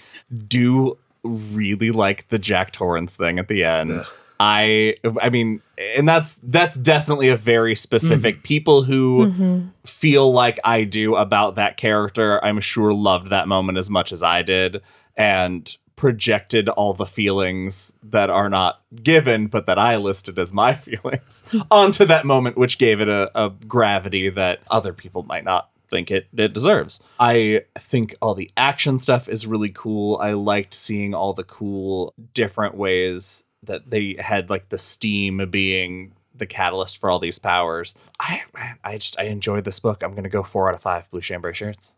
do 0.48 0.96
really 1.22 1.90
like 1.90 2.28
the 2.28 2.38
Jack 2.38 2.72
Torrance 2.72 3.16
thing 3.16 3.38
at 3.38 3.48
the 3.48 3.64
end. 3.64 3.90
Ugh. 3.92 4.06
I 4.38 4.96
I 5.22 5.30
mean, 5.30 5.62
and 5.96 6.06
that's 6.06 6.34
that's 6.42 6.76
definitely 6.76 7.28
a 7.30 7.38
very 7.38 7.74
specific 7.74 8.42
people 8.42 8.82
who 8.82 9.32
Mhm. 9.32 9.70
feel 9.86 10.30
like 10.30 10.60
I 10.62 10.84
do 10.84 11.14
about 11.16 11.54
that 11.56 11.78
character. 11.78 12.44
I'm 12.44 12.60
sure 12.60 12.92
loved 12.92 13.30
that 13.30 13.48
moment 13.48 13.78
as 13.78 13.88
much 13.88 14.12
as 14.12 14.22
I 14.22 14.42
did 14.42 14.82
and 15.16 15.74
projected 15.96 16.68
all 16.68 16.92
the 16.92 17.06
feelings 17.06 17.94
that 18.02 18.28
are 18.30 18.50
not 18.50 18.82
given 19.02 19.46
but 19.46 19.66
that 19.66 19.78
I 19.78 19.96
listed 19.96 20.38
as 20.38 20.52
my 20.52 20.74
feelings 20.74 21.42
onto 21.70 22.04
that 22.04 22.24
moment 22.24 22.58
which 22.58 22.78
gave 22.78 23.00
it 23.00 23.08
a, 23.08 23.30
a 23.34 23.50
gravity 23.50 24.28
that 24.28 24.60
other 24.70 24.92
people 24.92 25.22
might 25.22 25.44
not 25.44 25.70
think 25.88 26.10
it, 26.10 26.26
it 26.36 26.52
deserves. 26.52 27.00
I 27.18 27.62
think 27.78 28.14
all 28.20 28.34
the 28.34 28.50
action 28.56 28.98
stuff 28.98 29.28
is 29.28 29.46
really 29.46 29.70
cool. 29.70 30.18
I 30.18 30.32
liked 30.32 30.74
seeing 30.74 31.14
all 31.14 31.32
the 31.32 31.44
cool 31.44 32.12
different 32.34 32.74
ways 32.74 33.44
that 33.62 33.90
they 33.90 34.16
had 34.18 34.50
like 34.50 34.68
the 34.68 34.78
steam 34.78 35.48
being 35.50 36.12
the 36.34 36.46
catalyst 36.46 36.98
for 36.98 37.10
all 37.10 37.18
these 37.18 37.38
powers. 37.38 37.94
I 38.20 38.42
I 38.84 38.98
just 38.98 39.18
I 39.18 39.24
enjoyed 39.24 39.64
this 39.64 39.80
book. 39.80 40.02
I'm 40.02 40.14
gonna 40.14 40.28
go 40.28 40.42
four 40.42 40.68
out 40.68 40.74
of 40.74 40.82
five 40.82 41.10
blue 41.10 41.20
chambray 41.20 41.54
shirts. 41.54 41.94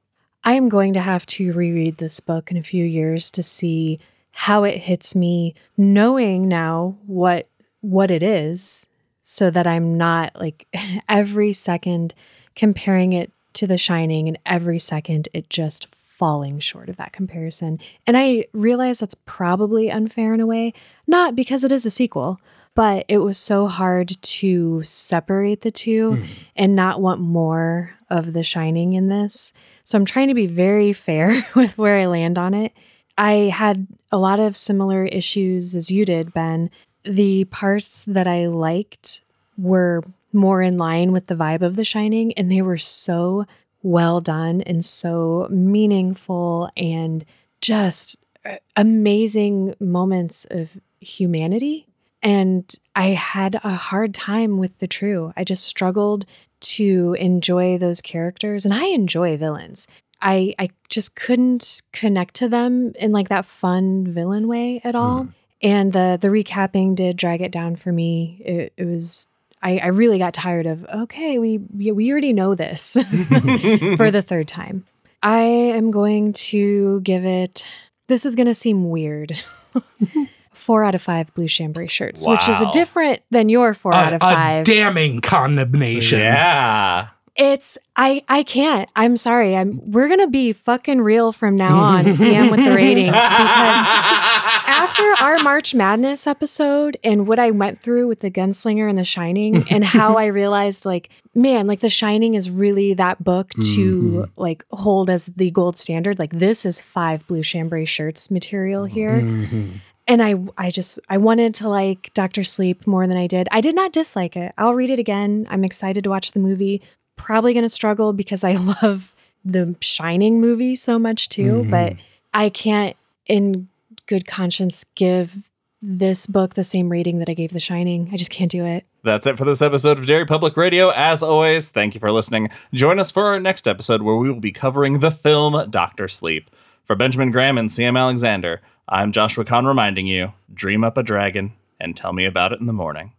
I 0.48 0.54
am 0.54 0.70
going 0.70 0.94
to 0.94 1.00
have 1.00 1.26
to 1.26 1.52
reread 1.52 1.98
this 1.98 2.20
book 2.20 2.50
in 2.50 2.56
a 2.56 2.62
few 2.62 2.82
years 2.82 3.30
to 3.32 3.42
see 3.42 4.00
how 4.32 4.64
it 4.64 4.78
hits 4.78 5.14
me, 5.14 5.54
knowing 5.76 6.48
now 6.48 6.96
what 7.04 7.48
what 7.82 8.10
it 8.10 8.22
is, 8.22 8.86
so 9.24 9.50
that 9.50 9.66
I'm 9.66 9.98
not 9.98 10.34
like 10.36 10.66
every 11.08 11.52
second 11.52 12.14
comparing 12.56 13.12
it 13.12 13.30
to 13.52 13.66
The 13.66 13.76
Shining, 13.76 14.26
and 14.26 14.38
every 14.46 14.78
second 14.78 15.28
it 15.34 15.50
just 15.50 15.86
falling 16.00 16.60
short 16.60 16.88
of 16.88 16.96
that 16.96 17.12
comparison. 17.12 17.78
And 18.06 18.16
I 18.16 18.46
realize 18.54 19.00
that's 19.00 19.16
probably 19.26 19.90
unfair 19.90 20.32
in 20.32 20.40
a 20.40 20.46
way, 20.46 20.72
not 21.06 21.36
because 21.36 21.62
it 21.62 21.72
is 21.72 21.84
a 21.84 21.90
sequel, 21.90 22.40
but 22.78 23.04
it 23.08 23.18
was 23.18 23.36
so 23.36 23.66
hard 23.66 24.08
to 24.22 24.84
separate 24.84 25.62
the 25.62 25.70
two 25.72 26.22
and 26.54 26.76
not 26.76 27.00
want 27.00 27.20
more 27.20 27.92
of 28.08 28.34
The 28.34 28.44
Shining 28.44 28.92
in 28.92 29.08
this. 29.08 29.52
So 29.82 29.98
I'm 29.98 30.04
trying 30.04 30.28
to 30.28 30.34
be 30.34 30.46
very 30.46 30.92
fair 31.08 31.44
with 31.56 31.76
where 31.76 31.98
I 31.98 32.06
land 32.06 32.38
on 32.38 32.54
it. 32.54 32.70
I 33.18 33.52
had 33.52 33.88
a 34.12 34.16
lot 34.16 34.38
of 34.38 34.56
similar 34.56 35.06
issues 35.06 35.74
as 35.74 35.90
you 35.90 36.04
did, 36.04 36.32
Ben. 36.32 36.70
The 37.02 37.46
parts 37.46 38.04
that 38.04 38.28
I 38.28 38.46
liked 38.46 39.22
were 39.56 40.04
more 40.32 40.62
in 40.62 40.78
line 40.78 41.10
with 41.10 41.26
the 41.26 41.34
vibe 41.34 41.62
of 41.62 41.74
The 41.74 41.82
Shining, 41.82 42.32
and 42.34 42.48
they 42.48 42.62
were 42.62 42.78
so 42.78 43.44
well 43.82 44.20
done 44.20 44.60
and 44.60 44.84
so 44.84 45.48
meaningful 45.50 46.70
and 46.76 47.24
just 47.60 48.14
uh, 48.44 48.58
amazing 48.76 49.74
moments 49.80 50.46
of 50.48 50.80
humanity. 51.00 51.87
And 52.22 52.72
I 52.96 53.08
had 53.08 53.60
a 53.62 53.70
hard 53.70 54.12
time 54.12 54.58
with 54.58 54.78
the 54.78 54.88
true. 54.88 55.32
I 55.36 55.44
just 55.44 55.64
struggled 55.64 56.26
to 56.60 57.16
enjoy 57.18 57.78
those 57.78 58.00
characters, 58.00 58.64
and 58.64 58.74
I 58.74 58.86
enjoy 58.86 59.36
villains. 59.36 59.86
I 60.20 60.54
I 60.58 60.70
just 60.88 61.14
couldn't 61.16 61.82
connect 61.92 62.34
to 62.36 62.48
them 62.48 62.92
in 62.98 63.12
like 63.12 63.28
that 63.28 63.44
fun 63.44 64.06
villain 64.06 64.48
way 64.48 64.80
at 64.84 64.94
all. 64.94 65.24
Mm. 65.24 65.34
And 65.60 65.92
the 65.92 66.18
the 66.20 66.28
recapping 66.28 66.94
did 66.94 67.16
drag 67.16 67.40
it 67.40 67.52
down 67.52 67.76
for 67.76 67.92
me. 67.92 68.40
It, 68.44 68.72
it 68.76 68.84
was 68.84 69.28
I, 69.62 69.78
I 69.78 69.86
really 69.88 70.18
got 70.18 70.34
tired 70.34 70.66
of 70.66 70.84
okay 70.86 71.38
we 71.38 71.58
we 71.58 71.92
we 71.92 72.10
already 72.10 72.32
know 72.32 72.54
this 72.54 72.92
for 73.96 74.10
the 74.10 74.24
third 74.26 74.48
time. 74.48 74.84
I 75.22 75.40
am 75.40 75.90
going 75.90 76.32
to 76.32 77.00
give 77.00 77.24
it. 77.24 77.66
This 78.06 78.24
is 78.24 78.36
going 78.36 78.46
to 78.46 78.54
seem 78.54 78.88
weird. 78.88 79.40
four 80.68 80.84
out 80.84 80.94
of 80.94 81.00
five 81.00 81.32
blue 81.32 81.48
chambray 81.48 81.86
shirts, 81.86 82.26
which 82.26 82.46
is 82.46 82.60
a 82.60 82.70
different 82.72 83.22
than 83.30 83.48
your 83.48 83.72
four 83.72 83.94
out 83.94 84.12
a, 84.12 84.16
of 84.16 84.22
a 84.22 84.34
five. 84.34 84.64
damning 84.66 85.22
condemnation. 85.22 86.18
Yeah. 86.18 87.08
It's 87.36 87.78
I 87.96 88.22
I 88.28 88.42
can't. 88.42 88.90
I'm 88.96 89.16
sorry. 89.16 89.56
I'm 89.56 89.80
we're 89.92 90.08
gonna 90.08 90.28
be 90.28 90.52
fucking 90.52 91.00
real 91.00 91.32
from 91.32 91.56
now 91.56 91.78
on, 91.78 92.04
CM 92.06 92.50
with 92.50 92.62
the 92.64 92.74
ratings. 92.74 93.12
Because 93.12 93.22
after 94.66 95.04
our 95.24 95.38
March 95.38 95.72
Madness 95.74 96.26
episode 96.26 96.96
and 97.02 97.26
what 97.28 97.38
I 97.38 97.52
went 97.52 97.80
through 97.80 98.08
with 98.08 98.20
the 98.20 98.30
gunslinger 98.30 98.88
and 98.90 98.98
the 98.98 99.04
shining 99.04 99.64
and 99.70 99.84
how 99.84 100.18
I 100.18 100.26
realized 100.26 100.84
like, 100.84 101.10
man, 101.32 101.66
like 101.68 101.78
the 101.80 101.88
shining 101.88 102.34
is 102.34 102.50
really 102.50 102.92
that 102.94 103.22
book 103.22 103.52
to 103.74 104.28
like 104.36 104.64
hold 104.72 105.08
as 105.08 105.26
the 105.26 105.50
gold 105.52 105.78
standard. 105.78 106.18
Like 106.18 106.32
this 106.32 106.66
is 106.66 106.80
five 106.80 107.24
blue 107.28 107.44
chambray 107.44 107.84
shirts 107.86 108.30
material 108.32 108.84
here. 108.84 109.20
Mhm. 109.20 109.80
And 110.08 110.22
I 110.22 110.34
I 110.56 110.70
just 110.70 110.98
I 111.08 111.18
wanted 111.18 111.54
to 111.56 111.68
like 111.68 112.10
Doctor 112.14 112.42
Sleep 112.42 112.86
more 112.86 113.06
than 113.06 113.16
I 113.18 113.26
did. 113.26 113.46
I 113.52 113.60
did 113.60 113.74
not 113.74 113.92
dislike 113.92 114.34
it. 114.36 114.52
I'll 114.58 114.74
read 114.74 114.90
it 114.90 114.98
again. 114.98 115.46
I'm 115.50 115.62
excited 115.64 116.02
to 116.04 116.10
watch 116.10 116.32
the 116.32 116.40
movie. 116.40 116.80
Probably 117.16 117.52
going 117.52 117.64
to 117.64 117.68
struggle 117.68 118.12
because 118.12 118.42
I 118.42 118.52
love 118.82 119.12
the 119.44 119.76
Shining 119.80 120.40
movie 120.40 120.74
so 120.76 120.98
much 120.98 121.28
too, 121.28 121.62
Mhm. 121.64 121.70
but 121.70 121.92
I 122.34 122.48
can't 122.48 122.96
in 123.26 123.68
good 124.06 124.26
conscience 124.26 124.84
give 124.94 125.36
this 125.80 126.26
book 126.26 126.54
the 126.54 126.64
same 126.64 126.88
rating 126.88 127.18
that 127.20 127.28
I 127.28 127.34
gave 127.34 127.52
The 127.52 127.60
Shining. 127.60 128.08
I 128.12 128.16
just 128.16 128.30
can't 128.30 128.50
do 128.50 128.64
it. 128.64 128.84
That's 129.04 129.26
it 129.28 129.38
for 129.38 129.44
this 129.44 129.62
episode 129.62 129.98
of 129.98 130.06
Derry 130.06 130.26
Public 130.26 130.56
Radio. 130.56 130.90
As 130.90 131.22
always, 131.22 131.70
thank 131.70 131.94
you 131.94 132.00
for 132.00 132.10
listening. 132.10 132.48
Join 132.74 132.98
us 132.98 133.10
for 133.12 133.26
our 133.26 133.38
next 133.38 133.68
episode 133.68 134.02
where 134.02 134.16
we 134.16 134.28
will 134.28 134.40
be 134.40 134.50
covering 134.52 134.98
the 134.98 135.10
film 135.12 135.70
Doctor 135.70 136.08
Sleep. 136.08 136.50
For 136.84 136.96
Benjamin 136.96 137.30
Graham 137.30 137.58
and 137.58 137.68
CM 137.68 137.96
Alexander, 137.98 138.60
I'm 138.90 139.12
Joshua 139.12 139.44
Kahn 139.44 139.66
reminding 139.66 140.06
you 140.06 140.32
dream 140.54 140.82
up 140.82 140.96
a 140.96 141.02
dragon 141.02 141.52
and 141.78 141.94
tell 141.94 142.14
me 142.14 142.24
about 142.24 142.52
it 142.52 142.60
in 142.60 142.64
the 142.64 142.72
morning. 142.72 143.12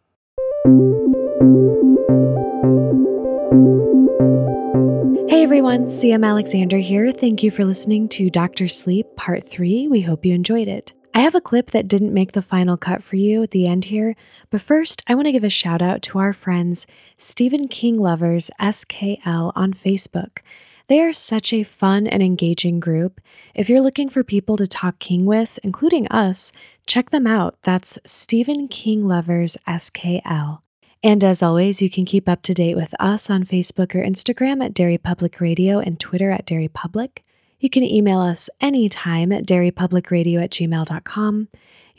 Hey 5.29 5.43
everyone, 5.43 5.85
CM 5.85 6.25
Alexander 6.25 6.79
here. 6.79 7.11
Thank 7.11 7.43
you 7.43 7.51
for 7.51 7.65
listening 7.65 8.09
to 8.09 8.31
Doctor 8.31 8.67
Sleep 8.67 9.15
Part 9.15 9.47
3. 9.47 9.87
We 9.87 10.01
hope 10.01 10.25
you 10.25 10.33
enjoyed 10.33 10.67
it. 10.67 10.93
I 11.13 11.19
have 11.19 11.35
a 11.35 11.41
clip 11.41 11.69
that 11.69 11.87
didn't 11.87 12.15
make 12.15 12.31
the 12.31 12.41
final 12.41 12.75
cut 12.75 13.03
for 13.03 13.17
you 13.17 13.43
at 13.43 13.51
the 13.51 13.67
end 13.67 13.85
here, 13.85 14.15
but 14.49 14.61
first 14.61 15.03
I 15.05 15.13
want 15.13 15.27
to 15.27 15.31
give 15.31 15.43
a 15.43 15.51
shout 15.51 15.83
out 15.83 16.01
to 16.03 16.17
our 16.17 16.33
friends 16.33 16.87
Stephen 17.15 17.67
King 17.67 17.99
Lovers 17.99 18.49
SKL 18.59 19.51
on 19.55 19.75
Facebook. 19.75 20.39
They 20.89 21.01
are 21.01 21.11
such 21.11 21.53
a 21.53 21.61
fun 21.61 22.07
and 22.07 22.23
engaging 22.23 22.79
group. 22.79 23.21
If 23.53 23.69
you're 23.69 23.79
looking 23.79 24.09
for 24.09 24.23
people 24.23 24.57
to 24.57 24.65
talk 24.65 24.97
King 24.97 25.23
with, 25.23 25.59
including 25.61 26.07
us, 26.07 26.51
check 26.87 27.11
them 27.11 27.27
out. 27.27 27.57
That's 27.61 27.99
Stephen 28.07 28.67
King 28.67 29.07
Lovers 29.07 29.55
SKL. 29.67 30.61
And 31.03 31.23
as 31.23 31.43
always, 31.43 31.79
you 31.79 31.91
can 31.91 32.05
keep 32.05 32.27
up 32.27 32.41
to 32.41 32.55
date 32.55 32.75
with 32.75 32.95
us 32.99 33.29
on 33.29 33.43
Facebook 33.43 33.93
or 33.93 34.03
Instagram 34.03 34.65
at 34.65 34.73
Derry 34.73 34.97
Public 34.97 35.39
Radio 35.39 35.77
and 35.77 35.99
Twitter 35.99 36.31
at 36.31 36.47
Derry 36.47 36.67
Public. 36.67 37.21
You 37.59 37.69
can 37.69 37.83
email 37.83 38.19
us 38.19 38.49
anytime 38.59 39.31
at 39.31 39.45
derrypublicradio 39.45 40.43
at 40.43 40.49
gmail.com. 40.49 41.49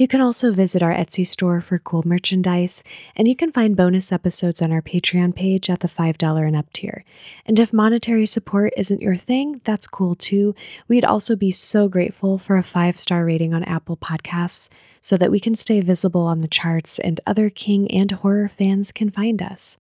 You 0.01 0.09
can 0.09 0.23
also 0.23 0.51
visit 0.51 0.83
our 0.83 0.95
Etsy 0.95 1.27
store 1.27 1.61
for 1.61 1.79
cool 1.79 2.03
merchandise, 2.07 2.83
and 3.15 3.29
you 3.29 3.37
can 3.37 3.53
find 3.53 3.77
bonus 3.77 4.11
episodes 4.13 4.63
on 4.63 4.73
our 4.73 4.81
Patreon 4.81 5.35
page 5.35 5.69
at 5.69 5.81
the 5.81 5.89
$5 5.89 6.47
and 6.47 6.57
up 6.57 6.73
tier. 6.73 7.05
And 7.45 7.59
if 7.59 7.71
monetary 7.71 8.25
support 8.25 8.73
isn't 8.79 9.03
your 9.03 9.17
thing, 9.17 9.61
that's 9.63 9.87
cool 9.87 10.15
too. 10.15 10.55
We'd 10.89 11.05
also 11.05 11.37
be 11.37 11.51
so 11.51 11.87
grateful 11.91 12.39
for 12.39 12.57
a 12.57 12.63
five 12.63 12.99
star 12.99 13.27
rating 13.27 13.53
on 13.53 13.63
Apple 13.65 13.99
Podcasts 13.99 14.71
so 15.03 15.19
that 15.19 15.31
we 15.31 15.39
can 15.39 15.55
stay 15.55 15.83
visible 15.83 16.23
on 16.23 16.41
the 16.41 16.49
charts 16.49 16.99
and 16.99 17.21
other 17.27 17.51
King 17.51 17.91
and 17.91 18.11
horror 18.11 18.49
fans 18.49 18.93
can 18.93 19.11
find 19.11 19.43
us. 19.43 19.77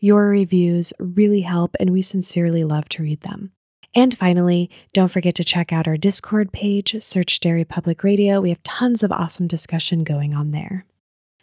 Your 0.00 0.28
reviews 0.28 0.92
really 0.98 1.42
help, 1.42 1.76
and 1.80 1.88
we 1.88 2.02
sincerely 2.02 2.62
love 2.62 2.90
to 2.90 3.02
read 3.02 3.22
them. 3.22 3.52
And 3.94 4.16
finally, 4.16 4.70
don't 4.94 5.10
forget 5.10 5.34
to 5.34 5.44
check 5.44 5.72
out 5.72 5.86
our 5.86 5.98
Discord 5.98 6.50
page, 6.52 6.96
search 7.02 7.40
Derry 7.40 7.64
Public 7.64 8.02
Radio. 8.02 8.40
We 8.40 8.48
have 8.48 8.62
tons 8.62 9.02
of 9.02 9.12
awesome 9.12 9.46
discussion 9.46 10.02
going 10.02 10.34
on 10.34 10.50
there. 10.50 10.86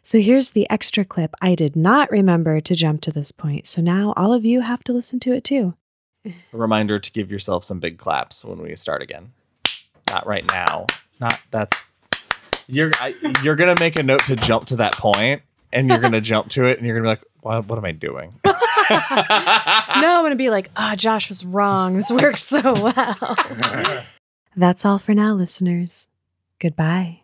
So 0.01 0.19
here's 0.19 0.51
the 0.51 0.67
extra 0.69 1.05
clip. 1.05 1.35
I 1.41 1.53
did 1.53 1.75
not 1.75 2.09
remember 2.09 2.59
to 2.59 2.73
jump 2.73 3.01
to 3.01 3.11
this 3.11 3.31
point, 3.31 3.67
so 3.67 3.81
now 3.81 4.13
all 4.17 4.33
of 4.33 4.45
you 4.45 4.61
have 4.61 4.83
to 4.85 4.93
listen 4.93 5.19
to 5.19 5.33
it 5.33 5.43
too. 5.43 5.75
A 6.25 6.33
reminder 6.51 6.97
to 6.97 7.11
give 7.11 7.31
yourself 7.31 7.63
some 7.63 7.79
big 7.79 7.99
claps 7.99 8.43
when 8.43 8.59
we 8.59 8.75
start 8.75 9.03
again. 9.03 9.33
Not 10.09 10.25
right 10.25 10.45
now. 10.49 10.87
Not 11.19 11.39
that's 11.51 11.85
you're 12.67 12.91
I, 12.99 13.13
you're 13.43 13.55
gonna 13.55 13.79
make 13.79 13.95
a 13.95 14.03
note 14.03 14.25
to 14.25 14.35
jump 14.35 14.65
to 14.65 14.77
that 14.77 14.93
point, 14.93 15.43
and 15.71 15.87
you're 15.87 15.99
gonna 15.99 16.21
jump 16.21 16.49
to 16.49 16.65
it, 16.65 16.79
and 16.79 16.87
you're 16.87 16.95
gonna 16.95 17.03
be 17.05 17.09
like, 17.09 17.23
"What? 17.41 17.67
What 17.67 17.77
am 17.77 17.85
I 17.85 17.91
doing?" 17.91 18.33
no, 18.89 20.17
I'm 20.17 20.21
going 20.21 20.31
to 20.31 20.35
be 20.35 20.49
like, 20.49 20.69
oh, 20.77 20.95
Josh 20.95 21.29
was 21.29 21.45
wrong. 21.45 21.95
This 21.95 22.11
works 22.11 22.43
so 22.43 22.73
well. 22.73 23.37
That's 24.55 24.85
all 24.85 24.99
for 24.99 25.13
now, 25.13 25.33
listeners. 25.33 26.07
Goodbye. 26.59 27.21